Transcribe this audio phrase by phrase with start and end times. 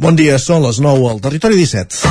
[0.00, 2.08] Bon dia, són les 9 al Territori 17.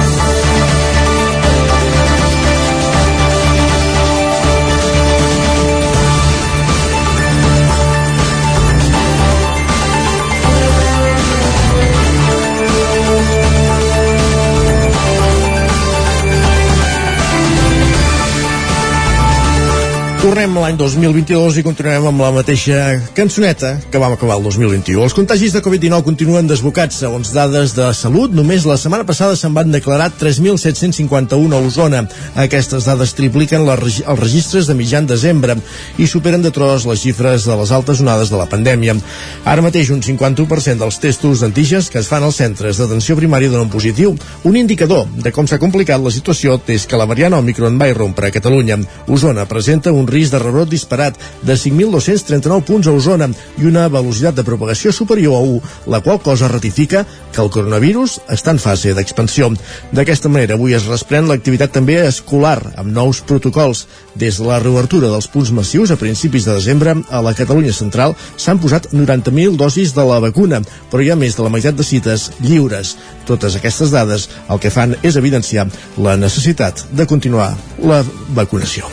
[20.22, 22.78] Tornem l'any 2022 i continuem amb la mateixa
[23.14, 25.04] cançoneta que vam acabar el 2021.
[25.06, 26.98] Els contagis de Covid-19 continuen desbocats.
[27.04, 32.02] Segons dades de salut, només la setmana passada se'n van declarar 3.751 a Osona.
[32.42, 35.60] Aquestes dades tripliquen les, els registres de mitjan desembre
[36.02, 38.98] i superen de tros les xifres de les altes onades de la pandèmia.
[39.46, 43.70] Ara mateix un 51% dels testos d'antígens que es fan als centres d'atenció primària donen
[43.70, 44.16] positiu.
[44.50, 48.30] Un indicador de com s'ha complicat la situació és que la variant Omicron va irrompre
[48.30, 48.80] a Catalunya.
[49.08, 54.38] Osona presenta un risc de rebrot disparat de 5.239 punts a Osona i una velocitat
[54.38, 55.62] de propagació superior a 1,
[55.92, 59.52] la qual cosa ratifica que el coronavirus està en fase d'expansió.
[59.96, 63.86] D'aquesta manera, avui es resprèn l'activitat també escolar, amb nous protocols.
[64.20, 68.16] Des de la reobertura dels punts massius a principis de desembre, a la Catalunya central
[68.36, 70.62] s'han posat 90.000 dosis de la vacuna,
[70.92, 72.96] però hi ha més de la meitat de cites lliures.
[73.30, 78.04] Totes aquestes dades el que fan és evidenciar la necessitat de continuar la
[78.36, 78.90] vacunació.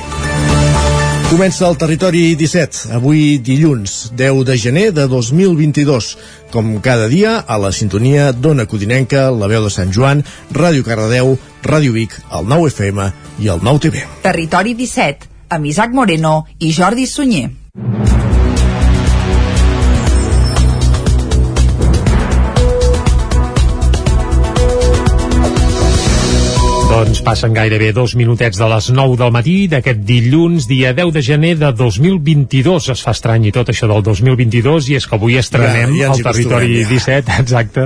[1.27, 6.13] Comença el Territori 17, avui dilluns, 10 de gener de 2022.
[6.55, 10.23] Com cada dia, a la sintonia d'Ona Codinenca, la veu de Sant Joan,
[10.55, 11.35] Ràdio Cardedeu,
[11.67, 13.11] Ràdio Vic, el 9 FM
[13.43, 14.07] i el 9 TV.
[14.23, 17.66] Territori 17, amb Isaac Moreno i Jordi Sunyer.
[26.97, 31.21] Doncs passen gairebé dos minutets de les 9 del matí d'aquest dilluns, dia 10 de
[31.21, 32.87] gener de 2022.
[32.95, 36.15] Es fa estrany i tot això del 2022 i és que avui estrenem ja, ja
[36.15, 36.87] el Territori ja.
[36.95, 37.85] 17, exacte,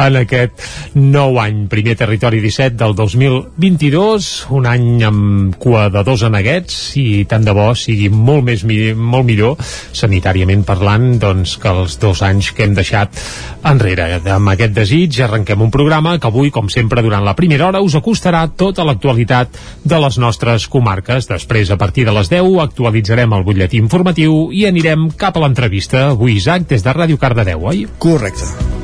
[0.00, 0.64] en aquest
[0.96, 1.66] nou any.
[1.68, 7.52] Primer Territori 17 del 2022, un any amb cua de dos aneguets i tant de
[7.52, 8.64] bo sigui molt més
[8.96, 9.60] molt millor,
[9.92, 13.20] sanitàriament parlant, doncs que els dos anys que hem deixat
[13.68, 14.08] enrere.
[14.32, 18.00] Amb aquest desig arrenquem un programa que avui, com sempre, durant la primera hora us
[18.00, 21.28] acostarà tota l'actualitat de les nostres comarques.
[21.30, 26.10] Després, a partir de les 10, actualitzarem el butlletí informatiu i anirem cap a l'entrevista.
[26.14, 27.86] Avui, Isaac, des de Ràdio Cardedeu, oi?
[27.98, 28.75] Correcte.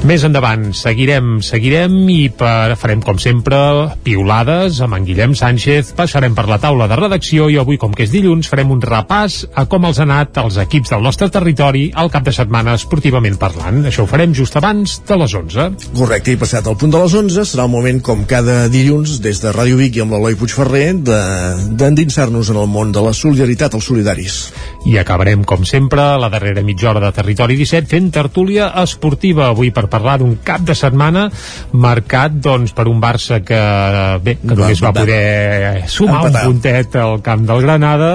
[0.00, 3.58] Més endavant seguirem, seguirem i per, farem com sempre
[4.00, 8.06] piulades amb en Guillem Sánchez, passarem per la taula de redacció i avui com que
[8.06, 11.90] és dilluns farem un repàs a com els ha anat els equips del nostre territori
[11.92, 13.82] al cap de setmana esportivament parlant.
[13.90, 15.66] Això ho farem just abans de les 11.
[15.98, 19.44] Correcte, i passat el punt de les 11 serà el moment com cada dilluns des
[19.44, 23.76] de Ràdio Vic i amb l'Eloi Puigferrer d'endinsar-nos de, en el món de la solidaritat
[23.76, 24.40] als solidaris.
[24.88, 29.68] I acabarem com sempre la darrera mitja hora de Territori 17 fent tertúlia esportiva avui
[29.68, 31.26] per parlar d'un cap de setmana
[31.72, 33.60] marcat doncs, per un Barça que,
[34.24, 38.10] bé, que només va poder sumar un puntet al camp del Granada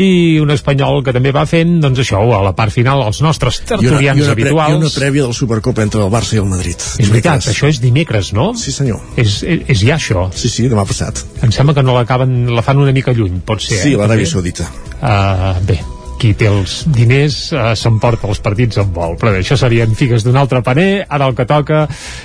[0.00, 3.60] i un espanyol que també va fent doncs això, a la part final els nostres
[3.64, 6.42] tertulians I una, i una habituals i una prèvia del Supercopa entre el Barça i
[6.42, 6.80] el Madrid.
[7.00, 8.52] És veritat, això és dimecres, no?
[8.58, 9.00] Sí senyor.
[9.20, 10.28] És, és, és ja això.
[10.34, 11.24] Sí, sí, demà passat.
[11.44, 13.98] Em sembla que no l'acaben, la fan una mica lluny, pot ser Sí, eh?
[14.00, 14.68] l'Aràbia Saudita.
[15.00, 15.78] Uh, Bé,
[16.20, 19.16] qui té els diners eh, s'emporta els partits en vol.
[19.20, 21.04] Però bé, això serien figues d'un altre paner.
[21.08, 21.84] Ara el que toca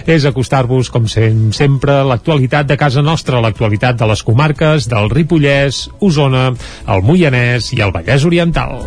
[0.10, 5.88] és acostar-vos com sem sempre l'actualitat de casa nostra l'actualitat de les comarques del Ripollès,
[6.00, 6.50] Osona,
[6.88, 8.80] el Moianès i el Vallès Oriental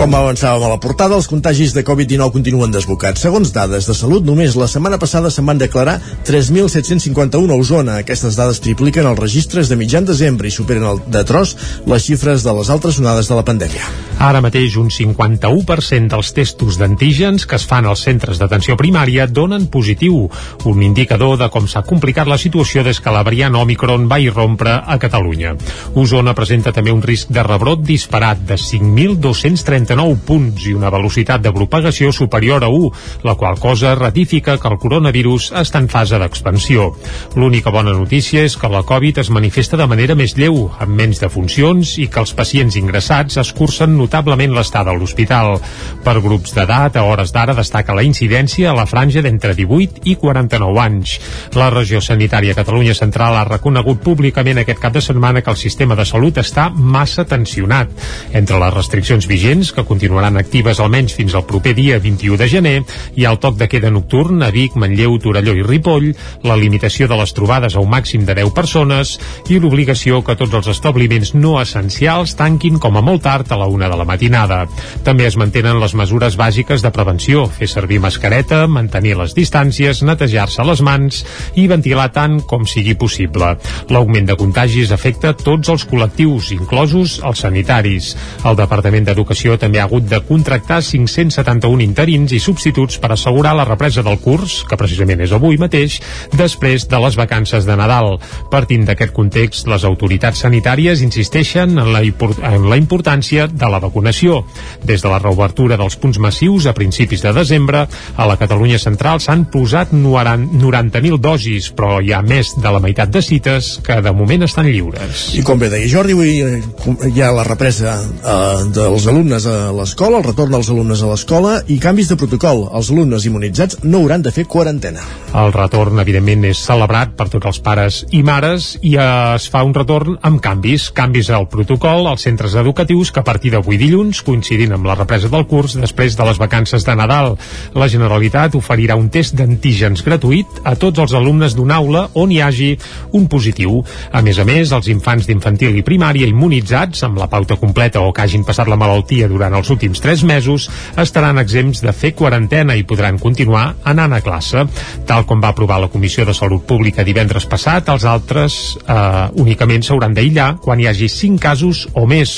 [0.00, 3.20] com avançàvem a la portada, els contagis de Covid-19 continuen desbocats.
[3.20, 7.98] Segons dades de salut, només la setmana passada se'n van declarar 3.751 a Osona.
[8.00, 11.52] Aquestes dades tripliquen els registres de mitjan desembre i superen el de tros
[11.84, 13.90] les xifres de les altres onades de la pandèmia.
[14.24, 19.68] Ara mateix un 51% dels testos d'antígens que es fan als centres d'atenció primària donen
[19.68, 20.30] positiu,
[20.64, 24.78] un indicador de com s'ha complicat la situació des que la variant Omicron va irrompre
[24.80, 25.54] a Catalunya.
[25.92, 31.42] Osona presenta també un risc de rebrot disparat de 5.230 39 punts i una velocitat
[31.42, 32.90] de propagació superior a 1,
[33.26, 36.92] la qual cosa ratifica que el coronavirus està en fase d'expansió.
[37.34, 41.18] L'única bona notícia és que la Covid es manifesta de manera més lleu, amb menys
[41.22, 45.58] defuncions i que els pacients ingressats escurcen notablement l'estada a l'hospital.
[46.04, 50.16] Per grups d'edat, a hores d'ara destaca la incidència a la franja d'entre 18 i
[50.20, 51.16] 49 anys.
[51.58, 55.98] La regió sanitària Catalunya Central ha reconegut públicament aquest cap de setmana que el sistema
[55.98, 57.90] de salut està massa tensionat.
[58.32, 62.76] Entre les restriccions vigents, que continuaran actives almenys fins al proper dia 21 de gener,
[62.82, 66.10] ha el toc de queda nocturn a Vic, Manlleu, Torelló i Ripoll,
[66.46, 69.16] la limitació de les trobades a un màxim de 10 persones
[69.48, 73.68] i l'obligació que tots els establiments no essencials tanquin com a molt tard a la
[73.70, 74.64] una de la matinada.
[75.06, 80.64] També es mantenen les mesures bàsiques de prevenció, fer servir mascareta, mantenir les distàncies, netejar-se
[80.66, 81.22] les mans
[81.60, 83.54] i ventilar tant com sigui possible.
[83.92, 88.14] L'augment de contagis afecta tots els col·lectius, inclosos els sanitaris.
[88.44, 93.66] El Departament d'Educació també ha hagut de contractar 571 interins i substituts per assegurar la
[93.68, 96.00] represa del curs, que precisament és avui mateix,
[96.36, 98.16] després de les vacances de Nadal.
[98.50, 104.42] Partint d'aquest context, les autoritats sanitàries insisteixen en la, en la importància de la vacunació.
[104.84, 107.84] Des de la reobertura dels punts massius a principis de desembre,
[108.16, 113.12] a la Catalunya central s'han posat 90.000 dosis, però hi ha més de la meitat
[113.12, 115.30] de cites que de moment estan lliures.
[115.36, 119.72] I com bé deia Jordi, avui eh, hi ha la represa eh, dels alumnes a
[119.74, 122.62] l'escola, el retorn dels alumnes a l'escola i canvis de protocol.
[122.76, 125.02] Els alumnes immunitzats no hauran de fer quarantena.
[125.36, 129.74] El retorn, evidentment, és celebrat per tots els pares i mares i es fa un
[129.74, 130.88] retorn amb canvis.
[130.94, 135.30] Canvis al protocol als centres educatius que a partir d'avui dilluns, coincidint amb la represa
[135.32, 137.36] del curs després de les vacances de Nadal,
[137.74, 142.40] la Generalitat oferirà un test d'antígens gratuït a tots els alumnes d'una aula on hi
[142.44, 142.70] hagi
[143.16, 143.80] un positiu.
[144.12, 148.12] A més a més, els infants d'infantil i primària immunitzats amb la pauta completa o
[148.12, 150.68] que hagin passat la malaltia durant els últims 3 mesos
[151.00, 154.66] estaran exempts de fer quarantena i podran continuar anant a classe.
[155.08, 159.84] Tal com va aprovar la Comissió de Salut Pública divendres passat, els altres eh, únicament
[159.86, 162.36] s'hauran d'aïllar quan hi hagi 5 casos o més,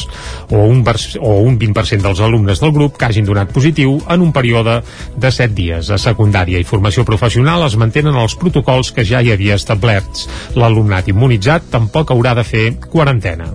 [0.50, 0.84] o un,
[1.20, 4.80] o un 20% dels alumnes del grup que hagin donat positiu en un període
[5.16, 5.90] de 7 dies.
[5.90, 10.28] A secundària i formació professional es mantenen els protocols que ja hi havia establerts.
[10.56, 13.52] L'alumnat immunitzat tampoc haurà de fer quarantena.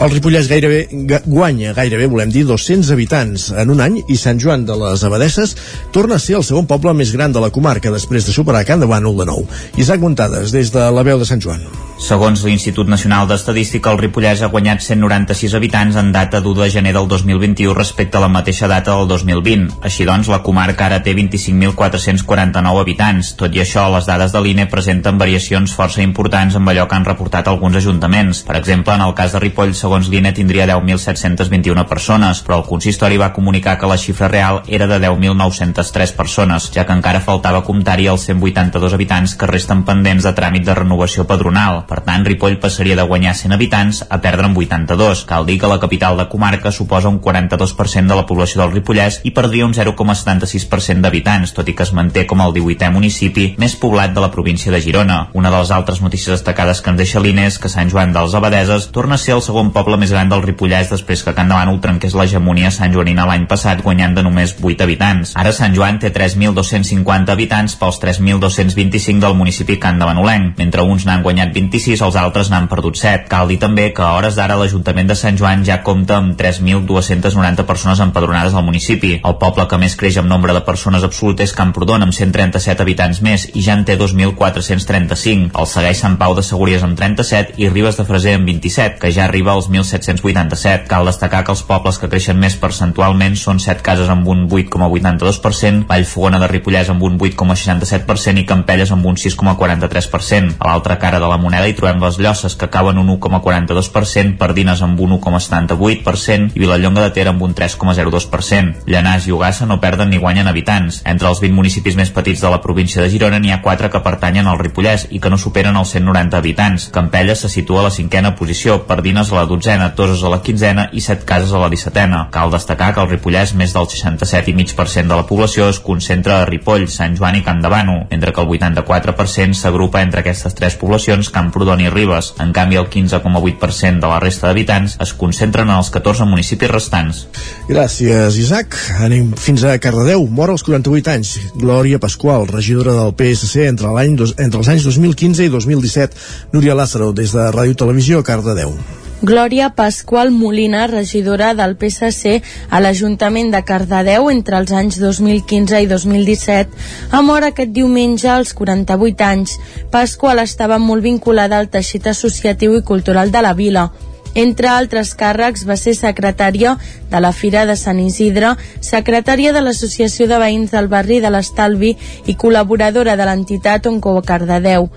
[0.00, 0.86] El Ripollès gairebé
[1.26, 5.56] guanya, gairebé volem dir 200 habitants en un any i Sant Joan de les Abadesses
[5.92, 8.80] torna a ser el segon poble més gran de la comarca després de superar Can
[8.80, 9.46] de Bànol de nou.
[9.76, 11.66] Isaac Montades, des de la veu de Sant Joan.
[12.00, 16.94] Segons l'Institut Nacional d'Estadística, el Ripollès ha guanyat 196 habitants en data d'1 de gener
[16.96, 19.82] del 2021 respecte a la mateixa data del 2020.
[19.84, 23.34] Així doncs, la comarca ara té 25.449 habitants.
[23.36, 27.04] Tot i això, les dades de l'INE presenten variacions força importants amb allò que han
[27.04, 28.46] reportat alguns ajuntaments.
[28.48, 33.18] Per exemple, en el cas de Ripoll, segons l'INE, tindria 10.721 persones, però el consistori
[33.18, 38.06] va comunicar que la xifra real era de 10.903 persones, ja que encara faltava comptar-hi
[38.12, 41.82] els 182 habitants que resten pendents de tràmit de renovació padronal.
[41.90, 45.24] Per tant, Ripoll passaria de guanyar 100 habitants a perdre'n 82.
[45.26, 49.20] Cal dir que la capital de comarca suposa un 42% de la població del Ripollès
[49.26, 53.74] i perdria un 0,76% d'habitants, tot i que es manté com el 18è municipi més
[53.74, 55.24] poblat de la província de Girona.
[55.34, 58.38] Una de les altres notícies destacades que ens deixa l'INE és que Sant Joan dels
[58.38, 61.80] Abadeses torna a ser el segon poble més gran del Ripollès després que Can Davant
[61.80, 65.34] trenqués l'hegemonia Sant Joanina l'any passat guanyant de només 8 habitants.
[65.40, 71.24] Ara Sant Joan té 3.250 habitants pels 3.225 del municipi Can Davanolenc, mentre uns n'han
[71.26, 73.28] guanyat 25 26, els altres n'han perdut 7.
[73.30, 77.64] Cal dir també que a hores d'ara l'Ajuntament de Sant Joan ja compta amb 3.290
[77.68, 79.12] persones empadronades al municipi.
[79.24, 83.22] El poble que més creix amb nombre de persones absolut és Camprodon, amb 137 habitants
[83.24, 85.54] més, i ja en té 2.435.
[85.54, 89.12] El segueix Sant Pau de Segúries amb 37 i Ribes de Freser amb 27, que
[89.14, 90.86] ja arriba als 1.787.
[90.90, 95.86] Cal destacar que els pobles que creixen més percentualment són 7 cases amb un 8,82%,
[95.88, 100.56] Vallfogona de Ripollès amb un 8,67% i Campelles amb un 6,43%.
[100.58, 104.82] A l'altra cara de la moneda hi trobem les Llosses, que acaben un 1,42%, Pardines
[104.82, 108.86] amb un 1,78% i Vilallonga de Ter amb un 3,02%.
[108.90, 111.02] Llanàs i Ugassa no perden ni guanyen habitants.
[111.06, 114.02] Entre els 20 municipis més petits de la província de Girona n'hi ha 4 que
[114.04, 116.88] pertanyen al Ripollès i que no superen els 190 habitants.
[116.94, 120.86] Campelles se situa a la cinquena posició, Pardines a la dotzena, Toses a la quinzena
[120.96, 122.22] i Set Cases a la dissetena.
[122.32, 126.86] Cal destacar que al Ripollès més del 67,5% de la població es concentra a Ripoll,
[126.88, 131.90] Sant Joan i Campdevànol, mentre que el 84% s'agrupa entre aquestes tres poblacions Camprodon i
[131.92, 132.32] Ribes.
[132.40, 137.26] En canvi, el 15,8% de la resta d'habitants es concentren en els 14 municipis restants.
[137.68, 138.78] Gràcies, Isaac.
[139.04, 140.24] Anem fins a Cardedeu.
[140.30, 141.36] Mor als 48 anys.
[141.58, 146.26] Glòria Pasqual, regidora del PSC entre, entre els anys 2015 i 2017.
[146.56, 148.74] Núria Lázaro, des de Ràdio Televisió, Cardedeu.
[149.22, 152.38] Glòria Pasqual Molina, regidora del PSC
[152.72, 158.54] a l'Ajuntament de Cardedeu entre els anys 2015 i 2017, ha mort aquest diumenge als
[158.56, 159.58] 48 anys.
[159.92, 163.90] Pasqual estava molt vinculada al teixit associatiu i cultural de la vila.
[164.32, 166.76] Entre altres càrrecs va ser secretària
[167.10, 171.96] de la Fira de Sant Isidre, secretària de l'Associació de Veïns del Barri de l'Estalvi
[172.24, 174.88] i col·laboradora de l'entitat Onco Cardedeu.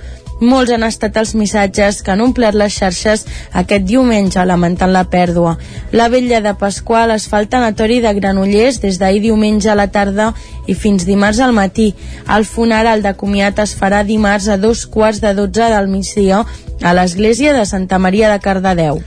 [0.44, 3.22] Molts han estat els missatges que han omplert les xarxes
[3.62, 5.54] aquest diumenge lamentant la pèrdua.
[5.96, 9.88] La vella de Pasqual es fa el tanatori de Granollers des d'ahir diumenge a la
[9.88, 10.34] tarda
[10.68, 11.94] i fins dimarts al matí.
[12.28, 16.44] El funeral de comiat es farà dimarts a dos quarts de dotze del migdia
[16.84, 19.00] a l'església de Santa Maria de Cardedeu.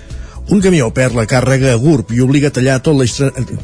[0.46, 3.16] Un camió perd la càrrega a GURB i obliga a tallar tot l'eix...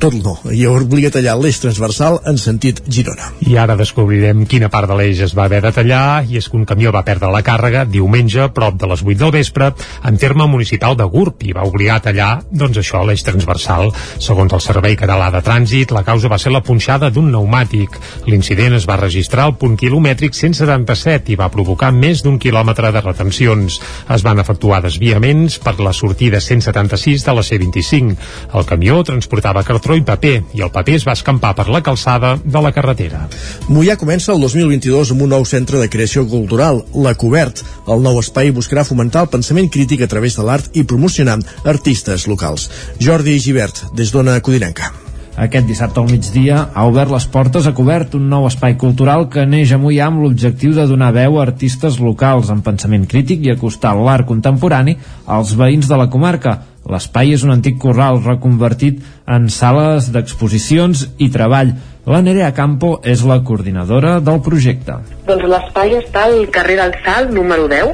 [0.03, 3.29] tot no, i obliga a tallar l'eix transversal en sentit Girona.
[3.47, 6.59] I ara descobrirem quina part de l'eix es va haver de tallar i és que
[6.59, 9.69] un camió va perdre la càrrega diumenge prop de les 8 del vespre
[10.11, 13.93] en terme municipal de GURB i va obligar a tallar, doncs això, l'eix transversal.
[14.19, 17.95] Segons el Servei Català de Trànsit, la causa va ser la punxada d'un pneumàtic.
[18.27, 23.07] L'incident es va registrar al punt quilomètric 177 i va provocar més d'un quilòmetre de
[23.07, 23.79] retencions.
[24.11, 28.17] Es van efectuar desviaments per la sortida 177 76 de la C25.
[28.55, 32.35] El camió transportava cartró i paper i el paper es va escampar per la calçada
[32.43, 33.26] de la carretera.
[33.69, 37.62] Mollà comença el 2022 amb un nou centre de creació cultural, la Cobert.
[37.87, 42.29] El nou espai buscarà fomentar el pensament crític a través de l'art i promocionar artistes
[42.29, 42.69] locals.
[43.00, 44.93] Jordi Givert, des d'Ona Codinenca.
[45.33, 49.47] Aquest dissabte al migdia ha obert les portes a cobert un nou espai cultural que
[49.49, 53.55] neix a Mollà amb l'objectiu de donar veu a artistes locals amb pensament crític i
[53.55, 56.59] acostar l'art contemporani als veïns de la comarca.
[56.85, 61.73] L'espai és un antic corral reconvertit en sales d'exposicions i treball.
[62.05, 65.01] La Nerea Campo és la coordinadora del projecte.
[65.25, 67.89] Doncs l'espai està al carrer del Sal, número 10,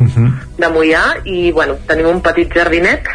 [0.00, 0.30] uh -huh.
[0.58, 3.06] de Mollà, i bueno, tenim un petit jardinet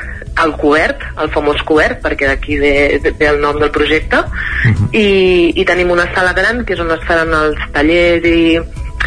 [0.43, 2.73] el cobert, el famós cobert, perquè d'aquí ve,
[3.05, 4.89] ve el nom del projecte, uh -huh.
[4.91, 8.59] i, i tenim una sala gran, que és on es faran els tallers i,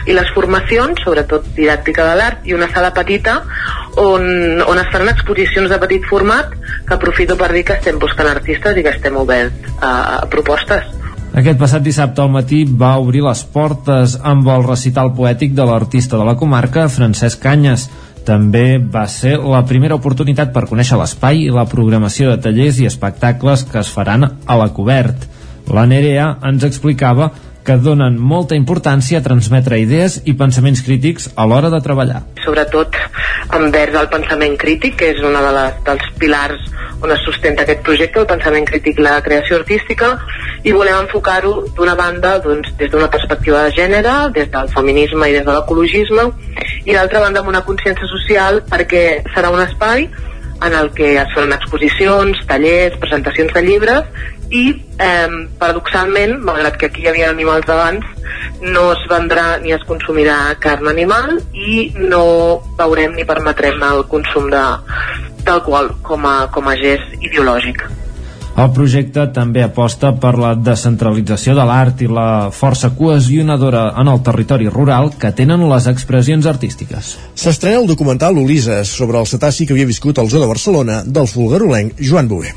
[0.07, 3.43] i les formacions, sobretot didàctica de l'art, i una sala petita
[3.97, 6.55] on, on es faran exposicions de petit format,
[6.87, 10.85] que aprofito per dir que estem buscant artistes i que estem oberts a, a propostes.
[11.39, 16.17] Aquest passat dissabte al matí va obrir les portes amb el recital poètic de l'artista
[16.17, 17.89] de la comarca, Francesc Canyes,
[18.29, 22.89] també va ser la primera oportunitat per conèixer l'espai i la programació de tallers i
[22.89, 25.25] espectacles que es faran a la cobert.
[25.73, 27.31] La Nerea ens explicava
[27.69, 32.23] que donen molta importància a transmetre idees i pensaments crítics a l'hora de treballar.
[32.41, 32.97] Sobretot
[33.59, 36.63] envers el pensament crític, que és una de dels pilars
[37.05, 40.15] on es sustenta aquest projecte, el pensament crític, la creació artística,
[40.65, 45.37] i volem enfocar-ho d'una banda doncs, des d'una perspectiva de gènere, des del feminisme i
[45.37, 46.25] des de l'ecologisme,
[46.89, 49.05] i d'altra banda amb una consciència social perquè
[49.37, 50.09] serà un espai
[50.65, 54.65] en el que es faran exposicions, tallers, presentacions de llibres i,
[54.99, 55.29] eh,
[55.59, 58.05] paradoxalment, malgrat que aquí hi havia animals d'abans,
[58.61, 62.25] no es vendrà ni es consumirà carn animal i no
[62.81, 67.85] veurem ni permetrem el consum d'alcohol com, a, com a gest ideològic.
[68.59, 74.19] El projecte també aposta per la descentralització de l'art i la força cohesionadora en el
[74.27, 77.15] territori rural que tenen les expressions artístiques.
[77.39, 81.31] S'estrena el documental Ulises sobre el cetaci que havia viscut al zoo de Barcelona del
[81.31, 82.51] fulgarolenc Joan Bové.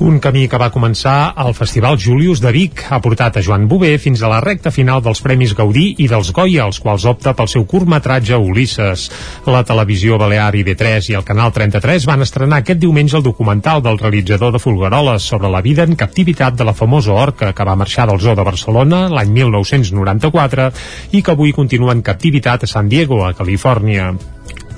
[0.00, 3.90] Un camí que va començar al Festival Julius de Vic ha portat a Joan Bové
[4.00, 7.50] fins a la recta final dels Premis Gaudí i dels Goya, els quals opta pel
[7.52, 9.10] seu curtmetratge Ulisses.
[9.44, 13.84] La televisió Balear i B3 i el Canal 33 van estrenar aquest diumenge el documental
[13.84, 17.78] del realitzador de Fulgaroles sobre la vida en captivitat de la famosa orca que va
[17.78, 20.68] marxar del zoo de Barcelona l'any 1994
[21.14, 24.10] i que avui continua en captivitat a San Diego, a Califòrnia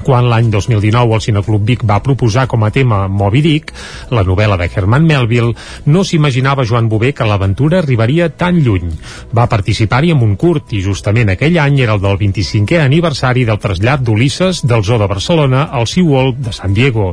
[0.03, 3.73] quan l'any 2019 el Cineclub Vic va proposar com a tema Moby Dick,
[4.11, 5.55] la novel·la de Herman Melville,
[5.87, 8.91] no s'imaginava Joan Bové que l'aventura arribaria tan lluny.
[9.35, 13.61] Va participar-hi amb un curt i justament aquell any era el del 25è aniversari del
[13.63, 17.13] trasllat d'Ulisses del Zoo de Barcelona al SeaWorld de San Diego.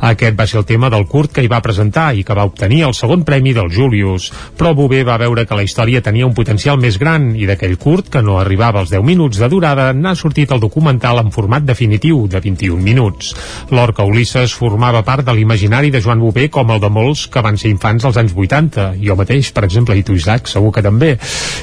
[0.00, 2.82] Aquest va ser el tema del curt que hi va presentar i que va obtenir
[2.88, 6.80] el segon premi del Julius, però Bové va veure que la història tenia un potencial
[6.80, 10.52] més gran i d'aquell curt, que no arribava als 10 minuts de durada, n'ha sortit
[10.52, 13.34] el documental en format definitiu de 21 minuts.
[13.74, 17.58] L'orca Ulisses formava part de l'imaginari de Joan Bové com el de molts que van
[17.60, 21.16] ser infants als anys 80, jo mateix, per exemple, i tu, Isaac, segur que també,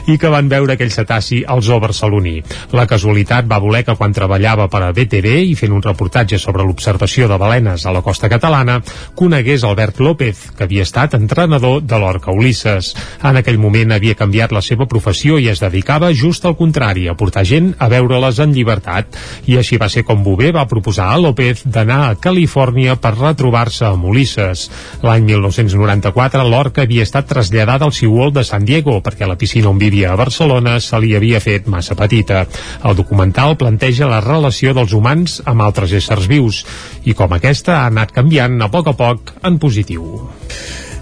[0.07, 2.38] i que van veure aquell cetaci al zoo barceloní.
[2.77, 6.65] La casualitat va voler que quan treballava per a BTV i fent un reportatge sobre
[6.67, 8.81] l'observació de balenes a la costa catalana,
[9.15, 12.93] conegués Albert López, que havia estat entrenador de l'orca Ulisses.
[13.24, 17.15] En aquell moment havia canviat la seva professió i es dedicava just al contrari, a
[17.17, 19.17] portar gent a veure-les en llibertat.
[19.47, 23.85] I així va ser com Bové va proposar a López d'anar a Califòrnia per retrobar-se
[23.87, 24.65] amb Ulisses.
[25.05, 29.77] L'any 1994 l'orca havia estat traslladada al SeaWorld de San Diego perquè la piscina on
[29.81, 32.45] vivia a Barcelona se li havia fet massa petita.
[32.83, 36.63] El documental planteja la relació dels humans amb altres éssers vius
[37.05, 40.17] i com aquesta ha anat canviant a poc a poc en positiu.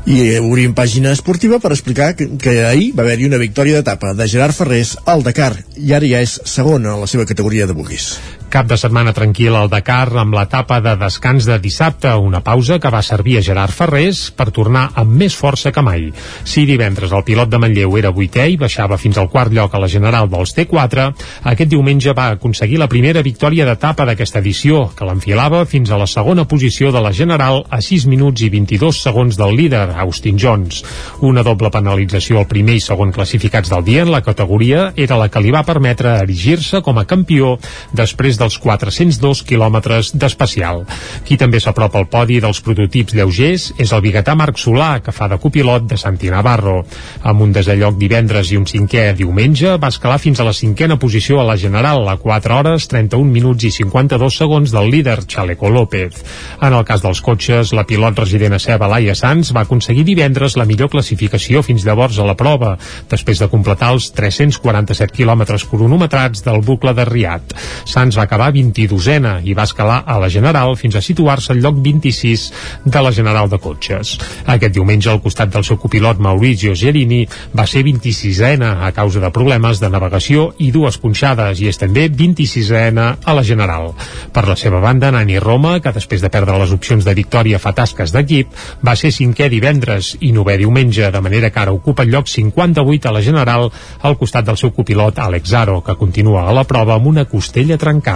[0.06, 4.28] I obrim pàgina esportiva per explicar que, que ahir va haver-hi una victòria d'etapa de
[4.30, 8.12] Gerard Ferrés al Dakar i ara ja és segona en la seva categoria de buguis.
[8.56, 12.88] Cap de setmana tranquil al Dakar amb l'etapa de descans de dissabte, una pausa que
[12.88, 16.06] va servir a Gerard Ferrés per tornar amb més força que mai.
[16.48, 19.82] Si divendres el pilot de Manlleu era vuitè i baixava fins al quart lloc a
[19.84, 21.08] la general dels T4,
[21.52, 26.08] aquest diumenge va aconseguir la primera victòria d'etapa d'aquesta edició, que l'enfilava fins a la
[26.08, 30.80] segona posició de la general a 6 minuts i 22 segons del líder, Austin Jones.
[31.20, 35.28] Una doble penalització al primer i segon classificats del dia en la categoria era la
[35.28, 37.58] que li va permetre erigir-se com a campió
[37.92, 40.84] després dels 402 quilòmetres d'especial.
[41.26, 45.28] Qui també s'apropa al podi dels prototips lleugers és el biguetà Marc Solà, que fa
[45.32, 46.84] de copilot de Santi Navarro.
[47.26, 51.40] Amb un desalloc divendres i un cinquè diumenge, va escalar fins a la cinquena posició
[51.42, 56.22] a la general a 4 hores, 31 minuts i 52 segons del líder Chaleco López.
[56.62, 60.58] En el cas dels cotxes, la pilot resident a Ceba, Laia Sanz, va aconseguir divendres
[60.60, 62.76] la millor classificació fins llavors a la prova,
[63.10, 67.56] després de completar els 347 quilòmetres cronometrats del bucle de Riat.
[67.90, 71.80] Sanz va acabar 22ena i va escalar a la General fins a situar-se al lloc
[71.84, 72.46] 26
[72.86, 74.16] de la General de Cotxes.
[74.46, 77.24] Aquest diumenge, al costat del seu copilot Maurizio Gerini,
[77.56, 82.08] va ser 26ena a causa de problemes de navegació i dues punxades i és també
[82.10, 83.92] 26ena a la General.
[84.34, 87.74] Per la seva banda, Nani Roma, que després de perdre les opcions de victòria fa
[87.76, 88.52] tasques d'equip,
[88.86, 93.10] va ser cinquè divendres i novè diumenge, de manera que ara ocupa el lloc 58
[93.10, 93.70] a la General
[94.02, 97.78] al costat del seu copilot Alex Aro, que continua a la prova amb una costella
[97.78, 98.15] trencada.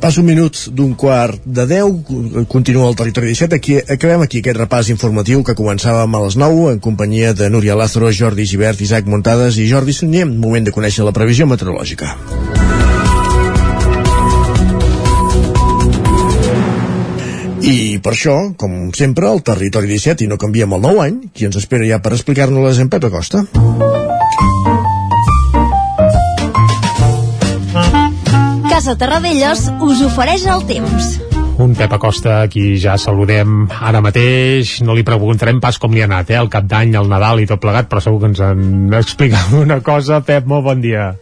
[0.00, 3.58] Passa un minut d'un quart de 10, continua el territori 17.
[3.60, 7.76] Aquí, acabem aquí aquest repàs informatiu que començàvem a les 9 en companyia de Núria
[7.78, 10.26] Lázaro, Jordi Givert, Isaac Montades i Jordi Sunyer.
[10.26, 12.14] Moment de conèixer la previsió meteorològica.
[17.64, 21.48] I per això, com sempre, el Territori 17 i no canviem el nou any, qui
[21.48, 23.46] ens espera ja per explicar-nos-les en Pep Acosta.
[28.74, 31.04] Casa Terradellos us ofereix el temps.
[31.62, 34.80] Un Pep Acosta, qui ja saludem ara mateix.
[34.82, 36.40] No li preguntarem pas com li ha anat, eh?
[36.40, 39.78] El cap d'any, el Nadal i tot plegat, però segur que ens en explicat una
[39.86, 40.18] cosa.
[40.26, 41.12] Pep, molt bon dia.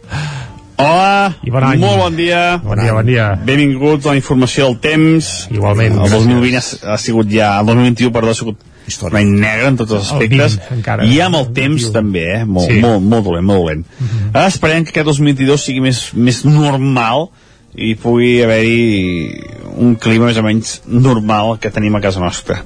[0.81, 1.79] Hola, I bon any.
[1.85, 2.41] molt bon dia.
[2.65, 3.27] Bon dia, bon dia.
[3.45, 5.29] Benvinguts a la informació del temps.
[5.53, 6.25] Igualment, El gràcies.
[6.25, 6.57] 2020
[6.89, 9.13] ha, ha sigut ja, el 2021, perdó, ha sigut Històric.
[9.13, 10.57] un any negre en tots els El aspectes.
[10.57, 11.05] 20 encara.
[11.05, 11.93] I amb el El temps 21.
[12.01, 12.41] també, eh?
[12.49, 12.81] Molt, Sí.
[12.81, 13.85] molt, molt dolent, molt dolent.
[14.33, 17.29] Ara esperem que aquest 2022 sigui més, més normal
[17.75, 19.41] i pugui haver-hi
[19.81, 22.61] un clima més o menys normal que tenim a casa nostra.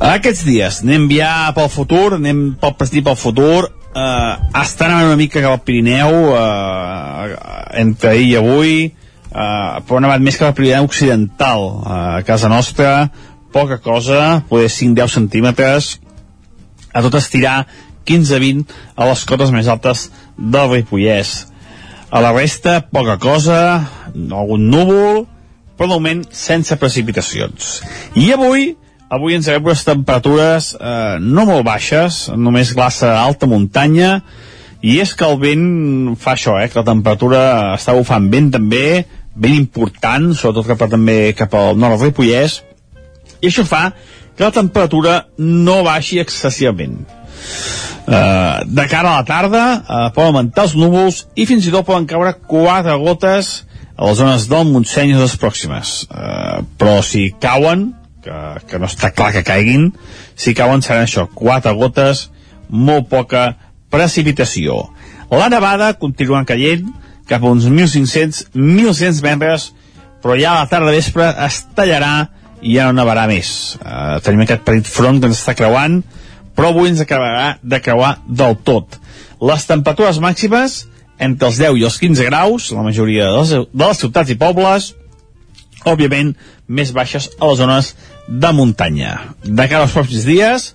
[0.00, 5.42] Aquests dies anem ja pel futur, anem pel present pel futur, eh, estan una mica
[5.42, 7.36] cap al Pirineu eh,
[7.82, 8.78] entre ahir i avui.
[9.30, 13.10] Eh, però han anat més cap al Pirineu occidental eh, a casa nostra.
[13.52, 15.92] Poca cosa, poder 5-10 centímetres.
[16.94, 17.66] A tot estirar
[18.06, 18.64] 15-20
[18.96, 21.49] a les cotes més altes del Ripollès
[22.10, 23.60] a la resta poca cosa
[24.12, 25.24] algun núvol
[25.78, 27.80] però de moment sense precipitacions
[28.18, 28.74] i avui
[29.10, 34.20] avui ens agafem unes temperatures eh, no molt baixes, només glaça alta muntanya,
[34.80, 37.40] i és que el vent fa això, eh, que la temperatura
[37.74, 39.02] està bufant vent també,
[39.34, 42.60] ben important, sobretot cap, també cap al nord del Ripollès,
[43.40, 43.88] i això fa
[44.36, 47.02] que la temperatura no baixi excessivament.
[48.10, 51.86] Uh, de cara a la tarda uh, poden augmentar els núvols i fins i tot
[51.86, 53.50] poden caure quatre gotes
[53.94, 55.92] a les zones del Montseny i les pròximes.
[56.08, 57.90] Uh, però si cauen,
[58.24, 59.90] que, que no està clar que caiguin,
[60.34, 62.28] si cauen seran això, quatre gotes,
[62.70, 63.50] molt poca
[63.92, 64.86] precipitació.
[65.30, 66.88] La nevada continua caient
[67.30, 69.70] cap a uns 1.500-1.600 metres,
[70.22, 72.14] però ja a la tarda vespre es tallarà
[72.60, 73.76] i ja no nevarà més.
[73.78, 76.00] Uh, tenim aquest petit front que ens està creuant,
[76.56, 78.98] però avui ens acabarà de creuar del tot.
[79.40, 80.84] Les temperatures màximes
[81.20, 84.38] entre els 10 i els 15 graus, la majoria de les, de les ciutats i
[84.40, 84.94] pobles,
[85.88, 86.32] òbviament
[86.68, 87.94] més baixes a les zones
[88.28, 89.14] de muntanya.
[89.44, 90.70] De cara als pròxims dies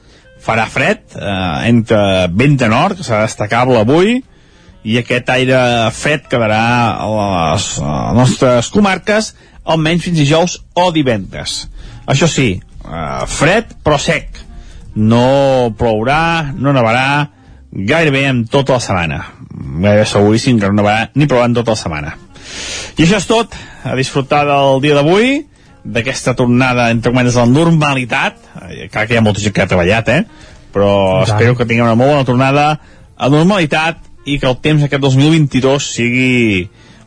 [0.46, 4.20] farà fred, eh, entre vent de nord, que serà destacable avui,
[4.86, 5.58] i aquest aire
[5.98, 6.62] fred quedarà
[7.02, 9.34] a les, a les nostres comarques
[9.66, 11.64] almenys fins dijous o divendres.
[12.06, 14.45] Això sí, eh, fred però sec.
[14.96, 17.32] No plourà, no nevarà,
[17.72, 19.20] gairebé en tota la setmana.
[19.52, 22.16] Gairebé seguríssim que no nevarà ni plourà en tota la setmana.
[22.96, 23.56] I això és tot.
[23.86, 25.44] A disfrutar del dia d'avui,
[25.84, 28.40] d'aquesta tornada, entre cometes, a la normalitat.
[28.92, 30.24] Clar que hi ha molta gent que ha treballat, eh?
[30.74, 31.30] Però tant.
[31.30, 32.66] espero que tinguem una molt bona tornada
[33.16, 36.66] a normalitat i que el temps aquest 2022 sigui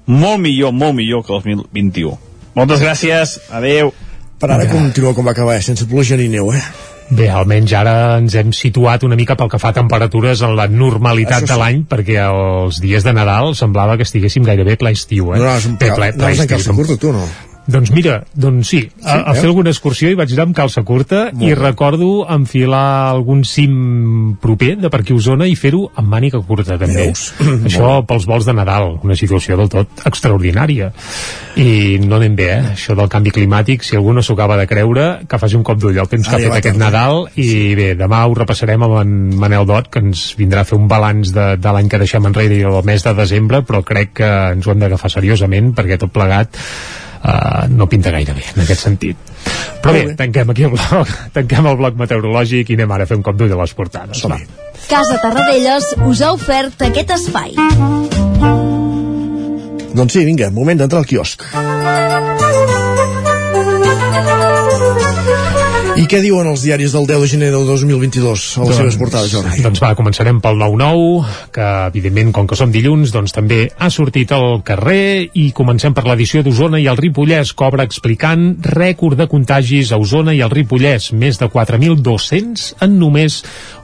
[0.08, 2.14] molt millor, molt millor que el 2021.
[2.56, 3.92] Moltes gràcies, adeu.
[4.38, 5.64] Per ara continua com va acabar, eh?
[5.66, 6.62] sense pluja ni neu, eh?
[7.08, 10.66] Bé, almenys ara ens hem situat una mica pel que fa a temperatures en la
[10.68, 11.48] normalitat sí.
[11.48, 15.40] de l'any, perquè els dies de Nadal semblava que estiguéssim gairebé ple estiu, eh?
[15.40, 17.24] No Bé, cal- ple, ple anaves en estiu, curta, tu, no?
[17.68, 19.42] Doncs mira, doncs sí, a, a veus?
[19.42, 21.56] fer alguna excursió i vaig anar amb calça curta Molt i bé.
[21.58, 26.78] recordo enfilar algun cim proper de per aquí a Osona i fer-ho amb màniga curta
[26.80, 27.10] també.
[27.10, 27.26] Veus?
[27.68, 30.88] Això pels vols de Nadal, una situació del tot extraordinària.
[31.60, 32.72] I no anem bé, eh?
[32.72, 35.80] Això del canvi climàtic, si algú no s'ho acaba de creure, que faci un cop
[35.82, 36.80] d'ull al temps que Ara ha fet aquest.
[36.80, 40.78] Nadal i bé, demà ho repassarem amb en Manel Dot, que ens vindrà a fer
[40.78, 44.16] un balanç de, de l'any que deixem enrere i del mes de desembre, però crec
[44.22, 46.56] que ens ho hem d'agafar seriosament perquè tot plegat
[47.22, 49.16] uh, no pinta gaire bé en aquest sentit.
[49.82, 53.18] Però bé, tanquem aquí el bloc, tanquem el bloc meteorològic i anem ara a fer
[53.20, 54.24] un cop d'ull a les portades.
[54.30, 54.40] Va.
[54.88, 57.56] Casa Tarradellas us ha ofert aquest espai.
[59.98, 61.42] Doncs sí, vinga, moment d'entrar al quiosc.
[65.98, 69.32] I què diuen els diaris del 10 de gener del 2022 a les seves portades,
[69.32, 69.64] Jordi?
[69.64, 74.30] Doncs va, començarem pel 9-9, que evidentment, com que som dilluns, doncs també ha sortit
[74.36, 79.90] al carrer i comencem per l'edició d'Osona i el Ripollès, cobra explicant rècord de contagis
[79.90, 83.40] a Osona i el Ripollès, més de 4.200 en només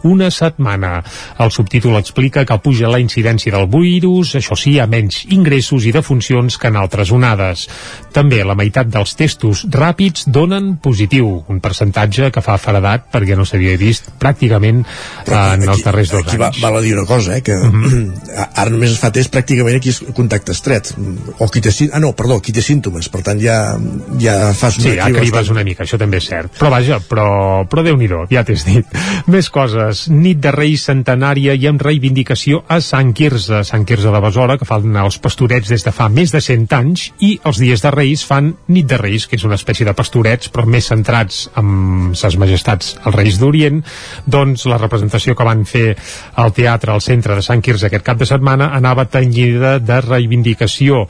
[0.07, 1.01] una setmana.
[1.43, 5.97] El subtítol explica que puja la incidència del virus, això sí, a menys ingressos i
[5.99, 7.67] defuncions que en altres onades.
[8.15, 12.04] També la meitat dels testos ràpids donen positiu, un percentatge
[12.35, 14.83] que fa faradat perquè no s'havia vist pràcticament
[15.27, 16.61] en els darrers dos aquí va, anys.
[16.63, 17.55] val a dir una cosa, eh, que
[18.61, 20.93] ara només es fa test pràcticament aquí és contacte estret.
[21.39, 23.77] O qui té, sí- ah, no, perdó, qui té símptomes, per tant ja,
[24.21, 26.53] ja fas una Sí, ja cribes una mica, això també és cert.
[26.59, 28.97] Però vaja, però, però déu nhi ja t'he dit.
[29.33, 30.09] Més coses.
[30.13, 34.69] Nit de Reis centenària i amb reivindicació a Sant Quirze, Sant Quirze de Besora, que
[34.69, 38.25] fan els pastorets des de fa més de 100 anys, i els dies de Reis
[38.27, 42.37] fan Nit de Reis, que és una espècie de pastorets, però més centrats amb ses
[42.41, 43.81] majestats, els Reis d'Orient,
[44.27, 45.95] doncs la representació que van fer
[46.41, 51.05] al teatre al centre de Sant Quirze aquest cap de setmana anava tenyida de reivindicació.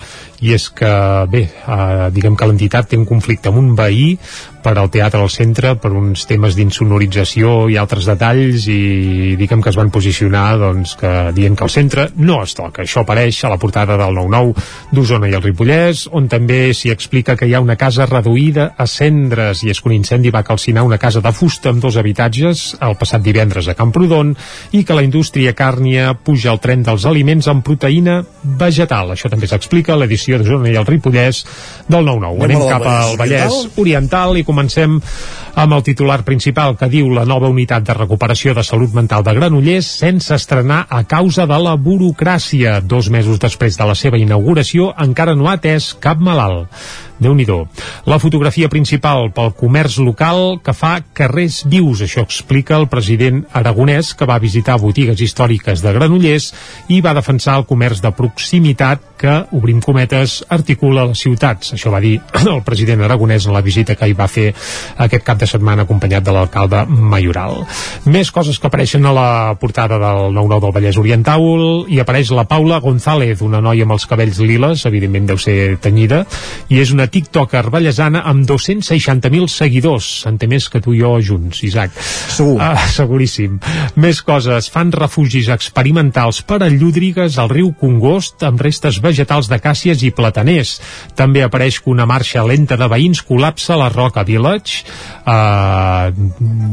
[0.45, 0.95] I és que,
[1.31, 4.15] bé, eh, diguem que l'entitat té un conflicte amb un veí
[4.65, 9.69] per al teatre al centre per uns temes d'insonorització i altres detalls i diguem que
[9.69, 12.83] es van posicionar doncs, que dient que el centre no es toca.
[12.83, 14.55] Això apareix a la portada del 9-9
[14.97, 18.89] d'Osona i el Ripollès, on també s'hi explica que hi ha una casa reduïda a
[18.89, 22.65] cendres i és que un incendi va calcinar una casa de fusta amb dos habitatges
[22.81, 24.33] el passat divendres a Camprodon
[24.73, 28.23] i que la indústria càrnia puja el tren dels aliments amb proteïna
[28.65, 29.13] vegetal.
[29.13, 31.45] Això també s'explica a l'edició d'Osona i el Ripollès
[31.89, 32.49] del 9-9.
[32.49, 35.01] Anem al cap al Vallès Vallès Oriental i comencem
[35.55, 39.35] amb el titular principal que diu la nova unitat de recuperació de salut mental de
[39.35, 42.79] Granollers sense estrenar a causa de la burocràcia.
[42.81, 46.71] Dos mesos després de la seva inauguració encara no ha atès cap malalt
[47.19, 47.45] déu nhi
[48.07, 52.01] La fotografia principal pel comerç local que fa carrers vius.
[52.03, 56.53] Això explica el president aragonès que va visitar botigues històriques de Granollers
[56.89, 61.73] i va defensar el comerç de proximitat que, obrim cometes, articula les ciutats.
[61.77, 62.19] Això va dir
[62.55, 64.51] el president aragonès en la visita que hi va fer
[65.05, 67.63] aquest cap de setmana acompanyat de l'alcalde Mayoral.
[68.11, 69.29] Més coses que apareixen a la
[69.61, 71.45] portada del 9-9 del Vallès Oriental
[71.89, 76.25] i apareix la Paula González, una noia amb els cabells liles, evidentment deu ser tenyida,
[76.69, 80.09] i és una tiktoker ballesana amb 260.000 seguidors.
[80.29, 81.95] En té més que tu i jo junts, Isaac.
[82.01, 82.57] Segur.
[82.63, 83.61] Ah, seguríssim.
[84.01, 84.71] Més coses.
[84.73, 90.79] Fan refugis experimentals per a llúdrigues al riu Congost amb restes vegetals d'acàcies i plataners.
[91.19, 94.83] També apareix que una marxa lenta de veïns col·lapsa la Roca Village
[95.27, 96.11] uh,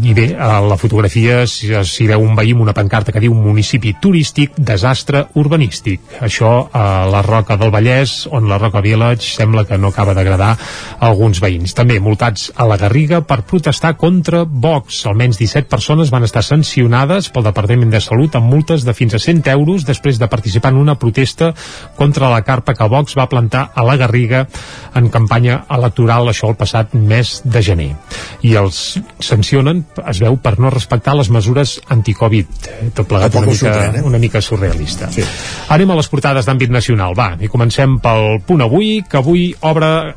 [0.02, 3.94] i bé, a la fotografia s'hi veu un veí amb una pancarta que diu municipi
[4.02, 6.02] turístic, desastre urbanístic.
[6.26, 10.54] Això a la Roca del Vallès, on la Roca Village sembla que no acaba d'agradar
[10.54, 11.74] a alguns veïns.
[11.78, 15.04] També multats a la Garriga per protestar contra Vox.
[15.10, 19.22] Almenys 17 persones van estar sancionades pel Departament de Salut amb multes de fins a
[19.22, 21.52] 100 euros després de participar en una protesta
[21.98, 24.46] contra la carpa que Vox va plantar a la Garriga
[24.96, 27.90] en campanya electoral, això el passat mes de gener.
[28.46, 32.50] I els sancionen, es veu, per no respectar les mesures anticovid.
[32.96, 34.06] Tot plegat una mica, sorprèn, eh?
[34.08, 35.12] una mica surrealista.
[35.14, 35.26] Sí.
[35.72, 40.11] Anem a les portades d'àmbit nacional, va, i comencem pel punt avui, que avui obre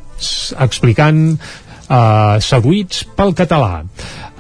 [0.65, 3.83] explicant uh, seduïts pel català.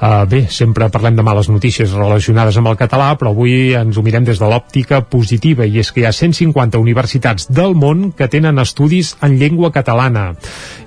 [0.04, 4.02] Uh, bé, sempre parlem de males notícies relacionades amb el català, però avui ens ho
[4.04, 8.28] mirem des de l'òptica positiva, i és que hi ha 150 universitats del món que
[8.28, 10.26] tenen estudis en llengua catalana,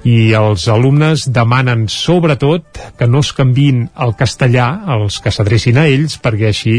[0.06, 4.68] i els alumnes demanen sobretot que no es canvin el castellà,
[5.00, 6.76] els que s'adrecin a ells, perquè així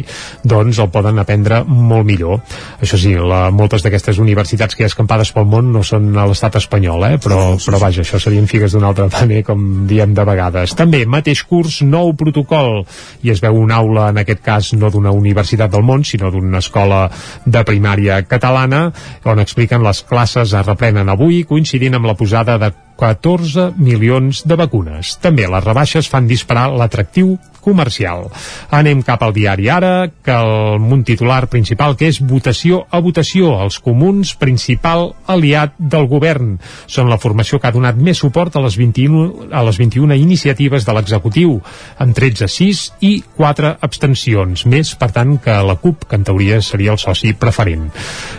[0.47, 2.39] doncs el poden aprendre molt millor.
[2.79, 6.29] Això sí, la, moltes d'aquestes universitats que hi ha escampades pel món no són a
[6.31, 7.19] l'estat espanyol, eh?
[7.19, 10.79] però, però vaja, això serien figues d'un altre paner, com diem de vegades.
[10.79, 12.85] També, mateix curs, nou protocol.
[13.25, 16.63] I es veu una aula, en aquest cas, no d'una universitat del món, sinó d'una
[16.63, 17.07] escola
[17.45, 18.89] de primària catalana,
[19.25, 24.59] on expliquen les classes es reprenen avui, coincidint amb la posada de 14 milions de
[24.59, 25.15] vacunes.
[25.23, 27.37] També les rebaixes fan disparar l'atractiu
[27.69, 28.29] comercial.
[28.75, 33.53] Anem cap al diari ara, que el munt titular principal, que és votació a votació.
[33.63, 36.57] Els comuns, principal aliat del govern.
[36.87, 40.87] Són la formació que ha donat més suport a les 21, a les 21 iniciatives
[40.89, 41.59] de l'executiu,
[41.99, 44.65] amb 13 6 i 4 abstencions.
[44.67, 47.89] Més, per tant, que la CUP, que en teoria seria el soci preferent.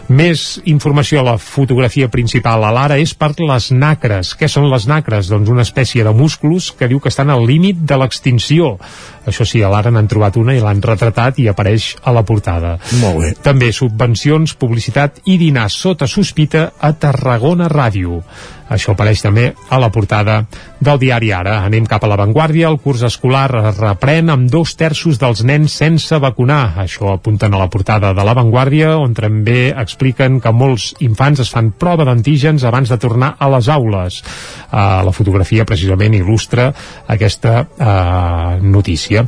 [0.10, 4.34] Més informació a la fotografia principal a l'ara és per les nacres.
[4.36, 5.30] Què són les nacres?
[5.32, 8.76] Doncs una espècie de musclos que diu que estan al límit de l'extinció.
[9.30, 12.78] Això sí, a l'ara n'han trobat una i l'han retratat i apareix a la portada.
[13.02, 13.34] Molt bé.
[13.46, 18.24] També subvencions, publicitat i dinar sota sospita a Tarragona Ràdio.
[18.70, 20.44] Això apareix també a la portada
[20.80, 21.56] del diari Ara.
[21.66, 22.70] Anem cap a l'avantguàrdia.
[22.70, 26.76] El curs escolar es reprèn amb dos terços dels nens sense vacunar.
[26.86, 31.72] Això apunten a la portada de l'avantguàrdia, on també expliquen que molts infants es fan
[31.82, 34.22] prova d'antígens abans de tornar a les aules.
[34.70, 36.70] Uh, la fotografia precisament il·lustra
[37.10, 39.19] aquesta uh, notícia.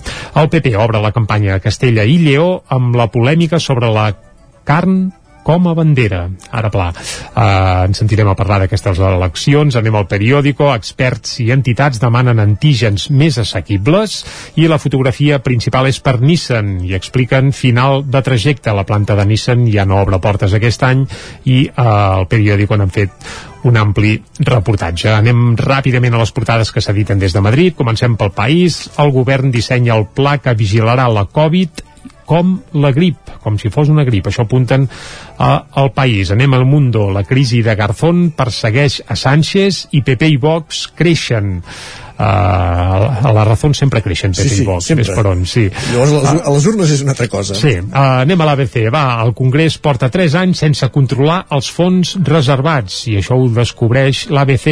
[0.41, 4.11] El PP obre la campanya Castella i Lleó amb la polèmica sobre la
[4.67, 5.09] carn
[5.43, 6.29] com a bandera.
[6.53, 12.01] Ara, pla, uh, ens sentirem a parlar d'aquestes eleccions, anem al periòdico, experts i entitats
[12.01, 14.19] demanen antígens més assequibles
[14.61, 18.73] i la fotografia principal és per Nissan i expliquen final de trajecte.
[18.75, 21.07] La planta de Nissan ja no obre portes aquest any
[21.45, 23.31] i uh, el periòdico n'han fet
[23.67, 24.15] un ampli
[24.47, 25.11] reportatge.
[25.13, 27.75] Anem ràpidament a les portades que s'editen des de Madrid.
[27.77, 28.83] Comencem pel país.
[29.01, 31.85] El govern dissenya el pla que vigilarà la Covid
[32.31, 34.29] com la grip, com si fos una grip.
[34.29, 35.49] Això apunten a,
[35.81, 36.31] al país.
[36.31, 37.09] Anem al Mundo.
[37.11, 41.57] La crisi de Garzón persegueix a Sánchez i PP i Vox creixen.
[42.21, 45.05] A la raó sempre creixen Sí, sí, Vox, sempre.
[45.05, 45.65] és per on, sí.
[45.91, 47.55] Llavors, a les, a les urnes és una altra cosa.
[47.57, 48.77] Sí, uh, anem a l'ABC.
[48.93, 54.27] Va, el Congrés porta 3 anys sense controlar els fons reservats i això ho descobreix
[54.33, 54.67] l'ABC.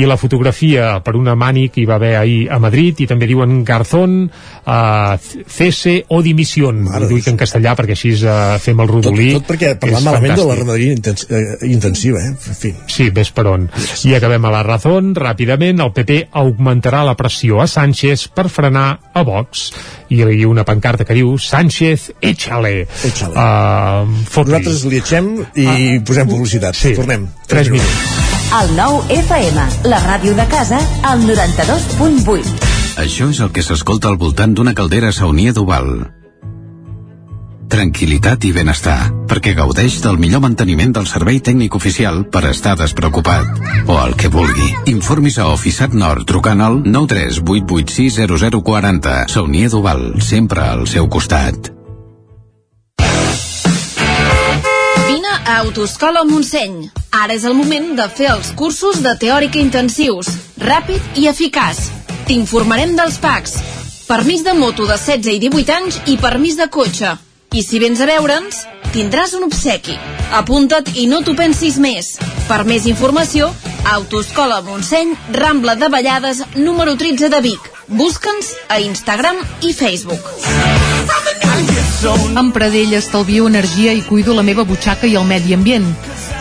[0.00, 3.26] I la fotografia per una mani que hi va haver ahir a Madrid i també
[3.30, 4.30] diuen Garzón,
[4.66, 6.86] uh, cese o dimisión.
[6.88, 9.30] Ho dic en castellà perquè així uh, fem el Tot, rodolí.
[9.38, 12.34] tot perquè És parlant malament de la ramaderia intens, eh, intensiva, eh?
[12.36, 12.72] En fi.
[12.86, 13.68] Sí, ves per on.
[14.06, 16.28] I acabem a la raó, ràpidament, el PP
[16.76, 19.72] augmentarà la pressió a Sánchez per frenar a Vox.
[20.10, 22.86] I hi ha una pancarta que diu Sánchez, échale.
[23.04, 23.34] Échale.
[23.34, 26.76] Uh, Nosaltres li eixem i posem publicitat.
[26.76, 26.94] Sí.
[26.94, 27.26] Tornem.
[27.48, 27.96] 3 minuts.
[28.60, 32.54] El nou FM, la ràdio de casa, al 92.8.
[33.02, 36.25] Això és el que s'escolta al voltant d'una caldera saunia d'Oval.
[37.66, 43.46] Tranquilitat i benestar, perquè gaudeix del millor manteniment del servei tècnic oficial per estar despreocupat.
[43.90, 44.68] O el que vulgui.
[44.92, 49.26] Informis a Oficiat Nord trucant al 938860040.
[49.34, 51.72] Saunier d'Oval, sempre al seu costat.
[55.08, 56.90] Vine a Autoscola Montseny.
[57.10, 60.28] Ara és el moment de fer els cursos de teòrica intensius,
[60.62, 61.90] ràpid i eficaç.
[62.26, 63.52] T'informarem dels PACs,
[64.06, 67.25] permís de moto de 16 i 18 anys i permís de cotxe.
[67.56, 68.56] I si vens a veure'ns,
[68.92, 69.94] tindràs un obsequi.
[70.36, 72.10] Apunta't i no t'ho pensis més.
[72.50, 73.48] Per més informació,
[73.94, 77.70] Autoscola Montseny, Rambla de Vallades, número 13 de Vic.
[77.88, 80.28] Busca'ns a Instagram i Facebook.
[82.36, 85.88] Amb Pradell estalvio energia i cuido la meva butxaca i el medi ambient.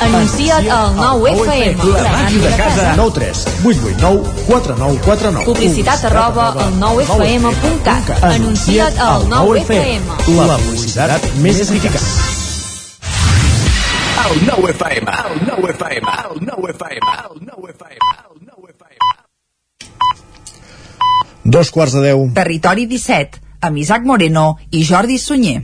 [0.00, 1.84] Anuncia't al 9FM.
[2.02, 2.94] La màquina de casa.
[2.96, 8.22] 9 3 8 8 9 4 9 4 9 Publicitat arroba al 9FM.cat.
[8.22, 10.02] Anuncia't al 9FM.
[10.46, 12.00] La publicitat més eficaç.
[14.26, 19.06] El 9 FM, el 9 FM, el 9 FM, el 9 FM, el 9 FM.
[21.44, 22.26] Dos quarts de deu.
[22.34, 25.62] Territori 17, amb Isaac Moreno i Jordi Sunyer.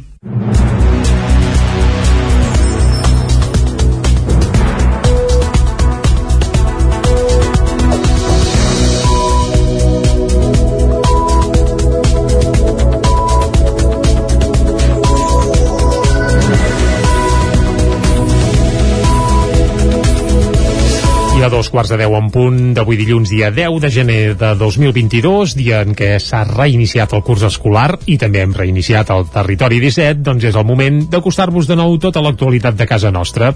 [21.42, 25.57] A dos quarts de deu en punt d'avui dilluns, dia 10 de gener de 2022,
[25.59, 30.22] dia en què s'ha reiniciat el curs escolar i també hem reiniciat el territori 17,
[30.22, 33.48] doncs és el moment d'acostar-vos de nou tota l'actualitat de casa nostra.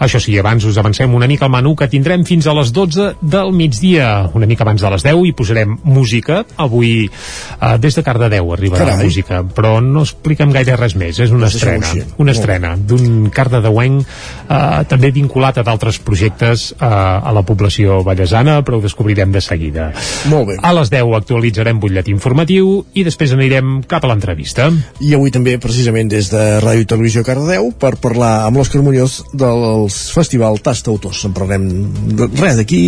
[0.00, 3.10] Això sí, abans us avancem una mica el menú que tindrem fins a les 12
[3.20, 4.30] del migdia.
[4.32, 6.46] Una mica abans de les 10 i posarem música.
[6.56, 8.96] Avui, eh, des de Cardedeu arribarà Carai.
[8.96, 11.20] la música, però no expliquem gaire res més.
[11.20, 14.00] És una Doncs estrena, una estrena d'un cardedeuenc
[14.48, 19.42] eh, també vinculat a d'altres projectes eh, a la població vallesana, però ho descobrirem de
[19.44, 19.90] seguida.
[20.30, 20.58] Molt bé.
[20.62, 24.70] A les 10 actualitzarem butlletí informatiu i després anirem cap a l'entrevista.
[25.04, 29.20] I avui també, precisament, des de Ràdio i Televisió Cardedeu, per parlar amb l'Òscar Muñoz
[29.34, 31.24] del Festival Tasta Autors.
[31.28, 31.68] En parlarem
[32.40, 32.86] res d'aquí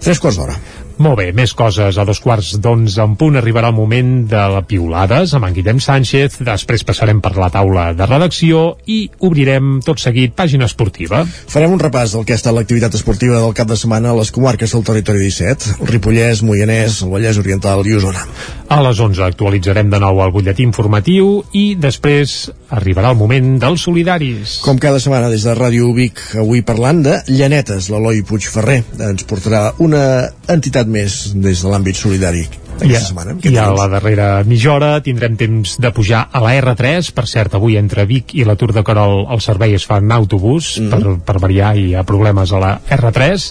[0.00, 0.56] tres quarts d'hora.
[1.00, 1.96] Molt bé, més coses.
[1.96, 5.78] A dos quarts d'onze en punt arribarà el moment de la piulades amb en Guillem
[5.80, 6.42] Sánchez.
[6.44, 11.22] Després passarem per la taula de redacció i obrirem tot seguit pàgina esportiva.
[11.24, 14.28] Farem un repàs del que ha estat l'activitat esportiva del cap de setmana a les
[14.28, 18.26] comarques del territori 17, el Ripollès, Moianès, el Vallès Oriental i Osona.
[18.68, 23.88] A les 11 actualitzarem de nou el butlletí informatiu i després arribarà el moment dels
[23.88, 24.58] solidaris.
[24.66, 29.70] Com cada setmana des de Ràdio Vic, avui parlant de Llanetes, l'Eloi Puigferrer ens portarà
[29.80, 30.04] una
[30.50, 32.42] entitat més des de l'àmbit solidari
[32.80, 33.34] I, aquesta setmana.
[33.44, 37.10] I a la darrera mitja hora tindrem temps de pujar a la R3.
[37.16, 40.12] Per cert, avui entre Vic i la Tour de Carol el servei es fa en
[40.16, 40.90] autobús Mm.
[40.90, 43.50] per, per variar i hi ha problemes a la R3.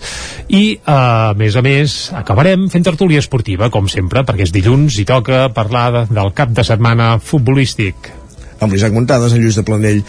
[0.50, 4.98] I, eh, a més a més, acabarem fent tertúlia esportiva, com sempre, perquè és dilluns
[5.00, 8.19] i toca parlar de, del cap de setmana futbolístic.
[8.60, 10.04] Amb l'Isaac Montades, en Lluís de Planell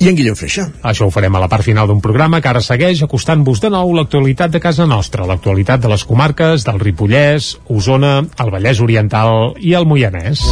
[0.00, 0.68] i en Guillem Freixa.
[0.82, 3.94] Això ho farem a la part final d'un programa que ara segueix acostant-vos de nou
[3.96, 9.74] l'actualitat de casa nostra, l'actualitat de les comarques del Ripollès, Osona, el Vallès Oriental i
[9.78, 10.44] el Moianès.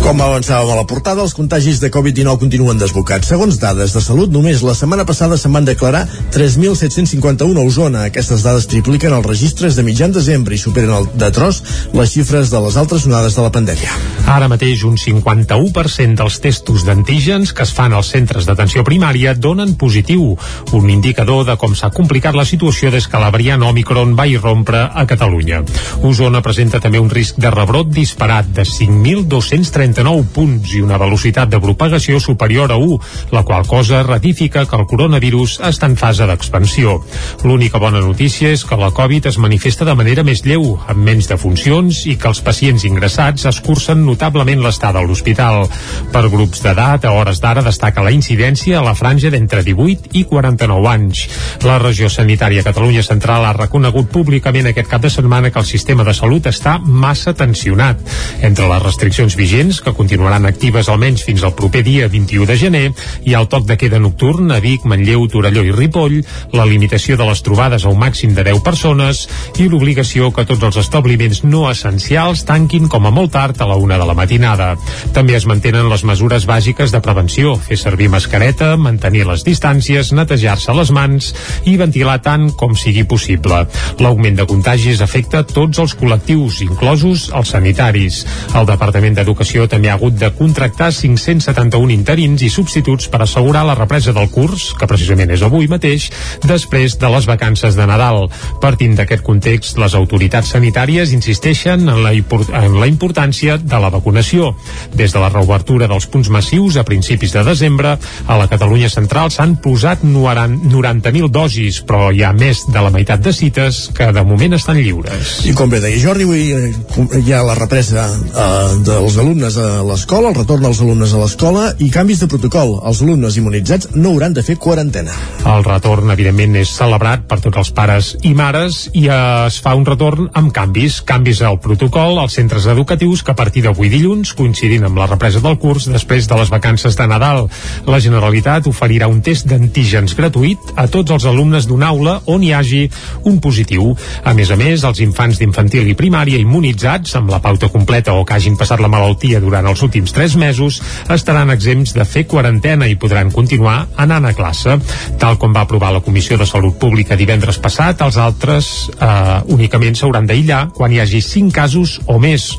[0.00, 3.28] Com avançàvem a la portada, els contagis de Covid-19 continuen desbocats.
[3.30, 8.06] Segons dades de salut, només la setmana passada se'n van declarar 3.751 a Osona.
[8.08, 11.60] Aquestes dades tripliquen els registres de mitjan desembre i superen el, de tros
[11.92, 13.92] les xifres de les altres onades de la pandèmia.
[14.30, 19.72] Ara mateix un 51% dels testos d'antígens que es fan als centres d'atenció primària donen
[19.80, 20.34] positiu,
[20.76, 24.82] un indicador de com s'ha complicat la situació des que la variant Omicron va irrompre
[24.84, 25.62] a Catalunya.
[26.04, 31.60] Osona presenta també un risc de rebrot disparat de 5.239 punts i una velocitat de
[31.62, 33.00] propagació superior a 1,
[33.32, 36.98] la qual cosa ratifica que el coronavirus està en fase d'expansió.
[37.44, 41.30] L'única bona notícia és que la Covid es manifesta de manera més lleu, amb menys
[41.32, 45.64] defuncions i que els pacients ingressats escurcen notablement l'estada a l'hospital.
[46.10, 50.24] Per grups d'edat, a hores d'ara destaca la incidència a la franja d'entre 18 i
[50.26, 51.20] 49 anys.
[51.62, 56.02] La regió sanitària Catalunya Central ha reconegut públicament aquest cap de setmana que el sistema
[56.04, 58.02] de salut està massa tensionat.
[58.42, 62.84] Entre les restriccions vigents, que continuaran actives almenys fins al proper dia 21 de gener,
[63.22, 66.18] hi ha el toc de queda nocturn a Vic, Manlleu, Torelló i Ripoll,
[66.58, 69.22] la limitació de les trobades a un màxim de 10 persones
[69.62, 73.78] i l'obligació que tots els establiments no essencials tanquin com a molt tard a la
[73.78, 74.74] una de la matinada.
[75.14, 80.74] També es mantenen les mesures bàsiques de prevenció, fer servir mascareta, mantenir les distàncies, netejar-se
[80.76, 81.30] les mans
[81.68, 83.62] i ventilar tant com sigui possible.
[84.00, 88.22] L'augment de contagis afecta tots els col·lectius, inclosos els sanitaris.
[88.56, 93.76] El Departament d'Educació també ha hagut de contractar 571 interins i substituts per assegurar la
[93.78, 96.08] represa del curs, que precisament és avui mateix,
[96.46, 98.28] després de les vacances de Nadal.
[98.62, 104.54] Partint d'aquest context, les autoritats sanitàries insisteixen en la, en la importància de la vacunació.
[104.94, 107.96] Des de la reobertura dels punts massius a principis de desembre.
[108.26, 113.22] A la Catalunya central s'han posat 90.000 dosis, però hi ha més de la meitat
[113.24, 115.40] de cites que de moment estan lliures.
[115.50, 119.68] I com bé deia Jordi, avui eh, hi ha la represa eh, dels alumnes a
[119.86, 122.76] l'escola, el retorn dels alumnes a l'escola i canvis de protocol.
[122.86, 125.14] Els alumnes immunitzats no hauran de fer quarantena.
[125.48, 129.86] El retorn, evidentment, és celebrat per tots els pares i mares i es fa un
[129.88, 131.00] retorn amb canvis.
[131.06, 135.42] Canvis al protocol als centres educatius que a partir d'avui dilluns, coincidint amb la represa
[135.44, 137.44] del curs després de les vacances de Nadal,
[137.86, 142.52] la Generalitat oferirà un test d'antígens gratuït a tots els alumnes d'una aula on hi
[142.56, 142.82] hagi
[143.30, 143.92] un positiu.
[144.24, 148.24] A més a més, els infants d'infantil i primària immunitzats amb la pauta completa o
[148.26, 152.88] que hagin passat la malaltia durant els últims 3 mesos estaran exempts de fer quarantena
[152.90, 154.76] i podran continuar anant a classe.
[155.22, 159.94] Tal com va aprovar la Comissió de Salut Pública divendres passat, els altres eh, únicament
[159.94, 162.50] s'hauran d'aïllar quan hi hagi 5 casos o més,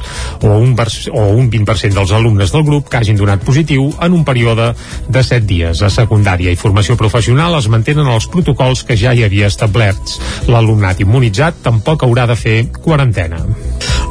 [0.41, 4.25] o un, o un 20% dels alumnes del grup que hagin donat positiu en un
[4.27, 4.71] període
[5.09, 5.81] de 7 dies.
[5.81, 10.19] A secundària i formació professional es mantenen els protocols que ja hi havia establerts.
[10.51, 13.41] L'alumnat immunitzat tampoc haurà de fer quarantena.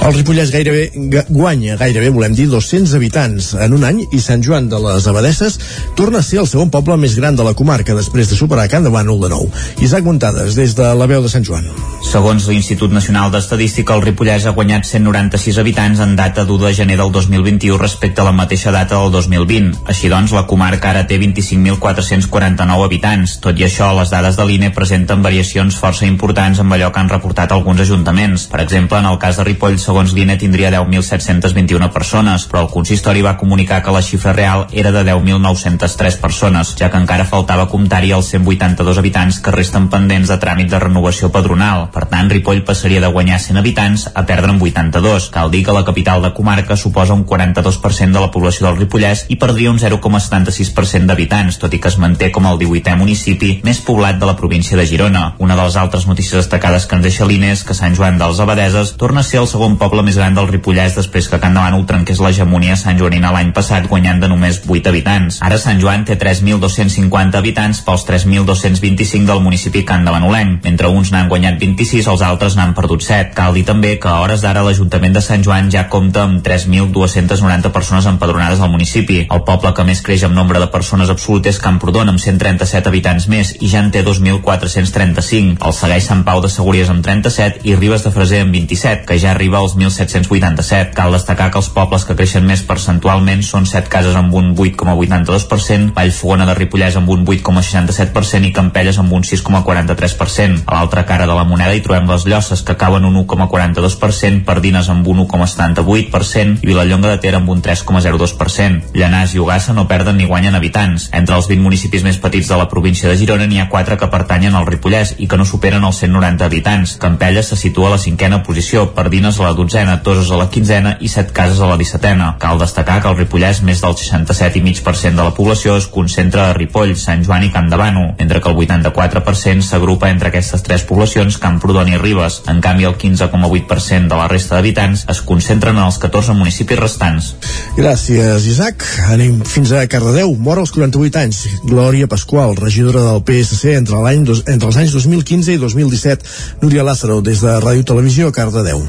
[0.00, 0.86] El Ripollès gairebé
[1.28, 5.58] guanya, gairebé volem dir 200 habitants en un any i Sant Joan de les Abadesses
[5.98, 8.86] torna a ser el segon poble més gran de la comarca després de superar Can
[8.86, 9.44] de Bànol de nou.
[9.84, 11.68] Isaac Muntades, des de la veu de Sant Joan.
[12.08, 16.96] Segons l'Institut Nacional d'Estadística, el Ripollès ha guanyat 196 habitants en data d'1 de gener
[16.96, 19.84] del 2021 respecte a la mateixa data del 2020.
[19.84, 23.36] Així doncs, la comarca ara té 25.449 habitants.
[23.44, 27.12] Tot i això, les dades de l'INE presenten variacions força importants amb allò que han
[27.12, 28.48] reportat alguns ajuntaments.
[28.48, 33.24] Per exemple, en el cas de Ripoll, segons l'INE, tindria 10.721 persones, però el consistori
[33.26, 38.12] va comunicar que la xifra real era de 10.903 persones, ja que encara faltava comptar-hi
[38.14, 41.88] els 182 habitants que resten pendents de tràmit de renovació padronal.
[41.90, 45.26] Per tant, Ripoll passaria de guanyar 100 habitants a perdre'n 82.
[45.34, 49.24] Cal dir que la capital de comarca suposa un 42% de la població del Ripollès
[49.28, 53.82] i perdria un 0,76% d'habitants, tot i que es manté com el 18è municipi més
[53.82, 55.34] poblat de la província de Girona.
[55.42, 58.38] Una de les altres notícies destacades que ens deixa l'INE és que Sant Joan dels
[58.38, 61.86] Abadeses torna a ser el segon poble més gran del Ripollès després que Can Davant
[61.88, 65.40] trenqués l'hegemonia Sant Joanina l'any passat guanyant de només 8 habitants.
[65.46, 70.60] Ara Sant Joan té 3.250 habitants pels 3.225 del municipi Can de Banolenc.
[70.66, 73.32] Mentre uns n'han guanyat 26, els altres n'han perdut 7.
[73.36, 77.72] Cal dir també que a hores d'ara l'Ajuntament de Sant Joan ja compta amb 3.290
[77.72, 79.22] persones empadronades al municipi.
[79.30, 83.28] El poble que més creix amb nombre de persones absolut és Camprodon amb 137 habitants
[83.32, 85.56] més i ja en té 2.435.
[85.64, 89.18] El segueix Sant Pau de Segúries amb 37 i Ribes de Freser amb 27, que
[89.20, 90.94] ja arriba als 1.787.
[90.94, 95.92] Cal destacar que els pobles que creixen més percentualment són 7 cases amb un 8,82%,
[95.96, 100.64] Vallfogona de Ripollès amb un 8,67% i Campelles amb un 6,43%.
[100.66, 104.88] A l'altra cara de la moneda hi trobem les Llosses, que cauen un 1,42%, Pardines
[104.92, 108.94] amb un 1,78% i Vilallonga de Ter amb un 3,02%.
[108.94, 111.08] Llanàs i Ugassa no perden ni guanyen habitants.
[111.12, 114.10] Entre els 20 municipis més petits de la província de Girona n'hi ha 4 que
[114.12, 116.96] pertanyen al Ripollès i que no superen els 190 habitants.
[117.02, 120.96] Campelles se situa a la cinquena posició, Pardines a la dotzena, Toses a la quinzena
[121.00, 122.32] i set cases a la dissetena.
[122.40, 126.96] Cal destacar que al Ripollès més del 67,5% de la població es concentra a Ripoll,
[126.98, 132.00] Sant Joan i Campdevànol, mentre que el 84% s'agrupa entre aquestes tres poblacions Camprodon i
[132.00, 132.40] Ribes.
[132.50, 137.34] En canvi, el 15,8% de la resta d'habitants es concentren en els 14 municipis restants.
[137.76, 138.84] Gràcies, Isaac.
[139.12, 140.34] Anem fins a Cardedeu.
[140.40, 141.42] Mor als 48 anys.
[141.66, 146.36] Glòria Pasqual, regidora del PSC entre, l'any entre els anys 2015 i 2017.
[146.64, 148.84] Núria Lázaro, des de Ràdio Televisió, Cardedeu.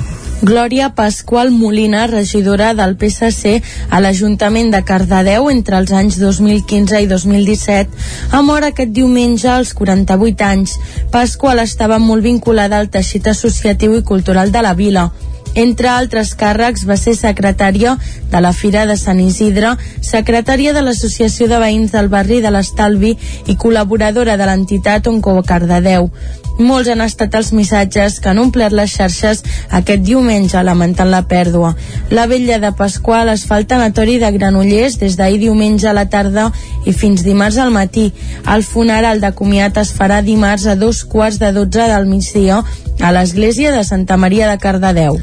[0.52, 7.08] Glòria Pasqual Molina, regidora del PSC a l'Ajuntament de Cardedeu entre els anys 2015 i
[7.08, 8.04] 2017,
[8.36, 10.74] ha mort aquest diumenge als 48 anys.
[11.16, 15.08] Pasqual estava molt vinculada al teixit associatiu i cultural de la vila.
[15.56, 17.96] Entre altres càrrecs va ser secretària
[18.32, 23.16] de la Fira de Sant Isidre, secretària de l'Associació de Veïns del Barri de l'Estalvi
[23.48, 26.12] i col·laboradora de l'entitat Onco Cardedeu.
[26.62, 29.42] Molts han estat els missatges que han omplert les xarxes
[29.80, 31.74] aquest diumenge lamentant la pèrdua.
[32.14, 36.06] La vella de Pasqual es fa al tanatori de Granollers des d'ahir diumenge a la
[36.14, 36.52] tarda
[36.86, 38.12] i fins dimarts al matí.
[38.46, 42.62] El funeral de comiat es farà dimarts a dos quarts de dotze del migdia
[43.02, 45.18] a l'església de Santa Maria de Cardedeu.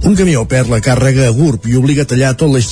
[0.00, 2.70] Un camió perd la càrrega a GURB i obliga a tallar tot l'eix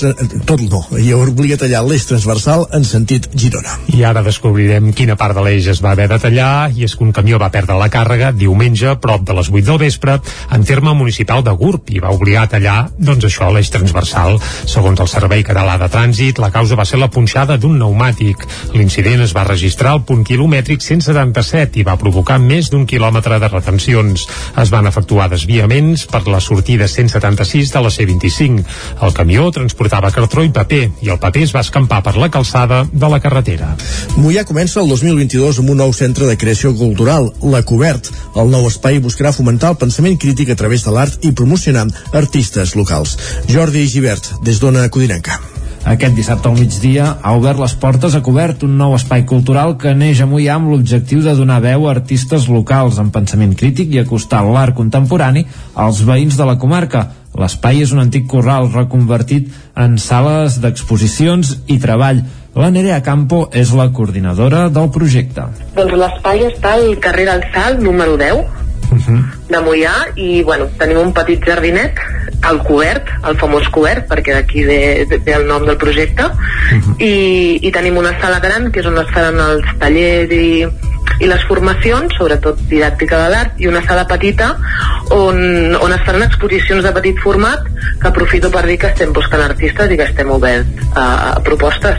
[0.48, 3.74] tot no, i obliga a tallar l'eix transversal en sentit Girona.
[3.92, 7.04] I ara descobrirem quina part de l'eix es va haver de tallar i és que
[7.04, 10.14] un camió va perdre la càrrega diumenge prop de les 8 del vespre
[10.56, 14.40] en terme municipal de GURB i va obligar a tallar doncs això l'eix transversal.
[14.64, 18.48] Segons el Servei Català de Trànsit, la causa va ser la punxada d'un pneumàtic.
[18.72, 23.52] L'incident es va registrar al punt quilomètric 177 i va provocar més d'un quilòmetre de
[23.52, 24.24] retencions.
[24.56, 28.64] Es van efectuar desviaments per la sortida 177 76 de la C25.
[29.02, 32.84] El camió transportava cartró i paper i el paper es va escampar per la calçada
[32.92, 33.74] de la carretera.
[34.16, 38.12] Mollà comença el 2022 amb un nou centre de creació cultural, La Cobert.
[38.38, 42.76] El nou espai buscarà fomentar el pensament crític a través de l'art i promocionar artistes
[42.78, 43.18] locals.
[43.50, 45.57] Jordi Givert, des d'Ona Codinenca.
[45.89, 49.95] Aquest dissabte al migdia ha obert les portes a cobert un nou espai cultural que
[49.97, 54.03] neix a Mollà amb l'objectiu de donar veu a artistes locals amb pensament crític i
[54.03, 55.47] acostar l'art contemporani
[55.86, 57.07] als veïns de la comarca.
[57.41, 59.49] L'espai és un antic corral reconvertit
[59.80, 62.20] en sales d'exposicions i treball.
[62.59, 65.49] La Nerea Campo és la coordinadora del projecte.
[65.78, 69.22] Doncs l'espai està al carrer del Sal, número 10, Uh -huh.
[69.49, 71.99] de Mollà i bueno, tenim un petit jardinet
[72.43, 76.24] al cobert, el famós cobert perquè d'aquí ve, ve el nom del projecte.
[76.99, 80.66] I, i tenim una sala gran que és on es faran els tallers i,
[81.20, 84.57] i les formacions, sobretot didàctica de l'art i una sala petita
[85.11, 87.64] on, on es faran exposicions de petit format
[88.01, 91.99] que aprofito per dir que estem buscant artistes i que estem oberts a, a propostes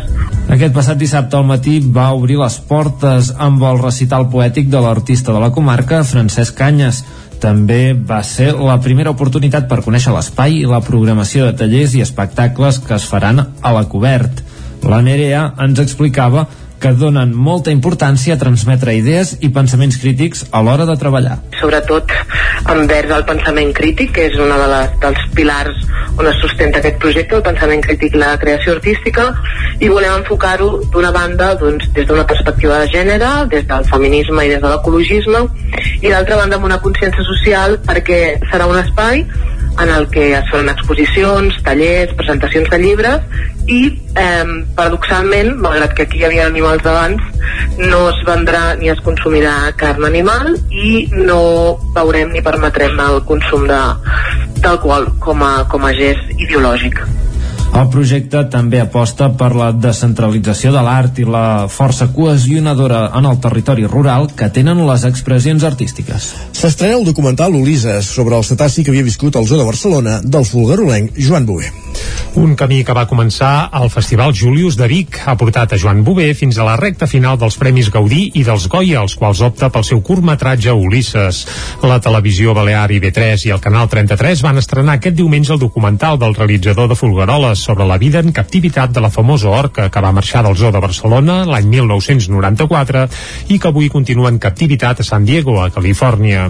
[0.50, 5.36] Aquest passat dissabte al matí va obrir les portes amb el recital poètic de l'artista
[5.36, 7.04] de la comarca, Francesc Canyes.
[7.40, 12.02] També va ser la primera oportunitat per conèixer l'espai i la programació de tallers i
[12.02, 14.42] espectacles que es faran a la cobert.
[14.90, 16.48] La Nerea ens explicava
[16.80, 21.40] que donen molta importància a transmetre idees i pensaments crítics a l'hora de treballar.
[21.60, 22.12] sobretot
[22.72, 25.86] envers el pensament crític, que és una de les, dels pilars
[26.20, 29.30] on es sustenta aquest projecte, el pensament crític i la creació artística,
[29.80, 34.52] i volem enfocar-ho d'una banda doncs, des d'una perspectiva de gènere, des del feminisme i
[34.52, 35.46] des de l'ecologisme,
[36.02, 38.22] i d'altra banda amb una consciència social perquè
[38.52, 39.26] serà un espai
[39.82, 43.80] en el que es faran exposicions, tallers, presentacions de llibres i
[44.18, 47.24] eh, paradoxalment, malgrat que aquí hi havia animals abans,
[47.80, 51.40] no es vendrà ni es consumirà carn animal i no
[51.96, 57.04] veurem ni permetrem el consum d'alcohol com, a, com a gest ideològic.
[57.70, 63.38] El projecte també aposta per la descentralització de l'art i la força cohesionadora en el
[63.44, 66.32] territori rural que tenen les expressions artístiques.
[66.58, 70.48] S'estrena el documental Ulises sobre el cetaci que havia viscut al zoo de Barcelona del
[70.50, 71.70] fulgarolenc Joan Bové.
[72.40, 76.28] Un camí que va començar al Festival Julius de Vic ha portat a Joan Bové
[76.38, 79.86] fins a la recta final dels Premis Gaudí i dels Goya, els quals opta pel
[79.88, 81.42] seu curtmetratge Ulisses.
[81.84, 86.20] La televisió Balear i B3 i el Canal 33 van estrenar aquest diumenge el documental
[86.22, 90.14] del realitzador de Fulgaroles sobre la vida en captivitat de la famosa orca que va
[90.16, 93.08] marxar del zoo de Barcelona l'any 1994
[93.50, 96.50] i que avui continua en captivitat a San Diego, a Califòrnia.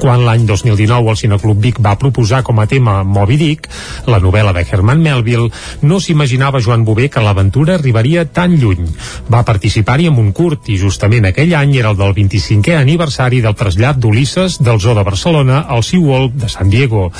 [0.00, 3.66] Quan l'any 2019 el Cineclub Vic va proposar com a tema Moby Dick,
[4.08, 5.50] la novel·la de Herman Melville,
[5.82, 8.86] no s'imaginava Joan Bové que l'aventura arribaria tan lluny.
[9.28, 13.58] Va participar-hi amb un curt i justament aquell any era el del 25è aniversari del
[13.58, 17.10] trasllat d'Ulisses del Zoo de Barcelona al SeaWorld de San Diego.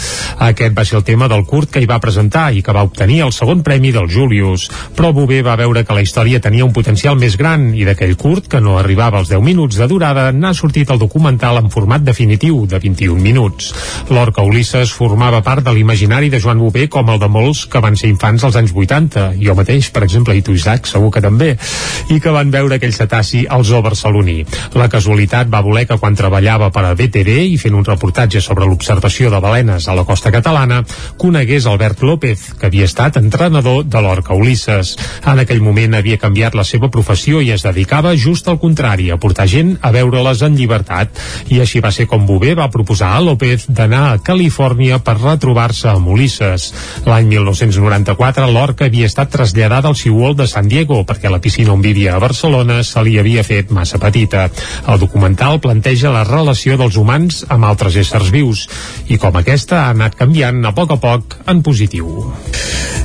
[0.48, 3.09] Aquest va ser el tema del curt que hi va presentar i que va obtenir
[3.18, 4.68] el segon premi del Julius.
[4.94, 8.46] Però Bové va veure que la història tenia un potencial més gran i d'aquell curt,
[8.52, 12.62] que no arribava als 10 minuts de durada, n'ha sortit el documental en format definitiu
[12.70, 13.72] de 21 minuts.
[14.14, 17.98] L'Orca Ulisses formava part de l'imaginari de Joan Bové com el de molts que van
[17.98, 21.56] ser infants als anys 80, jo mateix, per exemple, i tu, Isaac, segur que també,
[22.14, 24.44] i que van veure aquell cetaci al zoo barceloní.
[24.78, 28.68] La casualitat va voler que quan treballava per a BTV i fent un reportatge sobre
[28.68, 30.84] l'observació de balenes a la costa catalana,
[31.18, 34.96] conegués Albert López, que havia estat entrenador de l'Orca Ulisses.
[35.24, 39.16] En aquell moment havia canviat la seva professió i es dedicava just al contrari, a
[39.16, 41.16] portar gent a veure-les en llibertat.
[41.48, 45.88] I així va ser com Bové va proposar a López d'anar a Califòrnia per retrobar-se
[45.88, 46.70] amb Ulisses.
[47.08, 51.80] L'any 1994 l'Orca havia estat traslladada al SeaWorld de San Diego perquè la piscina on
[51.84, 54.48] vivia a Barcelona se li havia fet massa petita.
[54.86, 58.66] El documental planteja la relació dels humans amb altres éssers vius
[59.08, 62.10] i com aquesta ha anat canviant a poc a poc en positiu.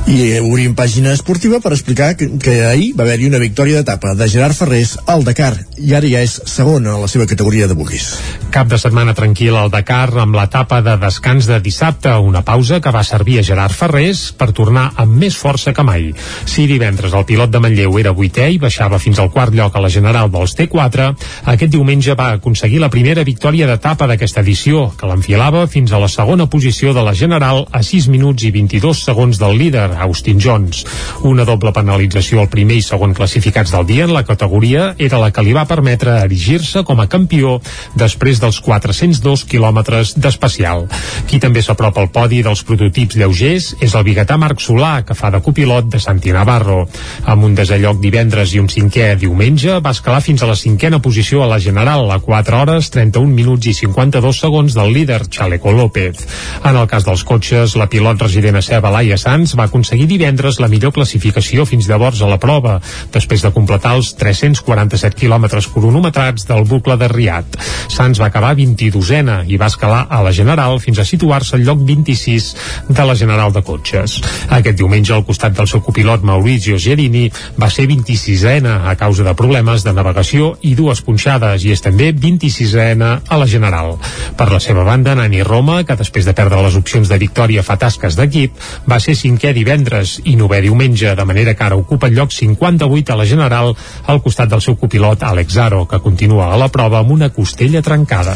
[0.05, 4.27] I obrim pàgina esportiva per explicar que, que ahir va haver-hi una victòria d'etapa de
[4.29, 8.11] Gerard Ferrés al Dakar i ara ja és segona a la seva categoria de buquis.
[8.53, 12.93] Cap de setmana tranquil al Dakar amb l'etapa de descans de dissabte, una pausa que
[12.93, 16.11] va servir a Gerard Ferrés per tornar amb més força que mai.
[16.45, 19.83] Si divendres el pilot de Manlleu era vuitè i baixava fins al quart lloc a
[19.83, 21.09] la general dels T4,
[21.55, 26.11] aquest diumenge va aconseguir la primera victòria d'etapa d'aquesta edició, que l'enfilava fins a la
[26.11, 30.83] segona posició de la general a 6 minuts i 22 segons del líder, Austin Jones.
[31.23, 35.31] Una doble penalització al primer i segon classificats del dia en la categoria era la
[35.31, 37.59] que li va permetre erigir-se com a campió
[37.95, 40.85] després dels 402 quilòmetres d'especial.
[41.29, 45.31] Qui també s'apropa al podi dels prototips lleugers és el biguetà Marc Solà, que fa
[45.33, 46.85] de copilot de Santi Navarro.
[47.25, 51.43] Amb un desalloc divendres i un cinquè diumenge, va escalar fins a la cinquena posició
[51.43, 56.25] a la General, a 4 hores, 31 minuts i 52 segons del líder Chaleco López.
[56.63, 60.59] En el cas dels cotxes, la pilot resident a Ceba, Laia Sanz, va aconseguir divendres
[60.59, 62.77] la millor classificació fins llavors a la prova,
[63.13, 67.57] després de completar els 347 quilòmetres cronometrats del bucle de Riat.
[67.91, 71.83] Sanz va acabar 22ena i va escalar a la General fins a situar-se al lloc
[71.85, 72.49] 26
[72.89, 74.17] de la General de Cotxes.
[74.49, 77.27] Aquest diumenge, al costat del seu copilot Maurizio Gerini,
[77.61, 82.11] va ser 26ena a causa de problemes de navegació i dues punxades i és també
[82.11, 83.95] 26ena a la General.
[84.37, 87.77] Per la seva banda, Nani Roma, que després de perdre les opcions de victòria fa
[87.79, 88.55] tasques d'equip,
[88.89, 93.13] va ser cinquè divendres i novè diumenge, de manera que ara ocupa el lloc 58
[93.13, 93.73] a la General
[94.07, 97.81] al costat del seu copilot Alex Aro, que continua a la prova amb una costella
[97.81, 98.35] trencada.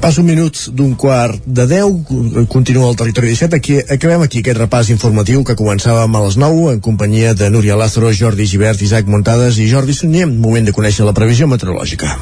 [0.00, 3.56] Passa un minut d'un quart de 10, continua el territori 17.
[3.56, 7.78] Aquí, acabem aquí aquest repàs informatiu que començàvem a les 9 en companyia de Núria
[7.78, 10.28] Lázaro, Jordi Givert, Isaac Montades i Jordi Sunyer.
[10.30, 12.16] Moment de conèixer la previsió meteorològica.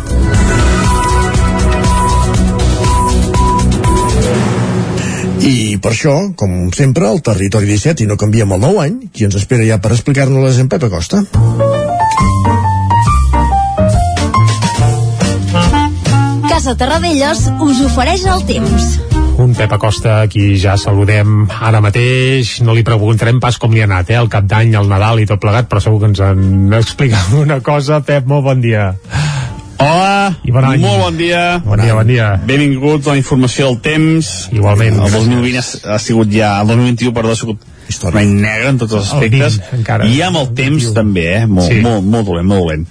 [5.39, 9.27] I per això, com sempre, el territori 17 i no canviem el nou any, qui
[9.29, 11.23] ens espera ja per explicar-nos-les en Pep Acosta.
[16.49, 18.89] Casa Terradellos us ofereix el temps.
[19.39, 22.57] Un Pep Acosta, qui ja saludem ara mateix.
[22.67, 24.19] No li preguntarem pas com li ha anat, eh?
[24.19, 27.61] El cap d'any, el Nadal i tot plegat, però segur que ens en explica una
[27.63, 28.03] cosa.
[28.03, 28.91] Pep, molt bon dia.
[29.79, 30.81] Hola, I bon any.
[30.83, 31.59] molt bon dia.
[31.65, 32.29] Bon dia, bon dia.
[32.45, 34.49] Benvinguts a la informació del temps.
[34.51, 34.99] Igualment.
[35.05, 37.63] El 2020 ha, ha sigut ja, el 2021, perdó, ha sigut
[38.11, 39.61] un any negre en tots els El aspectes.
[39.63, 40.09] 20 encara.
[40.11, 41.47] I amb el temps també, eh?
[41.47, 41.81] Molt, Sí.
[41.85, 42.87] molt, molt dolent, molt dolent.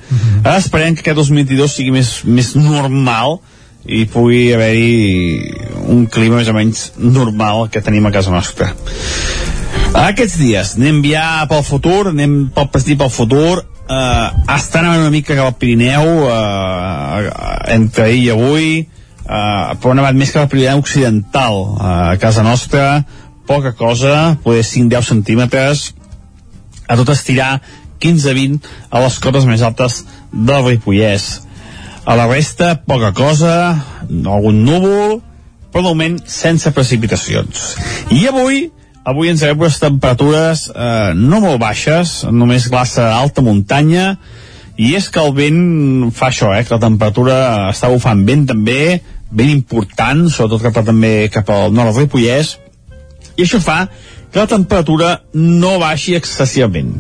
[0.46, 3.40] Ara esperem que aquest 2022 sigui més, més normal
[3.86, 5.52] i pugui haver-hi
[5.92, 8.72] un clima més o menys normal que tenim a casa nostra.
[9.94, 15.14] Aquests dies anem ja pel futur, anem pel i pel futur, eh, està nevant una
[15.14, 17.32] mica cap al Pirineu, eh,
[17.76, 22.18] entre ahir i avui, eh, però ha nevat més cap al Pirineu occidental, eh, a
[22.22, 23.04] casa nostra,
[23.48, 25.94] poca cosa, poder 5-10 centímetres,
[26.88, 27.62] a tot estirar
[28.00, 28.60] 15-20
[28.92, 31.42] a les cotes més altes del Ripollès.
[32.08, 33.54] A la resta, poca cosa,
[34.08, 35.18] algun núvol,
[35.72, 37.74] però de moment sense precipitacions.
[38.16, 38.70] I avui,
[39.08, 44.18] avui ens veiem unes temperatures eh, no molt baixes, només glaça a alta muntanya,
[44.78, 47.38] i és que el vent fa això, eh, que la temperatura
[47.72, 49.00] està bufant vent també,
[49.32, 52.58] ben important, sobretot cap a, també cap al nord del Ripollès,
[53.38, 53.86] i això fa
[54.32, 56.98] que la temperatura no baixi excessivament.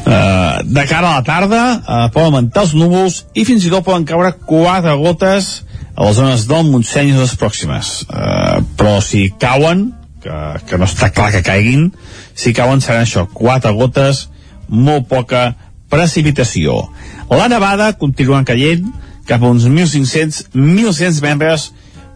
[0.00, 3.84] Uh, de cara a la tarda uh, poden augmentar els núvols i fins i tot
[3.84, 5.50] poden caure quatre gotes
[5.92, 7.90] a les zones del Montseny i les pròximes.
[8.08, 9.90] Uh, però si cauen,
[10.22, 10.36] que,
[10.68, 11.90] que no està clar que caiguin,
[12.34, 14.28] si cauen seran això, quatre gotes,
[14.68, 15.50] molt poca
[15.90, 16.84] precipitació.
[17.30, 18.86] La nevada continua caient
[19.26, 21.70] cap a uns 1.500-1.600 metres,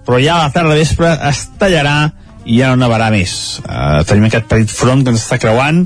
[0.07, 1.98] però ja a la tarda vespre es tallarà
[2.44, 3.61] i ja no nevarà més.
[3.64, 5.84] Uh, tenim aquest petit front que ens està creuant,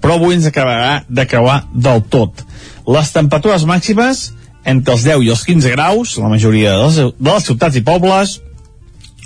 [0.00, 2.44] però avui ens acabarà de creuar del tot.
[2.86, 4.30] Les temperatures màximes
[4.66, 7.84] entre els 10 i els 15 graus, la majoria de les, de les ciutats i
[7.86, 8.40] pobles,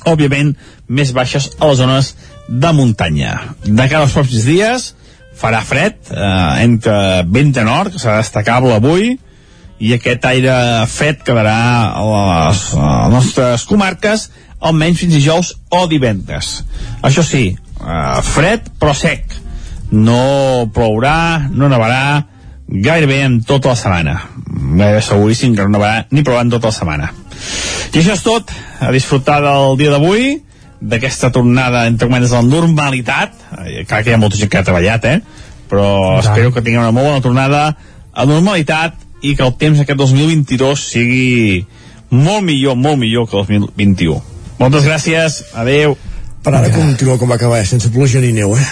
[0.08, 0.54] òbviament
[0.88, 2.14] més baixes a les zones
[2.50, 3.54] de muntanya.
[3.64, 4.90] De cara als pròxims dies
[5.40, 9.14] farà fred, eh, entre vent de nord, que serà destacable avui,
[9.80, 10.54] i aquest aire
[10.92, 11.56] fred quedarà
[11.96, 14.28] a les, a les nostres comarques
[14.60, 16.58] almenys fins dijous o divendres.
[17.06, 19.38] Això sí, eh, fred però sec.
[19.90, 22.26] No plourà, no nevarà,
[22.68, 24.20] gairebé en tota la setmana.
[24.46, 27.12] Gairebé seguríssim que no nevarà ni en tota la setmana.
[27.92, 28.52] I això és tot.
[28.80, 30.42] A disfrutar del dia d'avui,
[30.80, 33.34] d'aquesta tornada, entre cometes, a la normalitat.
[33.86, 35.20] Clar que hi ha molta gent que ha treballat, eh?
[35.70, 36.24] Però tant.
[36.24, 39.98] espero que tinguem una molt bona tornada a la normalitat i que el temps aquest
[40.00, 41.66] 2022 sigui
[42.10, 44.22] molt millor, molt millor que el 2021.
[44.58, 45.96] Moltes gràcies, adeu.
[46.42, 47.66] Per ara continua com va acabar, eh?
[47.68, 48.64] sense pluja ni neu, eh?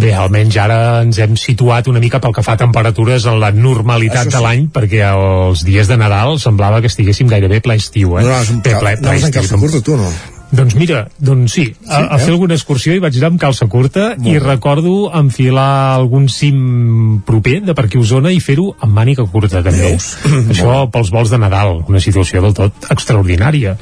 [0.00, 3.50] Bé, almenys ara ens hem situat una mica pel que fa a temperatures en la
[3.52, 4.36] normalitat Això sí.
[4.36, 8.24] de l'any, perquè els dies de Nadal semblava que estiguéssim gairebé ple estiu, eh?
[8.24, 10.10] No, no, ple, ple no, estiu, calça tam- curta, tu, no?
[10.50, 12.18] Doncs mira, doncs sí, a, Sí, a eh?
[12.24, 14.40] fer alguna excursió hi vaig anar amb calça curta Molt i bé.
[14.42, 19.62] recordo enfilar algun cim proper de per aquí a Osona i fer-ho amb màniga curta
[19.62, 19.92] també.
[19.92, 20.16] Veus?
[20.52, 23.76] Això pels vols de Nadal, una situació del tot extraordinària.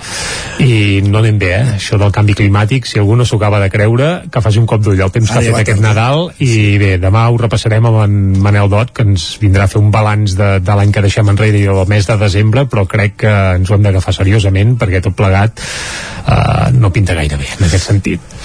[0.60, 1.76] I no anem bé, eh?
[1.78, 4.84] Això del canvi climàtic, si algú no s'ho acaba de creure, que faci un cop
[4.84, 5.82] d'ull al temps que Ara ha fet aquest.
[5.82, 9.80] Nadal i bé, demà ho repassarem amb en Manel Dot, que ens vindrà a fer
[9.80, 13.16] un balanç de, de l'any que deixem enrere i del mes de desembre, però crec
[13.24, 15.64] que ens ho hem d'agafar seriosament perquè tot plegat
[16.74, 18.36] no pinta gaire bé en aquest sentit.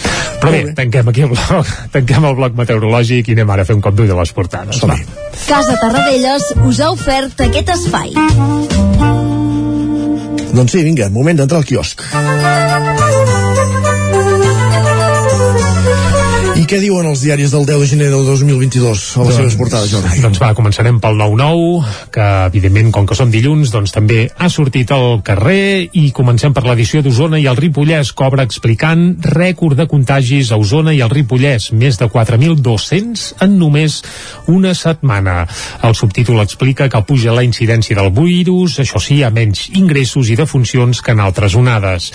[0.41, 3.77] Però bé, tanquem aquí el bloc, tanquem el bloc meteorològic i anem ara a fer
[3.77, 4.83] un cop d'ull a les portades.
[4.89, 4.97] Va.
[5.47, 8.13] Casa Tarradellas us ha ofert aquest espai.
[10.53, 12.05] Doncs sí, vinga, moment d'entrar al quiosc.
[16.53, 19.89] I què diuen els diaris del 10 de gener del 2022 a les seves portades,
[19.89, 20.19] Jordi?
[20.21, 24.91] Doncs va, començarem pel 9-9, que evidentment, com que som dilluns, doncs també ha sortit
[24.93, 29.01] al carrer i comencem per l'edició d'Osona i el Ripollès cobra explicant
[29.33, 33.97] rècord de contagis a Osona i el Ripollès, més de 4.200 en només
[34.53, 35.47] una setmana.
[35.81, 40.37] El subtítol explica que puja la incidència del virus, això sí, ha menys ingressos i
[40.37, 42.11] defuncions que en altres onades.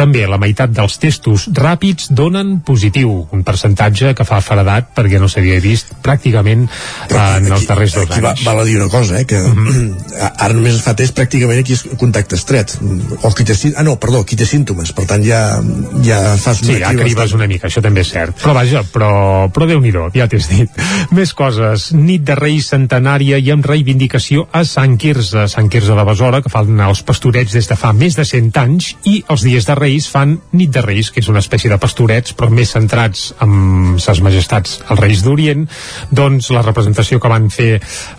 [0.00, 5.28] També la meitat dels testos ràpids donen positiu, un percentatge que fa faradat perquè no
[5.28, 6.68] s'havia vist pràcticament
[7.10, 8.44] en els darrers dos Aquí va, anys.
[8.44, 9.36] val a dir una cosa, eh, que
[10.44, 12.76] ara només es fa test pràcticament aquí és contacte estret.
[13.22, 14.92] O qui té, sí- ah, no, perdó, qui té símptomes.
[14.92, 15.58] Per tant, ja,
[16.04, 18.36] ja fas Sí, ja cribes una mica, això també és cert.
[18.42, 20.70] Però vaja, però, però Déu-n'hi-do, ja t'he dit.
[21.16, 21.90] Més coses.
[21.96, 26.52] Nit de Reis centenària i amb reivindicació a Sant Quirze, Sant Quirze de Besora, que
[26.52, 30.08] fan els pastorets des de fa més de 100 anys, i els dies de Reis
[30.12, 33.71] fan Nit de Reis, que és una espècie de pastorets, però més centrats amb
[34.02, 35.66] ses majestats, els Reis d'Orient.
[36.10, 37.76] Doncs la representació que van fer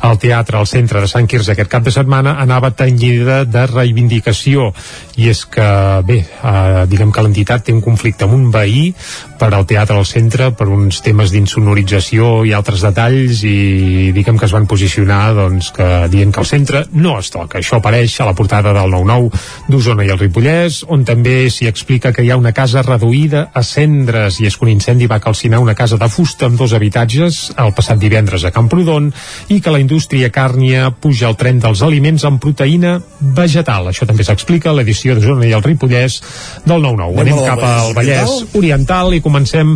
[0.08, 4.72] al teatre al centre de Sant Quirze aquest cap de setmana anava tenyida de reivindicació
[5.18, 5.68] i és que,
[6.08, 8.90] bé, eh, diguem que l'entitat té un conflicte amb un veí
[9.44, 14.48] per al teatre al centre per uns temes d'insonorització i altres detalls i diguem que
[14.48, 17.60] es van posicionar doncs, que dient que el centre no es toca.
[17.60, 22.14] Això apareix a la portada del 9-9 d'Osona i el Ripollès, on també s'hi explica
[22.16, 25.60] que hi ha una casa reduïda a cendres i és que un incendi va calcinar
[25.60, 29.12] una casa de fusta amb dos habitatges el passat divendres a Camprodon
[29.52, 33.92] i que la indústria càrnia puja el tren dels aliments amb proteïna vegetal.
[33.92, 36.22] Això també s'explica a l'edició d'Osona i el Ripollès
[36.64, 37.20] del 9-9.
[37.28, 39.72] Anem al cap al Vallès Oriental i comencem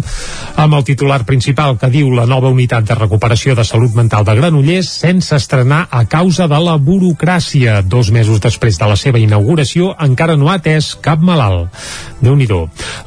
[0.61, 4.35] amb el titular principal que diu la nova unitat de recuperació de salut mental de
[4.37, 7.81] Granollers sense estrenar a causa de la burocràcia.
[7.81, 11.73] Dos mesos després de la seva inauguració encara no ha atès cap malalt.
[12.21, 12.47] déu nhi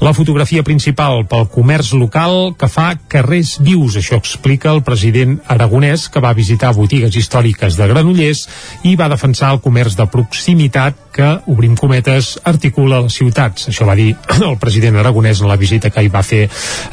[0.00, 3.96] La fotografia principal pel comerç local que fa carrers vius.
[3.96, 8.48] Això explica el president aragonès que va visitar botigues històriques de Granollers
[8.82, 13.68] i va defensar el comerç de proximitat que, obrim cometes, articula les ciutats.
[13.68, 14.14] Això va dir
[14.50, 16.39] el president aragonès en la visita que hi va fer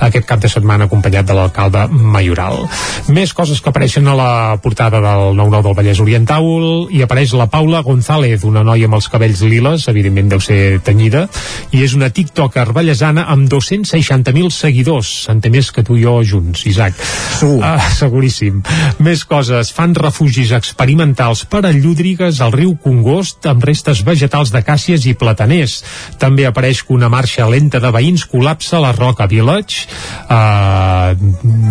[0.07, 2.65] aquest cap de setmana acompanyat de l'alcalde Mayoral.
[3.13, 4.31] Més coses que apareixen a la
[4.63, 6.47] portada del 9-9 del Vallès Oriental
[6.93, 11.27] i apareix la Paula González, una noia amb els cabells liles, evidentment deu ser tenyida,
[11.75, 16.17] i és una tiktoker vallesana amb 260.000 seguidors, en té més que tu i jo
[16.23, 16.95] junts, Isaac.
[17.37, 17.59] Segur.
[17.65, 18.61] Ah, seguríssim.
[19.03, 19.71] Més coses.
[19.75, 25.81] Fan refugis experimentals per a llúdrigues al riu Congost amb restes vegetals d'acàcies i plataners.
[26.21, 29.87] També apareix que una marxa lenta de veïns col·lapsa la Roca Village
[30.29, 31.13] uh,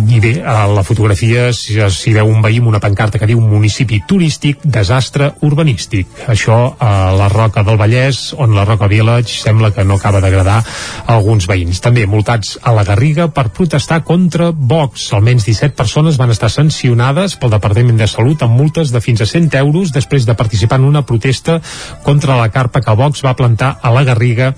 [0.07, 3.99] i bé, a la fotografia s'hi veu un veí amb una pancarta que diu municipi
[4.07, 6.09] turístic, desastre urbanístic.
[6.31, 10.59] Això a la Roca del Vallès, on la Roca Village sembla que no acaba d'agradar
[10.61, 11.81] a alguns veïns.
[11.83, 15.09] També multats a la Garriga per protestar contra Vox.
[15.17, 19.29] Almenys 17 persones van estar sancionades pel Departament de Salut amb multes de fins a
[19.29, 21.59] 100 euros després de participar en una protesta
[22.03, 24.53] contra la carpa que Vox va plantar a la Garriga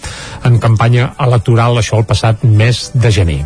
[0.46, 3.40] en campanya electoral, això el passat mes de gener.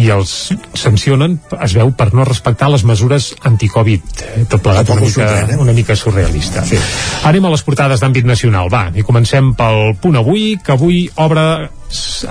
[0.00, 0.32] I els
[0.78, 4.04] sancionen, es veu, per no respectar les mesures anticovid.
[4.50, 5.60] Tot plegat una mica, sorprèn, eh?
[5.62, 6.64] una mica surrealista.
[6.66, 6.80] Sí.
[7.28, 11.46] Anem a les portades d'àmbit nacional, va, i comencem pel punt avui, que avui obre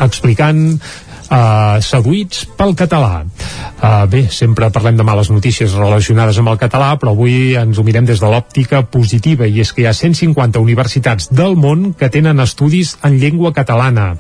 [0.04, 0.64] explicant
[1.30, 3.24] uh, seduïts pel català.
[3.84, 7.84] Uh, bé, sempre parlem de males notícies relacionades amb el català, però avui ens ho
[7.84, 12.10] mirem des de l'òptica positiva, i és que hi ha 150 universitats del món que
[12.14, 14.14] tenen estudis en llengua catalana,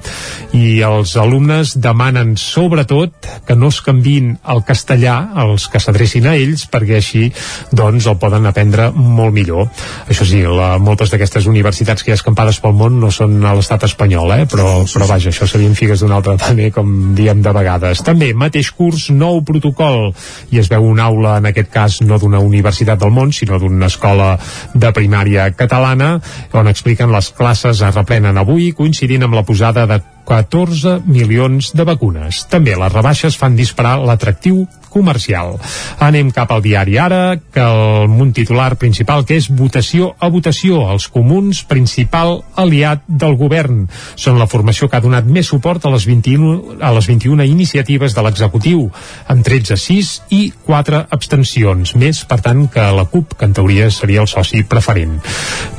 [0.53, 6.35] i els alumnes demanen sobretot que no es canvin el castellà, els que s'adrecin a
[6.39, 7.29] ells, perquè així
[7.71, 9.69] doncs el poden aprendre molt millor.
[10.11, 13.55] Això sí, la, moltes d'aquestes universitats que hi ha escampades pel món no són a
[13.57, 14.45] l'estat espanyol, eh?
[14.49, 18.01] però, però vaja, això serien figues d'un altre també, com diem de vegades.
[18.05, 20.11] També, mateix curs, nou protocol,
[20.53, 23.89] i es veu una aula, en aquest cas, no d'una universitat del món, sinó d'una
[23.91, 24.33] escola
[24.73, 26.15] de primària catalana,
[26.53, 31.85] on expliquen les classes es reprenen avui, coincidint amb la posada de 14 milions de
[31.87, 32.45] vacunes.
[32.51, 34.63] També les rebaixes fan disparar l'atractiu
[34.93, 35.57] comercial.
[36.03, 40.83] Anem cap al diari Ara, que el munt titular principal, que és votació a votació.
[40.93, 43.87] Els comuns, principal aliat del govern.
[44.15, 48.13] Són la formació que ha donat més suport a les 21, a les 21 iniciatives
[48.13, 48.85] de l'executiu,
[49.27, 51.95] amb 13 6 i 4 abstencions.
[51.97, 55.17] Més, per tant, que la CUP, que en teoria seria el soci preferent.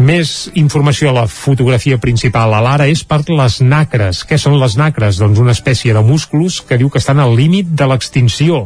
[0.03, 4.25] Més informació a la fotografia principal a l'Ara és per les nacres.
[4.35, 5.21] Què són les nacres?
[5.23, 8.65] Doncs una espècie de músculs que diu que estan al límit de l'extinció.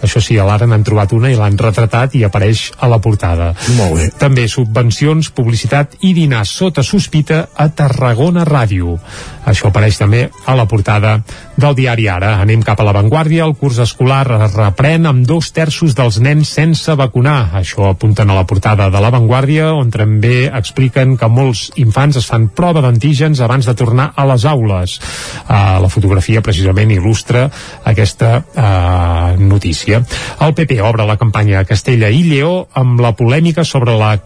[0.00, 3.50] Això sí, a l'ara n'han trobat una i l'han retratat i apareix a la portada.
[3.76, 4.06] Molt bé.
[4.16, 8.96] També subvencions, publicitat i dinar sota sospita a Tarragona Ràdio.
[9.44, 11.18] Això apareix també a la portada
[11.60, 12.32] del diari Ara.
[12.40, 13.44] Anem cap a l'avantguàrdia.
[13.44, 17.52] El curs escolar es reprèn amb dos terços dels nens sense vacunar.
[17.60, 22.48] Això apunten a la portada de l'avantguàrdia, on també expliquen que molts infants es fan
[22.56, 24.98] prova d'antígens abans de tornar a les aules.
[25.46, 27.46] Uh, la fotografia precisament il·lustra
[27.84, 30.02] aquesta uh, notícia.
[30.40, 34.16] El PP obre la campanya Castella i Lleó amb la polèmica sobre la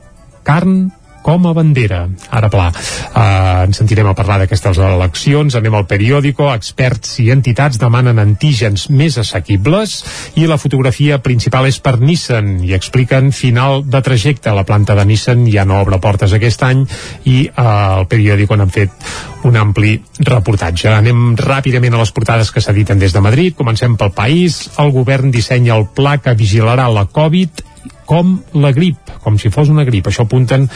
[0.44, 0.92] carn
[1.24, 2.02] com a bandera.
[2.28, 7.80] Ara, pla, uh, ens sentirem a parlar d'aquestes eleccions, anem al periòdico, experts i entitats
[7.80, 9.96] demanen antígens més assequibles
[10.36, 14.52] i la fotografia principal és per Nissan i expliquen final de trajecte.
[14.52, 16.84] La planta de Nissan ja no obre portes aquest any
[17.24, 18.92] i uh, el periòdico n'han fet
[19.48, 19.96] un ampli
[20.28, 20.92] reportatge.
[20.92, 23.56] Anem ràpidament a les portades que s'editen des de Madrid.
[23.56, 24.66] Comencem pel país.
[24.76, 27.64] El govern dissenya el pla que vigilarà la Covid
[28.06, 30.08] com la grip, com si fos una grip.
[30.10, 30.66] Això apunten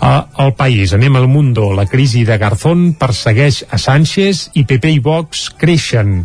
[0.00, 0.12] a,
[0.42, 0.92] al país.
[0.96, 1.72] Anem al Mundo.
[1.76, 6.20] La crisi de Garzón persegueix a Sánchez i PP i Vox creixen.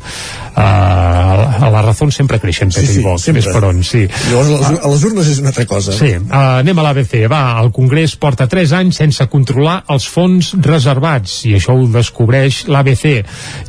[0.51, 3.41] Uh, a la Razón sempre creixen PP Sí, sí, i Vox, sempre.
[3.41, 4.03] més per on, sí.
[4.29, 5.95] Llavors, a les, a les urnes és una altra cosa.
[5.95, 7.15] Sí, uh, anem a l'ABC.
[7.31, 12.65] Va, el Congrés porta 3 anys sense controlar els fons reservats i això ho descobreix
[12.71, 13.07] l'ABC.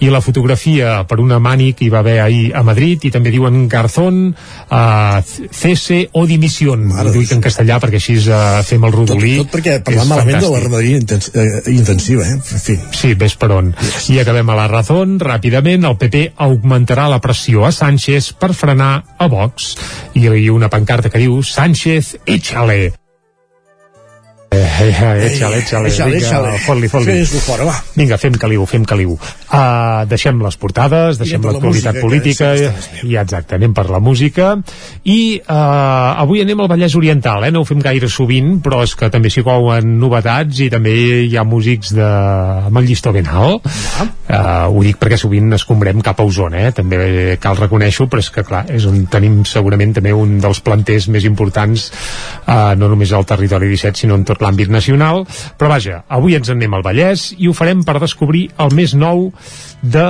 [0.03, 3.33] I la fotografia per una mani que hi va haver ahir a Madrid i també
[3.35, 5.23] diuen Garzón, uh,
[5.53, 6.27] cese o
[6.83, 7.11] dimisión.
[7.11, 9.35] Ho dic en castellà perquè així uh, fem el rodolí.
[9.43, 12.39] Tot perquè parlant És malament de la ramaderia intens eh, intensiva, eh?
[12.39, 12.79] En fi.
[12.99, 13.75] Sí, ves per on.
[14.13, 18.95] I acabem a la Razón, ràpidament, el PP augmentarà la pressió a Sánchez per frenar
[19.19, 19.75] a Vox.
[20.15, 23.02] I hi ha una pancarta que diu Sánchez, échale.
[24.53, 27.25] Eh, eh, eh, échale, Échale, vinga, fot-li, fot-li.
[27.41, 27.77] Fora, va.
[27.97, 29.15] Vinga, fem caliu, fem caliu.
[29.49, 32.51] Uh, deixem les portades, deixem la l'actualitat música, política,
[33.09, 34.51] i exacte, anem per la música,
[35.09, 37.53] i uh, avui anem al Vallès Oriental, eh?
[37.55, 40.93] no ho fem gaire sovint, però és que també s'hi couen novetats i també
[41.25, 42.11] hi ha músics de...
[42.69, 43.65] amb el llistó ben alt.
[43.65, 46.75] Uh, ho dic perquè sovint escombrem cap a Osona, eh?
[46.77, 47.01] també
[47.41, 51.25] cal reconèixer però és que clar, és on tenim segurament també un dels planters més
[51.29, 51.89] importants
[52.45, 55.25] uh, no només al territori 17 sinó en tot l'àmbit nacional,
[55.59, 58.97] però vaja avui ens en anem al Vallès i ho farem per descobrir el més
[58.99, 59.31] nou
[59.83, 60.09] de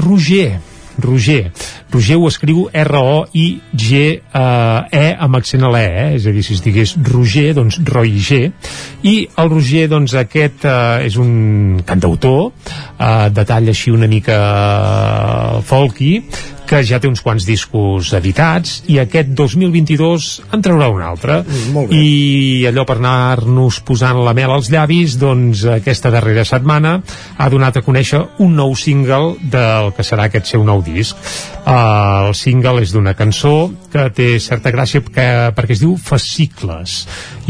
[0.00, 0.60] Roger
[1.00, 1.50] Roger.
[1.90, 4.20] Roger ho escriu R-O-I-G-E
[5.26, 6.14] amb accent a l'E, eh?
[6.18, 8.52] és a dir, si es digués Roger, doncs Roy G.
[9.08, 11.30] I el Roger, doncs aquest eh, és un
[11.86, 12.52] cantautor,
[12.98, 16.12] eh, de tall així una mica eh, folky,
[16.70, 21.40] que ja té uns quants discos editats i aquest 2022 en traurà un altre
[21.74, 21.98] molt bé.
[21.98, 27.00] i allò per anar-nos posant la mel als llavis doncs aquesta darrera setmana
[27.36, 31.18] ha donat a conèixer un nou single del que serà aquest seu nou disc
[31.70, 36.96] el single és d'una cançó que té certa gràcia que, perquè es diu Fascicles.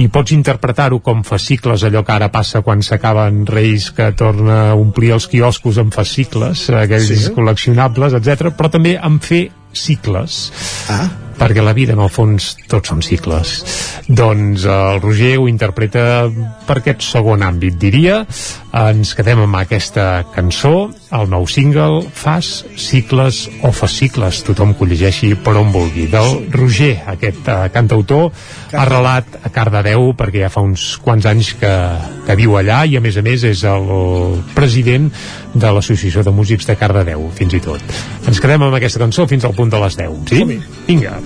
[0.01, 4.77] I pots interpretar-ho com fascicles allò que ara passa quan s'acaben Reis que torna a
[4.79, 7.33] omplir els quioscos amb fascicles aquells Sí.
[7.35, 10.53] col·leccionables, etc, però també en fer cicles.
[10.89, 11.09] Ah.
[11.41, 13.65] perquè la vida en el fons tots són cicles.
[14.09, 16.29] Doncs eh, el Roger ho interpreta
[16.67, 18.27] per aquest segon àmbit diria.
[18.77, 24.89] Ens quedem amb aquesta cançó el nou single Fas cicles o fascicles tothom que ho
[24.91, 28.31] llegeixi per on vulgui del Roger, aquest uh, cantautor
[28.73, 31.73] arrelat a Cardedeu perquè ja fa uns quants anys que,
[32.27, 33.91] que viu allà i a més a més és el
[34.55, 35.11] president
[35.55, 37.99] de l'Associació de Músics de Cardedeu fins i tot.
[38.27, 40.47] Ens quedem amb aquesta cançó fins al punt de les 10, sí?
[40.91, 41.19] Vinga.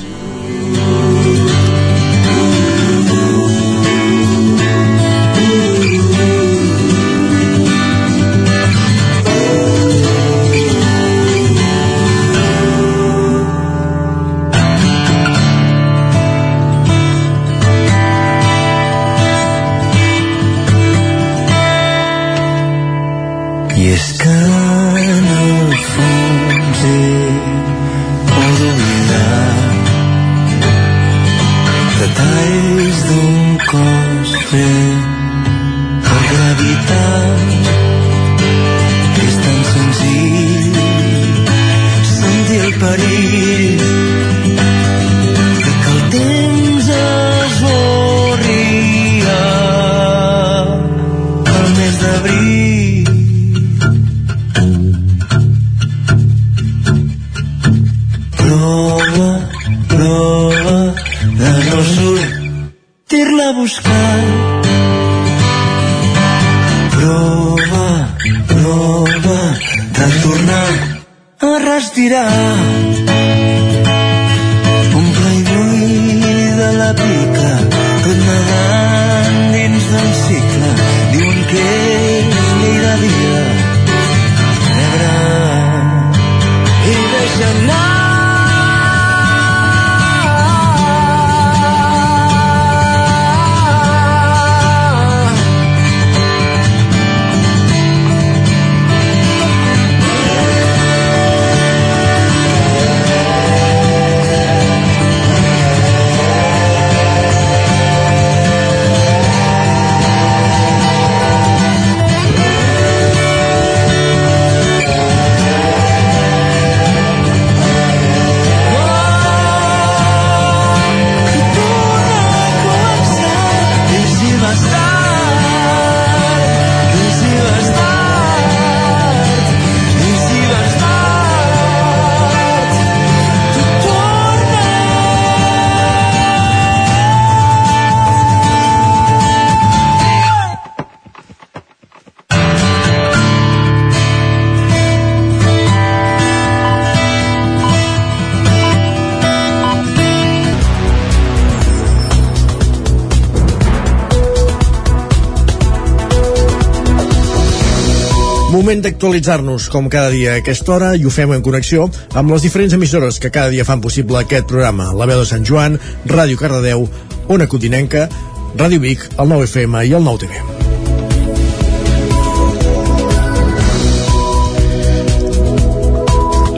[158.95, 162.43] Moment d'actualitzar-nos, com cada dia a aquesta hora, i ho fem en connexió amb les
[162.47, 164.93] diferents emissores que cada dia fan possible aquest programa.
[164.95, 166.87] La veu de Sant Joan, Ràdio Cardedeu,
[167.29, 168.07] Ona Cotinenca,
[168.55, 170.31] Ràdio Vic, el 9 FM i el 9 TV.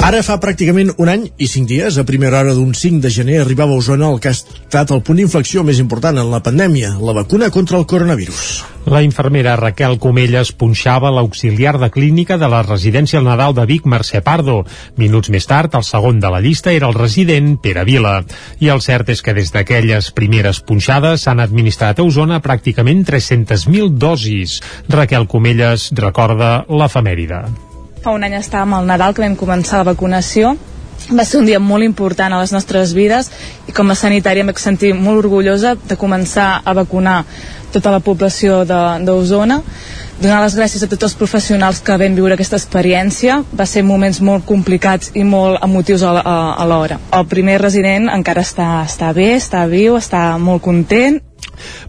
[0.04, 3.40] Ara fa pràcticament un any i cinc dies, a primera hora d'un 5 de gener,
[3.40, 6.98] arribava a Osona el que ha estat el punt d'inflexió més important en la pandèmia,
[7.00, 8.65] la vacuna contra el coronavirus.
[8.86, 13.88] La infermera Raquel Comelles punxava l'auxiliar de clínica de la residència al Nadal de Vic,
[13.90, 14.60] Mercè Pardo.
[14.94, 18.20] Minuts més tard, el segon de la llista era el resident Pere Vila.
[18.62, 23.90] I el cert és que des d'aquelles primeres punxades s'han administrat a Osona pràcticament 300.000
[23.98, 24.60] dosis.
[24.88, 27.42] Raquel Comelles recorda l'efemèride.
[28.06, 30.54] Fa un any estàvem al Nadal que vam començar la vacunació
[31.10, 33.28] va ser un dia molt important a les nostres vides
[33.68, 37.20] i com a sanitària em vaig sentir molt orgullosa de començar a vacunar
[37.72, 39.60] tota la població d'Osona.
[40.16, 43.42] Donar les gràcies a tots els professionals que vam viure aquesta experiència.
[43.52, 48.44] Va ser moments molt complicats i molt emotius a, a, alhora el primer resident encara
[48.44, 51.20] està, està bé, està viu, està molt content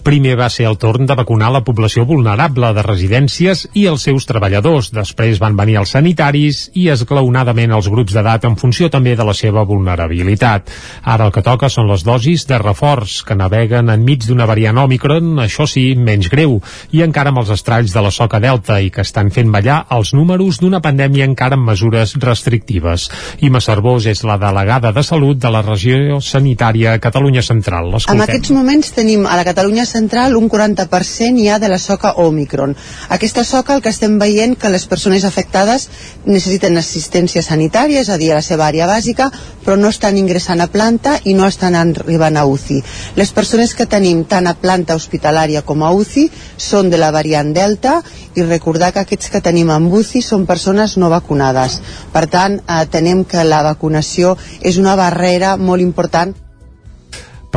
[0.04, 4.28] Primer va ser el torn de vacunar la població vulnerable de residències i els seus
[4.30, 4.92] treballadors.
[4.96, 9.36] Després van venir els sanitaris i esglaonadament els grups d'edat en funció també de la
[9.38, 10.72] seva vulnerabilitat.
[11.04, 15.36] Ara el que toca són les dosis de reforç que naveguen enmig d'una variant Omicron,
[15.44, 16.60] això sí, menys greu,
[16.96, 20.14] i encara amb els estralls de la soca Delta i que estan fent ballar els
[20.18, 23.10] números d'una pandèmia encara amb mesures restrictives.
[23.44, 27.88] Ima Cervós és la delegada de Salut de la regió sanitària Catalunya Central.
[27.88, 28.24] En L'escoltem.
[28.24, 32.76] aquests moments tenim a la Catalunya central un 40% ja de la soca Omicron.
[33.10, 35.90] Aquesta soca el que estem veient que les persones afectades
[36.26, 39.32] necessiten assistència sanitària, és a dir, a la seva àrea bàsica,
[39.66, 42.82] però no estan ingressant a planta i no estan arribant a UCI.
[43.16, 47.54] Les persones que tenim tant a planta hospitalària com a UCI són de la variant
[47.54, 48.02] Delta
[48.36, 51.82] i recordar que aquests que tenim en UCI són persones no vacunades.
[52.14, 56.36] Per tant, eh, tenem que la vacunació és una barrera molt important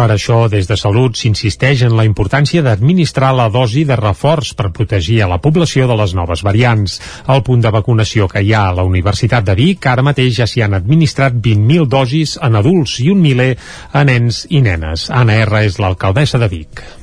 [0.00, 4.70] Per això, des de Salut s'insisteix en la importància d'administrar la dosi de reforç per
[4.72, 6.94] protegir a la població de les noves variants.
[7.26, 10.46] Al punt de vacunació que hi ha a la Universitat de Vic, ara mateix ja
[10.48, 13.50] s'hi han administrat 20.000 dosis en adults i un miler
[13.92, 15.10] a nens i nenes.
[15.12, 15.66] Anna R.
[15.68, 16.99] és l'alcaldessa de Vic.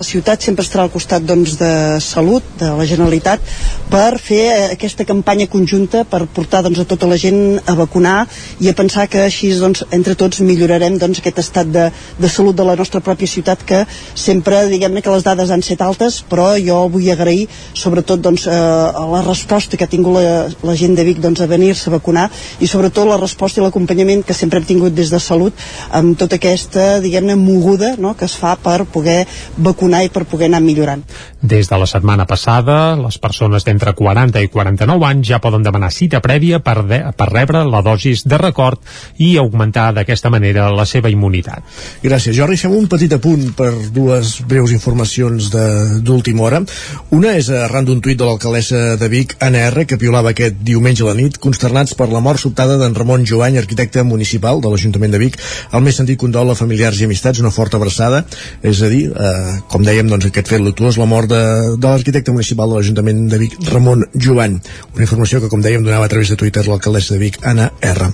[0.00, 3.42] La ciutat sempre estarà al costat doncs, de Salut, de la Generalitat,
[3.92, 8.22] per fer eh, aquesta campanya conjunta per portar doncs, a tota la gent a vacunar
[8.64, 11.82] i a pensar que així doncs, entre tots millorarem doncs, aquest estat de,
[12.16, 13.82] de salut de la nostra pròpia ciutat que
[14.14, 17.44] sempre, diguem-ne que les dades han set altes, però jo vull agrair
[17.76, 18.56] sobretot doncs, eh,
[19.12, 22.30] la resposta que ha tingut la, la gent de Vic doncs, a venir-se a vacunar
[22.56, 26.40] i sobretot la resposta i l'acompanyament que sempre hem tingut des de Salut amb tota
[26.40, 29.26] aquesta, diguem-ne, moguda no?, que es fa per poder
[29.60, 31.02] vacunar abonar i per poder anar millorant.
[31.42, 35.90] Des de la setmana passada, les persones d'entre 40 i 49 anys ja poden demanar
[35.90, 38.80] cita prèvia per, de, per rebre la dosis de record
[39.18, 41.64] i augmentar d'aquesta manera la seva immunitat.
[42.02, 42.58] Gràcies, Jordi.
[42.60, 46.62] Fem un petit apunt per dues breus informacions d'última hora.
[47.16, 51.04] Una és arran d'un tuit de l'alcaldessa de Vic, Anna R, que piolava aquest diumenge
[51.04, 55.16] a la nit, consternats per la mort sobtada d'en Ramon Joany, arquitecte municipal de l'Ajuntament
[55.16, 55.40] de Vic.
[55.72, 58.22] El més sentit condol a familiars i amistats, una forta abraçada.
[58.62, 61.42] És a dir, eh, com dèiem, doncs, aquest fet luctuós, la mort de,
[61.76, 64.58] de l'arquitecte municipal de l'Ajuntament de Vic, Ramon Joany.
[64.94, 68.10] Una informació que, com dèiem, donava a través de Twitter l'alcaldessa de Vic, Anna R.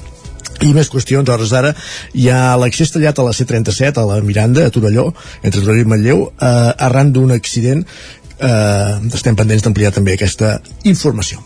[0.64, 1.74] I més qüestions, hores d'ara,
[2.16, 5.10] hi ha l'accés tallat a la C-37, a la Miranda, a Torelló,
[5.42, 6.52] entre Torelló i Manlleu, eh,
[6.88, 7.84] arran d'un accident.
[8.36, 11.44] Eh, estem pendents d'ampliar també aquesta informació.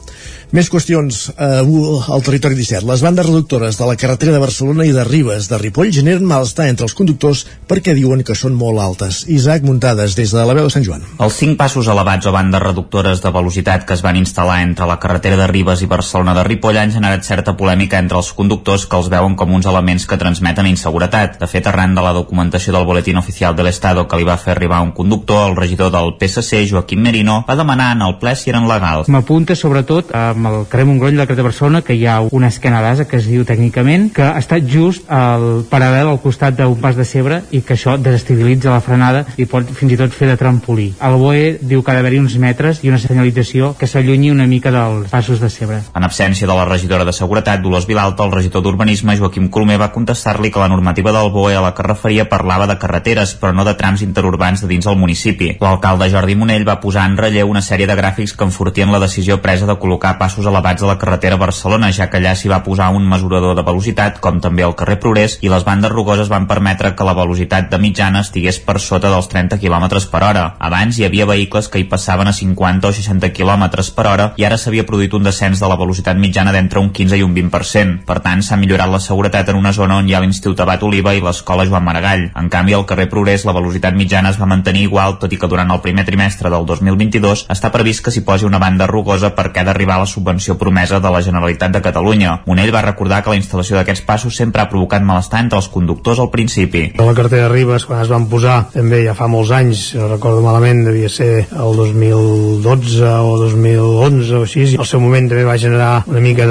[0.51, 2.83] Més qüestions eh, al territori 17.
[2.89, 6.65] Les bandes reductores de la carretera de Barcelona i de Ribes de Ripoll generen malestar
[6.67, 9.21] entre els conductors perquè diuen que són molt altes.
[9.31, 11.05] Isaac Muntades, des de la veu de Sant Joan.
[11.23, 14.97] Els cinc passos elevats o bandes reductores de velocitat que es van instal·lar entre la
[14.99, 18.99] carretera de Ribes i Barcelona de Ripoll han generat certa polèmica entre els conductors que
[18.99, 21.39] els veuen com uns elements que transmeten inseguretat.
[21.39, 24.57] De fet, arran de la documentació del Boletín Oficial de l'Estado que li va fer
[24.57, 28.51] arribar un conductor, el regidor del PSC, Joaquim Merino, va demanar en el ple si
[28.51, 29.07] eren legals.
[29.07, 32.80] M'apunta sobretot amb el carrer Montgroll de la de Barcelona que hi ha una esquena
[32.80, 37.05] d'asa que es diu tècnicament que està just al paral·lel al costat d'un pas de
[37.05, 40.91] cebre i que això desestabilitza la frenada i pot fins i tot fer de trampolí.
[41.05, 44.72] El BOE diu que ha d'haver-hi uns metres i una senyalització que s'allunyi una mica
[44.72, 45.82] dels passos de cebre.
[45.95, 49.93] En absència de la regidora de Seguretat, Dolors Vilalta, el regidor d'Urbanisme, Joaquim Colomer, va
[49.93, 53.66] contestar-li que la normativa del BOE a la que referia parlava de carreteres, però no
[53.68, 55.53] de trams interurbans de dins el municipi.
[55.61, 59.41] L'alcalde Jordi Monell va posar en relleu una sèrie de gràfics que enfortien la decisió
[59.43, 62.91] presa de col·locar elevats elevats a la carretera Barcelona, ja que allà s'hi va posar
[62.95, 66.95] un mesurador de velocitat, com també al carrer Progrés, i les bandes rugoses van permetre
[66.95, 70.45] que la velocitat de mitjana estigués per sota dels 30 km per hora.
[70.59, 73.64] Abans hi havia vehicles que hi passaven a 50 o 60 km
[73.97, 77.16] per hora i ara s'havia produït un descens de la velocitat mitjana d'entre un 15
[77.16, 78.05] i un 20%.
[78.07, 81.14] Per tant, s'ha millorat la seguretat en una zona on hi ha l'Institut Abat Oliva
[81.14, 82.28] i l'escola Joan Maragall.
[82.37, 85.49] En canvi, al carrer Progrés la velocitat mitjana es va mantenir igual, tot i que
[85.49, 89.51] durant el primer trimestre del 2022 està previst que s'hi posi una banda rugosa per
[89.53, 92.43] cada arribar a la subvenció promesa de la Generalitat de Catalunya.
[92.47, 96.21] Monell va recordar que la instal·lació d'aquests passos sempre ha provocat malestar entre els conductors
[96.21, 96.91] al principi.
[96.99, 100.11] A la cartera de Ribes, quan es van posar, també ja fa molts anys, no
[100.11, 105.57] recordo malament, devia ser el 2012 o 2011 o així, al seu moment també va
[105.61, 106.47] generar una mica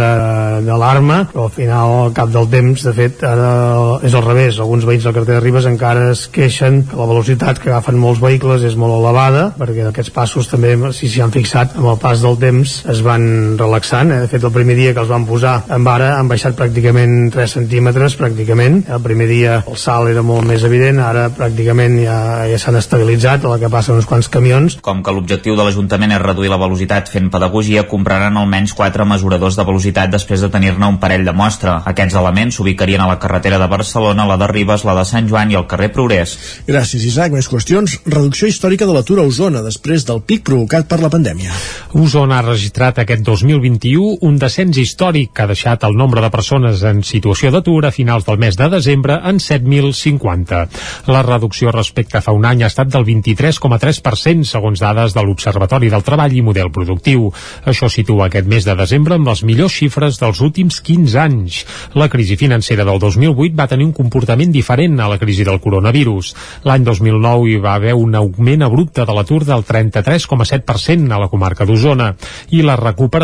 [0.66, 4.58] d'alarma, però al final, al cap del temps, de fet, ara és al revés.
[4.58, 8.00] Alguns veïns de la cartera de Ribes encara es queixen que la velocitat que agafen
[8.02, 12.02] molts vehicles és molt elevada, perquè aquests passos també, si s'hi han fixat, amb el
[12.02, 14.22] pas del temps es van relaxar bastant, eh?
[14.22, 17.56] de fet el primer dia que els van posar en vara han baixat pràcticament 3
[17.58, 22.60] centímetres pràcticament, el primer dia el salt era molt més evident, ara pràcticament ja, ja
[22.60, 24.78] s'han estabilitzat, a la que passen uns quants camions.
[24.86, 29.58] Com que l'objectiu de l'Ajuntament és reduir la velocitat fent pedagogia, compraran almenys 4 mesuradors
[29.60, 31.80] de velocitat després de tenir-ne un parell de mostra.
[31.90, 35.52] Aquests elements s'ubicarien a la carretera de Barcelona, la de Ribes, la de Sant Joan
[35.52, 36.38] i el carrer Progrés.
[36.68, 37.34] Gràcies, Isaac.
[37.36, 38.00] Més qüestions.
[38.06, 41.54] Reducció històrica de l'atur a Osona després del pic provocat per la pandèmia.
[42.00, 46.82] Osona ha registrat aquest 2021 un descens històric que ha deixat el nombre de persones
[46.84, 50.60] en situació d'atur a finals del mes de desembre en 7.050.
[51.08, 55.92] La reducció respecte a fa un any ha estat del 23,3% segons dades de l'Observatori
[55.94, 57.30] del Treball i Model Productiu.
[57.64, 61.62] Això situa aquest mes de desembre amb les millors xifres dels últims 15 anys.
[61.96, 66.34] La crisi financera del 2008 va tenir un comportament diferent a la crisi del coronavirus.
[66.68, 71.66] L'any 2009 hi va haver un augment abrupte de l'atur del 33,7% a la comarca
[71.66, 72.14] d'Osona
[72.52, 72.76] i la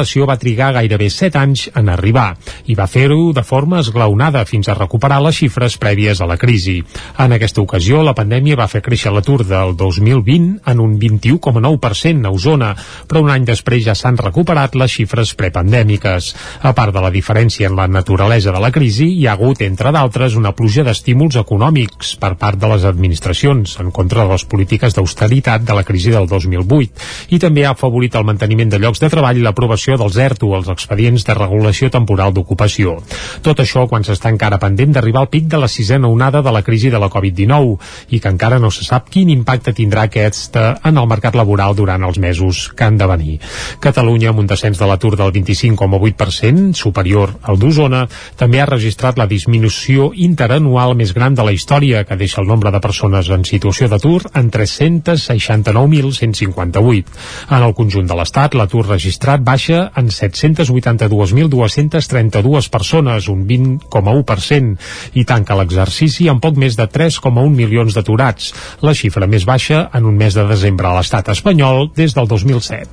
[0.06, 2.36] recuperació va trigar gairebé 7 anys en arribar
[2.70, 6.84] i va fer-ho de forma esglaonada fins a recuperar les xifres prèvies a la crisi.
[7.18, 12.32] En aquesta ocasió, la pandèmia va fer créixer l'atur del 2020 en un 21,9% a
[12.32, 12.76] Osona,
[13.08, 16.36] però un any després ja s'han recuperat les xifres prepandèmiques.
[16.62, 19.92] A part de la diferència en la naturalesa de la crisi, hi ha hagut, entre
[19.92, 24.94] d'altres, una pluja d'estímuls econòmics per part de les administracions en contra de les polítiques
[24.94, 29.10] d'austeritat de la crisi del 2008 i també ha afavorit el manteniment de llocs de
[29.10, 32.98] treball i l'aprovació dels ERTO, els expedients de regulació temporal d'ocupació.
[33.46, 36.64] Tot això quan s'està encara pendent d'arribar al pic de la sisena onada de la
[36.64, 37.78] crisi de la Covid-19
[38.16, 42.04] i que encara no se sap quin impacte tindrà aquesta en el mercat laboral durant
[42.04, 43.40] els mesos que han de venir.
[43.80, 49.28] Catalunya, amb un descens de l'atur del 25,8%, superior al d'Osona, també ha registrat la
[49.28, 53.88] disminució interanual més gran de la història, que deixa el nombre de persones en situació
[53.92, 57.06] d'atur en 369.158.
[57.50, 64.78] En el conjunt de l'Estat, l'atur registrat baixa en 782.232 persones, un 20,1%,
[65.16, 70.06] i tanca l'exercici amb poc més de 3,1 milions d'aturats, la xifra més baixa en
[70.10, 72.88] un mes de desembre a l'estat espanyol des del 2007.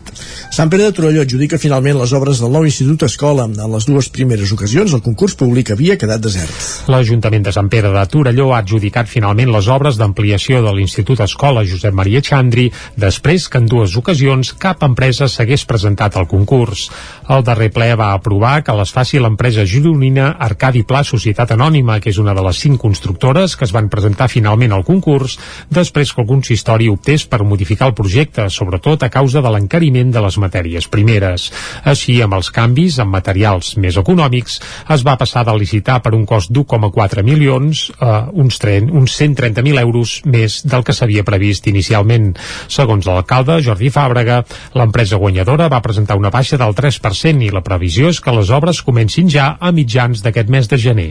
[0.53, 3.45] Sant Pere de Torelló adjudica finalment les obres del nou Institut Escola.
[3.49, 6.53] En les dues primeres ocasions el concurs públic havia quedat desert.
[6.93, 11.65] L'Ajuntament de Sant Pere de Torelló ha adjudicat finalment les obres d'ampliació de l'Institut Escola
[11.69, 16.82] Josep Maria Xandri després que en dues ocasions cap empresa s'hagués presentat al concurs.
[17.33, 22.11] El darrer ple va aprovar que les faci l'empresa gironina Arcadi Pla Societat Anònima, que
[22.11, 25.39] és una de les cinc constructores que es van presentar finalment al concurs
[25.71, 30.23] després que el consistori optés per modificar el projecte, sobretot a causa de l'encariment de
[30.25, 31.51] les matèries primeres.
[31.85, 34.59] Així, amb els canvis en materials més econòmics,
[34.93, 39.81] es va passar de licitar per un cost d'1,4 milions a uns, tren, uns 130.000
[39.83, 42.33] euros més del que s'havia previst inicialment.
[42.69, 44.43] Segons l'alcalde, Jordi Fàbrega,
[44.79, 48.83] l'empresa guanyadora va presentar una baixa del 3% i la previsió és que les obres
[48.83, 51.09] comencin ja a mitjans d'aquest mes de gener.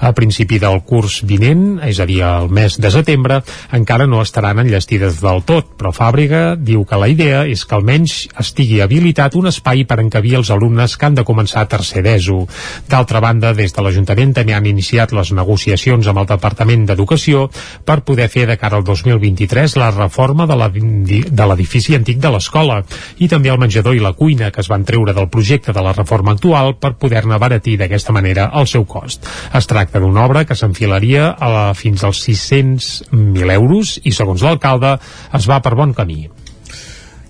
[0.00, 3.40] A principi del curs vinent, és a dir, el mes de setembre,
[3.76, 8.26] encara no estaran enllestides del tot, però Fàbrega diu que la idea és que almenys
[8.40, 12.44] estigui habilitat un espai per encabir els alumnes que han de començar tercer d'ESO.
[12.90, 17.48] D'altra banda, des de l'Ajuntament també han iniciat les negociacions amb el Departament d'Educació
[17.84, 22.80] per poder fer de cara al 2023 la reforma de l'edifici antic de l'escola
[23.18, 25.94] i també el menjador i la cuina que es van treure del projecte de la
[25.96, 29.26] reforma actual per poder-ne baratir d'aquesta manera el seu cost.
[29.54, 31.32] Es tracta d'una obra que s'enfilaria
[31.78, 34.98] fins als 600.000 euros i, segons l'alcalde,
[35.36, 36.28] es va per bon camí.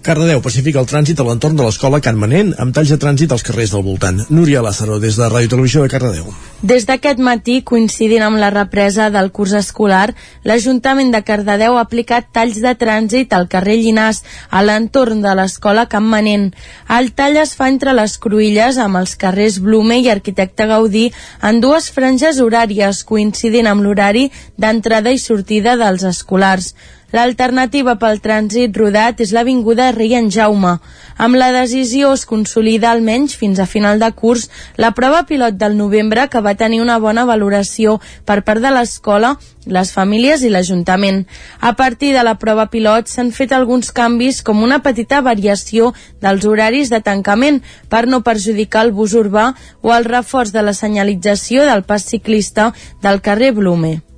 [0.00, 3.42] Cardedeu pacifica el trànsit a l'entorn de l'escola Can Manent amb talls de trànsit als
[3.44, 4.22] carrers del voltant.
[4.32, 6.30] Núria Lázaro, des de Ràdio Televisió de Cardedeu.
[6.64, 10.14] Des d'aquest matí, coincidint amb la represa del curs escolar,
[10.48, 15.84] l'Ajuntament de Cardedeu ha aplicat talls de trànsit al carrer Llinàs, a l'entorn de l'escola
[15.92, 16.54] Can Manent.
[16.88, 21.10] El tall es fa entre les cruïlles amb els carrers Blume i Arquitecte Gaudí
[21.44, 26.72] en dues franges horàries, coincidint amb l'horari d'entrada i sortida dels escolars.
[27.10, 30.76] L'alternativa pel trànsit rodat és l'Avinguda Rei Jaume.
[31.18, 35.76] Amb la decisió es consolida almenys fins a final de curs la prova pilot del
[35.76, 41.24] novembre que va tenir una bona valoració per part de l'escola, les famílies i l'Ajuntament.
[41.60, 45.92] A partir de la prova pilot s'han fet alguns canvis com una petita variació
[46.22, 49.50] dels horaris de tancament per no perjudicar el bus urbà
[49.82, 52.72] o el reforç de la senyalització del pas ciclista
[53.02, 54.09] del carrer Blume.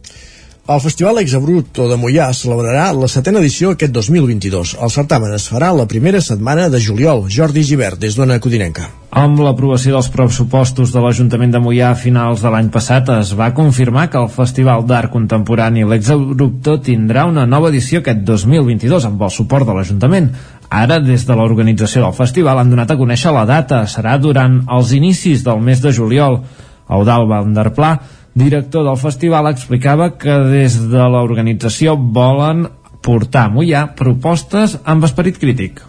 [0.63, 4.77] El Festival Exabruto de Mollà celebrarà la setena edició aquest 2022.
[4.79, 7.25] El certamen es farà la primera setmana de juliol.
[7.27, 8.87] Jordi Givert, des d'Ona Codinenca.
[9.11, 13.51] Amb l'aprovació dels pressupostos de l'Ajuntament de Mollà a finals de l'any passat es va
[13.59, 19.35] confirmar que el Festival d'Art Contemporani L'Exabrupto tindrà una nova edició aquest 2022 amb el
[19.35, 20.31] suport de l'Ajuntament.
[20.71, 23.83] Ara, des de l'organització del festival, han donat a conèixer la data.
[23.91, 26.45] Serà durant els inicis del mes de juliol.
[26.93, 27.97] Eudal Vanderpla
[28.35, 32.67] director del festival, explicava que des de l'organització volen
[33.03, 35.83] portar a Mollà propostes amb esperit crític.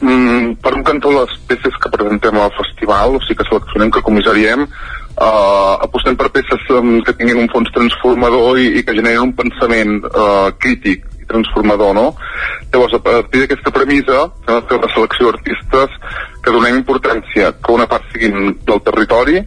[0.00, 4.02] Mm, per un cantó, les peces que presentem al festival, o sigui que seleccionem, que
[4.02, 6.64] comissariem, uh, apostem per peces
[7.04, 11.94] que tinguin un fons transformador i, i que generin un pensament uh, crític i transformador,
[11.94, 12.06] no?
[12.72, 15.96] Llavors, a partir d'aquesta premissa, fer una selecció d'artistes
[16.40, 19.44] que donem importància que una part siguin del territori,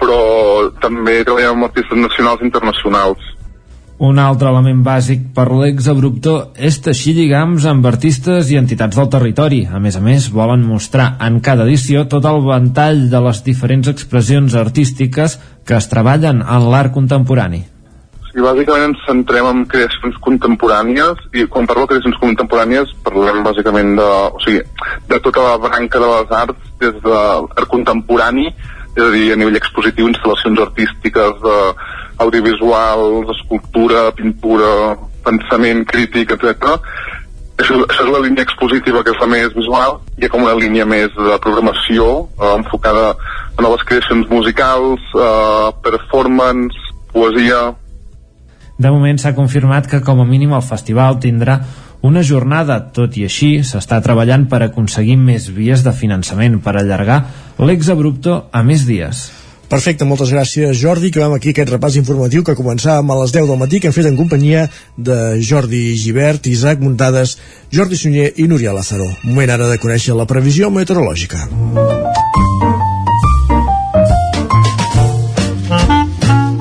[0.00, 3.28] però també treballem amb artistes nacionals i internacionals.
[4.00, 9.58] Un altre element bàsic per l'exabruptor és teixir lligams amb artistes i entitats del territori.
[9.68, 13.92] A més a més, volen mostrar en cada edició tot el ventall de les diferents
[13.92, 15.36] expressions artístiques
[15.68, 17.60] que es treballen en l'art contemporani.
[18.30, 23.96] Sí, bàsicament ens centrem en creacions contemporànies i quan parlo de creacions contemporànies parlem bàsicament
[24.00, 24.64] de, o sigui,
[25.12, 28.48] de tota la branca de les arts des de l'art contemporani
[29.00, 31.56] és a dir, a nivell expositiu, instal·lacions artístiques, de,
[32.20, 36.76] audiovisuals, escultura, pintura, pensament crític, etc.
[37.60, 40.56] Això, això és la línia expositiva que és la més visual, hi ha com una
[40.56, 47.70] línia més de programació eh, enfocada a noves creacions musicals, eh, performance, poesia...
[48.80, 51.58] De moment s'ha confirmat que com a mínim el festival tindrà
[52.00, 57.18] una jornada, tot i així, s'està treballant per aconseguir més vies de finançament per allargar
[57.60, 59.28] l'exabrupto a més dies.
[59.70, 63.46] Perfecte, moltes gràcies Jordi, que vam aquí aquest repàs informatiu que començàvem a les 10
[63.46, 64.64] del matí, que hem fet en companyia
[64.98, 67.36] de Jordi Givert, Isaac Muntades,
[67.70, 69.06] Jordi Sunyer i Núria Lázaro.
[69.22, 71.46] Moment ara de conèixer la previsió meteorològica.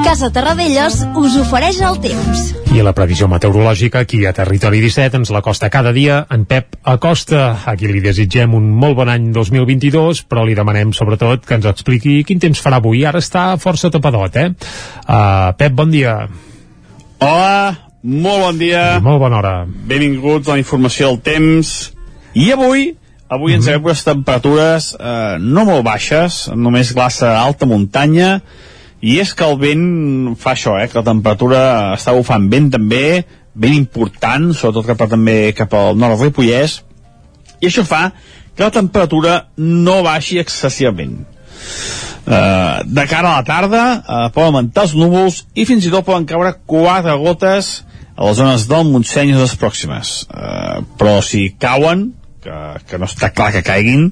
[0.10, 2.40] Casa Terradellos us ofereix el temps.
[2.74, 6.80] I la previsió meteorològica aquí a Territori 17 ens la costa cada dia en Pep
[6.82, 7.52] Acosta.
[7.70, 12.24] Aquí li desitgem un molt bon any 2022, però li demanem sobretot que ens expliqui
[12.26, 13.04] quin temps farà avui.
[13.06, 14.48] Ara està força tapadot, eh?
[15.06, 16.16] Uh, Pep, bon dia.
[17.22, 18.88] Hola, molt bon dia.
[18.98, 19.54] I molt bona hora.
[19.70, 21.76] Benvinguts a la informació del temps.
[22.34, 22.96] I avui,
[23.30, 28.40] avui ens agafem unes temperatures eh, no molt baixes, només glaça a alta muntanya,
[29.02, 31.62] i és que el vent fa això, eh, que la temperatura
[31.96, 33.24] està bufant vent també,
[33.60, 36.82] ben important, sobretot cap també cap al nord del Ripollès,
[37.60, 38.10] i això fa
[38.56, 41.22] que la temperatura no baixi excessivament.
[42.30, 46.06] Uh, de cara a la tarda uh, poden augmentar els núvols i fins i tot
[46.06, 47.70] poden caure quatre gotes
[48.14, 50.12] a les zones del Montseny i les pròximes.
[50.28, 52.10] Uh, però si cauen,
[52.44, 54.10] que, que no està clar que caiguin,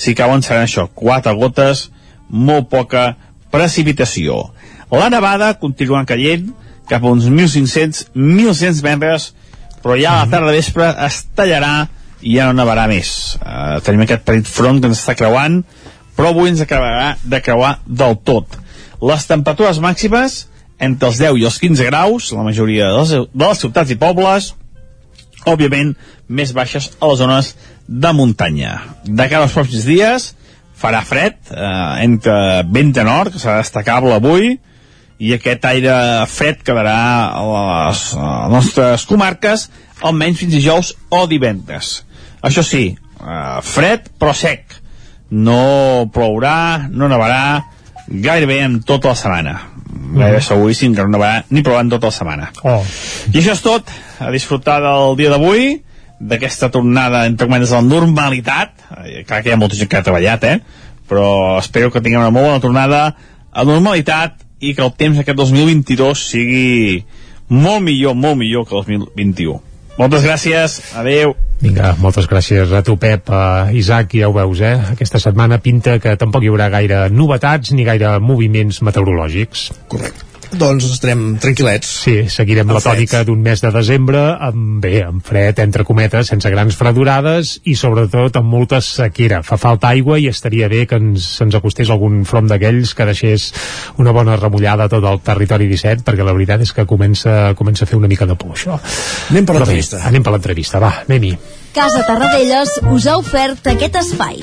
[0.00, 1.90] si cauen seran això, quatre gotes,
[2.30, 3.10] molt poca
[3.52, 4.42] precipitació.
[4.90, 6.48] La nevada continua caient
[6.90, 9.30] cap a uns 1.500-1.100 metres,
[9.82, 11.74] però ja a la tarda de vespre es tallarà
[12.20, 13.36] i ja no nevarà més.
[13.38, 15.60] Uh, tenim aquest petit front que ens està creuant,
[16.16, 18.58] però avui ens acabarà de creuar del tot.
[19.00, 20.44] Les temperatures màximes
[20.80, 23.98] entre els 10 i els 15 graus, la majoria de les, de les ciutats i
[24.00, 24.54] pobles,
[25.48, 25.94] òbviament
[26.28, 27.54] més baixes a les zones
[27.86, 28.74] de muntanya.
[29.04, 30.30] De cara als pròxims dies
[30.80, 34.54] farà fred, eh, entre vent de nord, que serà destacable avui,
[35.20, 35.94] i aquest aire
[36.32, 37.00] fred quedarà
[37.36, 39.68] a les, a les nostres comarques
[40.08, 41.98] almenys fins dijous o divendres.
[42.40, 44.78] Això sí, eh, fred però sec.
[45.30, 47.66] No plourà, no nevarà,
[48.08, 49.58] gairebé en tota la setmana.
[50.16, 52.48] Gairebé seguríssim que no nevarà ni plourà en tota la setmana.
[52.64, 52.80] Oh.
[53.30, 53.92] I això és tot.
[54.20, 55.76] A disfrutar del dia d'avui,
[56.20, 58.76] d'aquesta tornada, entre cometes, a la normalitat.
[59.26, 60.86] Clar que hi ha molta gent que ha treballat, eh?
[61.10, 63.00] Però espero que tinguem una molt bona tornada
[63.50, 67.00] a normalitat i que el temps aquest 2022 sigui
[67.50, 69.58] molt millor, molt millor que el 2021.
[69.98, 71.34] Moltes gràcies, adeu.
[71.60, 73.28] Vinga, moltes gràcies a tu, Pep.
[73.28, 74.76] Uh, Isaac, ja ho veus, eh?
[74.94, 79.68] Aquesta setmana pinta que tampoc hi haurà gaire novetats ni gaire moviments meteorològics.
[79.92, 80.29] Correcte.
[80.50, 81.88] Doncs estarem tranquil·lets.
[82.04, 86.30] Sí, seguirem Amb la tònica d'un mes de desembre amb, bé, amb fred, entre cometes,
[86.32, 89.42] sense grans fredurades i sobretot amb molta sequera.
[89.46, 93.50] Fa falta aigua i estaria bé que ens, ens acostés algun front d'aquells que deixés
[94.02, 97.86] una bona remullada a tot el territori 17, perquè la veritat és que comença, comença
[97.86, 98.80] a fer una mica de por, això.
[99.30, 100.02] Anem per l'entrevista.
[100.10, 101.36] Anem per l'entrevista, va, anem-hi.
[101.76, 104.42] Casa Tarradellas us ha ofert aquest espai.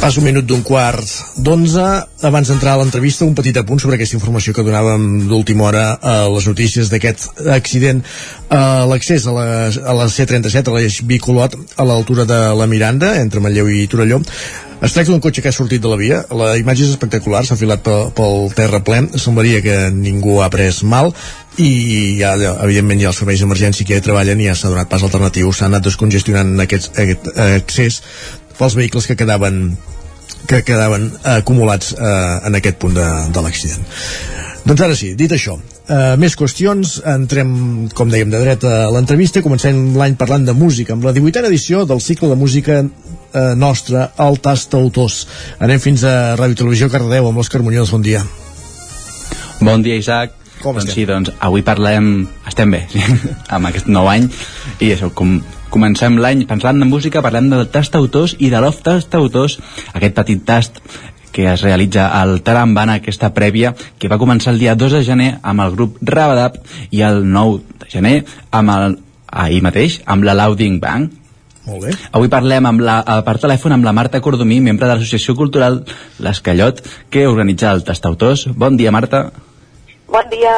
[0.00, 1.04] Pas un minut d'un quart
[1.36, 1.82] d'onze.
[2.24, 6.14] Abans d'entrar a l'entrevista, un petit apunt sobre aquesta informació que donàvem d'última hora a
[6.32, 8.00] les notícies d'aquest accident
[8.48, 13.12] a l'accés a, la, a la C-37, a l'eix Bicolot, a l'altura de la Miranda,
[13.20, 14.22] entre Manlleu i Torelló.
[14.80, 16.24] Es tracta d'un cotxe que ha sortit de la via.
[16.32, 19.02] La imatge és espectacular, s'ha filat pel, pel terra ple.
[19.20, 21.12] Semblaria que ningú ha pres mal
[21.60, 22.32] i ja,
[22.64, 25.52] evidentment hi ha els serveis d'emergència que hi treballen i ja s'ha donat pas alternatiu.
[25.52, 28.00] S'ha anat descongestionant aquest, aquest accés
[28.60, 29.64] pels vehicles que quedaven
[30.46, 33.84] que quedaven eh, acumulats eh, en aquest punt de, de l'accident.
[34.64, 35.54] Doncs ara sí, dit això,
[35.88, 37.52] eh, més qüestions, entrem,
[37.96, 41.84] com dèiem, de dret a l'entrevista, comencem l'any parlant de música, amb la 18a edició
[41.88, 45.22] del cicle de música eh, nostra, el Tastautors.
[45.60, 48.24] Anem fins a Ràdio Televisió Cardedeu amb l'Òscar Muñoz, bon dia.
[49.60, 50.36] Bon dia, Isaac.
[50.60, 50.98] Com doncs estem?
[50.98, 52.26] sí, doncs avui parlem...
[52.48, 53.00] Estem bé, sí,
[53.54, 54.28] amb aquest nou any.
[54.80, 55.38] I això, com
[55.70, 59.58] comencem l'any parlant de música, parlem del tast autors i de l'off tast autors,
[59.94, 60.82] aquest petit tast
[61.32, 65.30] que es realitza al Tarambana, aquesta prèvia, que va començar el dia 2 de gener
[65.42, 66.58] amb el grup Rabadab
[66.90, 68.16] i el 9 de gener
[68.50, 68.98] amb el,
[69.30, 71.16] ahir mateix amb la Louding Band.
[71.70, 71.94] Molt bé.
[72.16, 75.84] Avui parlem amb la, eh, per telèfon amb la Marta Cordomí, membre de l'Associació Cultural
[76.18, 78.48] L'Escallot, que organitza el Tastautors.
[78.56, 79.30] Bon dia, Marta.
[80.08, 80.54] Bon dia.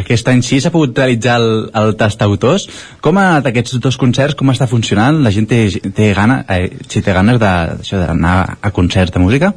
[0.00, 1.48] Aquest any sí s'ha pogut realitzar el,
[1.80, 2.66] el Tastautors.
[3.04, 4.36] Com ha anat aquests dos concerts?
[4.38, 5.22] Com està funcionant?
[5.24, 5.64] La gent té,
[5.94, 9.52] té, gana, eh, si té ganes d'anar a concerts de música?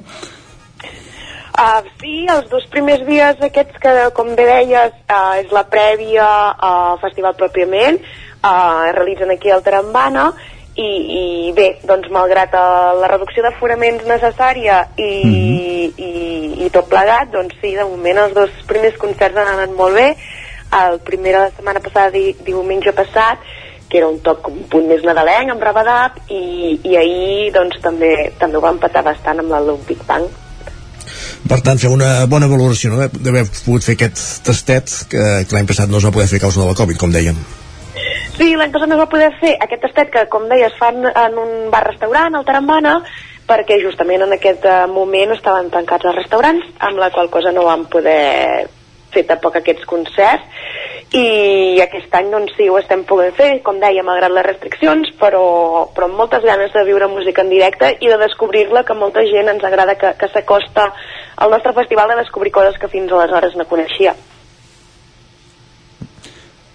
[1.57, 6.27] Uh, sí, els dos primers dies aquests que, com bé deies, uh, és la prèvia
[6.53, 10.27] al festival pròpiament, eh, realitzen aquí al Tarambana
[10.77, 10.89] i,
[11.49, 15.93] i bé, doncs malgrat eh, la reducció d'aforaments necessària i, mm -hmm.
[15.97, 19.95] i, i tot plegat, doncs sí, de moment els dos primers concerts han anat molt
[19.95, 20.15] bé
[20.83, 23.39] el primer de la setmana passada, di, diumenge passat
[23.89, 28.33] que era un toc un punt més nadalenc amb Rabadab i, i ahir doncs també
[28.37, 30.27] també ho va empatar bastant amb la Big Bang
[31.47, 33.07] per tant, fem una bona valoració no?
[33.07, 36.45] d'haver pogut fer aquest tastet que, que l'any passat no es va poder fer a
[36.47, 37.37] causa de la Covid, com dèiem.
[38.37, 41.37] Sí, l'any passat no es va poder fer aquest tastet que, com deies, fan en
[41.41, 42.99] un bar-restaurant, al Tarambana,
[43.49, 47.65] perquè justament en aquest eh, moment estaven tancats els restaurants, amb la qual cosa no
[47.65, 48.67] van poder
[49.09, 50.45] fer tampoc aquests concerts
[51.17, 55.87] i aquest any doncs sí, ho estem podent fer, com deia, malgrat les restriccions, però,
[55.95, 59.49] però amb moltes ganes de viure música en directe i de descobrir-la, que molta gent
[59.49, 60.91] ens agrada que, que s'acosta
[61.37, 64.13] al nostre festival de descobrir coses que fins aleshores no coneixia.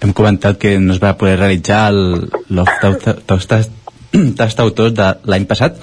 [0.03, 2.73] Hem comentat que no es va poder realitzar el Love
[4.37, 5.79] Tastautors de l'any passat.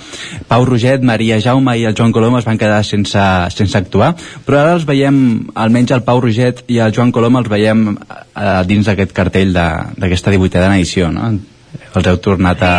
[0.50, 3.24] Pau Roget, Maria Jaume i el Joan Colom es van quedar sense,
[3.56, 4.12] sense actuar,
[4.46, 5.16] però ara els veiem,
[5.56, 10.36] almenys el Pau Roget i el Joan Colom els veiem eh, dins d'aquest cartell d'aquesta
[10.36, 11.32] 18a edició, no?
[11.96, 12.76] Els heu tornat a,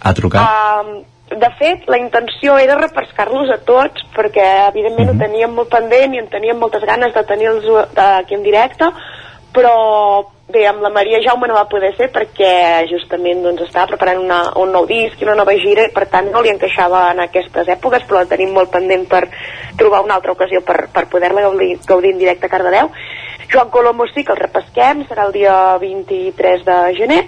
[0.00, 0.44] a trucar?
[0.44, 0.94] Um,
[1.34, 6.20] de fet, la intenció era repescar-los a tots, perquè evidentment ho teníem molt pendent i
[6.20, 8.90] en teníem moltes ganes de tenir-los aquí en directe,
[9.54, 9.74] però
[10.50, 14.40] bé, amb la Maria Jaume no va poder ser perquè justament doncs, estava preparant una,
[14.60, 17.70] un nou disc i una nova gira i per tant no li encaixava en aquestes
[17.76, 19.28] èpoques però la tenim molt pendent per
[19.78, 22.90] trobar una altra ocasió per, per poder-la gaudir, gaudir en directe a Cardedeu.
[23.52, 27.20] Joan Colombo sí que el repesquem serà el dia 23 de gener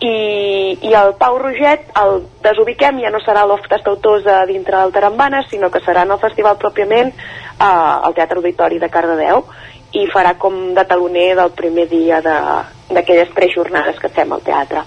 [0.00, 5.42] i, i el Pau Roget el desubiquem, ja no serà l'Oftes a dintre del Tarambana,
[5.50, 9.44] sinó que serà en el festival pròpiament eh, al Teatre Auditori de Cardedeu
[9.92, 14.84] i farà com de taloner del primer dia d'aquelles tres jornades que fem al teatre.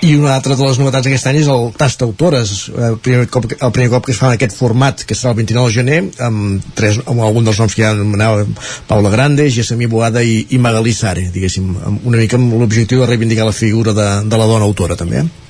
[0.00, 3.44] I una altra de les novetats d'aquest any és el Tast Autores, el primer, cop,
[3.52, 5.98] el primer cop que es fa en aquest format, que serà el 29 de gener,
[6.24, 8.46] amb, tres, amb algun dels noms que ja anomenava
[8.88, 11.68] Paula Grande, Gessamí Boada i, i Magalí Sare, diguéssim,
[12.00, 15.20] una mica amb l'objectiu de reivindicar la figura de, de la dona autora, també.
[15.26, 15.49] Eh?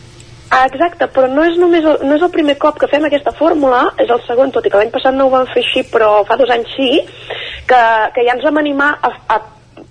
[0.50, 3.30] Ah, exacte, però no és només el, no és el primer cop que fem aquesta
[3.38, 6.24] fórmula, és el segon, tot i que l'any passat no ho vam fer així, però
[6.26, 6.88] fa dos anys sí,
[7.70, 7.82] que,
[8.16, 9.38] que ja ens vam animar a, a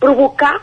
[0.03, 0.57] provocar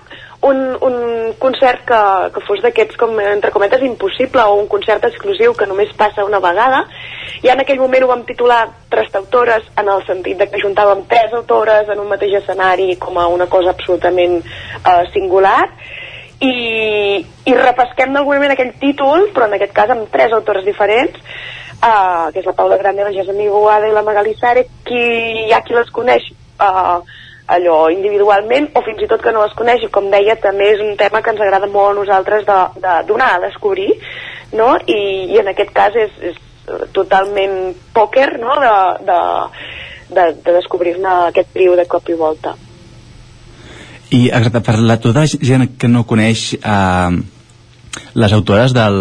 [0.44, 2.02] un, un concert que,
[2.34, 6.42] que fos d'aquests, com entre cometes, impossible, o un concert exclusiu que només passa una
[6.44, 6.84] vegada.
[7.40, 11.02] I en aquell moment ho vam titular Tres autores, en el sentit de que juntàvem
[11.10, 15.66] tres autores en un mateix escenari com a una cosa absolutament uh, singular
[16.40, 21.16] i, i repesquem d'alguna manera aquell títol, però en aquest cas amb tres autores diferents,
[21.80, 25.04] uh, que és la Paula Grande, la Jasmine Boada i la Magali Sare, qui
[25.46, 26.28] hi ha qui les coneix
[26.60, 27.00] uh,
[27.46, 30.82] allò individualment o fins i tot que no les coneix i com deia també és
[30.82, 33.92] un tema que ens agrada molt a nosaltres de, de donar a descobrir
[34.58, 34.74] no?
[34.86, 34.98] I,
[35.30, 36.40] i en aquest cas és, és
[36.92, 38.58] totalment pòquer no?
[38.58, 38.76] de,
[39.06, 39.20] de,
[40.10, 42.56] de, de descobrir-ne aquest trio de cop i volta
[44.10, 47.16] i exacte, per la tota gent que no coneix eh,
[48.14, 49.00] les autores del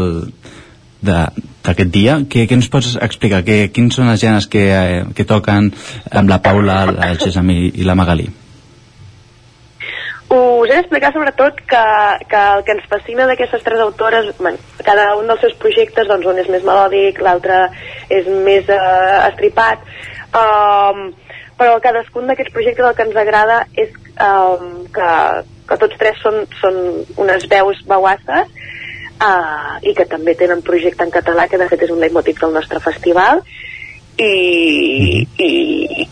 [1.05, 3.43] d'aquest dia, què, què ens pots explicar?
[3.45, 5.69] Que, quins són els gèneres que, eh, que toquen
[6.09, 6.79] amb la Paula,
[7.09, 8.25] el César i, i la Magalí?
[10.33, 11.83] Us he d'explicar sobretot que,
[12.31, 14.57] que el que ens fascina d'aquestes tres autores, bueno,
[14.87, 17.67] cada un dels seus projectes, doncs un és més melòdic, l'altre
[18.09, 19.85] és més uh, estripat,
[20.33, 21.05] um,
[21.59, 25.11] però cadascun d'aquests projectes el que ens agrada és um, que,
[25.69, 26.79] que tots tres són, són
[27.21, 28.51] unes veus bauasses
[29.19, 32.55] uh, i que també tenen projecte en català que de fet és un leitmotiv del
[32.55, 33.43] nostre festival.
[34.15, 35.49] I, i,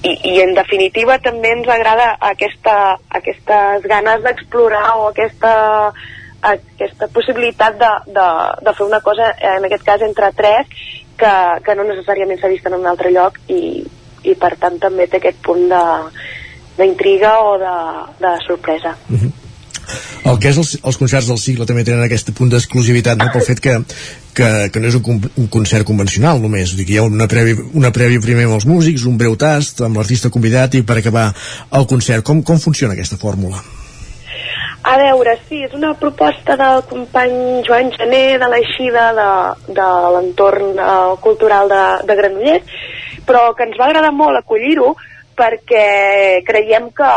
[0.04, 5.54] i, i en definitiva també ens agrada aquesta, aquestes ganes d'explorar o aquesta,
[6.44, 8.28] aquesta possibilitat de, de,
[8.68, 10.68] de fer una cosa, en aquest cas entre tres,
[11.16, 13.86] que, que no necessàriament s'ha vist en un altre lloc i,
[14.28, 15.84] i per tant també té aquest punt de
[16.78, 17.78] d'intriga o de,
[18.24, 18.96] de sorpresa.
[19.10, 19.32] Uh -huh.
[20.24, 23.28] El que és els, els concerts del cicle també tenen aquest punt d'exclusivitat no?
[23.34, 23.74] pel fet que,
[24.34, 27.56] que, que no és un, un concert convencional només, dir que hi ha una prèvia,
[27.74, 31.34] una prèvia primer amb els músics, un breu tast amb l'artista convidat i per acabar
[31.80, 32.24] el concert.
[32.24, 33.62] Com, com funciona aquesta fórmula?
[34.84, 39.30] A veure, sí, és una proposta del company Joan Gené de l'Eixida de,
[39.74, 42.84] de l'entorn uh, cultural de, de Granollers
[43.28, 44.94] però que ens va agradar molt acollir-ho
[45.38, 47.14] perquè creiem que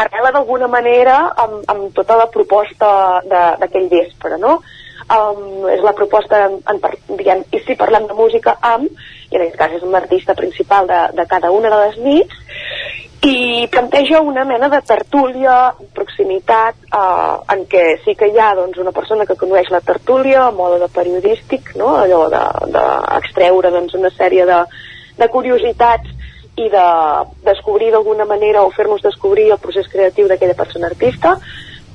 [0.00, 2.92] arrela d'alguna manera amb, amb tota la proposta
[3.26, 4.60] d'aquell vespre, no?
[5.10, 6.78] Um, és la proposta, en, en,
[7.18, 8.86] diguem, i si parlem de música amb,
[9.30, 12.36] i en aquest cas és l'artista principal de, de cada una de les nits,
[13.26, 18.78] i planteja una mena de tertúlia, proximitat, eh, en què sí que hi ha doncs,
[18.80, 21.96] una persona que condueix la tertúlia a mode de periodístic, no?
[22.00, 24.62] allò d'extreure de, de doncs, una sèrie de,
[25.18, 26.16] de curiositats
[26.60, 26.86] i de
[27.46, 31.36] descobrir d'alguna manera o fer-nos descobrir el procés creatiu d'aquella persona artista,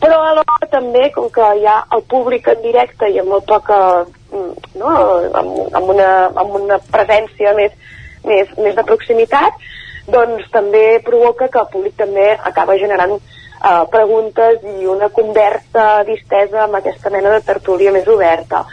[0.02, 3.78] però alhora també, com que hi ha el públic en directe i amb molt poca,
[4.32, 4.52] mm,
[4.82, 4.92] no?
[5.42, 6.10] amb, amb, una,
[6.44, 7.74] amb una presència més,
[8.26, 9.66] més, més de proximitat,
[10.12, 16.66] doncs també provoca que el públic també acaba generant uh, preguntes i una conversa distesa
[16.66, 18.66] amb aquesta mena de tertúlia més oberta.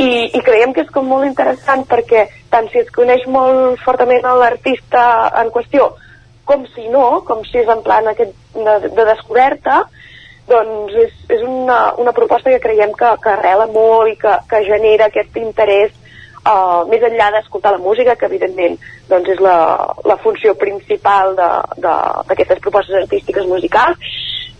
[0.00, 4.24] I, i creiem que és com molt interessant perquè tant si es coneix molt fortament
[4.24, 5.02] l'artista
[5.42, 5.90] en qüestió
[6.50, 9.84] com si no, com si és en plan aquest de, de descoberta,
[10.50, 14.64] doncs és, és una, una proposta que creiem que, que arrela molt i que, que
[14.66, 15.94] genera aquest interès
[16.42, 18.78] uh, més enllà d'escoltar la música, que evidentment
[19.10, 19.58] doncs, és la,
[20.10, 24.10] la funció principal d'aquestes propostes artístiques musicals,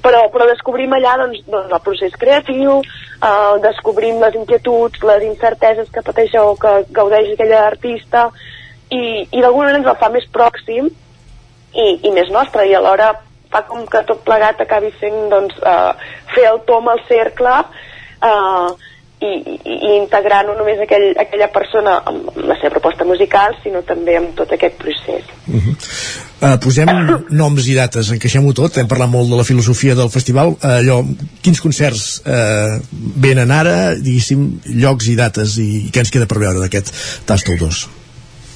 [0.02, 5.90] però, però descobrim allà doncs, doncs, el procés creatiu, uh, descobrim les inquietuds, les incerteses
[5.92, 8.28] que pateix o que gaudeix aquella artista,
[8.90, 13.12] i, i d'alguna manera ens el fa més pròxim i, i més nostre, i alhora
[13.50, 15.92] fa com que tot plegat acabi sent doncs, uh,
[16.34, 18.70] fer el tom al cercle uh,
[19.20, 23.82] i, i, i integrar no només aquell, aquella persona amb la seva proposta musical, sinó
[23.86, 25.26] també amb tot aquest procés.
[25.46, 26.29] Uh -huh.
[26.40, 26.90] Uh, posem
[27.30, 31.00] noms i dates, encaixem-ho tot, hem parlat molt de la filosofia del festival, uh, allò,
[31.44, 32.80] quins concerts uh,
[33.22, 34.46] venen ara, diguéssim,
[34.82, 36.92] llocs i dates, i, i què ens queda per veure d'aquest
[37.28, 37.86] Tastal 2?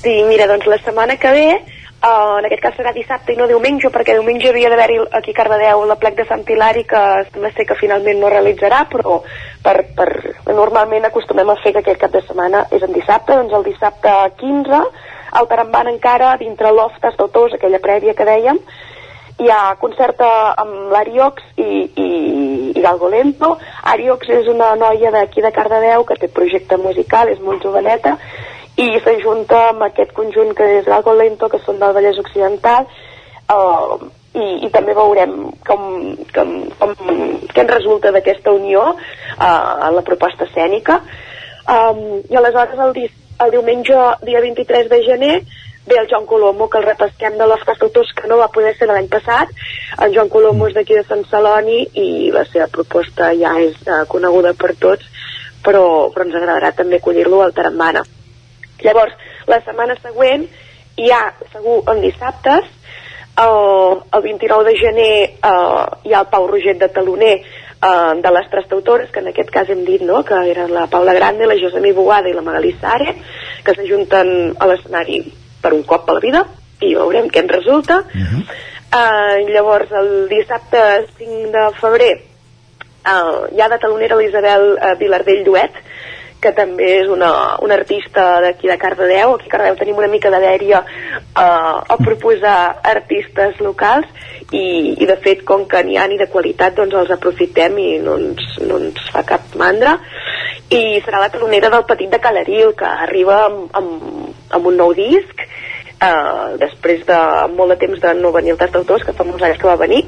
[0.04, 1.48] Sí, mira, doncs la setmana que ve
[2.04, 5.36] Uh, en aquest cas serà dissabte i no diumenge, perquè diumenge havia d'haver-hi aquí a
[5.38, 7.00] Cardedeu la plec de Sant Hilari, que
[7.30, 9.22] sembla ser que finalment no realitzarà, però
[9.64, 10.08] per, per,
[10.50, 14.12] normalment acostumem a fer que aquest cap de setmana és en dissabte, doncs el dissabte
[14.42, 14.82] 15,
[15.40, 18.60] al Taramban encara, dintre l'Oftes d'Autors, aquella prèvia que dèiem,
[19.40, 22.08] hi ha concert amb l'Ariox i, i,
[22.76, 23.54] i Galgo Lento.
[23.94, 28.18] Ariox és una noia d'aquí de Cardedeu que té projecte musical, és molt joveneta,
[28.76, 32.88] i s'ajunta amb aquest conjunt que és Algo Lento, que són del Vallès Occidental,
[33.54, 33.98] uh,
[34.34, 35.34] i, i també veurem
[35.66, 35.84] com,
[36.34, 36.94] com, com,
[37.52, 41.00] què en resulta d'aquesta unió uh, a la proposta escènica.
[41.64, 43.04] Um, I aleshores el, di
[43.44, 45.36] el diumenge, dia 23 de gener,
[45.86, 48.88] ve el Joan Colomo, que el repesquem de l'Oftes d'autors, que no va poder ser
[48.90, 49.54] l'any passat.
[50.02, 54.02] El Joan Colomo és d'aquí de Sant Celoni i la seva proposta ja és uh,
[54.10, 55.06] coneguda per tots,
[55.62, 58.02] però, però ens agradarà també acollir-lo al Tarambana.
[58.82, 59.14] Llavors,
[59.46, 60.46] la setmana següent
[60.96, 61.22] hi ha,
[61.52, 62.66] segur, en dissabtes,
[63.42, 68.34] el, el 29 de gener eh, hi ha el Pau Roget de Taloner eh, de
[68.36, 70.22] les tres autores, que en aquest cas hem dit no?
[70.24, 73.16] que eren la Paula Grande, la Josemí Bogada i la Magalí Sare,
[73.64, 75.24] que s'ajunten a l'escenari
[75.62, 76.44] per un cop a la vida,
[76.84, 78.04] i veurem què en resulta.
[78.04, 78.44] Uh -huh.
[79.00, 82.14] eh, llavors, el dissabte 5 de febrer
[83.04, 85.72] eh, hi ha de talonera l'Isabel eh, Vilardell Duet,
[86.44, 87.30] que també és una,
[87.64, 89.34] una artista d'aquí de Cardedeu.
[89.34, 94.08] Aquí a Cardedeu tenim una mica de dèria uh, a proposar artistes locals
[94.50, 97.90] i, i de fet, com que n'hi ha ni de qualitat, doncs els aprofitem i
[98.04, 99.96] no ens, no ens fa cap mandra.
[100.68, 104.92] I serà la talonera del Petit de Calaril, que arriba amb, amb, amb un nou
[104.96, 105.46] disc,
[105.96, 107.20] uh, després de
[107.54, 109.80] molt de temps de no venir el tast d'autors, que fa molts anys que va
[109.80, 110.04] venir.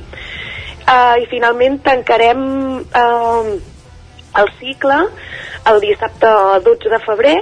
[0.87, 2.45] Uh, I finalment tancarem
[2.85, 3.57] uh,
[4.37, 5.01] el cicle
[5.71, 6.31] el dissabte
[6.65, 7.37] 12 de febrer,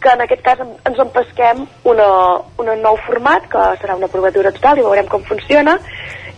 [0.00, 2.08] que en aquest cas ens empesquem una,
[2.60, 5.78] un nou format, que serà una provatura total i veurem com funciona,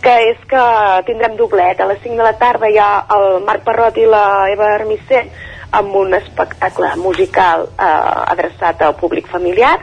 [0.03, 0.63] que és que
[1.09, 1.81] tindrem doblet.
[1.81, 5.25] A les 5 de la tarda hi ha el Marc Parrot i la Eva Armissé
[5.77, 7.91] amb un espectacle musical eh,
[8.31, 9.77] adreçat al públic familiar,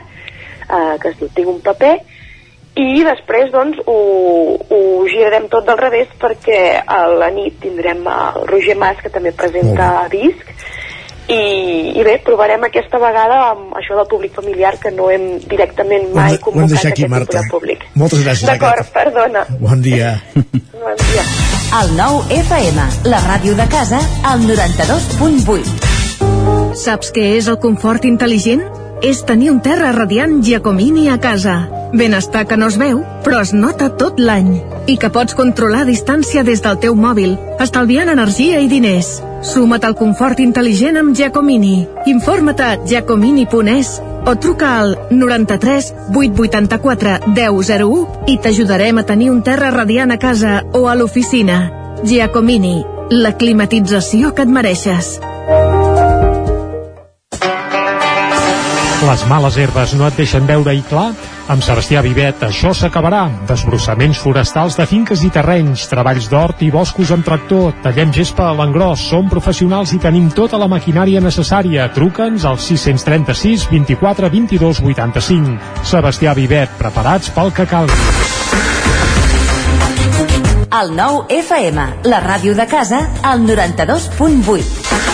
[0.65, 1.95] eh, que es diu Tinc un paper,
[2.81, 3.99] i després doncs ho,
[4.59, 9.31] ho girarem tot del revés perquè a la nit tindrem el Roger Mas que també
[9.37, 10.51] presenta disc
[11.29, 16.11] i, i bé, provarem aquesta vegada amb això del públic familiar que no hem directament
[16.17, 17.43] mai convocat aquí, aquest Marta.
[17.51, 17.79] públic.
[17.95, 18.49] Moltes gràcies.
[18.51, 19.47] D'acord, perdona.
[19.61, 20.21] Bon dia.
[20.85, 21.23] Bon dia.
[21.81, 22.77] El nou FM,
[23.09, 23.97] la ràdio de casa,
[24.29, 26.77] al 92.8.
[26.77, 28.84] Saps què és el confort intel·ligent?
[29.05, 31.69] És tenir un terra radiant Giacomini a casa.
[31.93, 34.63] Benestar que no es veu, però es nota tot l'any.
[34.89, 39.19] I que pots controlar a distància des del teu mòbil, estalviant energia i diners.
[39.45, 41.75] Suma't al confort intel·ligent amb Giacomini.
[42.15, 49.69] Informa't a giacomini.es o truca al 93 884 1001 i t'ajudarem a tenir un terra
[49.75, 51.61] radiant a casa o a l'oficina.
[52.09, 52.79] Giacomini,
[53.13, 55.19] la climatització que et mereixes.
[59.05, 61.11] Les males herbes no et deixen veure-hi clar?
[61.53, 63.27] Amb Sebastià Vivet, això s'acabarà.
[63.51, 68.55] Desbrossaments forestals de finques i terrenys, treballs d'hort i boscos amb tractor, tallem gespa a
[68.57, 71.91] l'engròs, som professionals i tenim tota la maquinària necessària.
[71.93, 75.59] Truca'ns al 636 24 22 85.
[75.85, 78.01] Sebastià Vivet, preparats pel que calgui.
[80.75, 85.14] El nou FM, la ràdio de casa, al 92.8.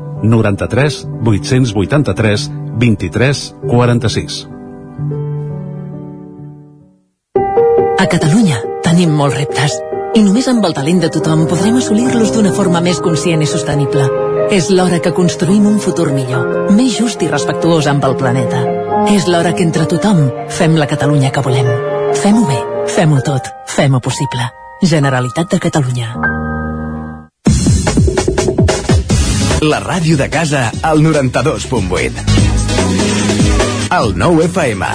[0.23, 4.47] 93 883 23 46.
[8.01, 9.77] A Catalunya tenim molts reptes
[10.17, 14.07] i només amb el talent de tothom podrem assolir-los d'una forma més conscient i sostenible.
[14.51, 18.65] És l'hora que construïm un futur millor, més just i respectuós amb el planeta.
[19.13, 21.71] És l'hora que entre tothom fem la Catalunya que volem.
[22.19, 22.59] Fem-ho bé,
[22.91, 24.51] fem-ho tot, fem-ho possible.
[24.83, 26.50] Generalitat de Catalunya.
[29.61, 32.11] La ràdio de casa al 92.8.
[33.93, 34.85] El 9 FM.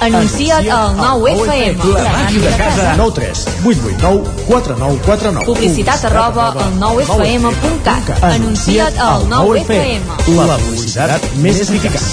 [0.00, 1.90] Anuncia't al 9FM.
[1.92, 2.94] La ràdio de casa.
[2.96, 8.24] 9 3 8 8 9 4 9 4 9 Publicitat arroba al 9FM.cat.
[8.32, 10.00] Anuncia't al 9FM.
[10.48, 12.08] La publicitat més eficaç.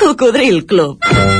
[0.00, 1.39] Cocodril Club.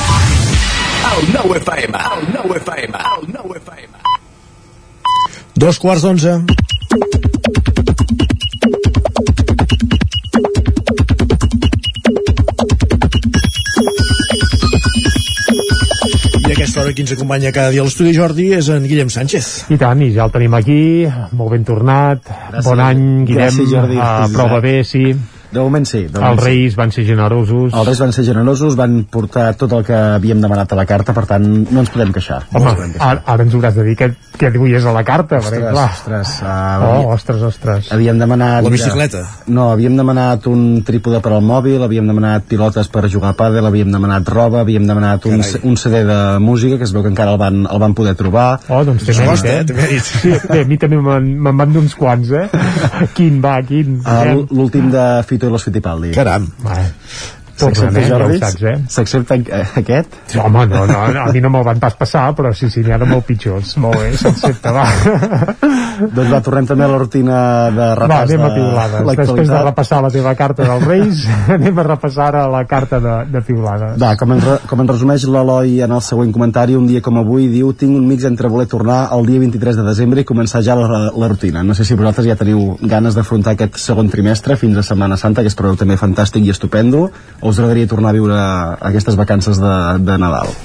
[1.21, 1.97] El 9 FM.
[1.97, 2.97] El 9 FM.
[3.21, 3.97] El 9 FM.
[5.55, 6.39] Dos quarts d'onze.
[16.41, 19.49] I aquesta hora qui ens acompanya cada dia a l'estudi Jordi és en Guillem Sánchez.
[19.73, 20.79] I tant, i ja el tenim aquí,
[21.37, 22.65] molt ben tornat, Gràcies.
[22.65, 23.97] bon any, Guillem, Gràcies, Jordi.
[23.99, 25.03] uh, prova bé, sí.
[25.51, 26.05] De moment sí.
[26.07, 27.73] De moment Els Reis van ser generosos.
[27.73, 31.13] Els Reis van ser generosos, van portar tot el que havíem demanat a la carta,
[31.13, 32.41] per tant, no ens podem queixar.
[32.51, 33.09] no ens Home, podem queixar.
[33.09, 34.07] ara, ara ens hauràs de dir què,
[34.39, 35.89] què duies a la carta, perquè, Ostres, clar...
[35.91, 37.91] ostres, uh, Oh, ostres, ostres.
[37.91, 38.63] Havíem demanat...
[38.63, 39.21] La bicicleta.
[39.47, 43.67] No, havíem demanat un trípode per al mòbil, havíem demanat pilotes per jugar a pàdel,
[43.67, 45.61] havíem demanat roba, havíem demanat un, Carai.
[45.67, 48.59] un CD de música, que es veu que encara el van, el van poder trobar.
[48.69, 49.99] Oh, doncs té mèrit, eh?
[50.01, 52.47] Sí, bé, a mi també me'n van d'uns quants, eh?
[53.17, 53.99] Quin va, quin?
[54.01, 55.05] Uh, L'últim de
[55.41, 56.11] Fito i los Fitipaldi.
[56.13, 56.45] Caram.
[56.61, 56.77] Va.
[57.61, 58.05] Tornen, eh?
[58.09, 58.75] Ja ho saps, eh?
[58.91, 60.17] S'accepta eh, aquest?
[60.35, 62.95] No, home, no, no, a mi no me'l van pas passar, però sí, sí, n'hi
[62.95, 63.75] ha de molt pitjors.
[63.81, 64.85] Molt bé, s'accepta, va.
[66.15, 67.37] doncs va, tornem també a la rutina
[67.73, 69.01] de Va, repàs anem a de.
[69.21, 71.23] Després de repassar la teva carta dels Reis,
[71.57, 73.97] anem a repassar ara la carta de, de piulades.
[74.01, 77.19] Va, com en, re, com en resumeix l'Eloi en el següent comentari, un dia com
[77.21, 80.63] avui diu tinc un mix entre voler tornar el dia 23 de desembre i començar
[80.65, 81.65] ja la, la rutina.
[81.65, 85.43] No sé si vosaltres ja teniu ganes d'afrontar aquest segon trimestre fins a Setmana Santa,
[85.43, 87.07] que es preveu també fantàstic i estupendo,
[87.41, 88.37] o us agradaria tornar a viure
[88.91, 90.55] aquestes vacances de, de Nadal?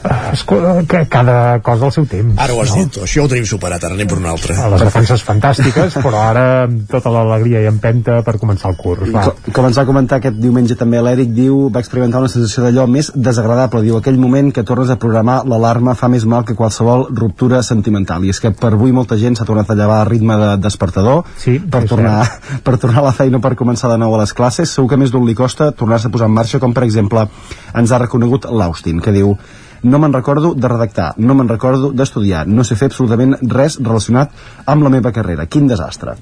[0.00, 2.38] Que cada cosa al seu temps.
[2.40, 2.82] Ara ho has no?
[2.82, 4.56] dit, això ho tenim superat, ara anem per un altre.
[4.56, 9.10] A les vacances fantàstiques, però ara amb tota l'alegria i empenta per començar el curs.
[9.12, 9.28] Va.
[9.30, 13.10] Co començar a comentar aquest diumenge també l'Eric diu va experimentar una sensació d'allò més
[13.14, 17.62] desagradable diu aquell moment que tornes a programar l'alarma fa més mal que qualsevol ruptura
[17.66, 20.50] sentimental i és que per avui molta gent s'ha tornat a llevar a ritme de
[20.64, 22.24] despertador sí, per, tornar,
[22.66, 25.12] per tornar a la feina per començar de nou a les classes segur que més
[25.12, 27.26] d'un li costa tornar-se a posar en marxa com per exemple
[27.74, 29.36] ens ha reconegut l'Austin que diu
[29.82, 34.34] no me'n recordo de redactar, no me'n recordo d'estudiar, no sé fer absolutament res relacionat
[34.66, 35.46] amb la meva carrera.
[35.46, 36.16] Quin desastre.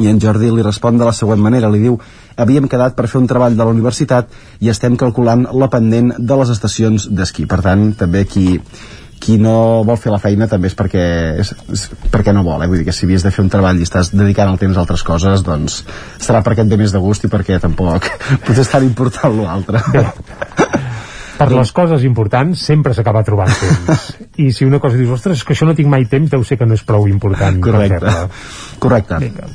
[0.00, 1.98] I en Jordi li respon de la següent manera, li diu
[2.40, 4.30] havíem quedat per fer un treball de la universitat
[4.60, 7.44] i estem calculant la pendent de les estacions d'esquí.
[7.50, 8.60] Per tant, també qui,
[9.20, 11.04] qui no vol fer la feina també és perquè,
[11.42, 12.70] és, és perquè no vol, eh?
[12.70, 14.84] vull dir que si havies de fer un treball i estàs dedicant el temps a
[14.86, 15.82] altres coses doncs
[16.18, 18.08] serà perquè et ve més de gust i perquè tampoc
[18.46, 19.84] potser és tan important l'altre
[21.40, 24.06] per les coses importants sempre s'acaba trobant temps.
[24.44, 26.60] I si una cosa dius, ostres, és que això no tinc mai temps, deu ser
[26.60, 27.60] que no és prou important.
[27.64, 28.16] Correcte.
[28.80, 29.20] Correcte.
[29.24, 29.50] Vinga.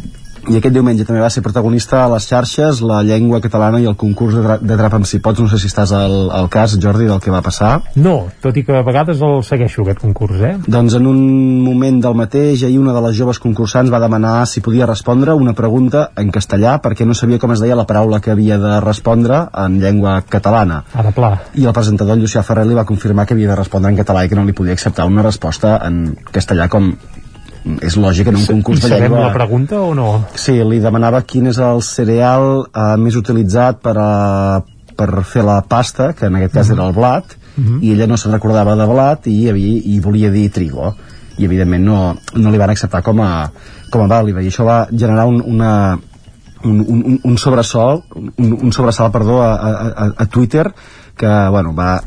[0.52, 3.96] I aquest diumenge també va ser protagonista a les xarxes la llengua catalana i el
[3.98, 6.76] concurs de, dra de drap amb si pots, no sé si estàs al, al cas
[6.82, 10.42] Jordi del que va passar No, tot i que a vegades el segueixo aquest concurs,
[10.46, 10.54] eh?
[10.68, 11.20] doncs en un
[11.66, 15.56] moment del mateix ahir una de les joves concursants va demanar si podia respondre una
[15.58, 19.42] pregunta en castellà perquè no sabia com es deia la paraula que havia de respondre
[19.66, 21.34] en llengua catalana Ara pla.
[21.56, 24.30] i el presentador Llucià Ferrer li va confirmar que havia de respondre en català i
[24.30, 26.94] que no li podia acceptar una resposta en castellà com
[27.82, 30.26] és lògic en un concurs de llengua la pregunta o no?
[30.38, 34.62] Sí, li demanava quin és el cereal eh, més utilitzat per, a,
[34.96, 37.78] per fer la pasta, que en aquest cas era el blat, Mhm.
[37.88, 40.90] i ella no se'n recordava de blat i, havia, i volia dir trigo.
[41.38, 42.00] I evidentment no,
[42.36, 43.50] no li van acceptar com a,
[43.90, 44.42] com a vàlida.
[44.44, 45.98] I això va generar un, una,
[46.66, 48.04] un, un, un sobresol,
[48.38, 50.66] un, un sobresalt, perdó, a, a- a Twitter
[51.16, 52.02] que, bueno, va,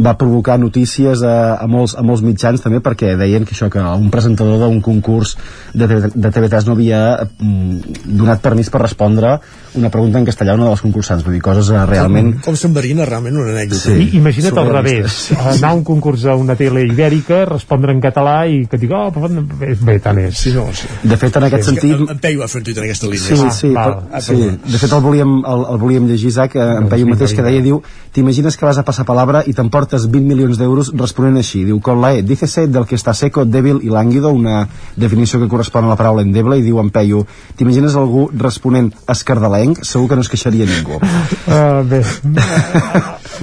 [0.00, 3.82] va provocar notícies a, a, molts, a molts mitjans també perquè deien que això que
[3.82, 5.36] un presentador d'un concurs
[5.74, 9.38] de, de TV3 no havia mm, donat permís per respondre
[9.78, 12.58] una pregunta en castellà una de les concursants vull dir, coses eh, realment Com, com
[12.60, 13.84] semblarina realment una anècdota.
[13.88, 13.96] Sí.
[14.04, 15.62] I, imagina't al revés, surrealistes.
[15.62, 18.92] anar a un concurs a una tele ibèrica, respondre en català i que et dic,
[18.94, 20.36] oh, però bé, bé, tant és.
[20.38, 20.88] Sí, no, sí.
[21.02, 23.10] de fet en aquest que sentit En, en Peyu va fer un tuit en aquesta
[23.10, 23.26] línia.
[23.28, 23.96] Sí, sí, val.
[24.10, 24.36] per, sí.
[24.64, 27.62] De fet, el volíem, el, el volíem llegir, Isaac, eh, en Peyu mateix, que deia,
[27.64, 27.80] diu,
[28.14, 31.64] t'imagines que vas a passar palabra i t'emportes 20 milions d'euros responent així.
[31.68, 35.50] Diu, con la E, dícese del que està seco, débil i lánguido, una definició que
[35.50, 37.24] correspon a la paraula endeble, i diu en Peyu,
[37.58, 39.67] t'imagines algú responent escardalenc?
[39.82, 40.98] Segur que no es queixaria ningú.
[40.98, 42.02] Uh, bé,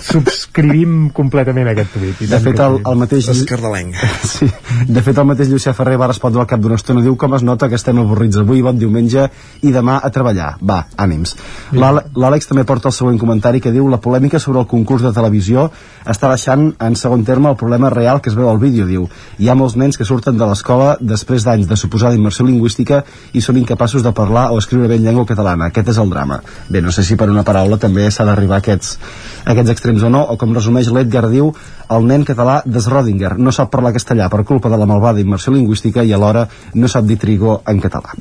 [0.05, 2.21] subscrivim completament aquest tuit.
[2.29, 3.29] De fet, el, el mateix...
[3.35, 3.95] Escardalenc.
[4.35, 4.47] Sí.
[4.89, 6.99] De fet, el mateix Llucià Ferrer va respondre al cap d'una estona.
[7.05, 9.27] Diu com es nota que estem avorrits avui, bon diumenge,
[9.63, 10.55] i demà a treballar.
[10.65, 11.35] Va, ànims.
[11.71, 15.13] L'Àle- L'Àlex també porta el següent comentari que diu la polèmica sobre el concurs de
[15.15, 15.69] televisió
[16.05, 18.87] està deixant en segon terme el problema real que es veu al vídeo.
[18.89, 19.07] Diu,
[19.39, 23.03] hi ha molts nens que surten de l'escola després d'anys de suposada immersió lingüística
[23.33, 25.69] i són incapaços de parlar o escriure bé en llengua catalana.
[25.71, 26.41] Aquest és el drama.
[26.69, 28.97] Bé, no sé si per una paraula també s'ha d'arribar a aquests,
[29.45, 31.51] a aquests extrems o no, o com resumeix l'Edgar diu,
[31.95, 35.53] el nen català de Schrödinger no sap parlar castellà per culpa de la malvada immersió
[35.53, 38.15] lingüística i alhora no sap dir trigo en català.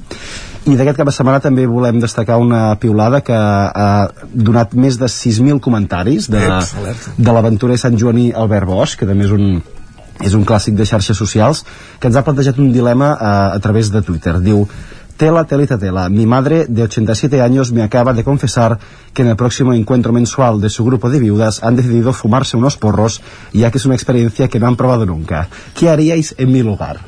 [0.64, 5.10] I d'aquest cap de setmana també volem destacar una piulada que ha donat més de
[5.12, 6.40] 6.000 comentaris de,
[7.18, 9.58] de l'aventurer Sant Joaní Albert Bosch, que també és un,
[10.24, 11.64] és un clàssic de xarxes socials,
[12.00, 14.38] que ens ha plantejat un dilema a, a través de Twitter.
[14.40, 14.64] Diu,
[15.16, 16.08] Tela, tela.
[16.08, 18.78] Mi madre, de 87 años, me acaba de confesar
[19.12, 22.76] que en el próximo encuentro mensual de su grupo de viudas han decidido fumarse unos
[22.76, 23.22] porros,
[23.52, 25.48] ya que es una experiencia que no han probado nunca.
[25.78, 26.98] ¿Qué haríais en mi lugar?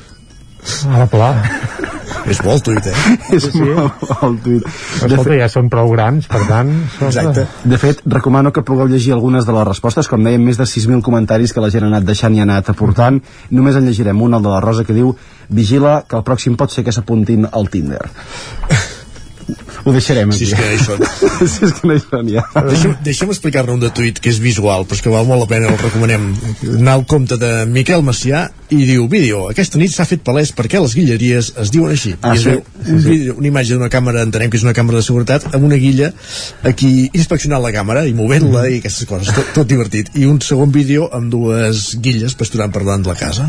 [1.09, 1.93] Pla.
[2.31, 2.95] És bo el tuit, eh?
[3.37, 3.61] És Sí, sí.
[3.63, 4.65] molt el tuit.
[4.65, 6.71] De Escolta, ja són prou grans, per tant...
[7.07, 7.45] Exacte.
[7.67, 10.09] De fet, recomano que pugueu llegir algunes de les respostes.
[10.11, 12.71] Com dèiem, més de 6.000 comentaris que la gent ha anat deixant i ha anat
[12.73, 13.21] aportant.
[13.51, 15.13] Només en llegirem un, el de la Rosa, que diu
[15.49, 18.03] Vigila, que el pròxim pot ser que s'apuntin al Tinder.
[19.87, 20.43] Ho deixarem aquí.
[20.43, 21.03] Si és que no hi són.
[21.53, 22.43] si és que no hi són, ja.
[22.67, 25.49] Deixa'm, deixa'm explicar-ne un de tuit que és visual, però és que val molt la
[25.53, 26.29] pena, el recomanem.
[26.75, 30.81] Anar al compte de Miquel Macià i diu, vídeo, aquesta nit s'ha fet palès perquè
[30.83, 32.17] les guilleries es diuen així.
[32.19, 32.51] Ah, I es sí?
[32.51, 32.63] veu
[32.97, 35.79] un vídeo, una imatge d'una càmera, entenem que és una càmera de seguretat, amb una
[35.79, 36.11] guilla
[36.67, 40.11] aquí inspeccionant la càmera i movent-la i aquestes coses, tot, tot divertit.
[40.19, 43.47] I un segon vídeo amb dues guilles pasturant per davant de la casa.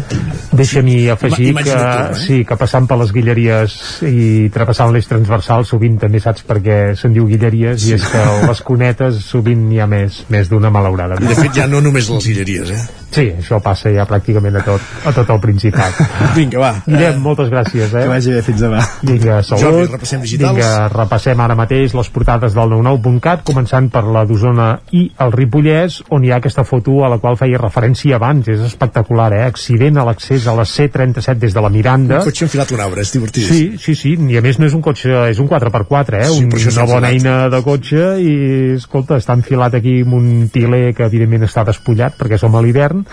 [0.54, 2.22] Deixa-m'hi afegir imatge que, tu, eh?
[2.22, 6.78] sí, que passant per les guilleries i travessant l'eix transversal sovint també saps per què
[6.98, 10.70] se'n diu guilleries i és que a les cunetes sovint n'hi ha més, més d'una
[10.70, 11.28] I malauradament.
[11.28, 12.82] de fet ja no només les guilleries, eh?
[13.08, 15.96] Sí, això passa ja pràcticament a tot, a tot el Principat.
[16.36, 16.72] Vinga, va.
[16.84, 18.02] Guillem, moltes gràcies, eh?
[18.04, 18.82] Que vagi bé, fins demà.
[19.00, 19.64] Vinga, salut.
[19.64, 20.58] Jordi, repassem digitals.
[20.58, 26.02] Vinga, repassem ara mateix les portades del 99.cat, començant per la d'Osona i el Ripollès,
[26.14, 28.50] on hi ha aquesta foto a la qual feia referència abans.
[28.52, 29.42] És espectacular, eh?
[29.48, 32.20] Accident a l'accés a la C-37 des de la Miranda.
[32.20, 33.48] Un cotxe enfilat un arbre, és divertit.
[33.48, 36.28] Sí, sí, sí, i a més no és un cotxe, és un 4x4, eh?
[36.28, 38.34] Sí, un, una bona eina de cotxe i,
[38.76, 43.04] escolta, està enfilat aquí amb un tiler que evidentment està despullat perquè som a l'hivern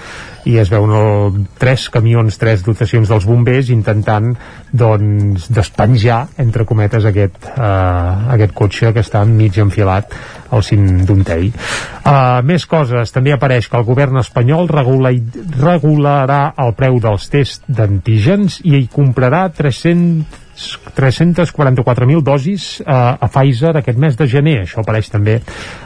[0.45, 4.33] i es veuen el, tres camions, tres dotacions dels bombers intentant
[4.71, 10.13] doncs despenjar, entre cometes, aquest, eh, aquest cotxe que està mig enfilat
[10.55, 11.49] al cim d'un tei.
[12.05, 15.11] Uh, més coses, també apareix que el govern espanyol regula,
[15.57, 23.75] regularà el preu dels tests d'antígens i hi comprarà 300 344.000 dosis eh, a Pfizer
[23.77, 24.61] aquest mes de gener.
[24.63, 25.39] Això apareix també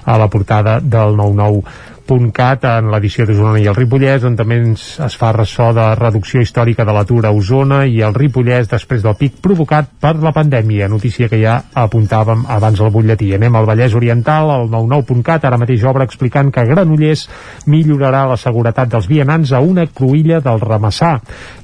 [0.06, 4.84] a la portada del 99 9-9.cat en l'edició d'Osona i el Ripollès on també ens,
[5.06, 9.16] es fa ressò de reducció històrica de l'atur a Osona i el Ripollès després del
[9.20, 13.30] pic provocat per la pandèmia, notícia que ja apuntàvem abans al butlletí.
[13.38, 17.28] Anem al Vallès Oriental, al 99.cat, ara mateix obre explicant que Granollers
[17.70, 21.14] millorarà la seguretat dels vianants a una cruïlla del Ramassà.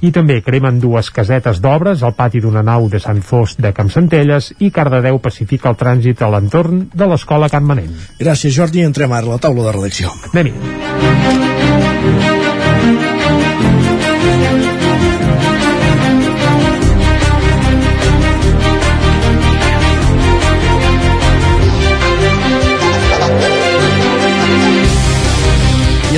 [0.06, 4.52] I també cremen dues casetes d'obres al pati d'una nau de Sant Fost de Campsentelles
[4.60, 7.98] i Cardedeu pacifica el trànsit a l'entorn de l'escola Can Manent.
[8.20, 8.86] Gràcies, Jordi.
[8.86, 10.14] Entrem ara a la taula de redacció.
[10.38, 11.55] Anem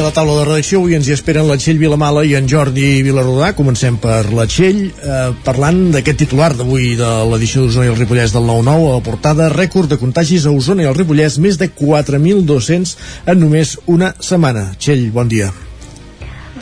[0.09, 3.51] la taula de redacció avui ens hi esperen la Txell Vilamala i en Jordi Vilarrodà.
[3.59, 8.33] Comencem per la Txell, eh, parlant d'aquest titular d'avui de l'edició d'Osona i el Ripollès
[8.33, 11.69] del 9-9, a la portada rècord de contagis a Osona i el Ripollès, més de
[11.69, 12.95] 4.200
[13.27, 14.71] en només una setmana.
[14.81, 15.53] Txell, bon dia.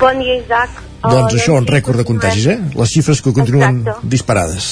[0.01, 0.83] Bon dia, Isaac.
[1.07, 2.59] doncs Uh, això, un rècord de contagis, eh?
[2.75, 4.11] Les xifres que continuen Exacte.
[4.11, 4.71] disparades.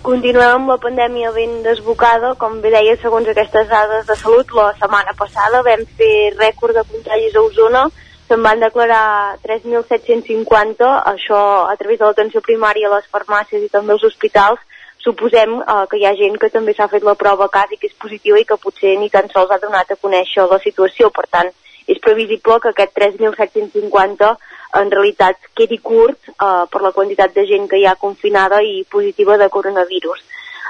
[0.00, 4.70] Continuem amb la pandèmia ben desbocada, com bé deia, segons aquestes dades de salut, la
[4.78, 7.82] setmana passada vam fer rècord de contagis a Osona,
[8.30, 14.06] se'n van declarar 3.750, això a través de l'atenció primària les farmàcies i també als
[14.08, 14.62] hospitals,
[15.04, 17.80] suposem eh, que hi ha gent que també s'ha fet la prova a casa i
[17.82, 21.12] que és positiva i que potser ni tan sols ha donat a conèixer la situació,
[21.12, 21.52] per tant,
[21.84, 24.32] és previsible que aquest 3.750
[24.78, 28.84] en realitat quedi curt eh, per la quantitat de gent que hi ha confinada i
[28.90, 30.20] positiva de coronavirus.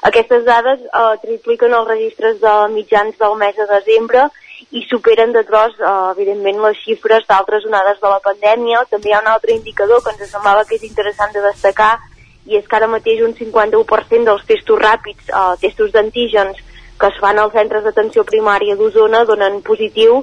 [0.08, 4.28] Aquestes dades eh, tripliquen els registres de mitjans del mes de desembre
[4.70, 8.86] i superen de gros, eh, evidentment, les xifres d'altres onades de la pandèmia.
[8.90, 11.98] També hi ha un altre indicador que ens semblava que és interessant de destacar
[12.46, 16.64] i és que ara mateix un 51% dels testos ràpids, eh, testos d'antígens
[17.00, 20.20] que es fan als centres d'atenció primària d'Osona donen positiu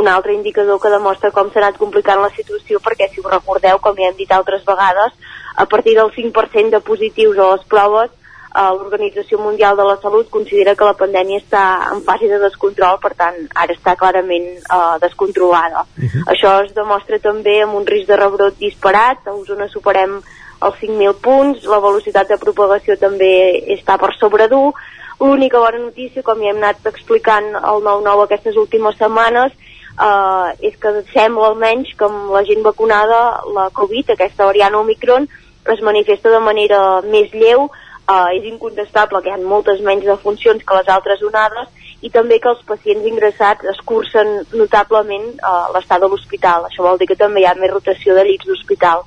[0.00, 3.78] un altre indicador que demostra com s'ha anat complicant la situació perquè si us recordeu,
[3.78, 5.14] com ja hem dit altres vegades,
[5.56, 10.30] a partir del 5% de positius a les proves eh, l'Organització Mundial de la Salut
[10.30, 14.96] considera que la pandèmia està en fase de descontrol, per tant, ara està clarament eh,
[15.02, 15.86] descontrolada.
[15.98, 16.24] Uh -huh.
[16.34, 20.22] Això es demostra també amb un risc de rebrot disparat, a Osona superem
[20.62, 24.72] els 5.000 punts, la velocitat de propagació també està per sobre d'1,
[25.20, 29.52] l'única bona notícia, com ja hem anat explicant al 9-9 aquestes últimes setmanes,
[30.00, 33.20] eh, és que sembla almenys que amb la gent vacunada
[33.54, 35.28] la Covid, aquesta variant Omicron,
[35.72, 37.68] es manifesta de manera més lleu,
[38.08, 42.38] eh, és incontestable que hi ha moltes menys defuncions que les altres onades i també
[42.38, 46.68] que els pacients ingressats escurcen notablement eh, l'estat de l'hospital.
[46.68, 49.06] Això vol dir que també hi ha més rotació de llits d'hospital.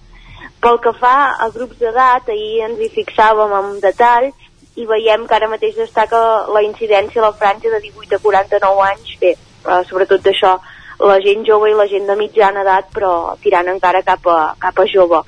[0.62, 4.32] Pel que fa a grups d'edat, ahir ens hi fixàvem en detall
[4.78, 6.20] i veiem que ara mateix destaca
[6.54, 10.56] la incidència a la franja de 18 a 49 anys, bé, eh, sobretot d'això,
[10.99, 14.80] la gent jove i la gent de mitjana edat, però tirant encara cap a, cap
[14.80, 15.22] a jove.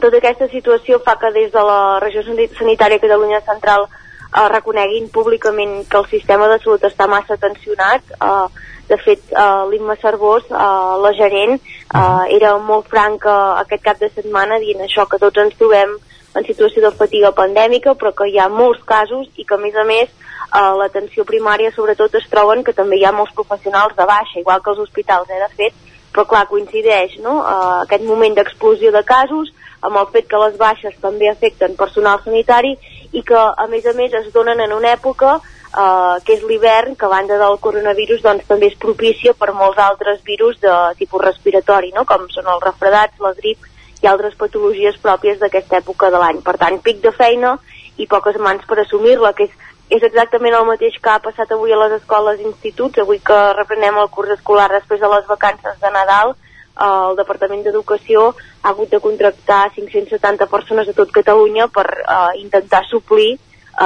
[0.00, 3.84] Tota aquesta situació fa que des de la regió sanitària Catalunya Central
[4.32, 8.14] eh, reconeguin públicament que el sistema de salut està massa tensionat.
[8.16, 8.46] Eh,
[8.88, 14.08] de fet, eh, l'Imma Cervós, eh, la gerent, eh, era molt franca aquest cap de
[14.08, 15.98] setmana dient això, que tots ens trobem
[16.34, 19.76] en situació de fatiga pandèmica, però que hi ha molts casos i que, a més
[19.76, 20.12] a més,
[20.52, 24.60] a l'atenció primària sobretot es troben que també hi ha molts professionals de baixa, igual
[24.62, 25.80] que els hospitals, eh, de fet,
[26.12, 27.38] però clar, coincideix no?
[27.40, 29.50] uh, aquest moment d'explosió de casos
[29.82, 32.76] amb el fet que les baixes també afecten personal sanitari
[33.12, 36.94] i que a més a més es donen en una època uh, que és l'hivern,
[37.00, 41.24] que a banda del coronavirus doncs també és propícia per molts altres virus de tipus
[41.24, 42.04] respiratori, no?
[42.04, 43.71] com són els refredats, la grip
[44.02, 46.42] i altres patologies pròpies d'aquesta època de l'any.
[46.42, 47.56] Per tant, pic de feina
[48.00, 49.60] i poques mans per assumir-la, que és
[49.92, 53.38] és exactament el mateix que ha passat avui a les escoles i instituts, avui que
[53.58, 58.30] reprenem el curs escolar després de les vacances de Nadal, eh, el Departament d'Educació
[58.62, 63.40] ha hagut de contractar 570 persones a tot Catalunya per eh, intentar suplir eh,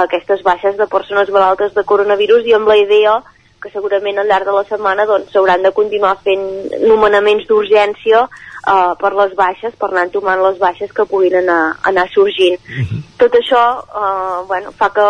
[0.05, 3.19] aquestes baixes de persones malaltes de coronavirus i amb la idea
[3.63, 6.45] que segurament al llarg de la setmana doncs, s'hauran de continuar fent
[6.87, 8.29] nomenaments d'urgència
[8.67, 12.61] uh, per les baixes, per anar entomant les baixes que puguin anar, anar sorgint.
[12.61, 13.03] Uh -huh.
[13.19, 15.09] Tot això uh, bueno, fa que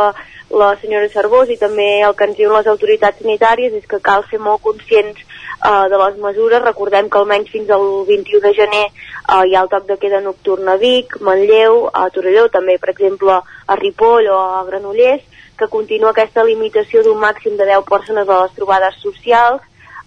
[0.50, 4.24] la senyora Cervós i també el que ens diuen les autoritats sanitàries és que cal
[4.30, 5.18] ser molt conscients
[5.64, 6.62] uh, de les mesures.
[6.62, 10.20] Recordem que almenys fins al 21 de gener uh, hi ha el toc de queda
[10.20, 15.22] nocturn a Vic, Manlleu, a Torelló, també, per exemple, a Ripoll o a Granollers,
[15.58, 19.62] que continua aquesta limitació d'un màxim de 10 persones a les trobades socials,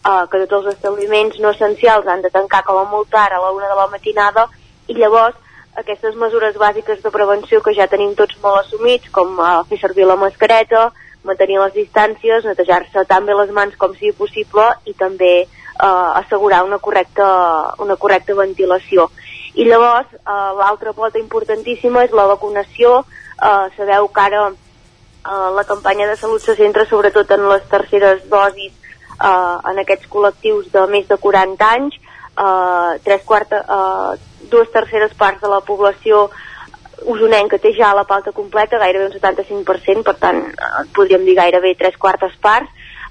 [0.06, 3.44] eh, que tots els establiments no essencials han de tancar com a molt tard a
[3.44, 4.48] la una de la matinada
[4.88, 5.36] i llavors
[5.80, 10.08] aquestes mesures bàsiques de prevenció que ja tenim tots molt assumits, com eh, fer servir
[10.08, 10.90] la mascareta,
[11.24, 16.64] mantenir les distàncies, netejar-se tan bé les mans com sigui possible i també eh, assegurar
[16.68, 19.10] una correcta, una correcta ventilació.
[19.56, 23.04] I llavors, eh, l'altra pota importantíssima és la vacunació.
[23.40, 28.28] Eh, sabeu que ara eh, la campanya de salut se centra sobretot en les terceres
[28.30, 28.79] dosis
[29.20, 32.00] eh, en aquests col·lectius de més de 40 anys.
[32.40, 36.30] Eh, tres quarta, eh, dues terceres parts de la població
[37.06, 41.76] usonenca té ja la pauta completa, gairebé un 75%, per tant, eh, podríem dir gairebé
[41.76, 42.70] tres quartes parts,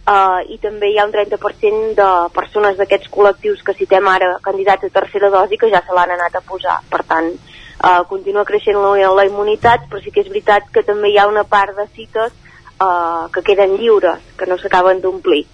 [0.09, 4.85] eh, i també hi ha un 30% de persones d'aquests col·lectius que citem ara candidats
[4.85, 6.81] a tercera dosi que ja se l'han anat a posar.
[6.91, 11.13] Per tant, eh, continua creixent la, la immunitat, però sí que és veritat que també
[11.13, 15.47] hi ha una part de cites eh, que queden lliures, que no s'acaben d'omplir.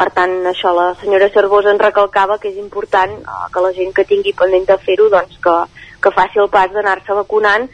[0.00, 3.92] Per tant, això la senyora Cervosa en recalcava que és important eh, que la gent
[3.92, 5.56] que tingui pendent de fer-ho doncs que,
[6.00, 7.66] que faci el pas d'anar-se vacunant.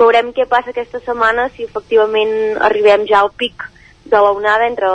[0.00, 2.32] Veurem què passa aquesta setmana, si efectivament
[2.70, 3.66] arribem ja al pic
[4.08, 4.88] de la onada, entre,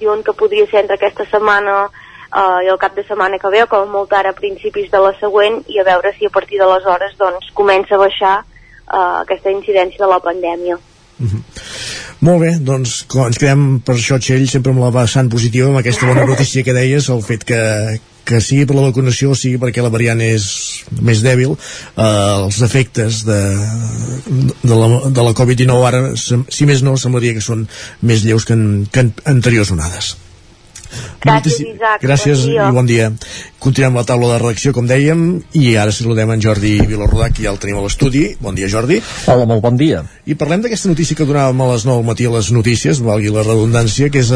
[0.00, 3.62] diuen que podria ser entre aquesta setmana eh, i el cap de setmana que ve,
[3.62, 6.58] o com molt ara a principis de la següent, i a veure si a partir
[6.58, 10.82] d'aleshores doncs, comença a baixar eh, aquesta incidència de la pandèmia.
[11.22, 12.01] Mm -hmm.
[12.22, 16.06] Molt bé, doncs ens quedem per això, Txell, sempre amb la vessant positiva, amb aquesta
[16.06, 17.58] bona notícia que deies, el fet que,
[18.24, 20.46] que sigui per la vacunació o sigui perquè la variant és
[21.02, 23.40] més dèbil eh, els efectes de,
[24.62, 27.66] de la, de la Covid-19 ara si més no semblaria que són
[28.06, 30.14] més lleus que en, que en anteriors onades
[31.22, 32.02] Gràcies, Isaac.
[32.02, 33.10] Gràcies bon i bon dia.
[33.62, 35.20] Continuem la taula de redacció, com dèiem,
[35.54, 38.24] i ara saludem en Jordi Vilarrodà, que ja el tenim a l'estudi.
[38.42, 38.98] Bon dia, Jordi.
[39.30, 40.00] Hola, molt bon dia.
[40.26, 43.30] I parlem d'aquesta notícia que donàvem a les 9 al matí a les notícies, valgui
[43.30, 44.32] la redundància, que és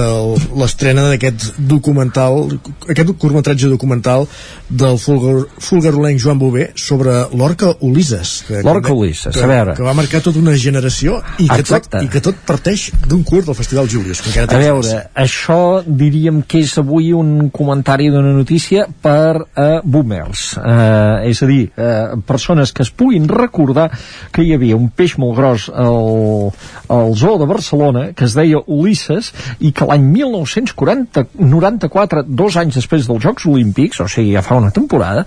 [0.54, 2.54] l'estrena d'aquest documental,
[2.86, 4.28] aquest curtmetratge documental
[4.68, 8.44] del fulgar, fulgarolenc Joan Bové sobre l'orca Ulisses.
[8.62, 9.74] L'orca Ulisses, que, a veure.
[9.74, 11.96] Que va marcar tota una generació i que, Exacte.
[11.96, 14.22] tot, i que tot parteix d'un curt del Festival Julius.
[14.22, 19.80] Que encara A veure, això diríem que és avui un comentari d'una notícia per a
[19.82, 20.58] boomers.
[20.60, 23.90] Eh, és a dir, eh, persones que es puguin recordar
[24.32, 26.52] que hi havia un peix molt gros al,
[26.88, 33.06] al zoo de Barcelona que es deia Ulisses i que l'any 1994, dos anys després
[33.08, 35.26] dels Jocs Olímpics, o sigui, ja fa una temporada,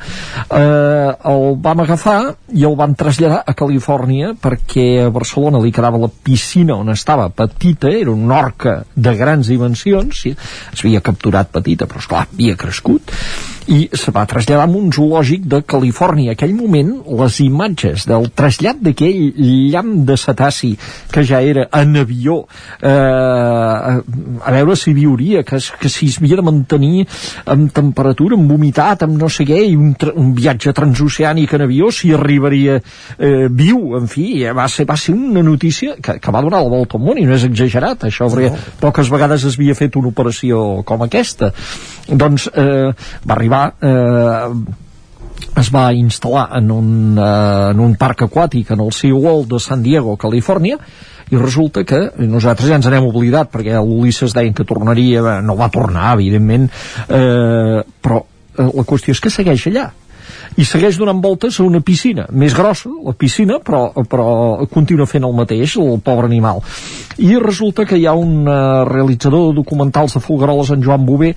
[0.49, 6.01] eh, el vam agafar i el van traslladar a Califòrnia perquè a Barcelona li quedava
[6.01, 11.89] la piscina on estava petita, era una orca de grans dimensions, es havia capturat petita,
[11.89, 13.13] però esclar, havia crescut,
[13.67, 16.33] i se va traslladar a un zoològic de Califòrnia.
[16.33, 19.33] Aquell moment, les imatges del trasllat d'aquell
[19.71, 20.71] llamp de cetaci
[21.11, 22.39] que ja era en avió,
[22.81, 27.05] eh, a veure si viuria, que, que si es havia de mantenir
[27.45, 31.91] amb temperatura, amb humitat, amb no sé què, i un, un viatge transoceànic en avió,
[31.91, 36.43] si arribaria eh, viu, en fi, va ser, va ser una notícia que, que va
[36.45, 38.65] donar la volta al món, i no és exagerat, això, perquè no.
[38.81, 41.51] poques vegades es havia fet una operació com aquesta.
[42.09, 42.89] Doncs eh,
[43.27, 44.75] va arribar eh,
[45.59, 49.83] es va instal·lar en un, eh, en un parc aquàtic en el SeaWorld de San
[49.83, 50.79] Diego, Califòrnia,
[51.29, 55.69] i resulta que nosaltres ja ens n'hem oblidat perquè l'Ulisses deien que tornaria no va
[55.69, 56.69] tornar, evidentment
[57.05, 59.89] eh, però eh, la qüestió és que segueix allà
[60.57, 65.27] i segueix donant voltes a una piscina més grossa, la piscina, però, però continua fent
[65.27, 66.61] el mateix, el pobre animal.
[67.21, 71.35] I resulta que hi ha un uh, realitzador de documentals de Folgueroles, en Joan Bové,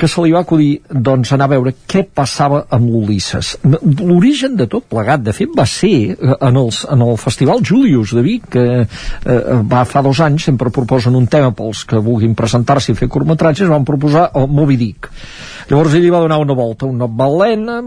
[0.00, 3.52] que se li va acudir doncs, anar a veure què passava amb l'Ulisses.
[3.64, 8.24] L'origen de tot plegat, de fet, va ser en, els, en el Festival Julius de
[8.24, 9.38] Vic, que eh,
[9.70, 13.68] va fa dos anys, sempre proposen un tema pels que vulguin presentar-s'hi i fer curtmetratges,
[13.68, 15.10] van proposar el Moby Dick.
[15.70, 17.78] Llavors ell li va donar una volta, una balena,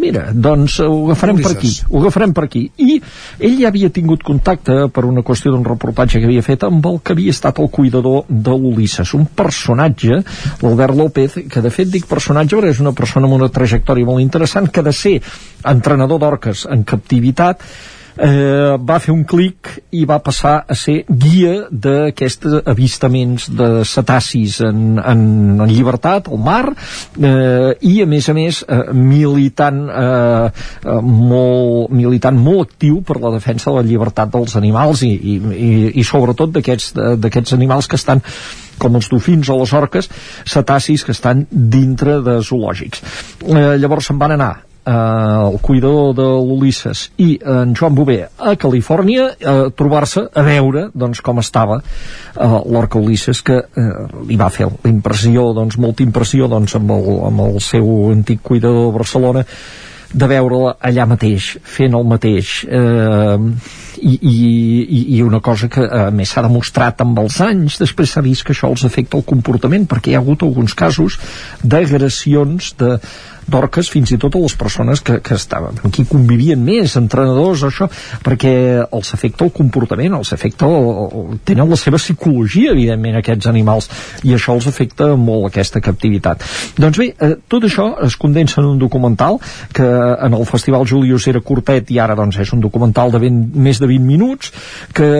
[0.00, 2.64] mira, doncs ho agafarem per aquí, ho agafarem per aquí.
[2.82, 2.96] I
[3.38, 6.98] ell ja havia tingut contacte per una qüestió d'un reportatge que havia fet amb el
[7.04, 10.20] que havia estat el cuidador de l'Ulisses, un personatge,
[10.64, 14.24] l'Albert López, que de fet dic personatge perquè és una persona amb una trajectòria molt
[14.24, 15.16] interessant, que de ser
[15.70, 17.62] entrenador d'orques en captivitat,
[18.20, 24.60] eh, va fer un clic i va passar a ser guia d'aquests avistaments de cetacis
[24.66, 25.24] en, en,
[25.60, 30.64] en llibertat al mar eh, i a més a més eh, militant eh,
[31.02, 35.70] molt, militant molt actiu per la defensa de la llibertat dels animals i, i, i,
[36.00, 38.24] i sobretot d'aquests animals que estan
[38.80, 40.08] com els dofins o les orques,
[40.48, 43.04] cetacis que estan dintre de zoològics.
[43.44, 44.54] Eh, llavors se'n van anar
[44.90, 50.88] eh, el cuidador de l'Ulisses i en Joan Bové a Califòrnia a trobar-se a veure
[50.94, 53.92] doncs, com estava eh, l'orca Ulisses que eh,
[54.28, 58.42] li va fer la impressió, doncs, molta impressió doncs, amb, el, amb el seu antic
[58.42, 59.46] cuidador de Barcelona
[60.10, 62.64] de veure-la allà mateix, fent el mateix.
[62.66, 63.36] Eh,
[64.00, 68.22] i, i, i una cosa que a més s'ha demostrat amb els anys després s'ha
[68.24, 71.18] vist que això els afecta el comportament perquè hi ha hagut alguns casos
[71.62, 72.94] d'agressions de,
[73.50, 77.64] d'orques fins i tot a les persones que, que estaven, amb qui convivien més, entrenadors,
[77.66, 77.88] això,
[78.24, 78.54] perquè
[78.86, 83.90] els afecta el comportament, els afecta el, el, tenen la seva psicologia, evidentment, aquests animals,
[84.26, 86.44] i això els afecta molt aquesta captivitat.
[86.80, 89.40] Doncs bé, eh, tot això es condensa en un documental
[89.76, 93.40] que en el Festival Julius era curtet i ara doncs és un documental de ben,
[93.54, 94.52] més de 20 minuts
[94.96, 95.10] que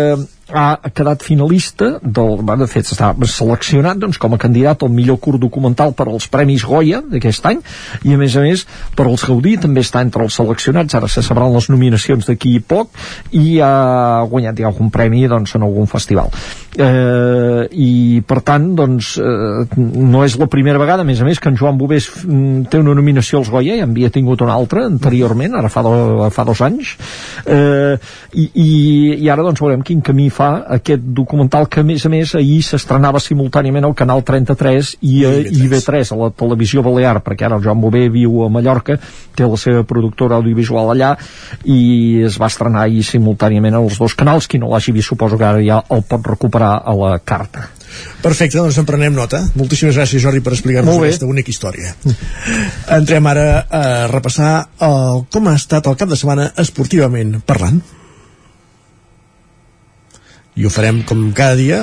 [0.52, 5.40] ha quedat finalista del, de fet està seleccionat doncs, com a candidat al millor curt
[5.42, 7.60] documental per als Premis Goya d'aquest any
[8.06, 8.66] i a més a més
[8.96, 10.94] per als Gaudí també està entre els seleccionats.
[10.94, 12.90] Ara se sabran les nominacions d'aquí poc
[13.36, 16.30] i ha guanyat ja algun premi doncs, en algun festival
[16.74, 17.92] eh, i
[18.26, 21.58] per tant doncs, eh, no és la primera vegada a més a més que en
[21.60, 25.54] Joan Bovés mm, té una nominació als Goya i en havia tingut una altra anteriorment,
[25.58, 26.96] ara fa, do, fa dos anys.
[27.46, 27.96] Eh,
[28.34, 28.70] i, i,
[29.24, 32.32] i ara doncs veurem quin camí fa fa aquest documental que a més a més
[32.38, 37.58] ahir s'estrenava simultàniament al canal 33 i a IB3 a la televisió balear perquè ara
[37.58, 38.96] el Joan Bové viu a Mallorca
[39.36, 41.14] té la seva productora audiovisual allà
[41.64, 41.80] i
[42.26, 44.48] es va estrenar ahir simultàniament als dos canals.
[44.50, 47.70] Qui no l'hagi vist suposo que ara ja el pot recuperar a la carta.
[48.20, 49.40] Perfecte, doncs en prenem nota.
[49.56, 51.94] Moltíssimes gràcies, Jordi, per explicar-nos aquesta única història.
[52.98, 54.52] Entrem ara a repassar
[54.84, 57.80] el, com ha estat el cap de setmana esportivament parlant.
[60.60, 61.80] I ho farem com cada dia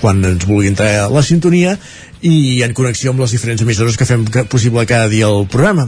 [0.00, 1.76] quan ens vulgui entrar a la sintonia
[2.26, 5.86] i en connexió amb les diferents emissores que fem possible cada dia el programa.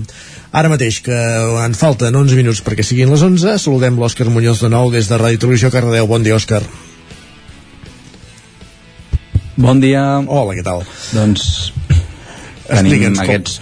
[0.55, 1.17] Ara mateix que
[1.65, 5.19] en falten 11 minuts perquè siguin les 11 saludem l'Òscar Muñoz de nou des de
[5.19, 6.63] Ràdio Televisió Cardedeu, bon dia Òscar
[9.61, 10.81] Bon dia Hola, què tal?
[11.13, 11.45] Doncs
[12.71, 13.61] tenim aquests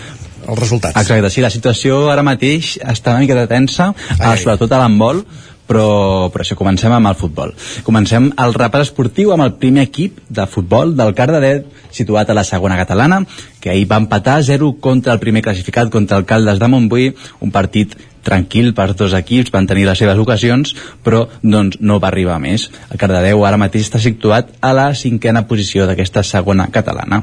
[0.49, 0.97] els resultats.
[0.97, 5.20] Exacte, sí, la situació ara mateix està una mica de tensa, ai, sobretot a l'handbol,
[5.69, 5.89] però,
[6.33, 7.53] però això, comencem amb el futbol.
[7.85, 12.47] Comencem el repàs esportiu amb el primer equip de futbol del Cardedeu, situat a la
[12.49, 13.20] segona catalana,
[13.61, 17.11] que ahir va empatar 0 contra el primer classificat, contra el Caldes de Montbui,
[17.45, 20.74] un partit tranquil per dos equips, van tenir les seves ocasions,
[21.05, 22.69] però doncs, no va arribar més.
[22.90, 27.23] El Cardedeu ara mateix està situat a la cinquena posició d'aquesta segona catalana.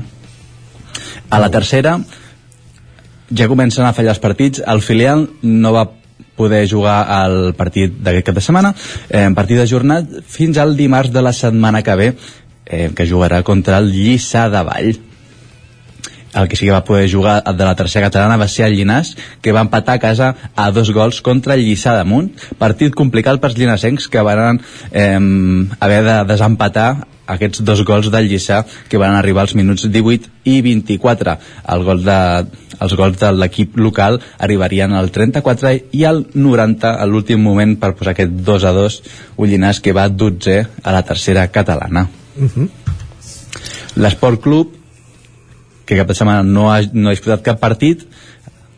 [1.30, 1.98] A la tercera,
[3.34, 5.88] ja comencen a fallar els partits, el filial no va
[6.36, 8.74] poder jugar al partit d'aquest cap de setmana,
[9.10, 12.14] eh, partit ajornat fins al dimarts de la setmana que ve,
[12.66, 14.96] eh, que jugarà contra el Lliçà de Vall.
[16.36, 19.16] El que sí que va poder jugar de la tercera catalana va ser el Llinàs,
[19.42, 22.34] que va empatar a casa a dos gols contra el Lliçà d'Amunt.
[22.60, 24.60] Partit complicat pels llinasencs que van
[24.92, 25.20] eh,
[25.80, 26.90] haver de desempatar
[27.26, 31.38] aquests dos gols del Lliçà que van arribar als minuts 18 i 24.
[31.74, 32.20] El gol de,
[32.80, 37.96] els gols de l'equip local arribarien al 34 i al 90 a l'últim moment per
[37.98, 39.02] posar aquest 2 a 2
[39.38, 42.08] un Llinàs que va 12 a la tercera catalana.
[42.36, 42.70] Uh -huh.
[43.96, 44.85] L'Esport Club
[45.86, 48.06] que cap de setmana no ha, no ha disputat cap partit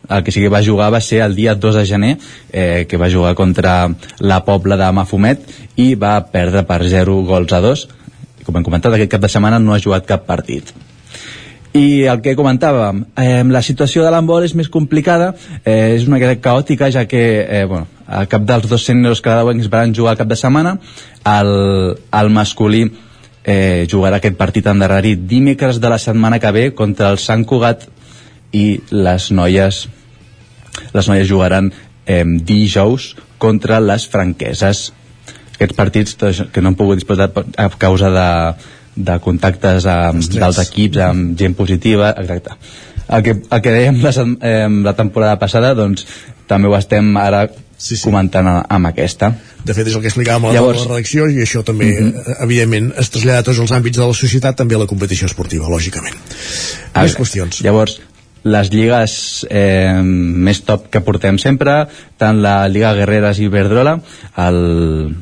[0.08, 2.16] el que sí que va jugar va ser el dia 2 de gener
[2.52, 5.44] eh, que va jugar contra la Pobla de Mafumet
[5.76, 7.88] i va perdre per 0 gols a 2
[8.48, 10.72] com hem comentat aquest cap de setmana no ha jugat cap partit.
[11.76, 16.16] I el que comentàvem, eh, la situació de l'handbol és més complicada, eh, és una
[16.16, 20.30] mica caòtica, ja que eh, bueno, a cap dels dos sèniors cadauencs van jugar cap
[20.30, 20.78] de setmana,
[21.28, 21.52] el,
[22.22, 22.86] el masculí
[23.48, 27.86] eh, jugarà aquest partit endarrerit dimecres de la setmana que ve contra el Sant Cugat
[28.52, 29.86] i les noies
[30.92, 31.72] les noies jugaran
[32.06, 34.88] eh, dijous contra les franqueses.
[35.54, 36.18] Aquests partits
[36.52, 38.28] que no han pogut disputar a causa de,
[39.08, 42.54] de contactes amb, dels equips amb gent positiva, exacte.
[43.08, 44.12] El que, el que dèiem la,
[44.44, 46.04] eh, la temporada passada doncs
[46.48, 47.46] també ho estem ara
[47.78, 48.02] sí, sí.
[48.02, 49.30] comentant amb aquesta
[49.64, 52.04] de fet és el que explicàvem a la, Llavors, la redacció i això també, uh
[52.04, 52.12] mhm.
[52.26, 52.36] -huh.
[52.44, 55.68] evidentment es trasllada a tots els àmbits de la societat també a la competició esportiva,
[55.68, 56.14] lògicament
[56.92, 58.00] a més qüestions llavors
[58.44, 63.98] les lligues eh, més top que portem sempre tant la Lliga Guerreres i Iberdrola
[64.36, 65.16] el,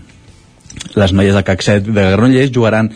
[0.95, 2.93] les noies de CAC7 de Granollers jugaran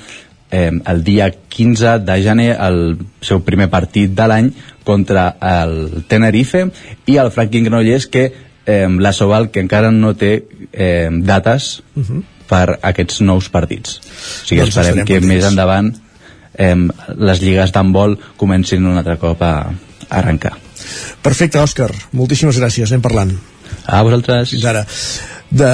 [0.51, 4.53] eh, el dia 15 de gener el seu primer partit de l'any
[4.85, 6.66] contra el Tenerife
[7.07, 12.03] i el Franklin Granollers que eh, la Soval que encara no té eh, dates uh
[12.03, 12.23] -huh.
[12.49, 13.99] per aquests nous partits.
[13.99, 15.95] O sigui doncs esperem que més endavant
[16.55, 16.77] eh,
[17.16, 19.70] les lligues d'handbol comencin un altre cop a,
[20.09, 20.57] a arrencar.
[21.23, 23.32] Perfecte, Òscar, moltíssimes gràcies, anem parlant.
[23.87, 24.51] A vosaltres.
[24.51, 24.87] Fins ara
[25.51, 25.70] de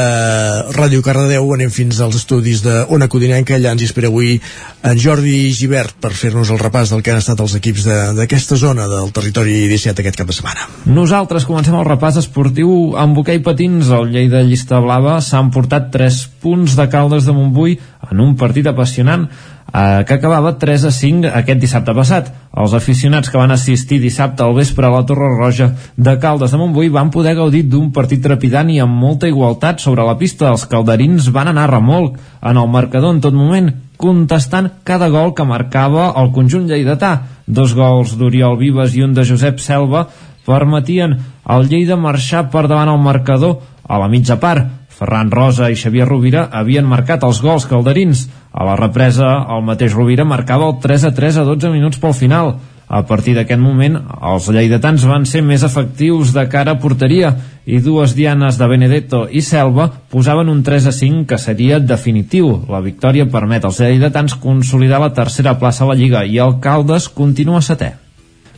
[0.75, 1.47] Ràdio Cardedeu.
[1.55, 3.57] Anem fins als estudis de Ona Codinenca.
[3.57, 4.39] Allà ens espera avui
[4.83, 7.87] en Jordi Givert per fer-nos el repàs del que han estat els equips
[8.17, 10.69] d'aquesta zona del territori 17 aquest cap de setmana.
[10.87, 13.93] Nosaltres comencem el repàs esportiu amb hoquei patins.
[13.93, 17.79] El Lleida Llista Blava s'han portat 3 punts de Caldes de Montbui
[18.11, 22.31] en un partit apassionant eh, que acabava 3 a 5 aquest dissabte passat.
[22.57, 26.61] Els aficionats que van assistir dissabte al vespre a la Torre Roja de Caldes de
[26.61, 30.51] Montbui van poder gaudir d'un partit trepidant i amb molta igualtat sobre la pista.
[30.51, 35.35] Els calderins van anar a remolc en el marcador en tot moment, contestant cada gol
[35.35, 37.17] que marcava el conjunt lleidatà.
[37.47, 40.07] Dos gols d'Oriol Vives i un de Josep Selva
[40.47, 44.67] permetien al Lleida marxar per davant el marcador a la mitja part.
[44.97, 48.23] Ferran Rosa i Xavier Rovira havien marcat els gols calderins.
[48.53, 52.17] A la represa, el mateix Rovira marcava el 3 a 3 a 12 minuts pel
[52.17, 52.55] final.
[52.87, 53.99] A partir d'aquest moment,
[54.31, 57.33] els lleidatans van ser més efectius de cara a porteria
[57.67, 62.55] i dues dianes de Benedetto i Selva posaven un 3 a 5 que seria definitiu.
[62.71, 67.11] La victòria permet als lleidatans consolidar la tercera plaça a la Lliga i el Caldes
[67.11, 68.06] continua setè.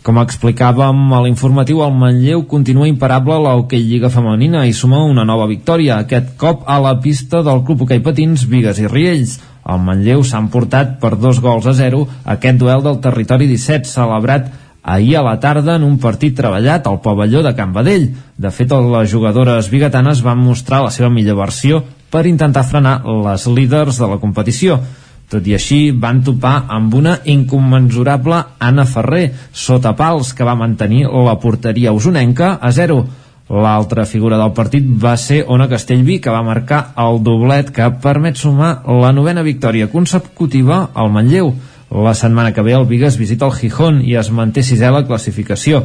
[0.09, 5.20] Com explicàvem a l'informatiu, el Manlleu continua imparable a l'Hockey Lliga Femenina i suma una
[5.28, 9.35] nova victòria, aquest cop a la pista del Club Hockey Patins, Vigues i Riells.
[9.68, 14.47] El Manlleu s'ha emportat per dos gols a zero aquest duel del territori 17 celebrat
[14.94, 18.06] ahir a la tarda en un partit treballat al pavelló de Can Badell.
[18.39, 23.44] De fet, les jugadores biguetanes van mostrar la seva millor versió per intentar frenar les
[23.44, 24.80] líders de la competició.
[25.29, 31.05] Tot i així, van topar amb una incommensurable Anna Ferrer, sota pals, que va mantenir
[31.05, 33.03] la porteria usonenca a zero.
[33.49, 38.41] L'altra figura del partit va ser Ona Castellví, que va marcar el doblet que permet
[38.41, 41.55] sumar la novena victòria consecutiva al Manlleu.
[41.91, 45.85] La setmana que ve el Vigas visita el Gijón i es manté sisè la classificació.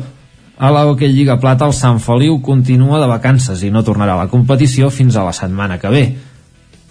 [0.58, 4.24] A la Hockey Lliga Plata el Sant Feliu continua de vacances i no tornarà a
[4.24, 6.04] la competició fins a la setmana que ve.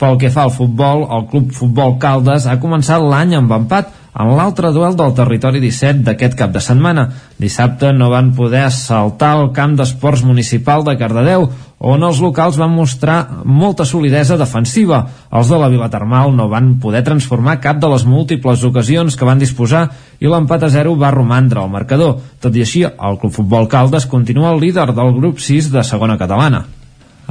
[0.03, 4.33] Pel que fa al futbol, el Club Futbol Caldes ha començat l'any amb empat en
[4.35, 7.05] l'altre duel del territori 17 d'aquest cap de setmana.
[7.39, 11.47] Dissabte no van poder saltar al camp d'esports municipal de Cardedeu,
[11.79, 15.05] on els locals van mostrar molta solidesa defensiva.
[15.31, 19.31] Els de la Vila Termal no van poder transformar cap de les múltiples ocasions que
[19.31, 19.87] van disposar
[20.19, 22.19] i l'empat a 0 va romandre al marcador.
[22.43, 26.19] Tot i així, el Club Futbol Caldes continua el líder del grup 6 de segona
[26.19, 26.67] catalana.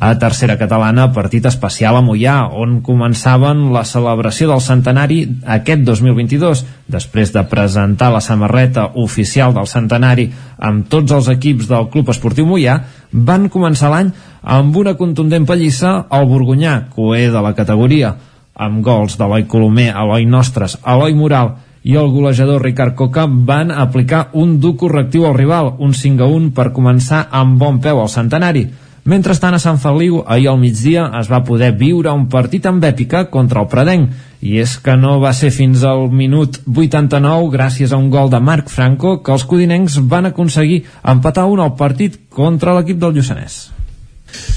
[0.02, 5.20] A tercera catalana, partit especial a Mollà, on començaven la celebració del centenari
[5.56, 6.64] aquest 2022.
[6.90, 10.26] Després de presentar la samarreta oficial del centenari
[10.58, 12.80] amb tots els equips del Club Esportiu Mollà,
[13.14, 14.10] van començar l'any
[14.42, 18.16] amb una contundent pallissa al Borgonyà, coer de la categoria,
[18.58, 24.32] amb gols d'Eloi Colomer, Eloi Nostres, Eloi Moral i el golejador Ricard Coca van aplicar
[24.34, 28.10] un dur correctiu al rival, un 5 a 1 per començar amb bon peu al
[28.10, 28.72] centenari.
[29.02, 33.24] Mentrestant, a Sant Feliu, ahir al migdia es va poder viure un partit amb èpica
[33.34, 34.12] contra el Predenc,
[34.46, 38.38] i és que no va ser fins al minut 89, gràcies a un gol de
[38.38, 43.58] Marc Franco, que els codinencs van aconseguir empatar un al partit contra l'equip del Lluçanès.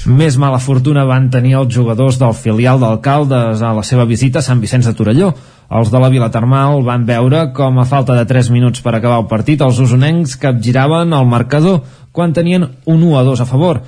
[0.05, 4.45] Més mala fortuna van tenir els jugadors del filial d'Alcaldes a la seva visita a
[4.45, 5.33] Sant Vicenç de Torelló.
[5.73, 9.17] Els de la Vila Termal van veure com a falta de 3 minuts per acabar
[9.23, 11.81] el partit els usonencs capgiraven el marcador
[12.13, 13.81] quan tenien un 1 a 2 a favor.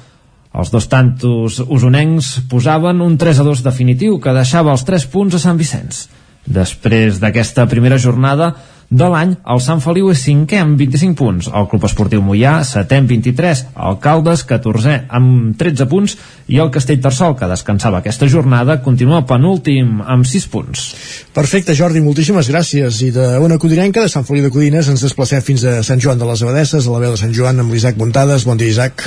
[0.58, 5.38] Els dos tantos usonencs posaven un 3 a 2 definitiu que deixava els 3 punts
[5.38, 6.08] a Sant Vicenç.
[6.48, 8.54] Després d'aquesta primera jornada
[8.88, 13.02] de l'any, el Sant Feliu és cinquè amb 25 punts, el Club Esportiu Mollà setè
[13.02, 16.16] amb 23, el Caldes 14è amb 13 punts
[16.48, 20.86] i el Castell Tarsol, que descansava aquesta jornada, continua penúltim amb 6 punts.
[21.36, 23.02] Perfecte, Jordi, moltíssimes gràcies.
[23.04, 26.32] I d'una codinenca, de Sant Feliu de Codines, ens desplacem fins a Sant Joan de
[26.32, 28.48] les Abadesses, a la veu de Sant Joan, amb l'Isaac Montades.
[28.48, 29.04] Bon dia, Isaac.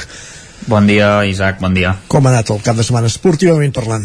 [0.68, 1.94] Bon dia, Isaac, bon dia.
[2.10, 4.04] Com ha anat el cap de setmana esportivament parlant?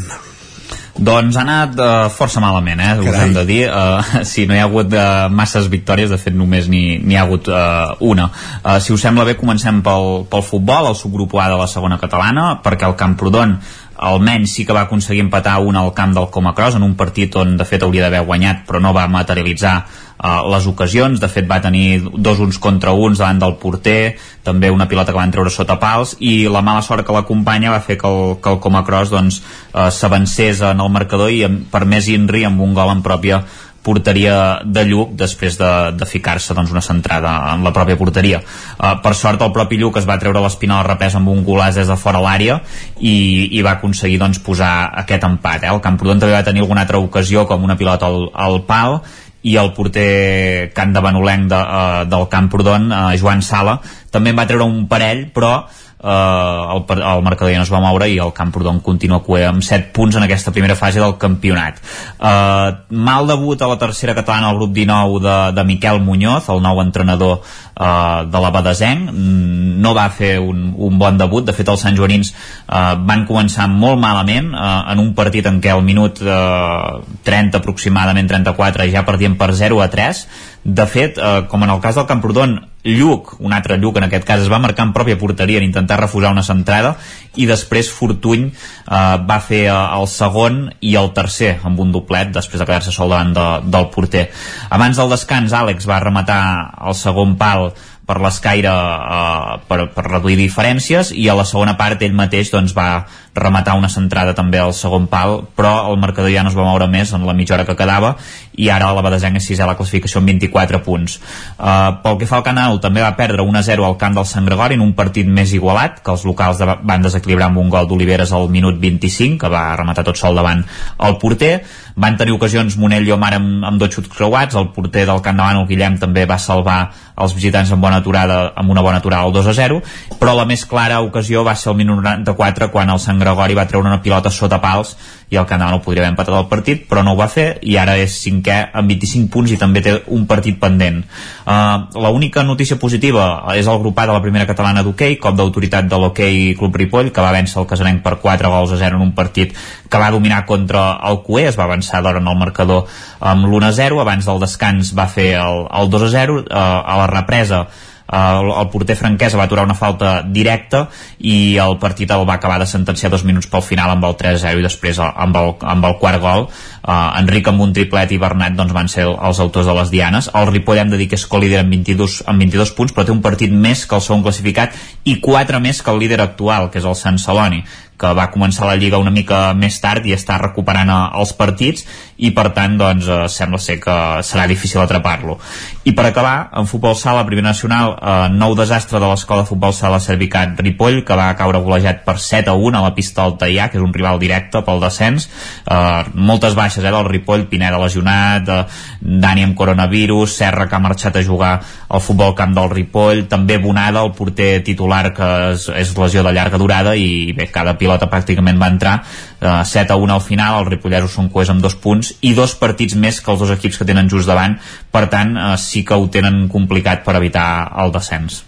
[0.96, 3.64] Doncs ha anat uh, força malament, eh, us hem de dir.
[3.76, 7.50] Uh, sí, no hi ha hagut uh, masses victòries, de fet només n'hi ha hagut
[7.52, 8.30] uh, una.
[8.62, 12.00] Uh, si us sembla bé, comencem pel, pel futbol, el subgrup A de la segona
[12.00, 13.58] catalana, perquè el Camprodon
[13.98, 17.56] almenys sí que va aconseguir empatar un al camp del Comacros en un partit on
[17.58, 21.62] de fet hauria d'haver guanyat però no va materialitzar uh, les ocasions, de fet va
[21.64, 25.80] tenir dos uns contra uns davant del porter també una pilota que van treure sota
[25.80, 29.42] pals i la mala sort que l'acompanya va fer que el, que el Comacros doncs,
[29.74, 33.44] uh, s'avancés en el marcador i per més Inri amb un gol en pròpia
[33.86, 34.36] porteria
[34.66, 38.42] de Lluc després de, de ficar-se doncs, una centrada en la pròpia porteria.
[38.42, 41.78] Uh, per sort el propi Lluc es va treure l'espina del repès amb un golàs
[41.78, 42.58] des de fora l'àrea
[42.98, 43.16] i,
[43.54, 45.68] i va aconseguir doncs, posar aquest empat.
[45.68, 45.74] Eh?
[45.74, 49.00] El Camprodon també va tenir alguna altra ocasió com una pilota al, al pal
[49.46, 53.78] i el porter Can de Benolenc de, uh, del Camprodon, uh, Joan Sala,
[54.12, 55.60] també en va treure un parell, però
[56.02, 59.64] eh, el, el marcador ja no es va moure i el Camprodon continua cuer amb
[59.66, 61.80] 7 punts en aquesta primera fase del campionat.
[62.20, 66.62] Eh, mal debut a la tercera catalana al grup 19 de, de Miquel Muñoz el
[66.64, 69.12] nou entrenador eh, de la Badesenc.
[69.12, 71.46] Mm, no va fer un, un bon debut.
[71.46, 75.62] De fet els Sant Joanins eh, van començar molt malament eh, en un partit en
[75.62, 80.26] què al minut eh, 30 aproximadament 34 ja perdien per 0 a 3
[80.66, 84.26] de fet, eh, com en el cas del Camprodon Lluc, un altre Lluc en aquest
[84.26, 86.96] cas es va marcar en pròpia porteria en intentar refusar una centrada
[87.38, 92.34] i després Fortuny eh, va fer eh, el segon i el tercer amb un doblet
[92.34, 93.48] després de quedar-se sol davant de,
[93.78, 94.32] del porter.
[94.74, 96.42] Abans del descans Àlex va rematar
[96.82, 97.70] el segon pal
[98.06, 102.74] per l'escaire eh, per, per reduir diferències i a la segona part ell mateix doncs,
[102.74, 103.06] va
[103.36, 106.88] rematar una centrada també al segon pal però el marcador ja no es va moure
[106.88, 108.16] més en la mitja hora que quedava
[108.56, 111.18] i ara la Badesenc és sisè a la classificació amb 24 punts.
[111.58, 114.80] Uh, pel que fa al Canal també va perdre 1-0 al camp del Sant Gregori
[114.80, 118.48] en un partit més igualat que els locals van desequilibrar amb un gol d'Oliveres al
[118.54, 120.64] minut 25 que va rematar tot sol davant
[121.04, 121.58] el porter.
[121.96, 125.38] Van tenir ocasions Monell i Omar amb, amb dos xuts creuats, el porter del Camp
[125.40, 126.80] Davant, el Guillem, també va salvar
[127.16, 129.80] els visitants amb bona aturada, amb una bona aturada al 2 a 0,
[130.20, 133.68] però la més clara ocasió va ser el minut 94 quan el Sant Gregori va
[133.68, 134.96] treure una pilota sota pals
[135.34, 137.78] i el Davant no podria haver empatat el partit, però no ho va fer i
[137.82, 141.02] ara és cinquè amb 25 punts i també té un partit pendent.
[141.46, 143.26] Uh, L'única notícia positiva
[143.56, 147.26] és el grupà de la primera catalana d'hoquei, cop d'autoritat de l'hoquei Club Ripoll, que
[147.26, 149.56] va vèncer el Casarenc per 4 gols a 0 en un partit
[149.90, 152.86] que va dominar contra el Cué, es va avançar d'hora en el marcador
[153.20, 157.66] amb l'1-0, abans del descans va fer el, el 2-0, eh, a la represa
[158.08, 160.86] el, el porter franquesa va aturar una falta directa
[161.20, 164.62] i el partit el va acabar de sentenciar dos minuts pel final amb el 3-0
[164.62, 166.46] i després amb el, amb el quart gol.
[166.86, 170.30] Uh, Enric amb un triplet i Bernat doncs, van ser els autors de les dianes.
[170.38, 173.16] El Ripoll hem de dir que és co-líder amb 22, amb 22 punts però té
[173.16, 176.82] un partit més que el segon classificat i 4 més que el líder actual que
[176.82, 177.64] és el Sant Celoni
[177.98, 181.86] que va començar la Lliga una mica més tard i està recuperant eh, els partits
[182.18, 185.38] i per tant doncs, eh, sembla ser que serà difícil atrapar-lo.
[185.84, 189.74] I per acabar, en futbol sala, Primera Nacional, eh, nou desastre de l'escola de futbol
[189.74, 193.38] sala Servicat Ripoll, que va caure golejat per 7 a 1 a la pista del
[193.38, 195.30] Taià, que és un rival directe pel descens.
[195.66, 198.66] Eh, moltes baixes eh, del Ripoll, Pineda lesionat, eh,
[199.02, 201.60] Dani amb coronavirus, Serra que ha marxat a jugar
[201.90, 206.32] al futbol camp del Ripoll, també Bonada, el porter titular que és, és lesió de
[206.32, 208.96] llarga durada i bé, cada pilota pràcticament va entrar
[209.46, 212.58] eh, 7 a 1 al final, els ripollesos són coers amb dos punts i dos
[212.60, 214.58] partits més que els dos equips que tenen just davant,
[214.92, 217.48] per tant eh, sí que ho tenen complicat per evitar
[217.84, 218.44] el descens.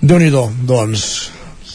[0.00, 1.30] déu nhi doncs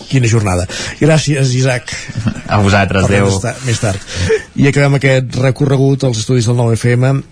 [0.08, 0.68] quina jornada.
[1.00, 1.92] Gràcies, Isaac.
[2.54, 3.32] A vosaltres, adeu.
[3.66, 4.00] Més tard.
[4.56, 7.24] I acabem aquest recorregut als estudis del 9FM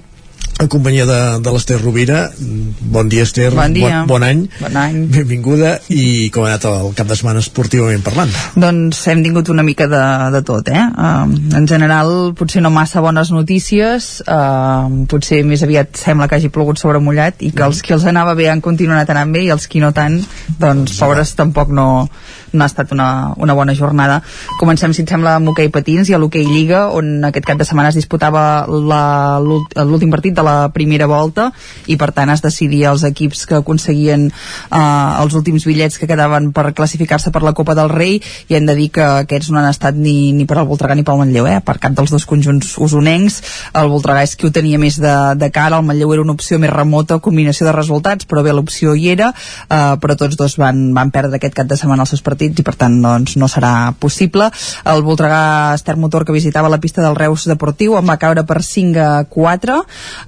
[0.59, 2.29] en companyia de, de l'Ester Rovira.
[2.39, 4.03] Bon dia Ester, bon, dia.
[4.05, 4.45] bon, bon any.
[4.61, 5.01] Bon any.
[5.11, 5.73] Benvinguda.
[5.91, 8.31] I com ha anat el cap de setmana esportivament parlant?
[8.55, 10.03] Doncs hem tingut una mica de,
[10.35, 10.85] de tot eh?
[10.95, 11.27] Uh,
[11.59, 14.21] en general potser no massa bones notícies.
[14.23, 17.67] Uh, potser més aviat sembla que hagi plogut sobre mullat i que mm.
[17.67, 20.21] els que els anava bé han continuat anant bé i els que no tant
[20.61, 22.07] doncs pobres tampoc no,
[22.55, 24.21] no ha estat una, una bona jornada.
[24.59, 27.67] Comencem si et sembla amb hoquei patins i a l'hoquei Lliga on aquest cap de
[27.67, 31.49] setmana es disputava l'últim partit de la primera volta
[31.91, 36.51] i per tant es decidia els equips que aconseguien eh, els últims bitllets que quedaven
[36.55, 39.69] per classificar-se per la Copa del Rei i hem de dir que aquests no han
[39.69, 41.59] estat ni, ni per al Voltregà ni pel Manlleu, eh?
[41.65, 43.41] per cap dels dos conjunts usonencs.
[43.75, 46.59] El Voltregà és qui ho tenia més de, de cara, el Manlleu era una opció
[46.61, 49.31] més remota, combinació de resultats, però bé, l'opció hi era,
[49.69, 52.65] eh, però tots dos van, van perdre aquest cap de setmana els seus partits i
[52.65, 54.49] per tant doncs, no serà possible.
[54.85, 58.61] El Voltregà Ester Motor que visitava la pista del Reus Deportiu en va caure per
[58.63, 59.79] 5 a 4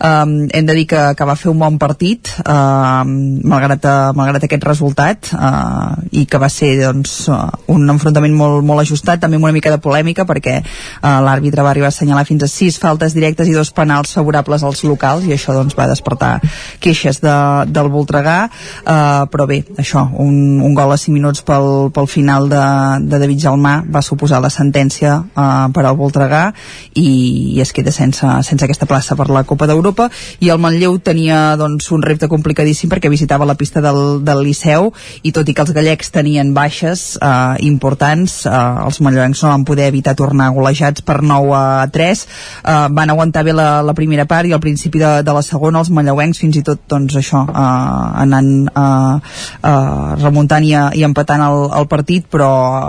[0.07, 4.45] um, hem de dir que, que va fer un bon partit uh, malgrat, uh, malgrat
[4.47, 9.39] aquest resultat uh, i que va ser doncs, uh, un enfrontament molt, molt ajustat també
[9.39, 12.79] amb una mica de polèmica perquè uh, l'àrbitre va arribar a assenyalar fins a sis
[12.81, 16.37] faltes directes i dos penals favorables als locals i això doncs, va despertar
[16.83, 17.35] queixes de,
[17.73, 18.37] del Voltregà.
[18.83, 22.63] Uh, però bé, això, un, un gol a 5 minuts pel, pel final de,
[23.07, 26.47] de David Jalmà va suposar la sentència uh, per al Voltregà
[26.93, 27.09] i,
[27.57, 30.09] i es queda sense, sense aquesta plaça per la Copa d'Europa d'Europa
[30.39, 34.91] i el Manlleu tenia doncs, un repte complicadíssim perquè visitava la pista del, del Liceu
[35.23, 38.53] i tot i que els gallecs tenien baixes eh, importants, eh,
[38.85, 42.25] els manlleuencs no van poder evitar tornar golejats per 9 a 3,
[42.63, 45.81] eh, van aguantar bé la, la primera part i al principi de, de la segona
[45.81, 49.15] els manlleuencs fins i tot doncs això, eh, anant eh,
[49.63, 52.47] eh, remuntant i, i empatant el el partit però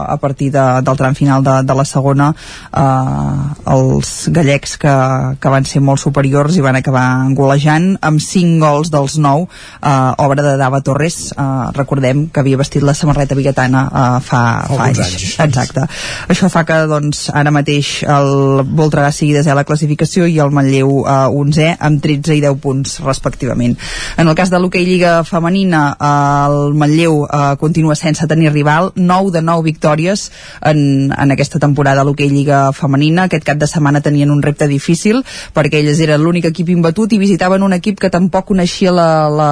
[0.08, 4.94] a partir de, del tram final de, de la segona eh, els gallecs que,
[5.40, 6.97] que van ser molt superiors i van acabar
[7.38, 11.32] golejant amb 5 gols dels 9 eh, obra de Dava Torres.
[11.32, 11.46] Eh,
[11.76, 15.00] recordem que havia vestit la samarreta biguetana eh, fa, fa anys.
[15.04, 15.86] anys exacte,
[16.28, 20.52] això fa que doncs ara mateix el Voltregà sigui desè a la classificació i el
[20.54, 23.76] Manlleu eh, 11è amb 13 i 10 punts respectivament.
[24.18, 28.92] En el cas de l'hoquei Lliga Femenina eh, el Manlleu eh, continua sense tenir rival.
[28.94, 30.28] 9 de 9 victòries
[30.62, 33.26] en, en aquesta temporada a l'hoquei Lliga Femenina.
[33.28, 35.22] Aquest cap de setmana tenien un repte difícil
[35.54, 39.48] perquè elles eren l'únic equip imbatut i visitaven un equip que tampoc coneixia la, la,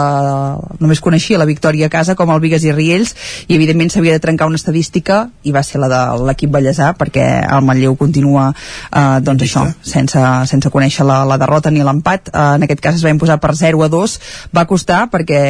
[0.80, 3.12] només coneixia la victòria a casa com el Vigues i Riells
[3.48, 7.26] i evidentment s'havia de trencar una estadística i va ser la de l'equip Vallèsà perquè
[7.44, 12.30] el Manlleu continua eh, doncs això, sense, sense conèixer la, la derrota ni l'empat.
[12.32, 14.16] Eh, en aquest cas es va imposar per 0 a 2
[14.56, 15.42] va costar perquè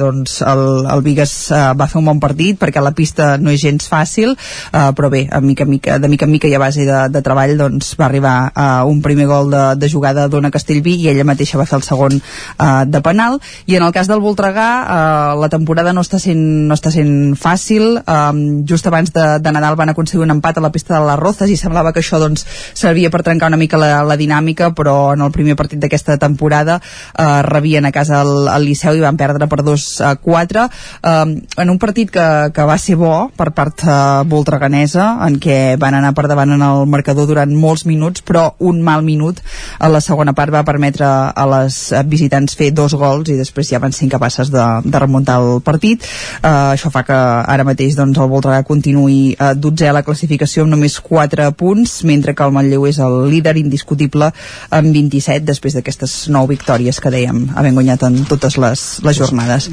[0.00, 3.60] doncs, el, el Vigues eh, va fer un bon partit perquè la pista no és
[3.60, 6.88] gens fàcil eh, però bé, a mica, mica, de mica en mica i a base
[6.88, 10.50] de, de treball doncs, va arribar a uh, un primer gol de, de jugada d'Ona
[10.54, 13.40] Castellví i ella mateixa va fer el segon uh, de penal.
[13.66, 17.34] I en el cas del Voltregà uh, la temporada no està sent, no està sent
[17.38, 18.00] fàcil.
[18.06, 21.20] Um, just abans de, de Nadal van aconseguir un empat a la pista de les
[21.20, 25.14] Rozes i semblava que això doncs, servia per trencar una mica la, la dinàmica però
[25.14, 29.18] en el primer partit d'aquesta temporada uh, rebien a casa el, el Liceu i van
[29.20, 31.34] perdre per 2 a 4 um,
[31.64, 35.98] en un partit que, que va ser bo per part uh, voltreganesa en què van
[35.98, 39.40] anar per davant en el marcador durant molts minuts però un mal minut
[39.78, 41.78] a la segona part va permetre a les
[42.10, 46.04] visitants fer dos gols i després ja van ser incapaces de, de remuntar el partit.
[46.42, 50.64] Uh, això fa que ara mateix doncs, el Voltregà continuï uh, 12 a la classificació
[50.64, 54.30] amb només 4 punts mentre que el Manlleu és el líder indiscutible
[54.74, 57.44] amb 27 després d'aquestes 9 victòries que dèiem.
[57.56, 59.70] Havent guanyat en totes les, les jornades.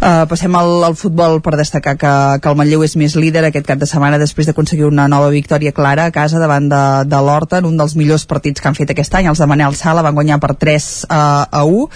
[0.00, 3.68] Uh, passem al, al futbol per destacar que, que el Manlleu és més líder aquest
[3.68, 7.62] cap de setmana després d'aconseguir una nova victòria clara a casa davant de, de l'Horta
[7.62, 9.28] en un dels millors partits que han fet aquest any.
[9.30, 11.88] Els de Manel Sala van guanyar per 3 uh, a 1 uh,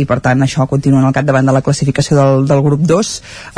[0.00, 3.12] i per tant això continua al capdavant de la classificació del, del grup 2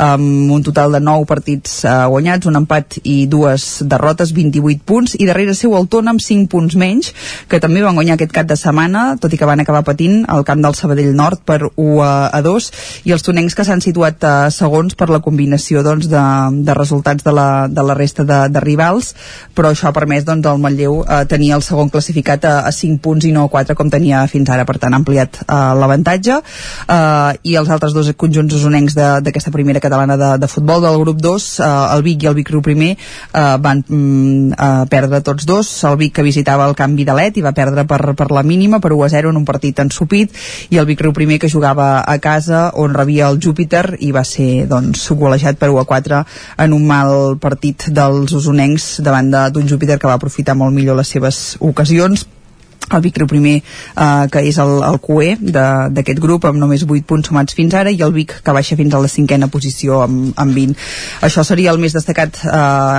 [0.05, 5.15] amb un total de 9 partits uh, guanyats, un empat i dues derrotes, 28 punts
[5.19, 7.13] i darrere seu el Tona amb 5 punts menys
[7.49, 10.45] que també van guanyar aquest cap de setmana tot i que van acabar patint al
[10.47, 12.71] camp del Sabadell Nord per 1 a 2
[13.09, 16.25] i els tonencs que s'han situat uh, segons per la combinació doncs, de,
[16.65, 19.13] de resultats de la, de la resta de, de rivals
[19.55, 23.01] però això ha permès doncs, al Manlleu eh, tenir el segon classificat a, a 5
[23.03, 26.39] punts i no a 4 com tenia fins ara, per tant ha ampliat eh, l'avantatge.
[26.39, 31.21] Eh, i els altres dos conjunts usonencs d'aquesta primera catalana de, de futbol del grup
[31.21, 35.45] 2 eh, el Vic i el Vic Riu primer eh, van mm, eh, perdre tots
[35.49, 35.69] dos.
[35.89, 38.93] El Vic que visitava el canvi d'Alet i va perdre per, per la mínima per
[38.95, 40.33] 1 a 0 en un partit ensupit.
[40.69, 44.25] I el Vic Riu primer que jugava a casa on rebia el Júpiter i va
[44.27, 46.23] ser doncs, golejat per 1 a 4
[46.65, 51.15] en un mal partit dels usonencs davant d'un Júpiter que va aprofitar molt millor les
[51.15, 52.25] seves ocasions
[52.95, 57.05] el Vic Riu primer eh, que és el, el QE d'aquest grup amb només 8
[57.09, 60.33] punts sumats fins ara i el Vic que baixa fins a la cinquena posició amb,
[60.39, 62.53] amb 20 això seria el més destacat eh,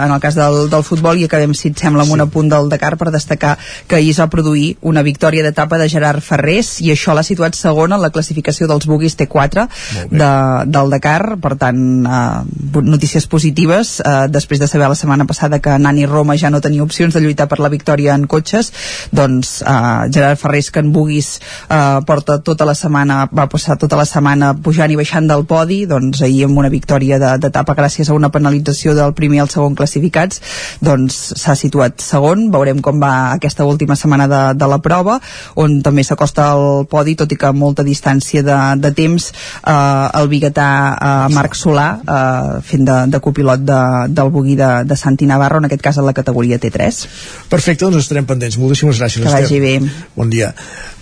[0.05, 2.19] en el cas del, del futbol i acabem si et sembla amb sí.
[2.19, 3.57] un apunt del Dakar per destacar
[3.87, 7.57] que ahir es va produir una victòria d'etapa de Gerard Ferrés i això l'ha situat
[7.59, 9.67] segon en la classificació dels buguis T4
[10.11, 10.31] de,
[10.67, 11.37] del Dakar.
[11.41, 16.37] Per tant eh, notícies positives eh, després de saber la setmana passada que Nani Roma
[16.41, 18.73] ja no tenia opcions de lluitar per la victòria en cotxes
[19.13, 19.80] doncs eh,
[20.13, 21.39] Gerard Ferrés que en Buguis
[21.69, 25.85] uh, porta tota la setmana va passar tota la setmana pujant i baixant del podi
[25.91, 29.51] doncs ahir amb una victòria d'etapa de, gràcies a una penalització del primer i el
[29.53, 30.41] segon classificats
[30.85, 35.19] doncs s'ha situat segon veurem com va aquesta última setmana de, de la prova
[35.61, 40.09] on també s'acosta al podi tot i que amb molta distància de, de temps uh,
[40.21, 44.99] el biguetà uh, Marc Solà uh, fent de, de copilot de, del Bugui de, de
[44.99, 47.05] Santi Navarro en aquest cas en la categoria T3
[47.51, 48.57] Perfecte, doncs estarem pendents.
[48.61, 49.25] Moltíssimes gràcies.
[49.25, 49.70] Que vagi bé.
[50.17, 50.53] Bon dia.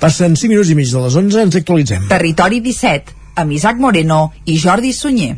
[0.03, 2.07] Passen 5 minuts i mig de les 11, ens actualitzem.
[2.13, 5.37] Territori 17, amb Isaac Moreno i Jordi Sunyer.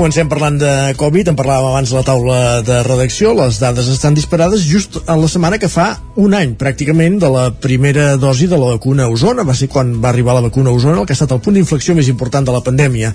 [0.00, 4.14] Comencem parlant de Covid, en parlàvem abans a la taula de redacció, les dades estan
[4.16, 8.56] disparades just en la setmana que fa un any, pràcticament, de la primera dosi de
[8.56, 11.12] la vacuna a Osona, va ser quan va arribar la vacuna a Osona, el que
[11.12, 13.12] ha estat el punt d'inflexió més important de la pandèmia.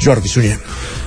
[0.00, 0.58] Jordi Sunyer.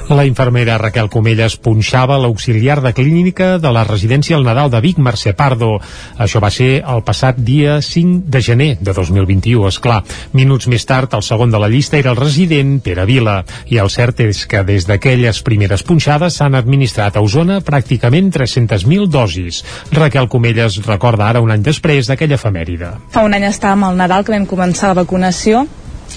[0.07, 5.01] La infermera Raquel Comelles punxava l'auxiliar de clínica de la residència al Nadal de Vic,
[5.03, 5.81] Mercè Pardo.
[6.15, 9.97] Això va ser el passat dia 5 de gener de 2021, és clar.
[10.31, 13.41] Minuts més tard, el segon de la llista era el resident Pere Vila.
[13.68, 19.09] I el cert és que des d'aquelles primeres punxades s'han administrat a Osona pràcticament 300.000
[19.11, 19.59] dosis.
[19.91, 22.93] Raquel Comelles recorda ara un any després d'aquella efemèride.
[23.11, 25.65] Fa un any estàvem al Nadal que vam començar la vacunació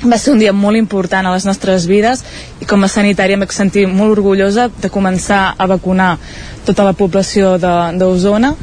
[0.04, 2.22] va ser un dia molt important a les nostres vides
[2.60, 6.16] i com a sanitària em vaig sentir molt orgullosa de començar a vacunar
[6.64, 8.54] tota la població d'Osona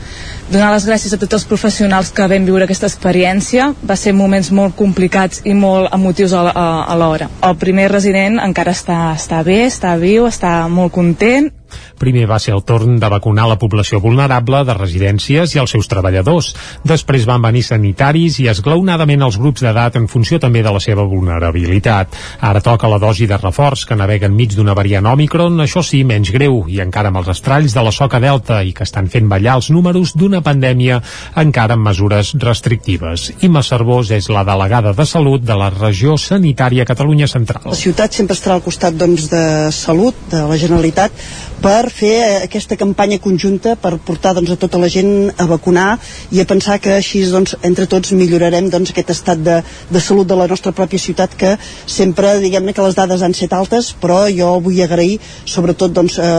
[0.51, 4.51] donar les gràcies a tots els professionals que vam viure aquesta experiència va ser moments
[4.55, 9.95] molt complicats i molt emotius a, l'hora el primer resident encara està, està bé, està
[9.99, 11.51] viu, està molt content
[11.97, 15.89] Primer va ser el torn de vacunar la població vulnerable de residències i els seus
[15.89, 16.51] treballadors.
[16.87, 21.07] Després van venir sanitaris i esglaonadament els grups d'edat en funció també de la seva
[21.09, 22.13] vulnerabilitat.
[22.41, 26.31] Ara toca la dosi de reforç que navega enmig d'una variant Omicron, això sí, menys
[26.35, 29.57] greu, i encara amb els estralls de la soca delta i que estan fent ballar
[29.57, 31.01] els números d'una pandèmia
[31.35, 33.31] encara amb mesures restrictives.
[33.45, 37.69] Imma Cervós és la delegada de Salut de la regió sanitària Catalunya Central.
[37.71, 39.43] La ciutat sempre estarà al costat doncs, de
[39.75, 41.11] Salut, de la Generalitat,
[41.61, 45.97] per fer aquesta campanya conjunta per portar doncs, a tota la gent a vacunar
[46.31, 49.57] i a pensar que així doncs, entre tots millorarem doncs, aquest estat de,
[49.89, 51.55] de salut de la nostra pròpia ciutat que
[51.85, 56.29] sempre diguem-ne que les dades han set altes però jo vull agrair sobretot doncs, eh,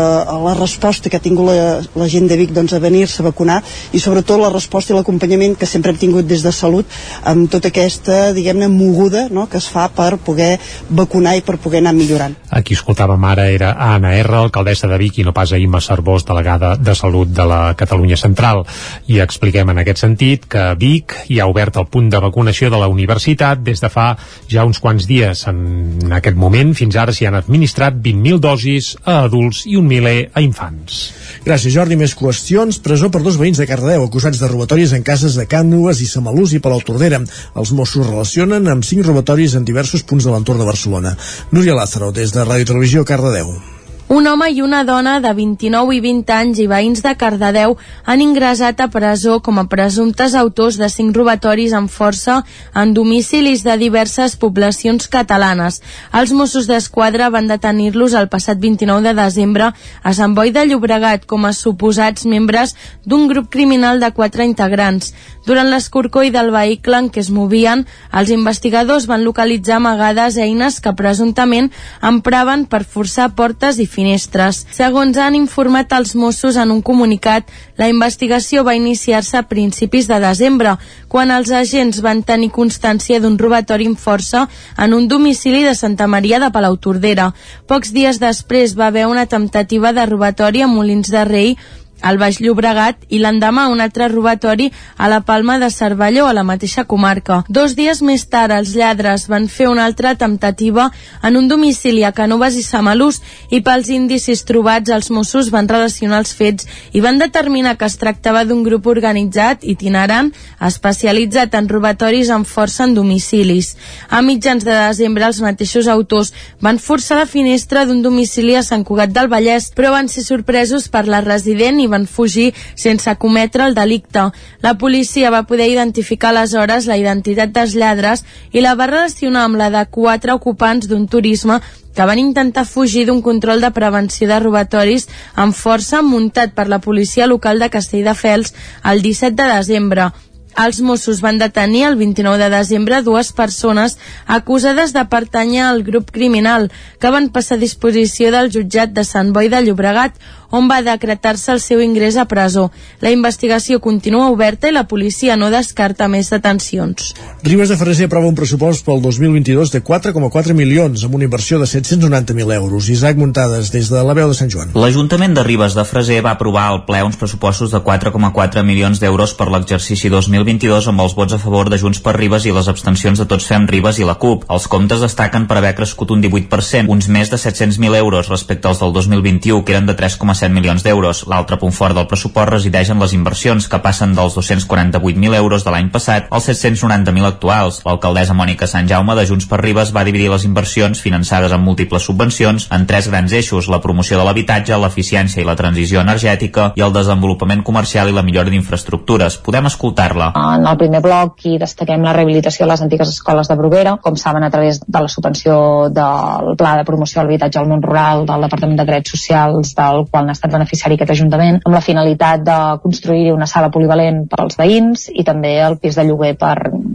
[0.46, 3.58] la resposta que ha tingut la, la gent de Vic doncs, a venir-se a vacunar
[3.92, 6.86] i sobretot la resposta i l'acompanyament que sempre hem tingut des de salut
[7.24, 10.58] amb tota aquesta diguem-ne moguda no, que es fa per poder
[10.88, 12.36] vacunar i per poder anar millorant.
[12.50, 16.24] Aquí escoltàvem ara era Anna R, alcaldessa de Vic i no pas a Imma Cervós,
[16.28, 18.64] delegada de Salut de la Catalunya Central.
[19.08, 22.80] I expliquem en aquest sentit que Vic ja ha obert el punt de vacunació de
[22.80, 24.10] la universitat des de fa
[24.50, 25.46] ja uns quants dies.
[25.50, 30.18] En aquest moment, fins ara s'hi han administrat 20.000 dosis a adults i un miler
[30.34, 31.08] a infants.
[31.46, 31.98] Gràcies, Jordi.
[32.00, 32.80] Més qüestions.
[32.84, 36.54] Presó per dos veïns de Cardedeu acusats de robatoris en cases de Cànoves i Samalús
[36.56, 37.22] i Palau Tordera.
[37.54, 41.16] Els Mossos relacionen amb cinc robatoris en diversos punts de l'entorn de Barcelona.
[41.52, 43.77] Núria Lázaro, des de Ràdio Televisió, Cardedeu.
[44.08, 47.74] Un home i una dona de 29 i 20 anys i veïns de Cardedeu
[48.08, 52.38] han ingressat a presó com a presumptes autors de cinc robatoris amb força
[52.72, 55.82] en domicilis de diverses poblacions catalanes.
[56.16, 61.28] Els Mossos d'Esquadra van detenir-los el passat 29 de desembre a Sant Boi de Llobregat
[61.28, 62.72] com a suposats membres
[63.04, 65.12] d'un grup criminal de quatre integrants.
[65.48, 70.92] Durant l'escorcoll del vehicle en què es movien, els investigadors van localitzar amagades eines que
[70.98, 71.70] presumptament
[72.04, 74.66] empraven per forçar portes i finestres.
[74.76, 77.48] Segons han informat els Mossos en un comunicat,
[77.80, 80.76] la investigació va iniciar-se a principis de desembre,
[81.08, 84.44] quan els agents van tenir constància d'un robatori amb força
[84.76, 87.32] en un domicili de Santa Maria de Palautordera.
[87.64, 91.54] Pocs dies després va haver una temptativa de robatori a Molins de Rei
[92.02, 96.44] al Baix Llobregat i l'endemà un altre robatori a la Palma de Cervelló, a la
[96.44, 97.42] mateixa comarca.
[97.48, 100.90] Dos dies més tard, els lladres van fer una altra temptativa
[101.22, 103.20] en un domicili a Canoves i Samalús
[103.50, 107.98] i pels indicis trobats els Mossos van relacionar els fets i van determinar que es
[107.98, 110.30] tractava d'un grup organitzat, itinerant,
[110.60, 113.74] especialitzat en robatoris amb força en domicilis.
[114.08, 118.84] A mitjans de desembre, els mateixos autors van forçar la finestra d'un domicili a Sant
[118.84, 123.64] Cugat del Vallès, però van ser sorpresos per la resident i van fugir sense cometre
[123.66, 124.28] el delicte.
[124.62, 129.60] La policia va poder identificar aleshores la identitat dels lladres i la va relacionar amb
[129.60, 131.60] la de quatre ocupants d'un turisme
[131.98, 136.78] que van intentar fugir d'un control de prevenció de robatoris amb força muntat per la
[136.78, 138.54] policia local de Castelldefels
[138.84, 140.10] el 17 de desembre.
[140.58, 143.96] Els Mossos van detenir el 29 de desembre dues persones
[144.26, 146.66] acusades de pertànyer al grup criminal
[146.98, 150.18] que van passar a disposició del jutjat de Sant Boi de Llobregat
[150.50, 152.70] on va decretar-se el seu ingrés a presó.
[153.00, 157.12] La investigació continua oberta i la policia no descarta més detencions.
[157.44, 161.66] Ribes de Freser aprova un pressupost pel 2022 de 4,4 milions amb una inversió de
[161.66, 162.88] 790.000 euros.
[162.88, 164.72] Isaac Muntades, des de la veu de Sant Joan.
[164.74, 169.34] L'Ajuntament de Ribes de Freser va aprovar al ple uns pressupostos de 4,4 milions d'euros
[169.36, 173.20] per l'exercici 2022 amb els vots a favor de Junts per Ribes i les abstencions
[173.20, 174.48] de Tots Fem Ribes i la CUP.
[174.48, 178.80] Els comptes destaquen per haver crescut un 18%, uns més de 700.000 euros respecte als
[178.80, 181.24] del 2021, que eren de 3,5 2,7 milions d'euros.
[181.28, 185.74] L'altre punt fort del pressupost resideix en les inversions, que passen dels 248.000 euros de
[185.74, 187.80] l'any passat als 790.000 actuals.
[187.86, 192.06] L'alcaldessa Mònica Sant Jaume de Junts per Ribes va dividir les inversions finançades amb múltiples
[192.06, 196.84] subvencions en tres grans eixos, la promoció de l'habitatge, l'eficiència i la transició energètica i
[196.84, 199.40] el desenvolupament comercial i la millora d'infraestructures.
[199.44, 200.32] Podem escoltar-la.
[200.54, 204.16] En el primer bloc hi destaquem la rehabilitació de les antigues escoles de Bruguera, com
[204.16, 208.24] saben a través de la subvenció del Pla de Promoció de l'Habitatge al Món Rural
[208.28, 212.44] del Departament de Drets Socials, del qual n'ha estat beneficiari aquest Ajuntament, amb la finalitat
[212.46, 216.54] de construir una sala polivalent per als veïns i també el pis de lloguer per,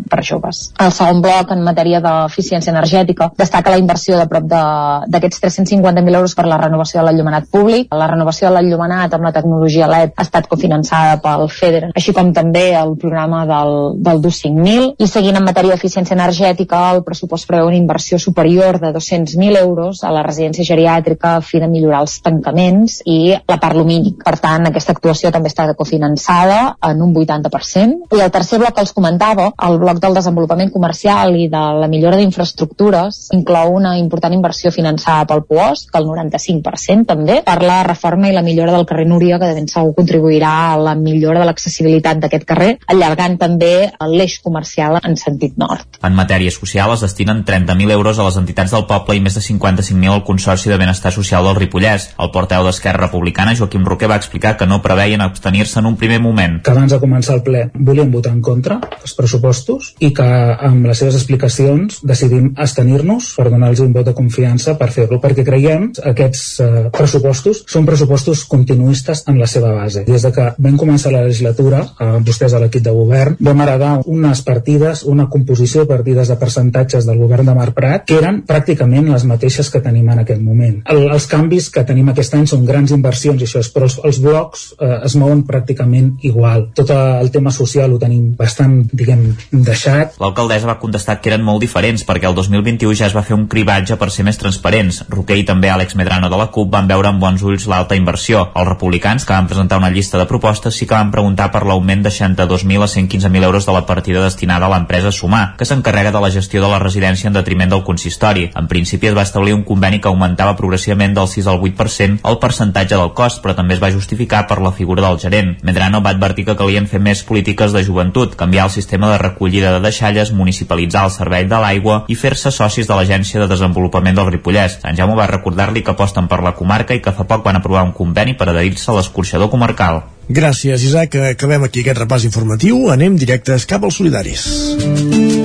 [0.09, 0.69] per joves.
[0.79, 6.35] El segon bloc, en matèria d'eficiència energètica, destaca la inversió de prop d'aquests 350.000 euros
[6.37, 7.89] per la renovació de l'enllumenat públic.
[7.91, 12.31] La renovació de l'enllumenat amb la tecnologia LED ha estat cofinançada pel FEDER, així com
[12.35, 14.93] també el programa del, del DUS 5.000.
[15.03, 20.03] I seguint en matèria d'eficiència energètica, el pressupost preveu una inversió superior de 200.000 euros
[20.03, 24.21] a la residència geriàtrica a fi de millorar els tancaments i la part lumínic.
[24.23, 28.09] Per tant, aquesta actuació també està cofinançada en un 80%.
[28.17, 31.89] I el tercer bloc que els comentava, el bloc del desenvolupament comercial i de la
[31.91, 37.81] millora d'infraestructures, inclou una important inversió finançada pel POS, que el 95% també, per la
[37.87, 41.41] reforma i la millora del carrer Núria, que de ben segur contribuirà a la millora
[41.41, 45.99] de l'accessibilitat d'aquest carrer, allargant també l'eix comercial en sentit nord.
[46.03, 49.43] En matèria social es destinen 30.000 euros a les entitats del poble i més de
[49.43, 52.09] 55.000 al Consorci de Benestar Social del Ripollès.
[52.19, 56.19] El porteu d'Esquerra Republicana, Joaquim Roquer, va explicar que no preveien abstenir-se en un primer
[56.19, 56.57] moment.
[56.65, 60.87] Que abans de començar el ple volíem votar en contra dels pressupostos i que amb
[60.89, 65.91] les seves explicacions decidim abstenir-nos per donar-los un vot de confiança per fer-lo, perquè creiem
[65.93, 70.05] que aquests eh, pressupostos són pressupostos continuistes en la seva base.
[70.09, 73.93] Des de que vam començar la legislatura, eh, vostès a l'equip de govern, vam heredar
[74.09, 78.41] unes partides, una composició de partides de percentatges del govern de Mar Prat, que eren
[78.49, 80.81] pràcticament les mateixes que tenim en aquest moment.
[80.89, 83.97] El, els canvis que tenim aquest any són grans inversions i això és, però els,
[84.07, 86.69] els blocs eh, es mouen pràcticament igual.
[86.77, 90.15] Tot el tema social ho tenim bastant, diguem, deixat.
[90.23, 93.47] L'alcaldessa va contestar que eren molt diferents perquè el 2021 ja es va fer un
[93.51, 95.03] cribatge per ser més transparents.
[95.11, 98.47] Roquer i també Àlex Medrano de la CUP van veure amb bons ulls l'alta inversió.
[98.55, 102.05] Els republicans, que van presentar una llista de propostes, sí que van preguntar per l'augment
[102.05, 106.21] de 62.000 a 115.000 euros de la partida destinada a l'empresa Sumar, que s'encarrega de
[106.23, 108.49] la gestió de la residència en detriment del consistori.
[108.55, 112.39] En principi es va establir un conveni que augmentava progressivament del 6 al 8% el
[112.39, 115.55] percentatge del cost, però també es va justificar per la figura del gerent.
[115.63, 119.73] Medrano va advertir que calien fer més polítiques de joventut, canviar el sistema de recollida
[119.75, 124.31] de deixalles, municipalitzar el servei de l'aigua i fer-se socis de l'Agència de Desenvolupament del
[124.31, 124.79] Ripollès.
[124.81, 127.85] Sant Jaume va recordar-li que aposten per la comarca i que fa poc van aprovar
[127.87, 130.03] un conveni per adherir-se a l'escorxador comarcal.
[130.29, 131.17] Gràcies, Isaac.
[131.33, 132.87] Acabem aquí aquest repàs informatiu.
[132.93, 135.42] Anem directes cap als solidaris.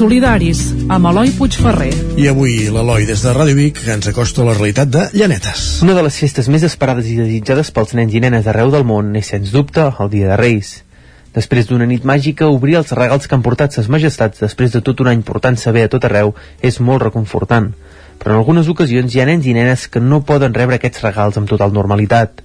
[0.00, 1.90] Solidaris, amb Eloi Puigferrer.
[2.16, 5.64] I avui l'Eloi des de Ràdio Vic ens acosta a la realitat de Llanetes.
[5.84, 9.10] Una de les festes més esperades i desitjades pels nens i nenes d'arreu del món
[9.20, 10.70] és, sens dubte, el Dia de Reis.
[11.36, 15.04] Després d'una nit màgica, obrir els regals que han portat ses majestats després de tot
[15.04, 16.32] un any portant-se bé a tot arreu
[16.64, 17.74] és molt reconfortant.
[18.16, 21.36] Però en algunes ocasions hi ha nens i nenes que no poden rebre aquests regals
[21.36, 22.40] amb total normalitat.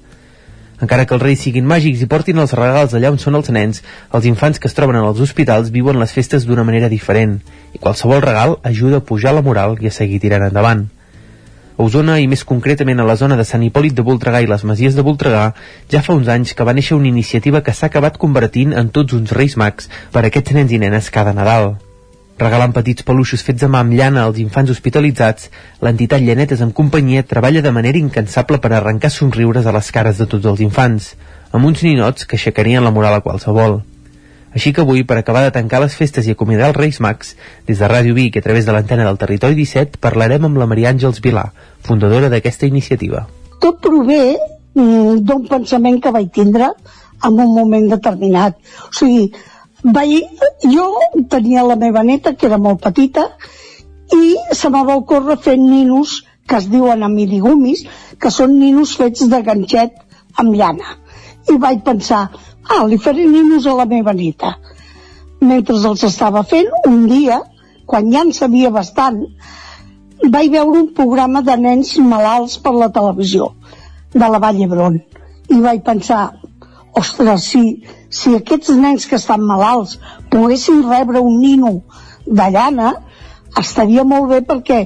[0.81, 3.79] Encara que els reis siguin màgics i portin els regals allà on són els nens,
[4.11, 7.39] els infants que es troben en els hospitals viuen les festes d'una manera diferent,
[7.71, 10.85] i qualsevol regal ajuda a pujar la moral i a seguir tirant endavant.
[11.77, 14.63] A Osona, i més concretament a la zona de Sant Hipòlit de Voltregà i les
[14.67, 15.49] Masies de Voltregà,
[15.91, 19.15] ja fa uns anys que va néixer una iniciativa que s'ha acabat convertint en tots
[19.15, 21.75] uns reis mags per a aquests nens i nenes cada Nadal.
[22.35, 25.47] Regalant petits peluixos fets a mà amb llana als infants hospitalitzats,
[25.79, 30.27] l'entitat Llanetes en companyia treballa de manera incansable per arrencar somriures a les cares de
[30.27, 31.13] tots els infants,
[31.55, 33.79] amb uns ninots que aixecarien la moral a qualsevol.
[34.55, 37.33] Així que avui, per acabar de tancar les festes i acomiadar els Reis Mags,
[37.67, 40.67] des de Ràdio Vic i a través de l'antena del Territori 17, parlarem amb la
[40.67, 41.49] Maria Àngels Vilà,
[41.87, 43.25] fundadora d'aquesta iniciativa.
[43.63, 46.71] Tot prové mm, d'un pensament que vaig tindre
[47.23, 48.55] en un moment determinat.
[48.87, 49.27] O sigui,
[49.85, 50.85] vaig, jo
[51.29, 53.29] tenia la meva neta, que era molt petita,
[54.13, 57.85] i se me va ocórrer fer ninos que es diuen amidigumis,
[58.21, 59.97] que són ninos fets de ganxet
[60.41, 60.97] amb llana.
[61.49, 62.27] I vaig pensar,
[62.69, 64.55] ah, li faré ninos a la meva neta.
[65.41, 67.41] Mentre els estava fent, un dia,
[67.85, 69.21] quan ja en sabia bastant,
[70.23, 73.51] vaig veure un programa de nens malalts per la televisió,
[74.13, 75.01] de la Vall d'Hebron.
[75.49, 76.23] I vaig pensar,
[76.99, 77.63] ostres, si,
[78.09, 79.97] si aquests nens que estan malalts
[80.31, 81.73] poguessin rebre un nino
[82.25, 82.93] de llana,
[83.59, 84.81] estaria molt bé perquè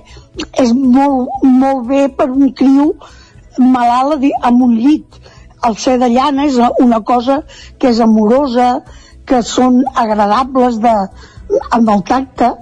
[0.64, 2.94] és molt, molt bé per un criu
[3.60, 5.20] malalt amb un llit.
[5.68, 7.42] El ser de llana és una cosa
[7.78, 8.70] que és amorosa,
[9.28, 10.94] que són agradables de,
[11.76, 12.54] amb el tacte,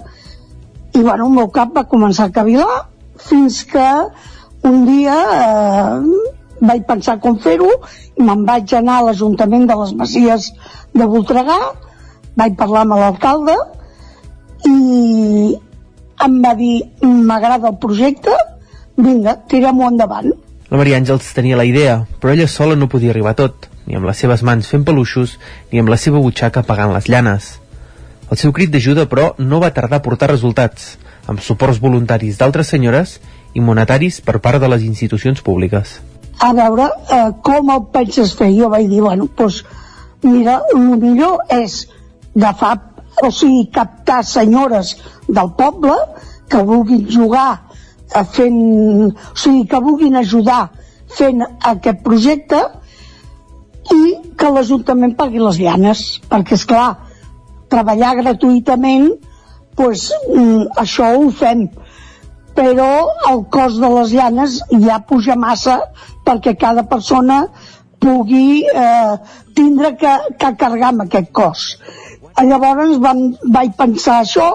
[0.94, 2.88] i bueno, el meu cap va començar a cavilar
[3.28, 3.86] fins que
[4.68, 7.70] un dia eh, vaig pensar com fer-ho
[8.16, 10.50] i me'n vaig anar a l'Ajuntament de les Masies
[10.94, 11.58] de Voltregà,
[12.38, 13.56] vaig parlar amb l'alcalde
[14.66, 15.56] i
[16.24, 18.34] em va dir m'agrada el projecte,
[18.96, 20.32] vinga, tirem-ho endavant.
[20.68, 24.08] La Maria Àngels tenia la idea, però ella sola no podia arribar tot, ni amb
[24.10, 25.38] les seves mans fent peluixos,
[25.72, 27.54] ni amb la seva butxaca pagant les llanes.
[28.28, 30.98] El seu crit d'ajuda, però, no va tardar a portar resultats,
[31.28, 33.16] amb suports voluntaris d'altres senyores
[33.54, 35.98] i monetaris per part de les institucions públiques.
[36.40, 38.52] A veure, eh, com el penses fer?
[38.54, 39.62] Jo vaig dir, bueno, doncs,
[40.22, 41.80] mira, el millor és
[42.36, 42.76] agafar,
[43.26, 44.94] o sigui, captar senyores
[45.26, 45.96] del poble
[46.48, 47.48] que vulguin jugar
[48.14, 48.60] eh, fent,
[49.10, 50.68] o sigui, que vulguin ajudar
[51.18, 52.60] fent aquest projecte
[53.94, 54.02] i
[54.38, 56.88] que l'Ajuntament pagui les llanes, perquè, és clar,
[57.72, 59.10] treballar gratuïtament,
[59.74, 61.66] pues, mm, això ho fem,
[62.58, 62.90] però
[63.30, 65.78] el cost de les llanes ja puja massa
[66.28, 67.40] perquè cada persona
[67.98, 69.14] pugui eh,
[69.56, 71.80] tindre que, que carregar amb aquest cost.
[72.38, 73.24] Llavors vam,
[73.56, 74.48] vaig pensar això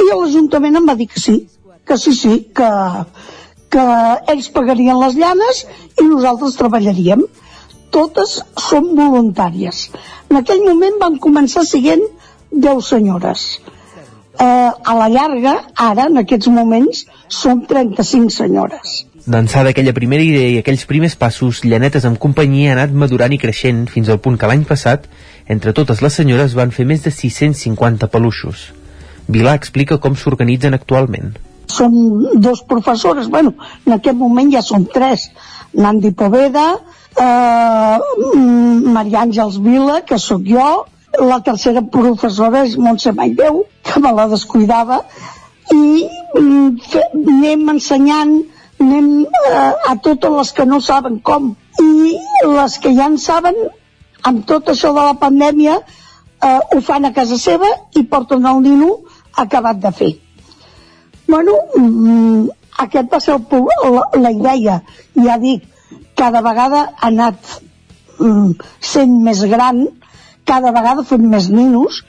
[0.00, 1.36] i l'Ajuntament em va dir que sí,
[1.86, 2.70] que sí, sí, que,
[3.72, 3.84] que
[4.32, 5.62] ells pagarien les llanes
[6.00, 7.22] i nosaltres treballaríem.
[7.92, 9.84] Totes són voluntàries.
[10.32, 12.04] En aquell moment van començar siguent
[12.52, 13.46] 10 senyores.
[14.40, 19.02] Eh, a la llarga, ara, en aquests moments, són 35 senyores.
[19.22, 23.38] D'ençà d'aquella primera idea i aquells primers passos, Llanetes amb companyia ha anat madurant i
[23.38, 25.04] creixent fins al punt que l'any passat,
[25.46, 28.70] entre totes les senyores van fer més de 650 peluixos.
[29.28, 31.36] Vilà explica com s'organitzen actualment.
[31.70, 31.94] Són
[32.42, 33.54] dos professores, bueno,
[33.86, 35.28] en aquest moment ja són tres.
[35.72, 36.66] Nandi Poveda,
[37.16, 37.98] eh,
[38.96, 40.66] Maria Àngels Vila, que sóc jo,
[41.20, 45.02] la tercera professora és Montse Maideu, que me la descuidava,
[45.72, 46.08] i
[46.38, 48.34] mm, anem ensenyant
[48.82, 51.52] anem eh, a totes les que no saben com.
[51.82, 52.16] I
[52.48, 53.58] les que ja en saben
[54.28, 58.62] amb tot això de la pandèmia eh, ho fan a casa seva i porten el
[58.64, 58.90] nino
[59.44, 60.12] acabat de fer.
[61.28, 62.48] Bueno mm,
[62.86, 64.80] aquest va ser el, la, la idea.
[65.16, 65.68] Ja dic,
[66.18, 67.58] cada vegada ha anat
[68.18, 69.86] mm, sent més gran
[70.48, 72.02] cada vegada fent més ninos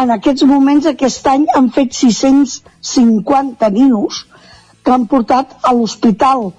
[0.00, 4.24] en aquests moments aquest any han fet 650 ninos
[4.82, 6.52] que han portat a l'hospital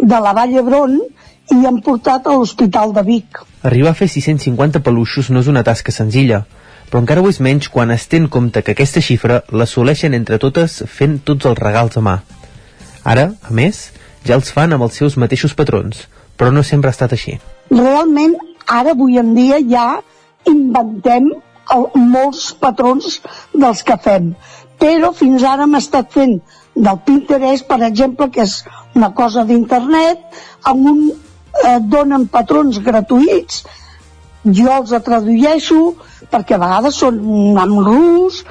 [0.00, 0.96] de la Vall d'Hebron
[1.56, 3.42] i han portat a l'hospital de Vic.
[3.62, 6.44] Arribar a fer 650 peluixos no és una tasca senzilla,
[6.88, 10.40] però encara ho és menys quan es té en compte que aquesta xifra l'assoleixen entre
[10.42, 12.18] totes fent tots els regals a mà.
[13.04, 13.90] Ara, a més,
[14.26, 17.36] ja els fan amb els seus mateixos patrons, però no sempre ha estat així.
[17.70, 18.34] Realment,
[18.66, 19.88] ara, avui en dia, ja
[20.50, 21.30] inventem
[21.74, 23.20] el, molts patrons
[23.54, 24.32] dels que fem,
[24.80, 26.38] però fins ara hem estat fent
[26.76, 28.60] del Pinterest, per exemple, que és
[28.94, 30.22] una cosa d'internet,
[30.68, 33.64] amb un eh, donen patrons gratuïts,
[34.46, 35.80] jo els tradueixo,
[36.30, 37.18] perquè a vegades són
[37.62, 38.42] en rus,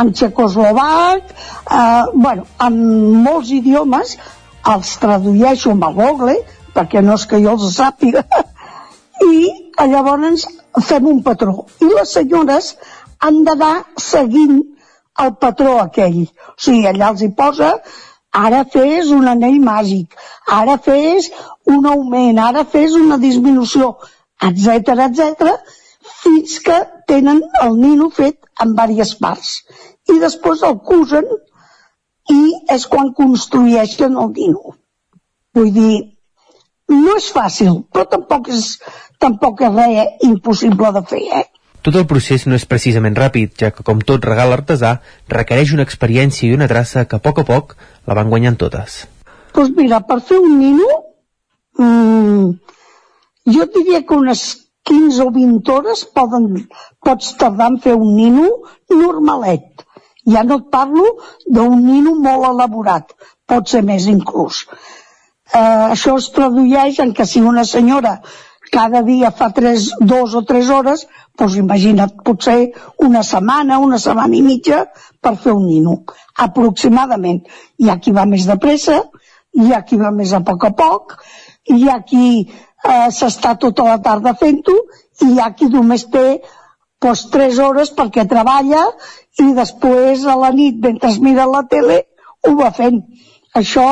[0.00, 1.34] en txecoslovac,
[1.66, 2.78] eh, bueno, en
[3.26, 4.16] molts idiomes,
[4.72, 6.38] els tradueixo amb el Google,
[6.72, 8.24] perquè no és que jo els sàpiga,
[9.32, 9.50] i
[9.82, 10.46] llavors
[10.80, 11.66] fem un patró.
[11.80, 12.76] I les senyores
[13.20, 14.62] han d'anar seguint
[15.22, 16.24] el patró aquell.
[16.54, 17.74] O sigui, allà els hi posa
[18.32, 20.14] ara fes un anell màgic,
[20.48, 21.28] ara fes
[21.68, 23.92] un augment, ara fes una disminució,
[24.48, 25.50] etc etc,
[26.22, 29.52] fins que tenen el nino fet en diverses parts.
[30.08, 31.28] I després el cusen
[32.32, 32.40] i
[32.72, 34.76] és quan construeixen el nino.
[35.54, 35.94] Vull dir,
[36.94, 38.76] no és fàcil, però tampoc és,
[39.22, 41.44] tampoc és res impossible de fer, eh?
[41.82, 44.92] Tot el procés no és precisament ràpid, ja que com tot regal artesà,
[45.32, 47.74] requereix una experiència i una traça que a poc a poc
[48.06, 49.00] la van guanyant totes.
[49.52, 50.86] Doncs pues mira, per fer un nino,
[51.82, 52.52] mmm,
[53.56, 54.44] jo diria que unes
[54.86, 56.46] 15 o 20 hores poden,
[57.02, 58.48] pots tardar en fer un nino
[59.02, 59.84] normalet.
[60.32, 61.04] Ja no et parlo
[61.46, 63.10] d'un nino molt elaborat,
[63.50, 64.64] pot ser més inclús.
[65.52, 68.20] Eh, això es tradueix en que si una senyora
[68.72, 71.04] cada dia fa tres, dos o tres hores,
[71.36, 72.72] doncs imagina't, potser
[73.04, 74.86] una setmana, una setmana i mitja
[75.20, 75.98] per fer un nino,
[76.40, 77.42] aproximadament.
[77.76, 79.02] Hi ha qui va més de pressa,
[79.52, 81.18] hi ha qui va més a poc a poc,
[81.68, 84.78] hi ha qui eh, s'està tota la tarda fent-ho,
[85.20, 86.40] i hi ha qui només té
[87.02, 88.86] doncs, tres hores perquè treballa
[89.42, 92.06] i després a la nit, mentre mira la tele,
[92.48, 93.02] ho va fent.
[93.58, 93.86] Això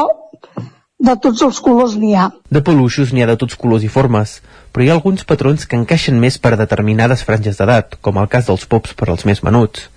[1.00, 2.28] de tots els colors n'hi ha.
[2.52, 4.36] De peluixos n'hi ha de tots colors i formes,
[4.72, 8.28] però hi ha alguns patrons que encaixen més per a determinades franges d'edat, com el
[8.34, 9.88] cas dels pops per als més menuts.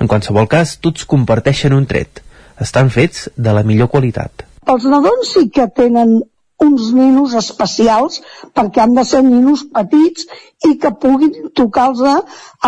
[0.00, 2.20] En qualsevol cas, tots comparteixen un tret.
[2.60, 4.44] Estan fets de la millor qualitat.
[4.70, 6.20] Els nadons sí que tenen
[6.64, 8.20] uns ninos especials
[8.56, 10.28] perquè han de ser ninos petits
[10.68, 12.04] i que puguin tocar-los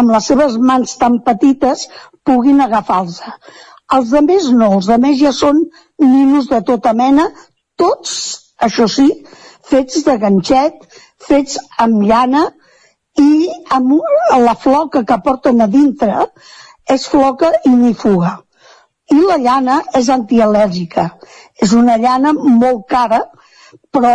[0.01, 1.87] amb les seves mans tan petites
[2.27, 3.21] puguin agafar-los.
[3.97, 5.63] Els de més no, els de més ja són
[6.03, 7.29] ninos de tota mena,
[7.81, 8.13] tots,
[8.69, 9.09] això sí,
[9.71, 10.79] fets de ganxet,
[11.29, 12.47] fets amb llana
[13.21, 13.97] i amb
[14.45, 16.27] la floca que porten a dintre
[16.97, 18.37] és floca ignífuga.
[19.13, 21.11] I la llana és antialèrgica.
[21.63, 23.23] És una llana molt cara,
[23.95, 24.15] però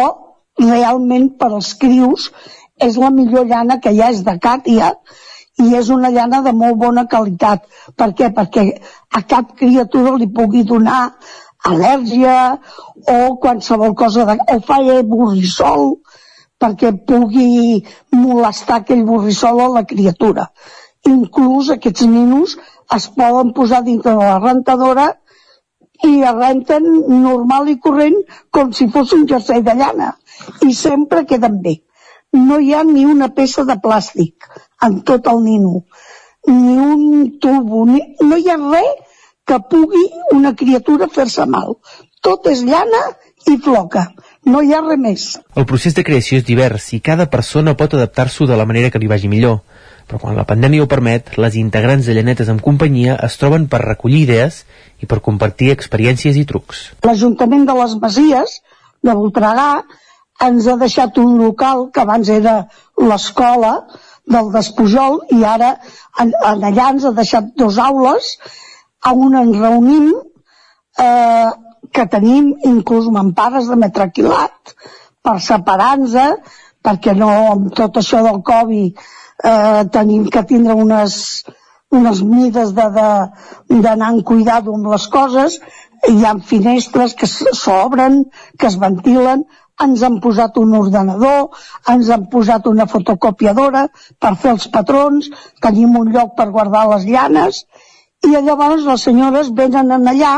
[0.59, 2.29] realment per als crius
[2.81, 4.91] és la millor llana que ha, és de càtia,
[5.61, 7.65] i és una llana de molt bona qualitat.
[7.97, 8.31] Per què?
[8.35, 8.65] Perquè
[9.17, 11.01] a cap criatura li pugui donar
[11.69, 12.35] al·lèrgia
[13.13, 15.95] o qualsevol cosa, de, o fa borrissol
[16.61, 17.81] perquè pugui
[18.13, 20.51] molestar aquell borrissol a la criatura.
[21.09, 22.57] Inclús aquests ninos
[22.95, 25.07] es poden posar dintre de la rentadora
[26.05, 26.85] i es renten
[27.23, 28.17] normal i corrent
[28.53, 30.11] com si fos un jersei de llana
[30.67, 31.77] i sempre queden bé.
[32.33, 34.49] No hi ha ni una peça de plàstic
[34.85, 35.83] en tot el nino,
[36.47, 38.01] ni un tubo, ni...
[38.21, 39.10] no hi ha res
[39.47, 40.03] que pugui
[40.37, 41.77] una criatura fer-se mal.
[42.21, 43.01] Tot és llana
[43.49, 44.05] i floca,
[44.45, 45.23] no hi ha res més.
[45.57, 49.01] El procés de creació és divers i cada persona pot adaptar-s'ho de la manera que
[49.01, 49.61] li vagi millor.
[50.07, 53.81] Però quan la pandèmia ho permet, les integrants de Llanetes en companyia es troben per
[53.83, 54.63] recollir idees
[55.01, 56.83] i per compartir experiències i trucs.
[57.07, 58.57] L'Ajuntament de les Masies
[59.01, 59.69] de Voltregà
[60.45, 62.55] ens ha deixat un local que abans era
[62.97, 63.75] l'escola
[64.31, 65.75] del Despujol i ara
[66.19, 68.35] en, en allà ens ha deixat dos aules
[69.09, 70.11] on ens reunim
[70.99, 71.49] eh,
[71.91, 74.75] que tenim inclús mampares de matraquilat
[75.21, 76.15] per separar-nos
[76.81, 79.01] perquè no amb tot això del Covid
[79.43, 81.15] eh, tenim que tindre unes,
[81.91, 85.59] unes mides d'anar amb cuidado amb les coses
[86.09, 88.23] hi ha finestres que s'obren,
[88.57, 89.43] que es ventilen,
[89.85, 91.49] ens han posat un ordenador,
[91.93, 93.87] ens han posat una fotocopiadora
[94.19, 95.29] per fer els patrons,
[95.61, 97.63] tenim un lloc per guardar les llanes,
[98.27, 100.35] i llavors les senyores venen en allà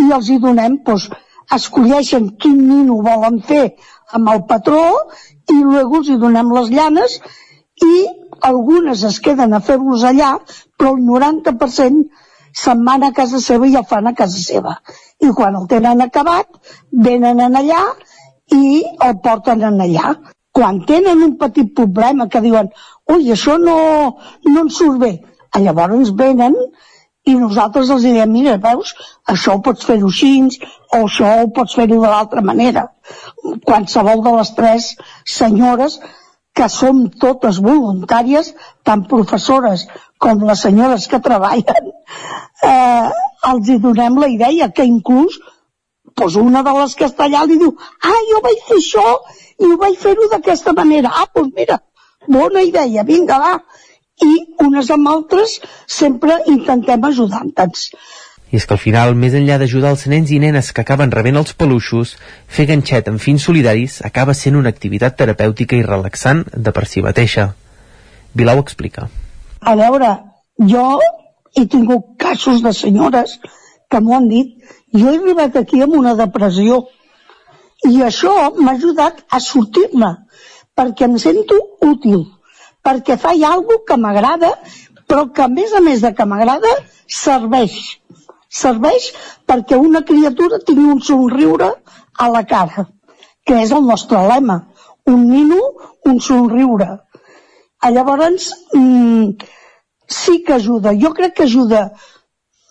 [0.00, 1.08] i els hi donem, doncs,
[1.56, 3.64] escolleixen quin nino volen fer
[4.18, 4.82] amb el patró
[5.50, 7.16] i després els hi donem les llanes
[7.86, 7.94] i
[8.50, 10.30] algunes es queden a fer-los allà,
[10.78, 12.04] però el 90%
[12.62, 14.76] se'n van a casa seva i el fan a casa seva.
[15.20, 16.48] I quan el tenen acabat,
[16.90, 17.82] venen en allà
[18.56, 20.14] i el porten en allà.
[20.56, 22.70] Quan tenen un petit problema que diuen
[23.10, 23.76] ui, això no,
[24.46, 25.12] no ens surt bé,
[25.58, 26.56] llavors venen
[27.28, 28.94] i nosaltres els diem, mira, veus,
[29.28, 30.32] això ho pots fer-ho així,
[30.96, 32.86] o això ho pots fer-ho de l'altra manera.
[33.66, 34.88] Qualsevol de les tres
[35.38, 35.98] senyores
[36.56, 39.86] que som totes voluntàries, tant professores
[40.18, 41.92] com les senyores que treballen,
[42.66, 43.10] eh,
[43.52, 45.38] els hi donem la idea que inclús
[46.20, 49.04] doncs una de les que està allà li diu ah, jo vaig fer això
[49.60, 51.12] i ho vaig fer-ho d'aquesta manera.
[51.20, 51.78] Ah, doncs mira,
[52.28, 53.54] bona idea, vinga, va.
[54.24, 54.32] I
[54.66, 57.86] unes amb altres sempre intentem ajudar-nos.
[58.50, 61.38] I és que al final, més enllà d'ajudar els nens i nenes que acaben rebent
[61.38, 62.16] els peluixos,
[62.50, 67.04] fer ganxet amb fins solidaris acaba sent una activitat terapèutica i relaxant de per si
[67.06, 67.52] mateixa.
[68.34, 69.06] Vilau explica.
[69.60, 70.10] A veure,
[70.72, 70.84] jo
[71.56, 73.38] he tingut casos de senyores
[73.90, 74.56] que m'ho han dit,
[74.94, 76.82] jo he arribat aquí amb una depressió
[77.88, 80.10] i això m'ha ajudat a sortir-me
[80.76, 82.26] perquè em sento útil,
[82.86, 84.52] perquè faig alguna que m'agrada,
[85.08, 86.70] però que a més a més de que m'agrada,
[87.20, 87.76] serveix.
[88.60, 89.10] Serveix
[89.46, 91.70] perquè una criatura tingui un somriure
[92.18, 92.86] a la cara,
[93.46, 94.60] que és el nostre lema.
[95.10, 95.60] Un nino,
[96.06, 96.88] un somriure.
[97.80, 99.30] Ah, Llavors, mm,
[100.06, 100.92] sí que ajuda.
[101.02, 101.90] Jo crec que ajuda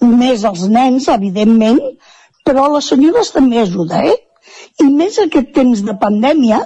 [0.02, 1.80] més els nens, evidentment,
[2.46, 4.18] però les senyores també ajuda, eh?
[4.84, 6.62] I més aquest temps de pandèmia,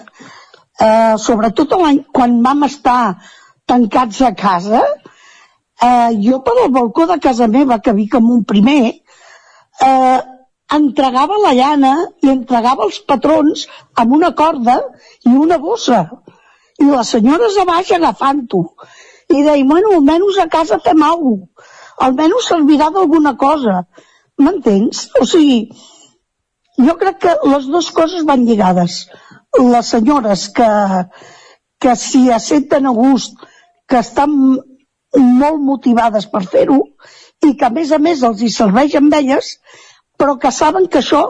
[0.80, 1.76] eh, sobretot
[2.12, 3.20] quan vam estar
[3.66, 4.82] tancats a casa,
[5.82, 8.94] eh, jo per al balcó de casa meva, que vic amb un primer,
[9.82, 10.20] eh,
[10.74, 11.94] entregava la llana
[12.24, 14.80] i entregava els patrons amb una corda
[15.26, 16.10] i una bossa.
[16.80, 18.64] I les senyores a baix agafant-ho.
[19.30, 21.72] I deia, bueno, almenys a casa fem alguna cosa.
[22.04, 23.84] Almenys servirà d'alguna cosa.
[24.42, 25.08] M'entens?
[25.22, 25.60] O sigui,
[26.88, 29.04] jo crec que les dues coses van lligades.
[29.62, 30.70] Les senyores que,
[31.80, 33.36] que s'hi senten a gust,
[33.88, 34.34] que estan
[35.14, 36.80] molt motivades per fer-ho
[37.46, 39.58] i que a més a més els hi serveix amb elles,
[40.18, 41.24] però que saben que això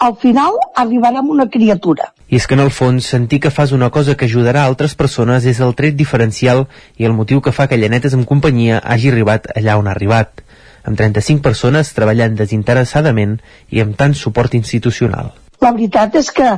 [0.00, 2.10] al final arribarà amb una criatura.
[2.28, 4.94] I és que en el fons sentir que fas una cosa que ajudarà a altres
[4.96, 9.10] persones és el tret diferencial i el motiu que fa que Llanetes en companyia hagi
[9.12, 10.44] arribat allà on ha arribat,
[10.84, 15.34] amb 35 persones treballant desinteressadament i amb tant suport institucional.
[15.60, 16.54] La veritat és que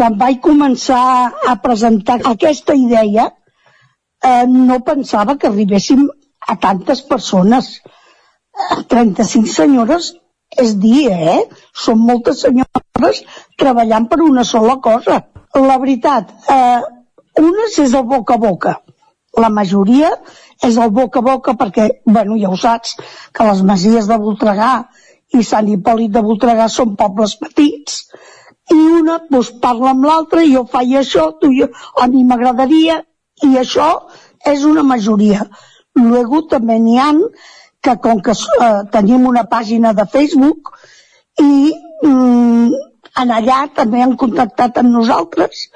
[0.00, 1.04] quan vaig començar
[1.52, 6.06] a presentar aquesta idea eh, no pensava que arribéssim
[6.48, 7.68] a tantes persones.
[8.56, 10.14] Eh, 35 senyores
[10.64, 11.42] és dir, eh?
[11.84, 13.20] Són moltes senyores
[13.60, 15.20] treballant per una sola cosa.
[15.68, 16.80] La veritat, eh,
[17.44, 18.74] unes és el boca a boca.
[19.36, 20.14] La majoria
[20.64, 22.96] és el boca a boca perquè, bueno, ja ho saps,
[23.36, 24.72] que les masies de Voltregà
[25.36, 28.06] i Sant Hipòlit de Voltregà són pobles petits
[28.74, 33.00] i una doncs, parla amb l'altra jo faig això, tu jo, a mi m'agradaria
[33.46, 33.90] i això
[34.46, 35.46] és una majoria.
[35.98, 37.24] Luego també n'hi han
[37.82, 40.74] que com que eh, tenim una pàgina de Facebook
[41.40, 41.72] i
[42.06, 42.74] mm,
[43.22, 45.66] en allà també han contactat amb nosaltres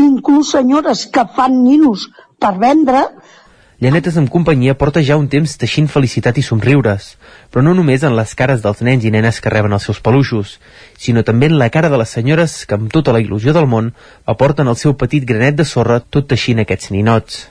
[0.00, 2.06] inclús senyores que fan ninos
[2.40, 3.02] per vendre
[3.82, 7.16] Llanetes en companyia porta ja un temps teixint felicitat i somriures,
[7.50, 10.52] però no només en les cares dels nens i nenes que reben els seus peluixos,
[10.94, 13.90] sinó també en la cara de les senyores que amb tota la il·lusió del món
[14.34, 17.42] aporten el seu petit granet de sorra tot teixint aquests ninots.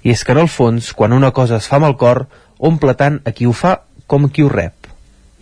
[0.00, 2.24] I és que en el fons, quan una cosa es fa amb el cor,
[2.56, 4.88] omple tant a qui ho fa com a qui ho rep.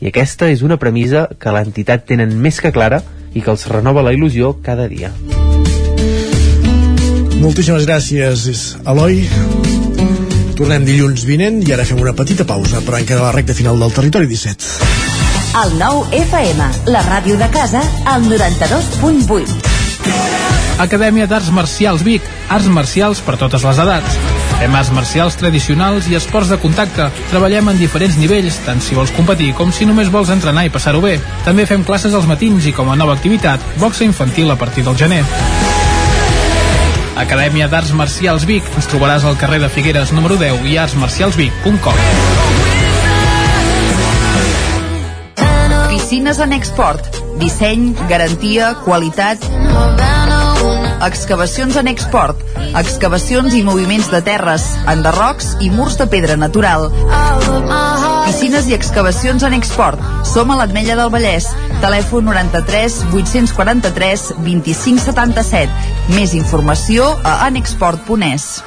[0.03, 4.03] I aquesta és una premissa que l'entitat tenen més que clara i que els renova
[4.03, 5.15] la il·lusió cada dia.
[7.39, 8.49] Moltíssimes gràcies,
[8.83, 9.62] Eloi.
[10.63, 13.91] Tornem dilluns vinent i ara fem una petita pausa per encara la recta final del
[13.97, 14.69] Territori 17.
[15.59, 19.73] El nou FM, la ràdio de casa, al 92.8.
[20.87, 24.21] Acadèmia d'Arts Marcials Vic, arts marcials per totes les edats.
[24.61, 27.11] Fem arts marcials tradicionals i esports de contacte.
[27.35, 31.03] Treballem en diferents nivells, tant si vols competir com si només vols entrenar i passar-ho
[31.03, 31.19] bé.
[31.43, 34.95] També fem classes als matins i com a nova activitat, boxa infantil a partir del
[34.95, 35.25] gener.
[37.17, 38.67] Acadèmia d'Arts Marcials Vic.
[38.77, 41.99] Ens trobaràs al carrer de Figueres número 10 i artsmarcialsvic.com.
[45.93, 47.23] Piscines en export.
[47.43, 50.12] Disseny, garantia, qualitat...
[51.03, 52.39] Excavacions en export.
[52.79, 56.91] Excavacions i moviments de terres, enderrocs i murs de pedra natural.
[58.29, 59.99] Piscines i excavacions en export.
[60.29, 61.51] Som a l'Atmella del Vallès.
[61.83, 66.15] Telèfon 93 843 2577.
[66.15, 68.63] Més informació a anexport.es.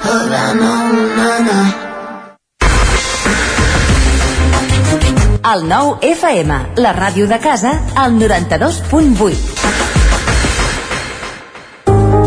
[5.46, 9.85] El nou FM, la ràdio de casa, al 92.8.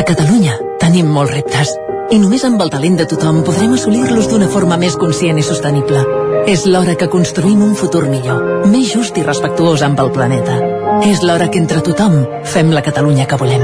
[0.00, 1.70] A Catalunya tenim molts reptes
[2.08, 6.00] i només amb el talent de tothom podrem assolir-los d'una forma més conscient i sostenible.
[6.48, 10.56] És l'hora que construïm un futur millor, més just i respectuós amb el planeta.
[11.04, 12.16] És l'hora que entre tothom
[12.48, 13.60] fem la Catalunya que volem.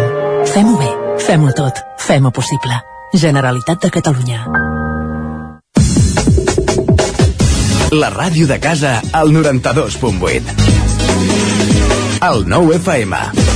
[0.53, 0.93] Fem-ho bé,
[1.25, 2.77] fem-ho tot, fem-ho possible.
[3.17, 4.45] Generalitat de Catalunya.
[7.97, 10.53] La ràdio de casa al 92.8.
[12.29, 13.56] El nou FM.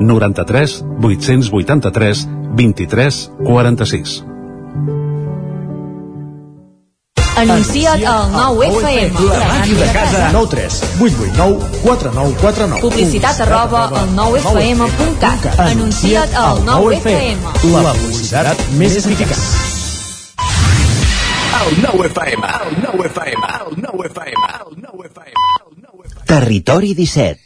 [0.00, 4.24] 93 883 23 46.
[7.36, 9.12] Anuncia't al 9FM.
[9.28, 10.30] La ràdio de casa.
[10.32, 15.60] 9 3 8 8 9 4 9 4 9 Publicitat arroba al 9FM.cat.
[15.60, 17.36] Anuncia't al 9FM.
[17.74, 19.44] La publicitat més eficaç.
[21.60, 22.52] El nou FM.
[22.64, 23.52] El nou FM.
[23.66, 24.52] El nou FM.
[24.64, 26.24] El nou FM.
[26.26, 27.45] Territori 17.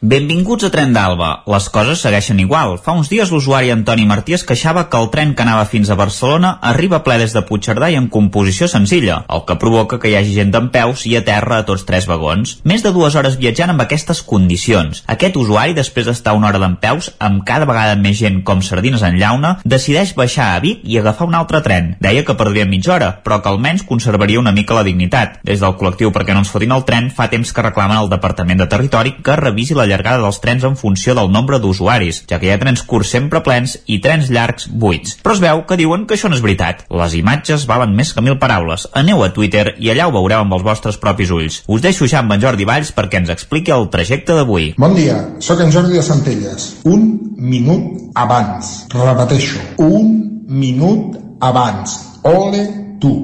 [0.00, 1.42] Benvinguts a Tren d'Alba.
[1.52, 2.78] Les coses segueixen igual.
[2.80, 5.96] Fa uns dies l'usuari Antoni Martí es queixava que el tren que anava fins a
[5.98, 10.14] Barcelona arriba ple des de Puigcerdà i en composició senzilla, el que provoca que hi
[10.16, 12.54] hagi gent d'en peus i a terra a tots tres vagons.
[12.64, 15.02] Més de dues hores viatjant amb aquestes condicions.
[15.04, 19.04] Aquest usuari, després d'estar una hora d'en peus, amb cada vegada més gent com sardines
[19.04, 21.92] en llauna, decideix baixar a Vic i agafar un altre tren.
[22.00, 25.42] Deia que perdria mitja hora, però que almenys conservaria una mica la dignitat.
[25.44, 28.64] Des del col·lectiu perquè no ens fotin el tren fa temps que reclamen al Departament
[28.64, 32.48] de Territori que revisi la llargada dels trens en funció del nombre d'usuaris, ja que
[32.48, 35.16] hi ha trens curts sempre plens i trens llargs buits.
[35.24, 36.84] Però es veu que diuen que això no és veritat.
[37.02, 38.86] Les imatges valen més que mil paraules.
[38.96, 41.60] Aneu a Twitter i allà ho veureu amb els vostres propis ulls.
[41.68, 44.72] Us deixo ja amb en Jordi Valls perquè ens expliqui el trajecte d'avui.
[44.80, 46.70] Bon dia, sóc en Jordi de Centelles.
[46.88, 48.72] Un minut abans.
[48.94, 51.98] Repeteixo, un minut abans.
[52.22, 52.66] Ole
[53.00, 53.14] tu.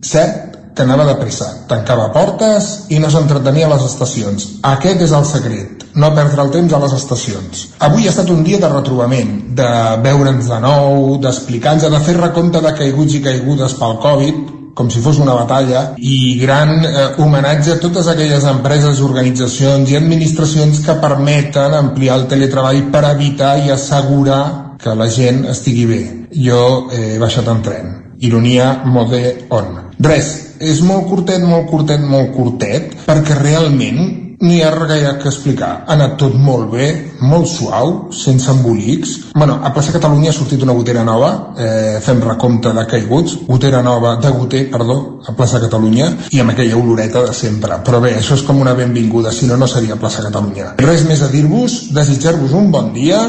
[0.00, 4.46] Cert que anava de pressa, tancava portes i no s'entretenia a les estacions.
[4.70, 7.66] Aquest és el secret, no perdre el temps a les estacions.
[7.88, 9.68] Avui ha estat un dia de retrobament, de
[10.04, 14.40] veure'ns de nou, d'explicar-nos, de fer recompte de caiguts i caigudes pel Covid,
[14.80, 19.98] com si fos una batalla, i gran eh, homenatge a totes aquelles empreses, organitzacions i
[19.98, 26.02] administracions que permeten ampliar el teletreball per evitar i assegurar que la gent estigui bé.
[26.30, 27.94] Jo he baixat en tren.
[28.24, 29.89] Ironia mode on.
[30.00, 35.28] Res, és molt curtet, molt curtet, molt curtet, perquè realment no hi ha gaire que
[35.28, 35.84] explicar.
[35.86, 36.86] Ha anat tot molt bé,
[37.20, 39.10] molt suau, sense embolics.
[39.34, 43.82] bueno, a Plaça Catalunya ha sortit una gotera nova, eh, fem recompte de caiguts, gotera
[43.82, 47.76] nova de goter, perdó, a Plaça Catalunya, i amb aquella oloreta de sempre.
[47.84, 50.74] Però bé, això és com una benvinguda, si no, no seria Plaça Catalunya.
[50.78, 53.20] Res més a dir-vos, desitjar-vos un bon dia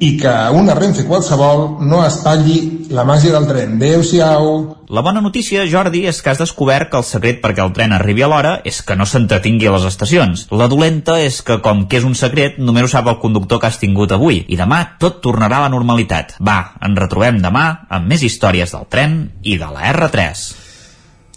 [0.00, 3.76] i que una Renfe qualsevol no espatlli la màgia del tren.
[3.76, 4.52] Adéu-siau!
[4.88, 8.24] La bona notícia, Jordi, és que has descobert que el secret perquè el tren arribi
[8.24, 10.46] a l'hora és que no s'entretingui a les estacions.
[10.50, 13.68] La dolenta és que, com que és un secret, només ho sap el conductor que
[13.70, 14.42] has tingut avui.
[14.48, 16.38] I demà tot tornarà a la normalitat.
[16.40, 20.48] Va, ens retrobem demà amb més històries del tren i de la R3.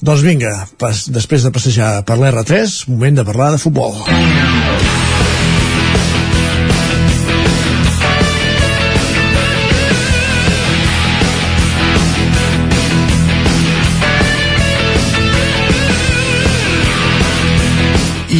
[0.02, 4.00] Doncs vinga, pas, després de passejar per l'R3, moment de parlar de futbol.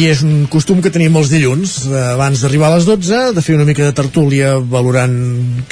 [0.02, 3.44] I és un costum que tenim els dilluns, eh, abans d'arribar a les 12, de
[3.44, 5.14] fer una mica de tertúlia valorant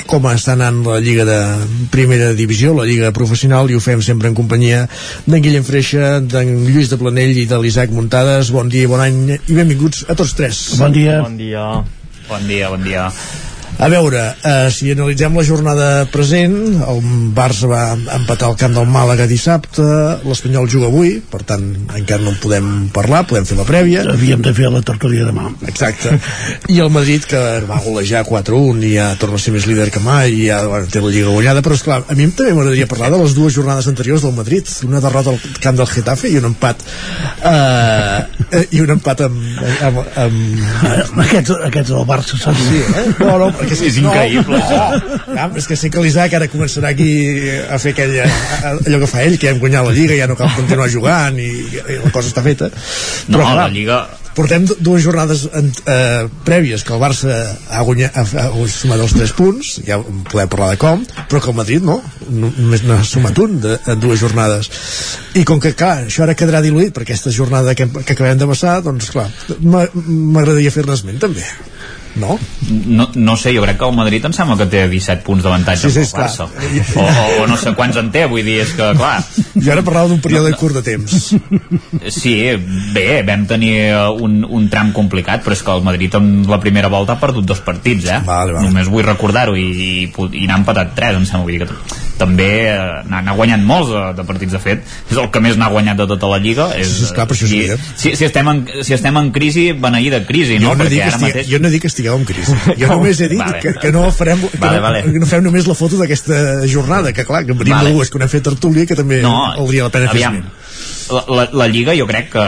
[0.06, 1.38] com està anant la Lliga de
[1.90, 4.84] Primera Divisió, la Lliga Professional, i ho fem sempre en companyia
[5.26, 8.54] d'en Guillem Freixa, d'en Lluís de Planell i de l'Isaac Muntades.
[8.54, 10.64] Bon dia i bon any, i benvinguts a tots tres.
[10.78, 11.22] Bon dia.
[11.26, 11.70] Bon dia.
[12.30, 13.10] Bon dia, bon dia.
[13.80, 16.52] A veure, eh, si analitzem la jornada present,
[16.84, 16.98] el
[17.32, 19.86] Barça va empatar al camp del Màlaga dissabte,
[20.28, 21.64] l'Espanyol juga avui, per tant,
[21.96, 24.02] encara no en podem parlar, podem fer la prèvia.
[24.12, 25.46] Havíem de fer la tertúlia demà.
[25.64, 26.12] Exacte.
[26.68, 30.04] I el Madrid, que va golejar 4-1 i ja torna a ser més líder que
[30.04, 33.08] mai, i ja bueno, té la Lliga guanyada, però esclar, a mi també m'agradaria parlar
[33.16, 36.50] de les dues jornades anteriors del Madrid, una derrota al camp del Getafe i un
[36.50, 36.84] empat
[37.48, 39.40] eh, i un empat amb,
[39.88, 41.18] amb, amb...
[41.24, 42.60] Aquests, aquests del Barça són...
[42.60, 43.08] Sí, eh?
[43.24, 45.34] No, no, perquè És increïble, no.
[45.34, 47.10] No, és que sé que l'Isaac ara començarà aquí
[47.70, 48.26] a fer aquella,
[48.70, 51.50] allò que fa ell, que hem guanyat la Lliga, ja no cal continuar jugant i,
[51.80, 52.72] i la cosa està feta.
[53.30, 54.02] No, la Lliga...
[54.30, 57.34] Portem dues jornades en, eh, prèvies que el Barça
[57.66, 59.98] ha, guanyat, ha, ha sumat els 3 punts, ja
[60.30, 61.96] podem parlar de com, però que el Madrid no,
[62.30, 64.70] només n'ha sumat un de, en dues jornades.
[65.34, 68.48] I com que, clar, això ara quedarà diluït per aquesta jornada que, que acabem de
[68.54, 69.26] passar, doncs, clar,
[69.58, 71.44] m'agradaria fer-ne esment, també
[72.16, 72.38] no?
[72.86, 73.08] no?
[73.14, 75.92] No sé, jo crec que el Madrid em sembla que té 17 punts d'avantatge sí,
[75.94, 76.46] sí, el Barça.
[76.46, 79.18] O, o, o no sé quants en té, vull dir, és que, clar...
[79.54, 80.60] Jo ara parlava d'un període no, no.
[80.60, 81.18] curt de temps.
[82.20, 82.34] Sí,
[82.94, 83.74] bé, vam tenir
[84.22, 87.46] un, un tram complicat, però és que el Madrid en la primera volta ha perdut
[87.46, 88.20] dos partits, eh?
[88.26, 88.66] Vale, vale.
[88.66, 89.68] Només vull recordar-ho, i,
[90.06, 92.76] i, i n'ha empatat tres, em sembla, vull dir que també eh,
[93.08, 96.06] n'ha guanyat molts de, de partits, de fet, és el que més n'ha guanyat de
[96.10, 96.68] tota la Lliga.
[96.76, 97.60] És, sí, esclar, per això i,
[97.96, 100.74] si, si, estem en, si estem en crisi, beneïda crisi, no?
[100.74, 101.50] Jo no, Perquè dic ara estigui, mateix...
[101.54, 102.56] jo no dic que estigueu en crisi.
[102.80, 103.60] Jo només he dit Vale.
[103.64, 105.02] que, que no farem que, Vale, no, vale.
[105.08, 107.90] que no fem només la foto d'aquesta jornada, que clar, que venim Vale.
[107.90, 110.40] de dues, que no hem fet tertúlia, que també No, valdria la pena fer aviam,
[110.40, 111.16] esment.
[111.16, 112.44] la, la, la Lliga jo crec que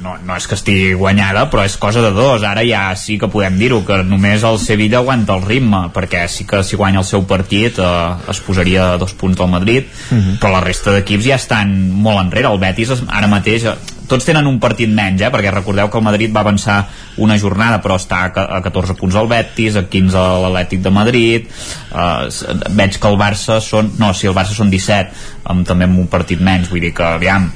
[0.00, 2.42] no, no és que estigui guanyada, però és cosa de dos.
[2.42, 6.46] Ara ja sí que podem dir-ho, que només el Sevilla aguanta el ritme, perquè sí
[6.48, 10.38] que si guanya el seu partit eh, es posaria a dos punts del Madrid, Mhm.
[10.40, 12.48] però la resta d'equips ja estan molt enrere.
[12.52, 13.74] El Betis ara mateix eh,
[14.08, 15.30] tots tenen un partit menys, eh?
[15.32, 18.94] perquè recordeu que el Madrid va avançar una jornada però està a ca- a 14
[18.94, 21.46] punts el Betis, a 15 l'Atlètic de Madrid
[21.94, 22.28] eh,
[22.70, 25.10] veig que el Barça són no, si el Barça són 17
[25.44, 27.50] amb, també amb un partit menys, vull dir que aviam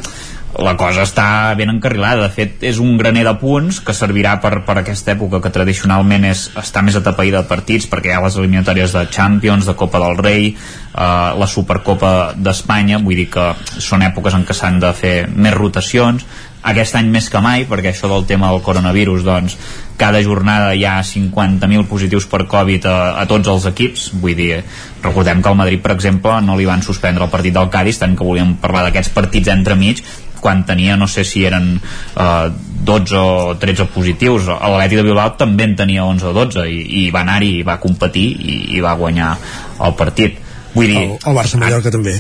[0.57, 2.25] la cosa està ben encarrilada.
[2.25, 6.25] De fet és un graner de punts que servirà per, per aquesta època que tradicionalment
[6.31, 10.01] és, està més atapeïda de partits perquè hi ha les eliminatòries de Champions, de Copa
[10.03, 13.03] del Rei eh, la Supercopa d'Espanya.
[13.05, 16.25] Vull dir que són èpoques en què s'han de fer més rotacions.
[16.69, 19.55] Aquest any més que mai, perquè això del tema del coronavirus, doncs,
[19.99, 24.59] cada jornada hi ha 50.000 positius per Covid a, a tots els equips, vull dir,
[25.03, 28.17] recordem que al Madrid, per exemple, no li van suspendre el partit del Cádiz, tant
[28.19, 30.03] que volíem parlar d'aquests partits entremig,
[30.41, 31.77] quan tenia, no sé si eren
[32.17, 32.49] eh,
[32.89, 37.07] 12 o 13 positius l'Atleti de Bilbao també en tenia 11 o 12 i, i
[37.15, 39.33] va anar-hi va competir i, i va guanyar
[39.85, 40.39] el partit
[40.75, 42.15] vull dir, El, el Barça Mallorca també.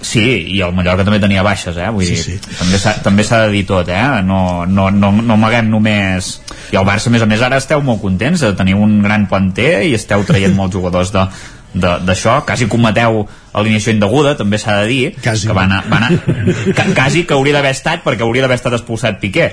[0.00, 0.22] Sí,
[0.54, 1.88] i el Mallorca també tenia baixes, eh?
[1.90, 2.92] Vull Sí, dir, sí.
[3.02, 4.22] també s'ha de dir tot, eh?
[4.22, 6.36] No, no, no, no amaguem només...
[6.70, 9.26] I el Barça, a més a més, ara esteu molt contents de tenir un gran
[9.26, 11.26] planter i esteu traient molts jugadors de-
[11.78, 15.46] d'això, quasi cometeu alineació indeguda, també s'ha de dir quasi.
[15.48, 18.76] que va anar, va anar ca, quasi que hauria d'haver estat perquè hauria d'haver estat
[18.76, 19.52] expulsat Piqué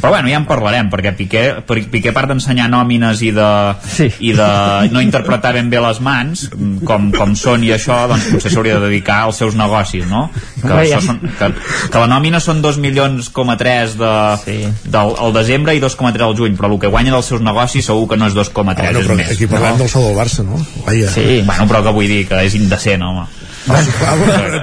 [0.00, 3.48] però bueno, ja en parlarem perquè Piqué, per- Piqué a part d'ensenyar nòmines i de,
[3.86, 4.08] sí.
[4.20, 4.48] i de
[4.92, 6.46] no interpretar ben bé les mans
[6.86, 10.26] com, com són i això, doncs potser s'hauria de dedicar als seus negocis, no?
[10.60, 11.50] Que, això són, que,
[11.90, 14.12] que la nòmina són 2 milions, coma 3 de,
[14.44, 14.56] sí.
[14.90, 18.08] del al desembre i 2,3 al juny, però el que guanya dels seus negocis segur
[18.10, 19.30] que no és 2,3, Bueno, és però més.
[19.34, 19.82] aquí parlem no?
[19.84, 20.58] del sol del Barça, no?
[20.86, 21.10] Vaja.
[21.14, 23.26] Sí, bueno, però que vull dir que és indecent, home.
[23.66, 23.90] Bueno,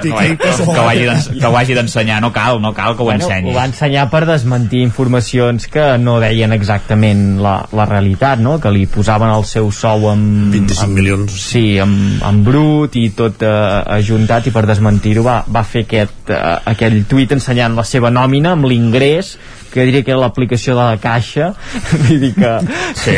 [0.08, 1.06] ho hagi
[1.38, 3.50] que ho hagi d'ensenyar, no cal, no cal que ho Bueno, ensenyi.
[3.50, 8.58] ho va ensenyar per desmentir informacions que no deien exactament la, la realitat, no?
[8.60, 10.50] que li posaven el seu sou amb...
[10.52, 11.38] 25 amb, milions.
[11.48, 13.52] Sí, amb, amb brut i tot eh,
[13.98, 16.42] ajuntat i per desmentir-ho va, va fer aquest, eh,
[16.74, 19.36] aquell tuit ensenyant la seva nòmina amb l'ingrés
[19.72, 21.52] que diria que era l'aplicació de la caixa
[22.06, 22.54] vull dir que
[22.98, 23.14] Sí,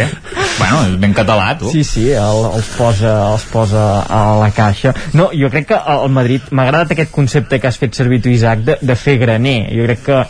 [0.58, 1.70] bueno, és ben català, tu.
[1.72, 4.92] Sí, sí, el, els, posa, els posa a la caixa.
[5.16, 8.32] No, jo crec que el Madrid, m'ha agradat aquest concepte que has fet servir tu,
[8.32, 9.58] Isaac, de, de fer graner.
[9.72, 10.20] Jo crec que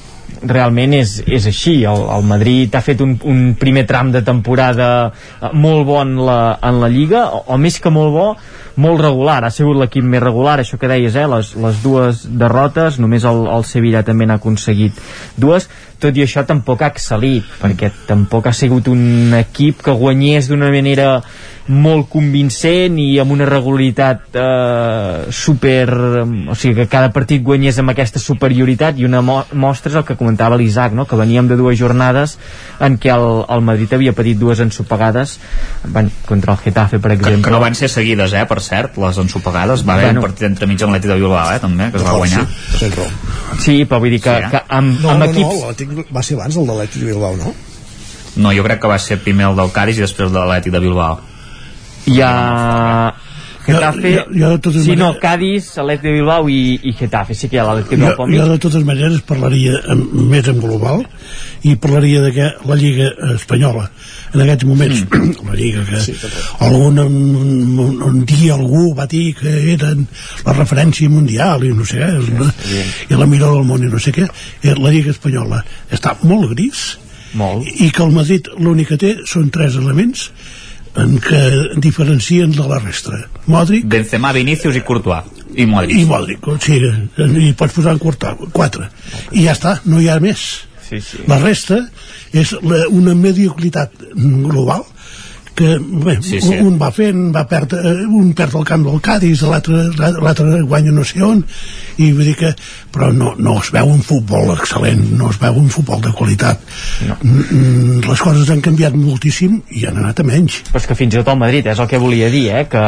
[0.41, 4.89] realment és, és així el, el Madrid ha fet un, un primer tram de temporada
[5.11, 8.29] eh, molt bo en la, en la Lliga o, o més que molt bo
[8.81, 11.27] molt regular, ha sigut l'equip més regular això que deies, eh?
[11.29, 14.97] les, les dues derrotes només el, el Sevilla també n'ha aconseguit
[15.37, 15.69] dues,
[16.01, 20.71] tot i això tampoc ha excel·lit, perquè tampoc ha sigut un equip que guanyés d'una
[20.73, 21.21] manera
[21.71, 25.85] molt convincent i amb una regularitat eh, super
[26.51, 30.07] o sigui que cada partit guanyés amb aquesta superioritat i una mo mostra és el
[30.09, 31.05] que comentava l'Isaac no?
[31.07, 32.39] que veníem de dues jornades
[32.83, 35.37] en què el, el Madrid havia patit dues ensopegades
[35.95, 38.99] van, contra el Getafe per Que, exemple que no van ser seguides, eh, per cert,
[38.99, 39.87] les ensopegades.
[39.87, 40.21] Va haver Bueno.
[40.25, 42.47] un partit entremig amb l'Atleti de Bilbao, eh, també, que es va guanyar.
[42.81, 43.07] Tens raó.
[43.07, 43.30] sí,
[43.89, 44.51] però vull dir que, Sí, eh?
[44.51, 47.11] que amb, No, amb no, equips no, l'Atlètic va ser abans el de l'Atlètic de
[47.13, 47.55] Bilbao, no?
[48.37, 50.73] No, jo crec que va ser primer el del Cádiz i després el de l'Atlètic
[50.73, 51.21] de Bilbao.
[52.07, 53.13] hi ha
[53.67, 57.49] Getafe, Jo- jo de totes no, maneres- Cádiz, Atlètic de Bilbao i, i Getafe, sí
[57.49, 58.39] que hi ha l'Atlètic de Jo, Bilbao mig.
[58.41, 61.05] jo de totes maneres parlaria amb, més en global
[61.69, 63.91] i parlaria de que la Lliga Espanyola
[64.33, 65.35] en aquests moments mm.
[65.51, 66.15] la Lliga que sí,
[66.61, 67.19] algun un,
[67.85, 70.07] un, un dia algú va dir que eren
[70.47, 72.11] la referència mundial i no sé què
[72.65, 72.81] sí,
[73.11, 75.61] i la miró del món i no sé què eh, la Lliga Espanyola
[75.93, 76.97] està molt gris
[77.35, 77.67] molt.
[77.67, 80.31] i que el Madrid l'únic que té són tres elements
[80.99, 81.43] en què
[81.79, 83.19] diferencien de la resta
[83.51, 85.29] Modric, Benzema, Vinicius i Courtois.
[85.55, 85.99] I Modric.
[85.99, 86.91] i Modric, o sigui,
[87.49, 88.91] i pots posar en quarta, quatre.
[89.33, 90.45] I ja està, no hi ha més.
[90.87, 91.23] Sí, sí.
[91.31, 91.81] La resta
[92.35, 94.85] és la, una mediocritat global
[95.61, 99.01] que bé, Sí, sí, un va fent, va perdre, eh, un perd el camp del
[99.05, 101.43] Cádiz, l'altre guanya no sé on,
[102.01, 102.55] i vull dir que
[102.91, 106.63] però no, no es veu un futbol excel·lent, no es veu un futbol de qualitat.
[107.07, 107.17] No.
[108.07, 110.61] Les coses han canviat moltíssim i han anat a menys.
[110.71, 112.65] però és que fins i tot el Madrid és el que volia dir eh?
[112.71, 112.83] que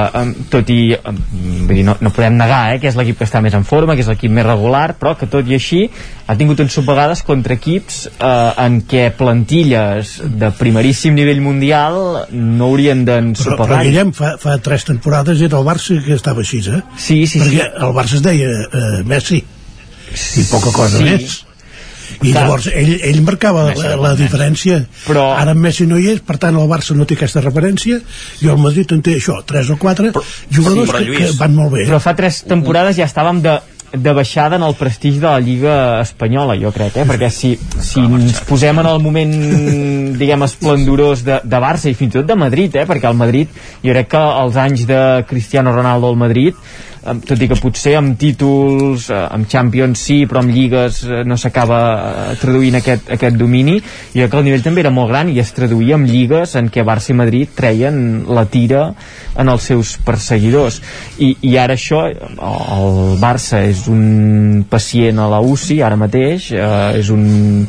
[0.51, 2.81] tot i vull dir, no, no podem negar eh?
[2.81, 5.29] que és l'equip que està més en forma que és l'equip més regular però que
[5.31, 5.83] tot i així
[6.27, 11.99] ha tingut ensopegades contra equips eh, en què plantilles de primeríssim nivell mundial
[12.33, 16.41] no haurien Però, però d'ensopegar Guillem, fa, fa tres temporades era el Barça que estava
[16.45, 16.83] així, eh?
[16.97, 17.71] Sí, sí, Perquè sí.
[17.87, 21.05] el Barça es deia eh, Messi i poca cosa Sí.
[21.05, 21.41] més.
[22.23, 22.43] I Clar.
[22.45, 24.83] llavors ell, ell marcava Messi la, la diferència.
[25.07, 27.99] Però- Ara Messi no hi és, per tant el Barça no té aquesta referència
[28.43, 31.39] i el Madrid en té això, tres o quatre jugadors sí, però, que, Lluís, que
[31.41, 31.87] van molt bé.
[31.89, 33.57] però fa tres temporades ja estàvem de
[33.93, 37.07] de baixada en el prestigi de la Lliga Espanyola, jo crec, eh?
[37.09, 39.35] perquè si, si ens posem en el moment
[40.19, 42.87] diguem esplendorós de, de Barça i fins i tot de Madrid, eh?
[42.89, 43.53] perquè el Madrid,
[43.85, 46.57] jo crec que els anys de Cristiano Ronaldo al Madrid
[47.03, 51.37] tot i que potser amb títols, eh, amb Champions sí, però amb lligues eh, no
[51.41, 51.81] s'acaba
[52.31, 53.81] eh, traduint aquest, aquest domini,
[54.15, 56.85] i que el nivell també era molt gran i es traduïa amb lligues en què
[56.87, 57.99] Barça i Madrid treien
[58.31, 58.85] la tira
[59.35, 60.79] en els seus perseguidors.
[61.19, 67.01] I, i ara això, el Barça és un pacient a la UCI ara mateix, eh,
[67.01, 67.67] és un,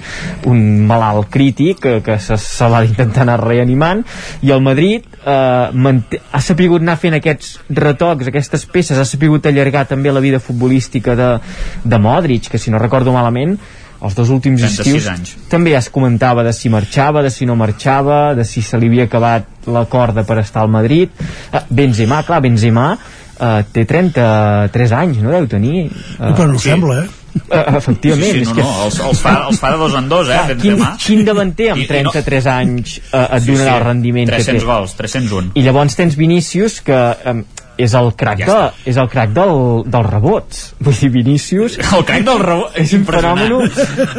[0.49, 4.05] un malalt crític que, que se, se l'ha d'intentar anar reanimant,
[4.45, 10.11] i el Madrid eh, ha sapigut anar fent aquests retocs, aquestes peces, ha allargar també
[10.11, 11.39] la vida futbolística de,
[11.83, 13.57] de Modric, que si no recordo malament
[14.03, 15.35] els dos últims 36 estius anys.
[15.47, 19.05] també es comentava de si marxava, de si no marxava, de si se li havia
[19.05, 21.09] acabat la corda per estar al Madrid.
[21.53, 22.97] Eh, Benzema, clar, Benzema
[23.39, 25.85] eh, té 33 anys, no deu tenir?
[25.87, 27.07] Eh, Però no ho sembla, eh?
[27.47, 28.61] eh, efectivament, Sí, sí, és no, que...
[28.67, 31.71] no, els, els, fa, els fa de dos en dos, eh, Clar, quin, quin davanter
[31.71, 34.67] amb I- i no- 33 anys eh, et donarà el rendiment que 300 té?
[34.67, 35.51] gols, 301.
[35.55, 37.43] I llavors tens Vinícius que eh,
[37.77, 39.53] és el crac, Ja de, és el crac del,
[39.89, 40.61] dels rebots.
[40.83, 41.77] Vull dir, Vinícius...
[41.81, 43.69] El crac del rebot, és un fenomen,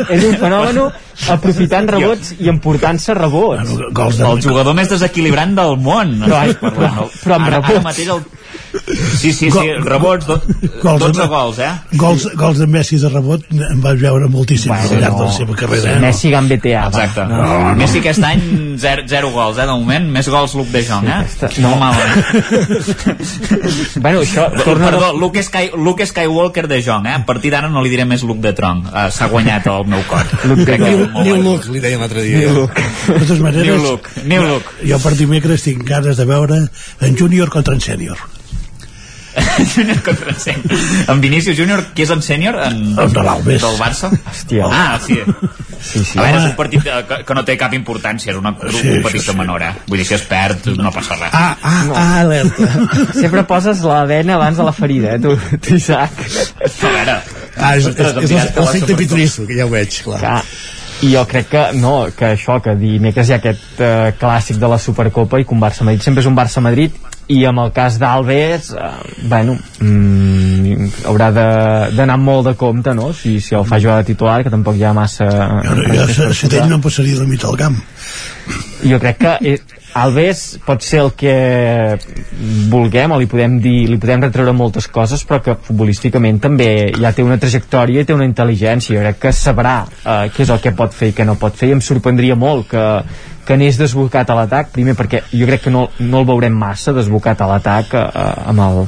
[0.09, 0.81] és un fenomen
[1.37, 3.75] aprofitant rebots i emportant-se rebots.
[3.95, 4.27] Gols de...
[4.31, 6.17] El jugador més desequilibrant del món.
[6.25, 7.75] Però, però- però amb ara, rebots.
[7.77, 8.25] Ara mateix el...
[9.19, 10.37] Sí, sí, sí, rebots, do,
[10.83, 11.71] Gols de- 12 gols, eh?
[11.93, 15.25] Gols, gols de Messi de rebot en vaig veure moltíssims Bueno, al llarg de no.
[15.25, 15.93] la seva carrera.
[15.97, 16.01] eh?
[16.01, 16.83] Messi gambetea.
[16.89, 17.05] va.
[17.05, 17.25] Exacte.
[17.31, 17.75] No, no, no.
[17.77, 18.43] Messi aquest any
[18.79, 20.11] 0, 0 gols, eh, de moment.
[20.11, 21.13] Més gols Luke de Jong, eh?
[21.23, 21.77] aquesta- No.
[21.77, 22.27] malament.
[24.05, 27.15] Bueno, això torna Perdó, Luke, Sky, Luke Skywalker de Jong, eh?
[27.15, 28.87] A partir d'ara no li diré més Luke de Tronc.
[28.91, 30.27] Uh, S'ha guanyat el meu cor.
[30.51, 31.43] Luke de és New, New.
[31.43, 32.49] Look, li deien l'altre dia.
[33.09, 34.71] De totes maneres, New look, new look.
[34.85, 36.59] jo per dimecres tinc ganes de veure
[37.01, 38.19] en júnior contra en sènior.
[39.75, 40.81] Júnior contra en sènior.
[41.11, 42.59] En Vinícius Júnior, qui és en sènior?
[42.65, 42.81] En...
[42.99, 43.61] El de l'Albes.
[43.63, 44.11] Del Barça?
[44.31, 44.69] Hòstia.
[44.71, 45.19] Ah, sí.
[45.85, 46.19] Sí, sí.
[46.19, 48.85] A veure, és un partit eh, que, que no té cap importància, és una Sí,
[48.89, 49.39] competició sí.
[49.39, 49.73] menor, eh?
[49.89, 51.35] Vull dir, si es perd, no passa res.
[51.37, 52.69] Ah, ah, ah, alerta.
[53.13, 56.23] Sempre poses la vena abans de la ferida, eh, tu, tu Isaac.
[56.25, 57.19] A veure...
[57.55, 60.23] Ah, és, és, és la l'efecte pitonisso, que ja ho veig, clar.
[60.23, 60.39] Clar.
[61.05, 64.71] I jo crec que, no, que això, que dimecres hi ha aquest eh, clàssic de
[64.73, 66.97] la Supercopa i que un Barça-Madrid sempre és un Barça-Madrid
[67.33, 68.91] i amb el cas d'Alves eh,
[69.31, 73.13] bueno mm, haurà de- d'anar molt de compte no?
[73.17, 75.29] si, si el fa jugar de titular que tampoc hi ha massa
[75.65, 77.81] Jo, jo, si, si d'ell no em passaria del mig del camp.
[78.85, 79.59] jo crec que eh,
[79.95, 81.33] Alves pot ser el que
[82.71, 87.13] vulguem o li podem dir, li podem retreure moltes coses però que futbolísticament també ja
[87.15, 90.61] té una trajectòria i té una intel·ligència jo crec que sabrà eh, què és el
[90.65, 92.85] que pot fer i què no pot fer i em sorprendria molt que,
[93.45, 96.95] que anés desbocat a l'atac primer perquè jo crec que no, no el veurem massa
[96.97, 98.05] desbocat a l'atac eh,
[98.51, 98.81] amb, el,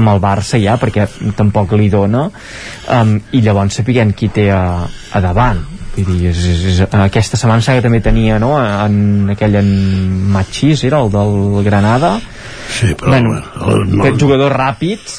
[0.00, 1.06] amb el Barça ja perquè
[1.38, 5.62] tampoc li dona um, i llavors sapiguem qui té a, a davant.
[5.92, 9.68] Vull dir, és, és, és, aquesta setmana que també tenia no, en aquell en
[10.32, 12.14] Machís era el del Granada?
[12.72, 13.34] Sí, però bueno,
[13.66, 15.12] el, no, aquest jugador ràpid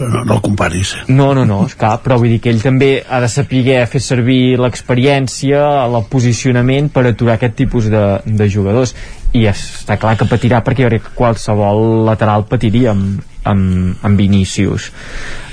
[0.00, 0.94] no, no el comparis.
[1.08, 4.00] no, no, no, és clar, però vull dir que ell també ha de saber fer
[4.02, 8.94] servir l'experiència, el posicionament per aturar aquest tipus de, de jugadors.
[9.34, 14.18] I està clar que patirà perquè jo crec que qualsevol lateral patiria amb, amb, amb
[14.18, 14.92] Vinícius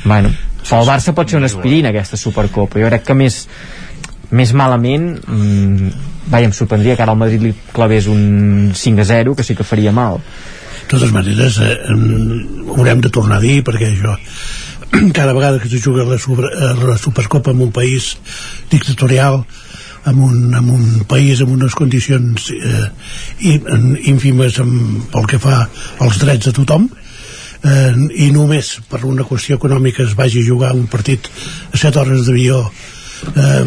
[0.05, 0.29] bueno,
[0.61, 3.43] pel Barça pot ser una aspirina aquesta Supercopa, jo crec que més
[4.31, 5.89] més malament mmm,
[6.31, 9.57] vaja, em sorprendria que ara al Madrid li clavés un 5 a 0 que sí
[9.57, 10.21] que faria mal
[10.91, 11.77] totes maneres, eh,
[12.75, 14.17] haurem de tornar a dir, perquè això
[15.17, 18.17] cada vegada que se juga la, super, eh, la Supercopa en un país
[18.69, 19.45] dictatorial
[20.05, 22.87] en un, en un país amb unes condicions eh,
[24.09, 25.61] ínfimes amb, pel que fa
[26.01, 27.93] als drets de tothom eh,
[28.25, 31.29] i només per una qüestió econòmica es vagi a jugar un partit
[31.71, 32.65] a 7 hores d'avió
[33.35, 33.63] eh,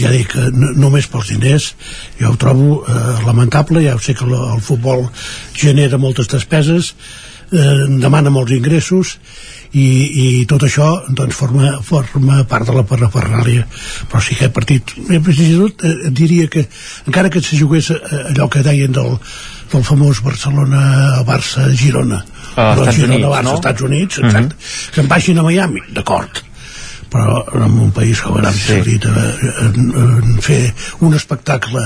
[0.00, 1.74] ja dic, no- només pels diners.
[2.20, 3.82] Jo ho trobo eh, lamentable.
[3.86, 5.06] Ja ho sé que el, el futbol
[5.54, 6.94] genera moltes despeses
[7.52, 9.16] eh, demana molts ingressos
[9.72, 9.84] i,
[10.42, 13.62] i tot això doncs, forma, forma part de la parafernàlia
[14.10, 16.64] però sí que aquest partit fins i tot eh, diria que
[17.06, 18.00] encara que se jugués eh,
[18.32, 19.14] allò que deien del,
[19.70, 22.24] del famós Barcelona-Barça-Girona
[22.56, 23.54] Ah, Estats Units, Girona-Barça, no?
[23.60, 24.56] Estats Units exacte,
[24.94, 26.40] que en baixin a Miami, d'acord
[27.12, 28.76] però en un país com Aràbia sí.
[28.76, 29.14] Saudita
[29.66, 30.62] en, en fer
[31.06, 31.82] un espectacle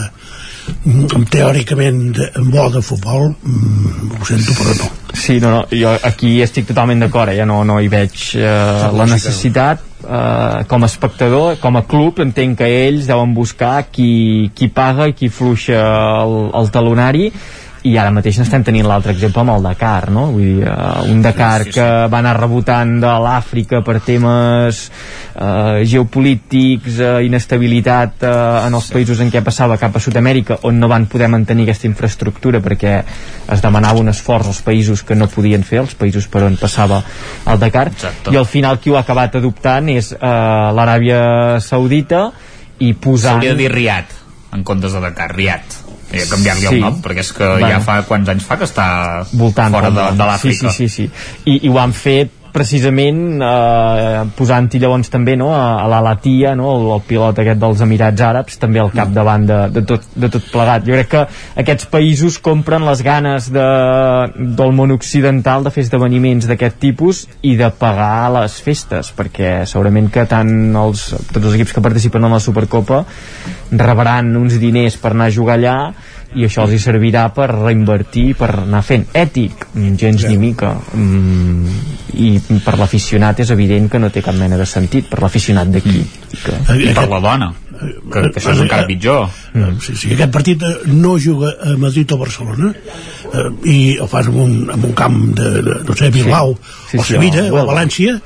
[0.85, 5.93] mm, teòricament de, bo de futbol mm, ho sento però no Sí, no, no, jo
[6.03, 7.37] aquí estic totalment d'acord, eh?
[7.39, 12.19] ja no, no hi veig eh, la necessitat eh, com a espectador, com a club
[12.25, 15.79] entenc que ells deuen buscar qui, qui paga i qui fluixa
[16.25, 17.31] el, el talonari
[17.85, 20.25] i ara mateix n'estem tenint l'altre exemple amb el Dakar no?
[20.33, 21.77] Vull dir, uh, un Dakar sí, sí, sí.
[21.77, 28.33] que va anar rebotant de l'Àfrica per temes uh, geopolítics uh, inestabilitat uh,
[28.65, 28.97] en els sí.
[28.97, 32.97] països en què passava cap a Sud-amèrica on no van poder mantenir aquesta infraestructura perquè
[33.53, 37.03] es demanava un esforç als països que no podien fer, els països per on passava
[37.53, 38.33] el Dakar, Exacte.
[38.33, 41.23] i al final qui ho ha acabat adoptant és uh, l'Aràbia
[41.61, 42.31] Saudita
[42.81, 43.37] i posant...
[43.37, 44.21] S'hauria de dir Riad
[44.55, 45.84] en comptes de Dakar, Riad
[46.23, 46.71] eh, canviar-li sí.
[46.73, 47.73] el nom, perquè és que bueno.
[47.73, 48.87] ja fa quants anys fa que està
[49.33, 50.73] Voltant fora de, de l'Àfrica.
[50.73, 51.51] Sí, sí, sí, sí.
[51.51, 56.55] I, I ho han fet precisament eh, posant-hi llavors també no, a, a la Latia,
[56.59, 60.31] no, el, el pilot aquest dels Emirats Àrabs, també al capdavant de, de, tot, de
[60.33, 60.87] tot plegat.
[60.87, 61.25] Jo crec que
[61.65, 63.67] aquests països compren les ganes de,
[64.61, 70.11] del món occidental de fer esdeveniments d'aquest tipus i de pagar les festes, perquè segurament
[70.15, 73.05] que tant els, tots els equips que participen en la Supercopa
[73.75, 75.79] rebran uns diners per anar a jugar allà
[76.35, 79.67] i això els hi servirà per reinvertir per anar fent ètic,
[80.01, 80.75] gens ni mica.
[80.95, 81.75] Mm,
[82.15, 82.31] i
[82.63, 86.03] per l'aficionat és evident que no té cap mena de sentit per l'aficionat d'aquí.
[86.45, 86.59] Que...
[86.79, 87.53] i per la dona
[87.85, 89.29] que, que això és encara pitjor.
[89.53, 89.81] mm.
[89.83, 94.31] sí, sí, aquest partit eh, no juga a Madrid o Barcelona eh, i el fas
[94.31, 97.61] en un, en un camp de, de no sé, Bilbao sí, sí, o Sevilla o,
[97.63, 98.17] o València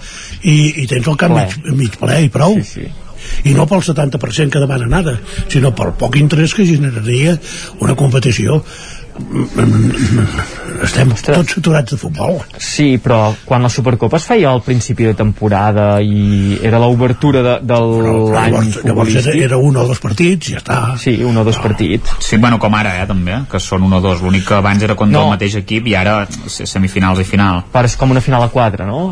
[0.42, 1.44] i, i tens el camp ple.
[1.44, 2.58] mig, mig ple i prou.
[2.62, 3.07] Sí, sí
[3.44, 7.36] i no pel 70% que demana nada sinó pel poc interès que generaria
[7.80, 8.62] una competició.
[10.84, 12.36] Estem tots saturats de futbol.
[12.62, 17.54] Sí, però quan la Supercopa es feia al principi de temporada i era l'obertura de,
[17.66, 20.78] de l'any llavors, llavors era, era un o dos partits i ja està.
[21.02, 21.64] Sí, un o dos no.
[21.66, 22.14] partits.
[22.22, 24.22] Sí, bueno, com ara, eh, també, que són un o dos.
[24.22, 25.26] L'únic que abans era contra no.
[25.26, 27.64] el mateix equip i ara semifinals i final.
[27.74, 29.02] Però és com una final a 4, no?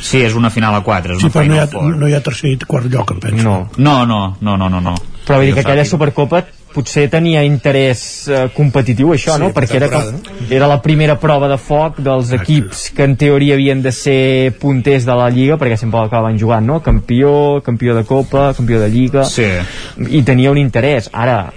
[0.00, 1.68] Sí, és una final a 4 és sí, però no hi, ha,
[2.02, 4.82] no hi ha tercer i quart lloc em penso no, no, no, no, no, no,
[4.90, 4.94] no.
[5.24, 6.42] però vull dir que aquella Supercopa
[6.74, 9.50] potser tenia interès eh, competitiu això, sí, no?
[9.54, 10.18] Perquè era, com,
[10.52, 15.06] era la primera prova de foc dels equips que en teoria havien de ser punters
[15.06, 16.80] de la Lliga, perquè sempre l'acabaven jugant, no?
[16.84, 19.24] Campió, campió de Copa, campió de Lliga...
[19.30, 19.46] Sí.
[19.94, 21.06] I tenia un interès.
[21.14, 21.52] Ara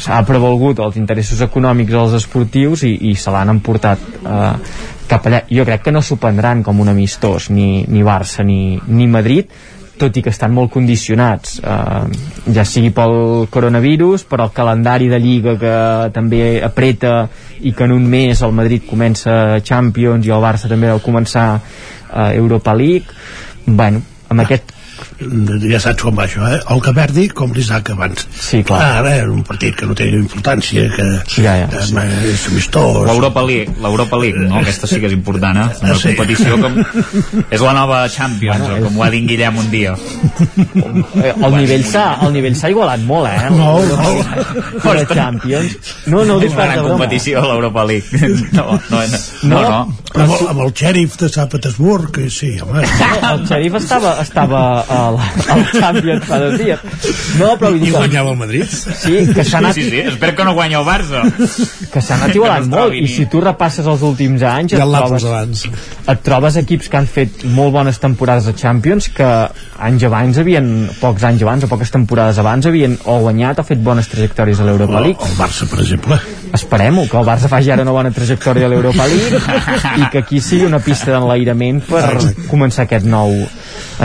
[0.00, 4.50] s'ha prevalgut els interessos econòmics dels esportius i, i se l'han emportat eh,
[5.08, 5.44] cap allà.
[5.50, 9.50] Jo crec que no s'ho prendran com un amistós, ni, ni Barça ni, ni Madrid,
[9.98, 15.20] tot i que estan molt condicionats eh, ja sigui pel coronavirus per el calendari de
[15.22, 15.74] Lliga que
[16.14, 17.28] també apreta
[17.62, 21.46] i que en un mes el Madrid comença Champions i el Barça també deu començar
[21.54, 23.06] eh, Europa League
[23.66, 24.74] bueno, amb aquest
[25.18, 26.60] ja saps com va això, eh?
[26.74, 28.26] El que perdi com l'Isaac abans.
[28.34, 28.80] Sí, clar.
[29.00, 31.96] Ara és un partit que no té importància, que, ja, ja, sí.
[32.32, 33.04] és amistós.
[33.08, 34.58] L'Europa League, l'Europa League, no?
[34.60, 35.68] Aquesta sí que és important, eh?
[35.84, 36.14] Una sí.
[36.14, 36.80] competició com...
[37.54, 39.94] És la nova Champions, bueno, com ho ha dit Guillem un dia.
[40.74, 43.50] El nivell s'ha el nivell s'ha igualat molt, eh?
[43.54, 44.80] No, no.
[44.82, 45.76] Per la Champions.
[46.10, 48.22] No, no, és una gran competició, l'Europa League.
[48.54, 49.18] No, no, no.
[49.50, 49.78] no, no.
[50.14, 52.84] Però amb, el, amb el xèrif de Sant Petersburg, sí, home.
[53.30, 54.60] El xèrif estava, estava
[55.08, 55.18] al,
[55.54, 56.82] al Champions fa dos dies.
[57.40, 57.90] No, però dir...
[57.90, 58.68] I guanyava el Madrid?
[58.70, 59.76] Sí, que s'ha anat...
[59.76, 61.22] Sí, sí, sí, espero que no guanyi el Barça.
[61.92, 64.76] Que s'ha anat igualant molt, i si tu repasses els últims anys...
[64.76, 65.64] Ja et trobes, abans.
[66.14, 69.30] et trobes equips que han fet molt bones temporades de Champions que
[69.88, 73.82] anys abans havien, pocs anys abans o poques temporades abans havien o guanyat o fet
[73.84, 75.20] bones trajectòries a l'Europa League.
[75.20, 76.20] El, el Barça, per exemple.
[76.54, 79.40] Esperem-ho, que el Barça faci ara una bona trajectòria a l'Europa League
[80.00, 82.06] i que aquí sigui una pista d'enlairament per
[82.50, 83.34] començar aquest nou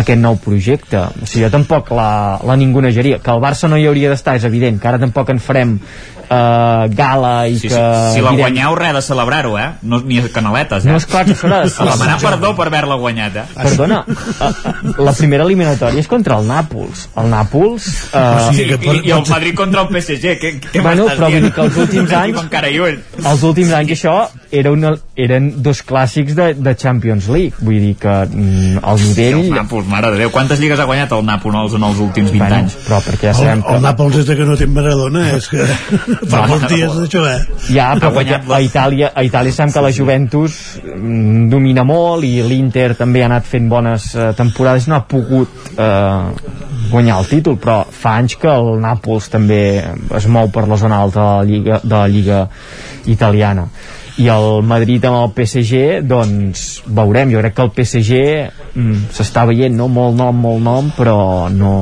[0.01, 1.01] aquest nou projecte.
[1.21, 2.11] O sigui, jo tampoc la,
[2.45, 3.19] la ningunejaria.
[3.23, 5.77] Que el Barça no hi hauria d'estar, és evident, que ara tampoc en farem
[6.29, 7.75] uh, gala i sí, que...
[7.75, 8.13] Sí.
[8.15, 8.39] Si la direm...
[8.45, 9.67] guanyeu, res de celebrar-ho, eh?
[9.81, 10.91] No, ni canaletes, eh?
[10.91, 11.97] No, esclar que s'haurà de celebrar.
[11.97, 13.45] Demanar perdó per haver-la guanyat, eh?
[13.57, 17.07] Perdona, uh, la primera eliminatòria és contra el Nàpols.
[17.19, 17.89] El Nàpols...
[18.13, 21.53] Uh, sí, i, i, el Madrid contra el PSG, què, què bueno, però vull dir
[21.55, 22.43] que els últims anys...
[22.45, 24.15] encara els últims anys això
[24.51, 27.57] era una, eren dos clàssics de, de Champions League.
[27.61, 29.41] Vull dir que mm, el nivell...
[29.43, 32.31] Sí, el Nàpols, mare de Déu, quantes lligues ha guanyat el Nàpols en els últims
[32.33, 32.75] 20 bueno, anys?
[32.87, 33.75] Però perquè ja sabem el, que...
[33.75, 35.67] El Nàpols és que no té Maradona, és que
[36.31, 37.59] fa molts dies d'això, eh?
[37.69, 42.39] Ja, però guanyat a Itàlia, a Itàlia sabem que la Juventus mm, domina molt i
[42.41, 46.49] l'Inter també ha anat fent bones eh, temporades, no ha pogut eh,
[46.89, 49.61] guanyar el títol, però fa anys que el Nàpols també
[50.17, 52.43] es mou per la zona alta de la Lliga, de la Lliga
[53.05, 53.69] italiana
[54.19, 58.23] i el Madrid amb el PSG doncs veurem, jo crec que el PSG
[58.73, 59.87] mm, s'està veient, no?
[59.87, 61.19] molt nom, molt nom però
[61.53, 61.75] no,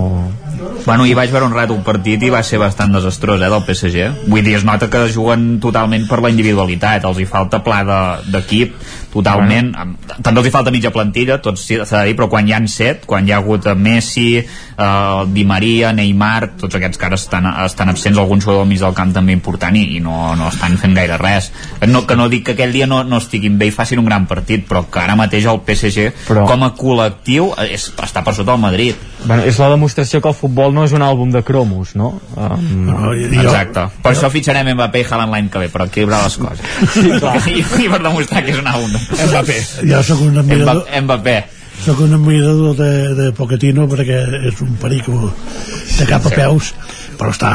[0.87, 3.63] Bueno, hi vaig veure un rato un partit i va ser bastant desastrós, eh, del
[3.67, 4.29] PSG.
[4.31, 7.81] Vull dir, es nota que juguen totalment per la individualitat, els hi falta pla
[8.23, 8.71] d'equip.
[8.71, 10.17] De, totalment bueno.
[10.23, 13.05] també els hi falta mitja plantilla tots s'ha de dir, però quan hi han set
[13.09, 17.91] quan hi ha hagut Messi, eh, Di Maria Neymar, tots aquests que ara estan, estan
[17.93, 20.95] absents, algun jugador al mig del camp també important i, i no, no estan fent
[20.97, 21.51] gaire res
[21.87, 24.27] no, que no dic que aquell dia no, no estiguin bé i facin un gran
[24.29, 26.47] partit, però que ara mateix el PSG però...
[26.49, 30.37] com a col·lectiu és, està per sota el Madrid bueno, és la demostració que el
[30.37, 32.13] futbol no és un àlbum de cromos no?
[32.35, 32.87] Um...
[32.87, 36.63] no exacte, per això fitxarem Mbappé i Haaland l'any que ve, per equilibrar les coses.
[36.95, 37.05] Sí,
[37.57, 39.03] I, i per demostrar que és un àlbum de...
[39.27, 39.59] Mbappé.
[39.91, 41.37] Jo sóc un admirador Mbappé.
[41.85, 46.73] sóc un admirador de, de Pochettino perquè és un perico de cap a peus
[47.17, 47.51] però està,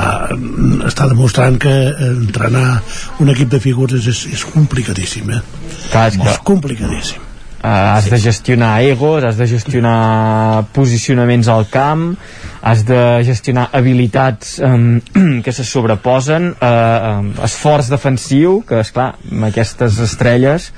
[0.89, 1.75] està demostrant que
[2.07, 2.81] entrenar
[3.23, 5.42] un equip de figures és, és complicadíssim eh?
[5.91, 7.32] Clar, és, és complicadíssim
[7.63, 12.17] Uh, has de gestionar egos, has de gestionar posicionaments al camp,
[12.59, 14.99] has de gestionar habilitats um,
[15.45, 20.73] que se sobreposen, uh, um, esforç defensiu, que és clar, amb aquestes estrelles,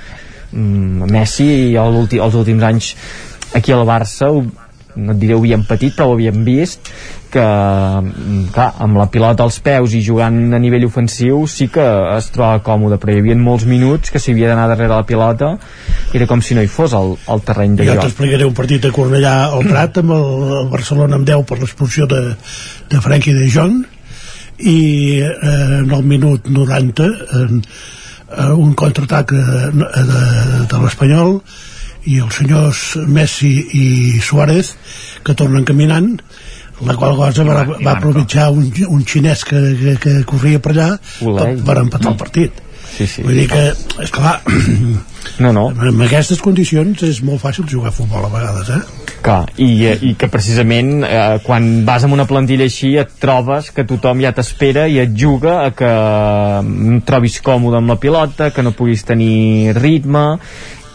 [0.52, 2.92] um, Messi els últims anys
[3.56, 4.28] aquí al Barça
[4.96, 6.90] no et diré ho havíem patit però ho havíem vist
[7.34, 7.44] que
[8.54, 12.60] clar, amb la pilota als peus i jugant a nivell ofensiu sí que es troba
[12.66, 15.54] còmode però hi havia molts minuts que s'havia d'anar darrere la pilota
[16.12, 18.06] i era com si no hi fos el, el terreny de jo joc.
[18.06, 22.06] t'explicaré un partit a Cornellà al Prat amb el, el Barcelona amb 10 per l'expulsió
[22.10, 22.22] de,
[22.92, 23.82] de Frenkie de Jong
[24.58, 24.78] i
[25.18, 27.10] eh, en el minut 90
[27.42, 27.62] en,
[28.30, 30.26] eh, un contraatac de, de,
[30.70, 31.40] de l'Espanyol
[32.10, 33.86] i els senyors Messi i
[34.24, 34.74] Suárez
[35.24, 36.12] que tornen caminant
[36.84, 40.90] la qual cosa va, va aprovechar un, un xinès que, que, que corria per allà
[40.98, 42.64] per, per empatar el partit
[42.96, 43.22] sí, sí.
[43.22, 43.64] vull dir que,
[44.02, 44.40] esclar
[45.44, 45.68] no, no.
[45.70, 48.82] en aquestes condicions és molt fàcil jugar a futbol a vegades eh?
[49.24, 49.70] Clar, i,
[50.04, 54.34] i que precisament eh, quan vas amb una plantilla així et trobes que tothom ja
[54.36, 59.06] t'espera i et juga a que et trobis còmode amb la pilota, que no puguis
[59.08, 60.26] tenir ritme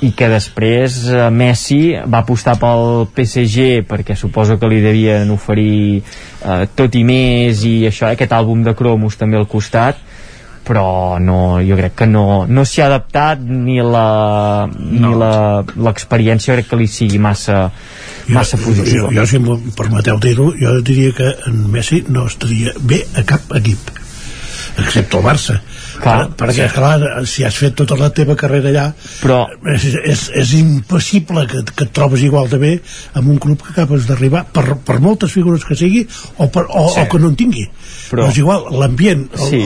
[0.05, 5.99] i que després eh, Messi va apostar pel PSG perquè suposo que li devien oferir
[5.99, 9.99] eh, tot i més i això, aquest àlbum de cromos també al costat
[10.69, 15.09] però no, jo crec que no, no s'hi ha adaptat ni la no.
[15.09, 15.13] ni
[15.87, 17.65] l'experiència crec que li sigui massa
[18.29, 22.27] massa positiva jo, jo, jo si em permeteu dir-ho jo diria que en Messi no
[22.29, 23.91] estaria bé a cap equip
[24.79, 25.59] excepte el Barça
[26.01, 26.75] clar, per, perquè, sí.
[26.75, 28.85] clar, si has fet tota la teva carrera allà
[29.21, 29.41] però
[29.73, 32.73] és, és, és impossible que, que et trobes igual de bé
[33.19, 36.05] amb un club que acabes d'arribar per, per moltes figures que sigui
[36.37, 37.03] o, per, o, sí.
[37.03, 37.65] o que no en tingui
[38.09, 39.61] però, però és igual, l'ambient sí.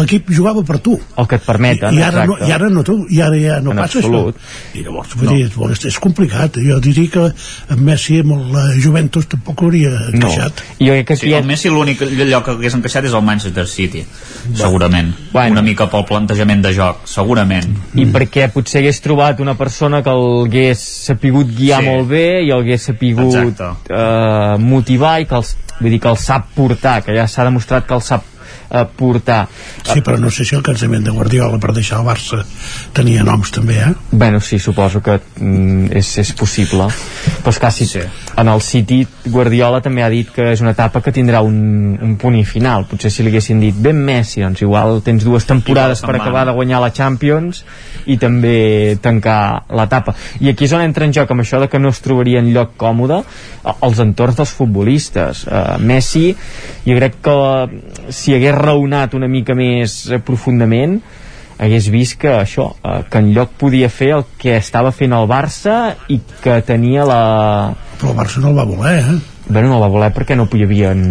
[0.00, 2.84] l'equip jugava per tu el que et permeten i, i, ara, no, i ara no
[2.86, 4.38] tu, i ara ja no en passa absolut.
[4.38, 5.36] això i llavors vull no.
[5.36, 7.28] dir, és, és complicat jo diria que
[7.74, 10.86] en Messi amb la Juventus tampoc hauria encaixat no.
[10.86, 14.04] jo crec que sí, el Messi l'únic lloc que hagués encaixat és el Manchester City
[14.58, 15.56] segurament, bueno.
[15.56, 20.12] una mica pel plantejament de joc segurament i perquè potser hagués trobat una persona que
[20.12, 21.90] el hagués sapigut guiar sí.
[21.90, 26.20] molt bé i el hagués sapigut uh, motivar i que els, vull dir que el
[26.20, 28.31] sap portar que ja s'ha demostrat que el sap
[28.72, 29.46] eh, portar.
[29.82, 32.42] Sí, però no sé si el cansament de Guardiola per deixar el Barça
[32.96, 33.92] tenia noms també, eh?
[34.10, 36.88] Bueno, sí, suposo que mm, és, és possible.
[37.42, 38.04] Però és que sí, sí.
[38.36, 42.16] en el City Guardiola també ha dit que és una etapa que tindrà un, un
[42.20, 42.86] punt i final.
[42.90, 46.56] Potser si li haguessin dit ben Messi, doncs igual tens dues temporades per acabar de
[46.56, 47.64] guanyar la Champions
[48.06, 50.14] i també tancar l'etapa.
[50.40, 52.50] I aquí és on entra en joc amb això de que no es trobaria en
[52.54, 53.22] lloc còmode
[53.72, 55.44] els entorns dels futbolistes.
[55.46, 56.32] Uh, Messi,
[56.86, 57.36] jo crec que
[58.10, 61.00] si hagués raonat una mica més profundament
[61.62, 65.28] hagués vist que això, eh, que en lloc podia fer el que estava fent el
[65.30, 67.20] Barça i que tenia la...
[68.00, 69.18] Però el Barça no el va voler, eh?
[69.48, 71.02] Bé, no el va voler perquè no havien...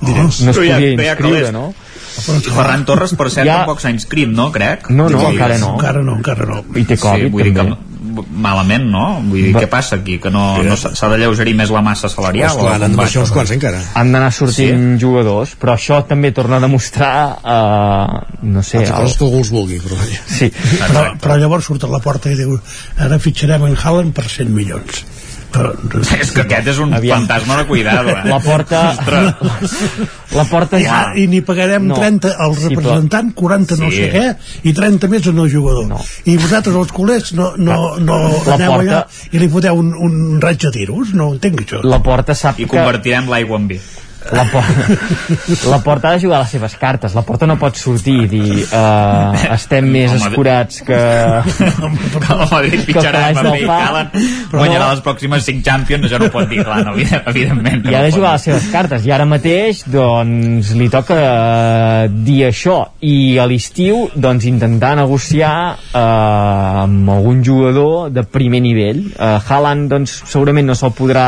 [0.00, 0.42] Diners.
[0.46, 1.72] No es podia inscriure, no?
[2.14, 3.62] Ferran Torres, per cert, ja...
[3.62, 4.88] tampoc s'ha inscrit, no, crec?
[4.90, 5.74] No, no, encara no.
[5.78, 6.62] Encara no, encara no.
[6.74, 7.74] I té Covid, sí, vull també.
[7.74, 7.93] Dir que
[8.30, 9.04] malament, no?
[9.24, 9.64] Vull dir, Va.
[9.64, 10.18] què passa aquí?
[10.22, 12.52] Que no, no s'ha de lleugerir més la massa salarial?
[12.52, 13.80] Esclar, han de baixar uns quants encara.
[14.00, 15.00] Han d'anar sortint sí?
[15.02, 18.82] jugadors, però això també torna a demostrar, uh, no sé...
[18.84, 20.00] Altra cosa que algú els vulgui, però...
[20.34, 20.50] Sí.
[20.84, 22.56] Però, però llavors surt a la porta i diu
[23.02, 25.04] ara fitxarem en Haaland per 100 milions
[26.18, 27.22] és que aquest és un Aviam.
[27.22, 28.22] fantasma de cuidado eh?
[28.28, 28.82] la porta
[30.34, 31.98] la porta ja, i ni pagarem no.
[31.98, 34.24] 30 al representant, 40 no sé què
[34.66, 36.00] i 30 més al no jugador no.
[36.26, 38.80] i vosaltres els culers no, no, no la aneu porta...
[38.80, 39.02] allà
[39.32, 42.70] i li foteu un, un raig de tiros no entenc això la porta sap i
[42.70, 43.80] convertirem l'aigua en vi
[44.32, 44.64] la, por
[45.72, 47.14] la porta ha de jugar les seves cartes.
[47.14, 50.98] La porta no pot sortir i dir uh, estem més Home, escurats que
[51.44, 53.66] a que pitjarà Mbappé del.
[53.68, 54.92] Calen Però guanyarà no.
[54.94, 58.12] les pròximes 5 Champions això no pot dir, clar, no, evident- evidentment i ha de
[58.14, 59.04] jugar les seves cartes.
[59.06, 62.78] I ara mateix doncs li toca eh, dir això.
[63.04, 69.04] I a l'estiu doncs intentar negociar eh, amb algun jugador de primer nivell.
[69.12, 71.26] Eh, Haaland doncs segurament no se'l podrà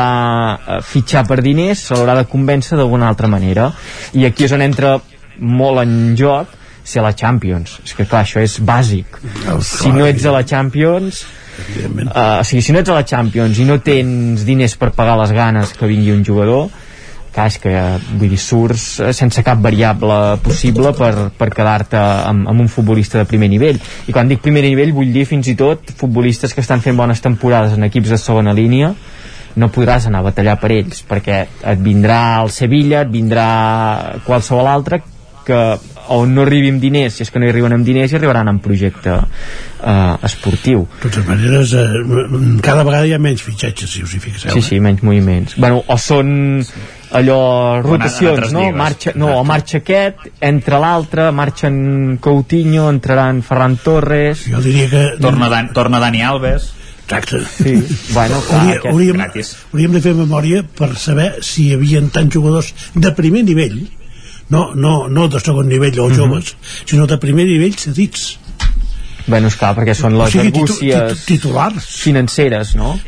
[0.57, 3.69] eh, fitxar per diners se l'haurà de convèncer d'alguna altra manera.
[4.15, 4.95] I aquí és on entra
[5.37, 6.55] molt en joc
[6.87, 7.81] ser la Champions.
[7.83, 9.19] És que clar, això és bàsic.
[9.67, 11.25] Si no ets a la Champions
[12.07, 15.17] uh, o sigui, si no ets a la Champions i no tens diners per pagar
[15.21, 16.69] les ganes que vingui un jugador
[17.37, 17.73] clar, és que
[18.17, 23.19] vull dir, surts eh, sense cap variable possible per, per quedar-te amb, amb un futbolista
[23.19, 23.77] de primer nivell.
[24.09, 27.21] I quan dic primer nivell vull dir fins i tot futbolistes que estan fent bones
[27.21, 28.95] temporades en equips de segona línia
[29.55, 33.47] no podràs anar a batallar per ells perquè et vindrà el Sevilla, et vindrà
[34.25, 35.01] qualsevol altre
[35.47, 35.61] que
[36.09, 38.47] on no arribi amb diners, si és que no hi arriben amb diners, hi arribaran
[38.51, 40.85] amb projecte eh, esportiu.
[40.97, 44.53] De totes maneres, eh, cada vegada hi ha menys fitxatges, si us hi fixeu.
[44.55, 45.57] Sí, sí, menys moviments.
[45.59, 46.31] Bueno, o són
[47.17, 47.39] allò
[47.83, 48.65] rotacions, no?
[48.65, 48.79] lligues.
[48.79, 54.47] Marxa, no, o marxa aquest, entra l'altre, marxen Coutinho, entraran Ferran Torres...
[54.51, 55.05] Jo diria que...
[55.23, 56.73] torna, Dan, torna Dani Alves
[57.07, 57.39] Exacte.
[57.63, 57.73] Sí,
[58.13, 59.55] bueno, clar, Hauria, hauríem, gratis.
[59.71, 63.77] hauríem de fer memòria per saber si hi havia tants jugadors de primer nivell
[64.49, 66.15] no, no, no de segon nivell o Mhm.
[66.17, 66.55] joves,
[66.85, 68.37] sinó de primer nivell cedits.
[69.27, 71.85] Bueno, esclar, perquè són les O sigui, titu- argúcies titu- titulars.
[72.03, 72.99] financeres, no?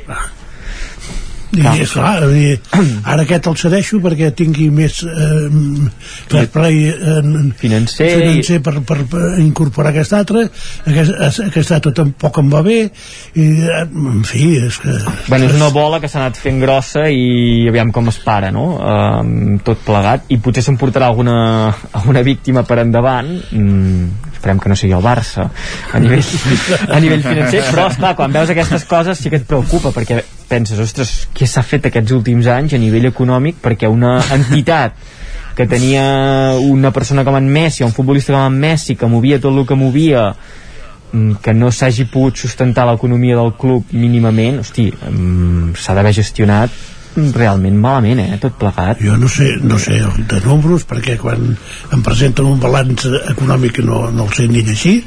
[1.50, 1.76] I Clar.
[1.82, 2.60] és clar, dir,
[3.11, 5.48] ara aquest el cedeixo perquè tingui més eh,
[6.30, 7.22] fair play eh,
[7.60, 12.80] Financer financer per, per, per incorporar aquest altre aquest, aquest altre tampoc em va bé
[12.86, 17.06] i, eh, en fi, és que Bueno, és una bola que s'ha anat fent grossa
[17.14, 18.66] i aviam com es para, no?
[18.80, 20.26] Um, tot plegat.
[20.34, 21.36] I potser s'emportarà alguna,
[21.92, 23.30] alguna víctima per endavant.
[23.52, 25.50] Mm, esperem que no sigui el Barça
[25.94, 26.26] a nivell,
[26.88, 27.64] a nivell financer.
[27.69, 31.64] Però, esclar, quan veus aquestes coses sí que et preocupa, perquè penses, ostres, què s'ha
[31.64, 34.98] fet aquests últims anys a nivell econòmic perquè una entitat
[35.56, 39.52] que tenia una persona com en Messi, un futbolista com en Messi, que movia tot
[39.52, 40.30] el que movia,
[41.11, 46.72] mm, que no s'hagi pogut sustentar l'economia del club mínimament, hosti, mm, s'ha d'haver gestionat
[47.36, 49.02] realment malament, eh, tot plegat.
[49.02, 51.58] jo no sé, no sé de números perquè quan
[51.92, 55.03] em presenten un balanç econòmic no, no el sé ni llegir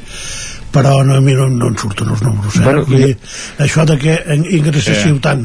[0.73, 2.63] però no, a mi no, no em surten els números eh?
[2.65, 3.17] Bueno, Vull dir,
[3.61, 5.21] això de que en- ingressessiu Sí.
[5.21, 5.43] tant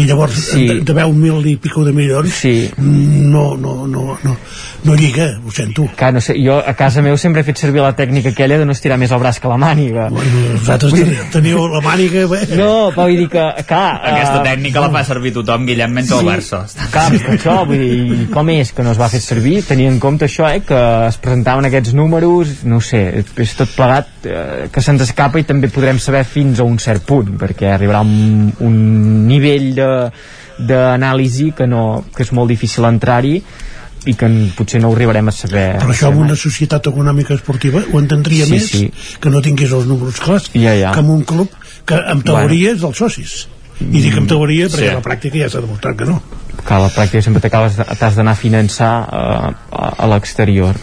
[0.00, 0.66] i llavors Sí.
[0.66, 2.70] de, de 10.000 i pico de milions sí.
[2.78, 4.36] no, no, no, no,
[4.84, 7.82] no lliga, ho sento Que no sé, jo a casa meu sempre he fet servir
[7.82, 10.08] la tècnica aquella de no estirar més el braç que la màniga.
[10.12, 12.40] Bueno, vosaltres teniu, teniu la màniga bé.
[12.56, 13.84] No, però vull dir que, clar...
[14.12, 16.28] aquesta eh, tècnica la fa servir tothom Guillem menys el Sí.
[16.30, 16.60] Barça
[16.92, 19.60] Clar, però això, vull dir, com és que no es va fer servir?
[19.68, 23.72] Tenint en compte això, eh, que es presentaven aquests números, no ho sé, és tot
[23.76, 27.72] plegat eh, que se'ns escapa i també podrem saber fins a un cert punt, perquè
[27.74, 28.76] arribarà un, un
[29.28, 29.90] nivell de
[30.60, 33.38] d'anàlisi que, no, que és molt difícil entrar-hi
[34.06, 35.76] i que potser no ho arribarem a saber.
[35.78, 38.90] però això en una societat econòmica esportiva ho entendria Sí, més sí.
[39.20, 40.92] que no tingués els números clars Ja, ja.
[40.92, 41.48] que en un club
[41.84, 43.48] que en teoria és dels socis
[43.80, 44.88] i dic en teoria perquè Sí.
[44.88, 46.22] a la pràctica ja s'ha demostrat que no
[46.66, 50.74] que a la pràctica sempre t'has d'anar a finançar eh, a, a l'exterior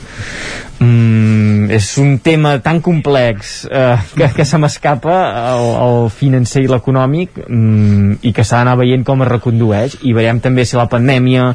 [0.79, 5.17] mm, és un tema tan complex eh, que, que se m'escapa
[5.53, 10.15] el, el financer i l'econòmic mm, i que s'ha d'anar veient com es recondueix i
[10.17, 11.51] veiem també si la pandèmia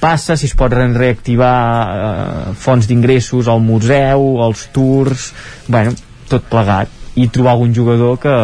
[0.00, 5.30] passa, si es pot reactivar eh, fonts d'ingressos al museu, als tours
[5.68, 5.96] bueno,
[6.30, 8.34] tot plegat i trobar algun jugador que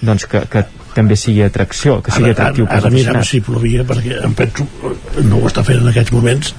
[0.00, 0.64] doncs que, que
[0.94, 4.66] també sigui atracció que sigui atractiu ara, ara mirem si plovia perquè em penso
[5.26, 6.54] no ho està fent en aquests moments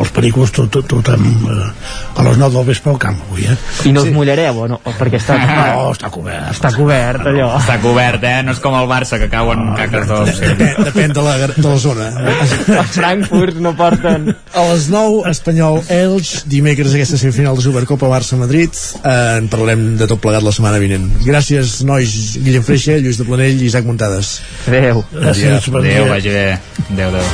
[0.00, 1.68] els pericos tot, tot, tot amb, eh,
[2.16, 3.56] a les 9 del vespre al camp avui, eh?
[3.88, 4.78] I no us mullareu, o no?
[4.84, 5.36] O perquè està...
[5.40, 6.50] No, està cobert.
[6.52, 7.48] Està cobert, allò.
[7.58, 8.42] està cobert, eh?
[8.44, 11.76] no és com el Barça que cauen caques de Depèn, depèn de, la, de la
[11.80, 12.10] zona.
[12.76, 14.28] A Frankfurt no porten...
[14.56, 18.76] A les 9, Espanyol Elx, dimecres aquesta semifinal de Supercopa Barça-Madrid.
[19.00, 21.08] Eh, en parlem de tot plegat la setmana vinent.
[21.24, 24.40] Gràcies, nois, Guillem Freixa, Lluís de Planell i Isaac Muntades.
[24.66, 25.04] Adéu.
[25.12, 26.12] Gràcies, bon Adéu, dia.
[26.12, 26.58] vagi bé.
[26.92, 27.26] Adéu, adéu.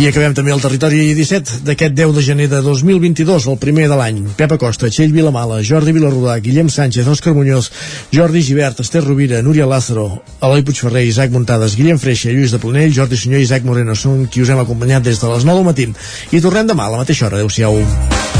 [0.00, 3.96] I acabem també el territori 17 d'aquest 10 de gener de 2022, el primer de
[3.98, 4.22] l'any.
[4.38, 7.68] Pep Acosta, Txell Vilamala, Jordi Vilarrodà, Guillem Sánchez, Òscar Muñoz,
[8.14, 12.94] Jordi Givert, Esther Rovira, Núria Lázaro, Eloi Puigferrer, Isaac Muntades, Guillem Freixa, Lluís de Planell,
[12.94, 15.68] Jordi Senyor i Isaac Moreno són qui us hem acompanyat des de les 9 del
[15.68, 15.90] matí.
[16.32, 17.36] I tornem demà a la mateixa hora.
[17.42, 18.39] Adéu-siau.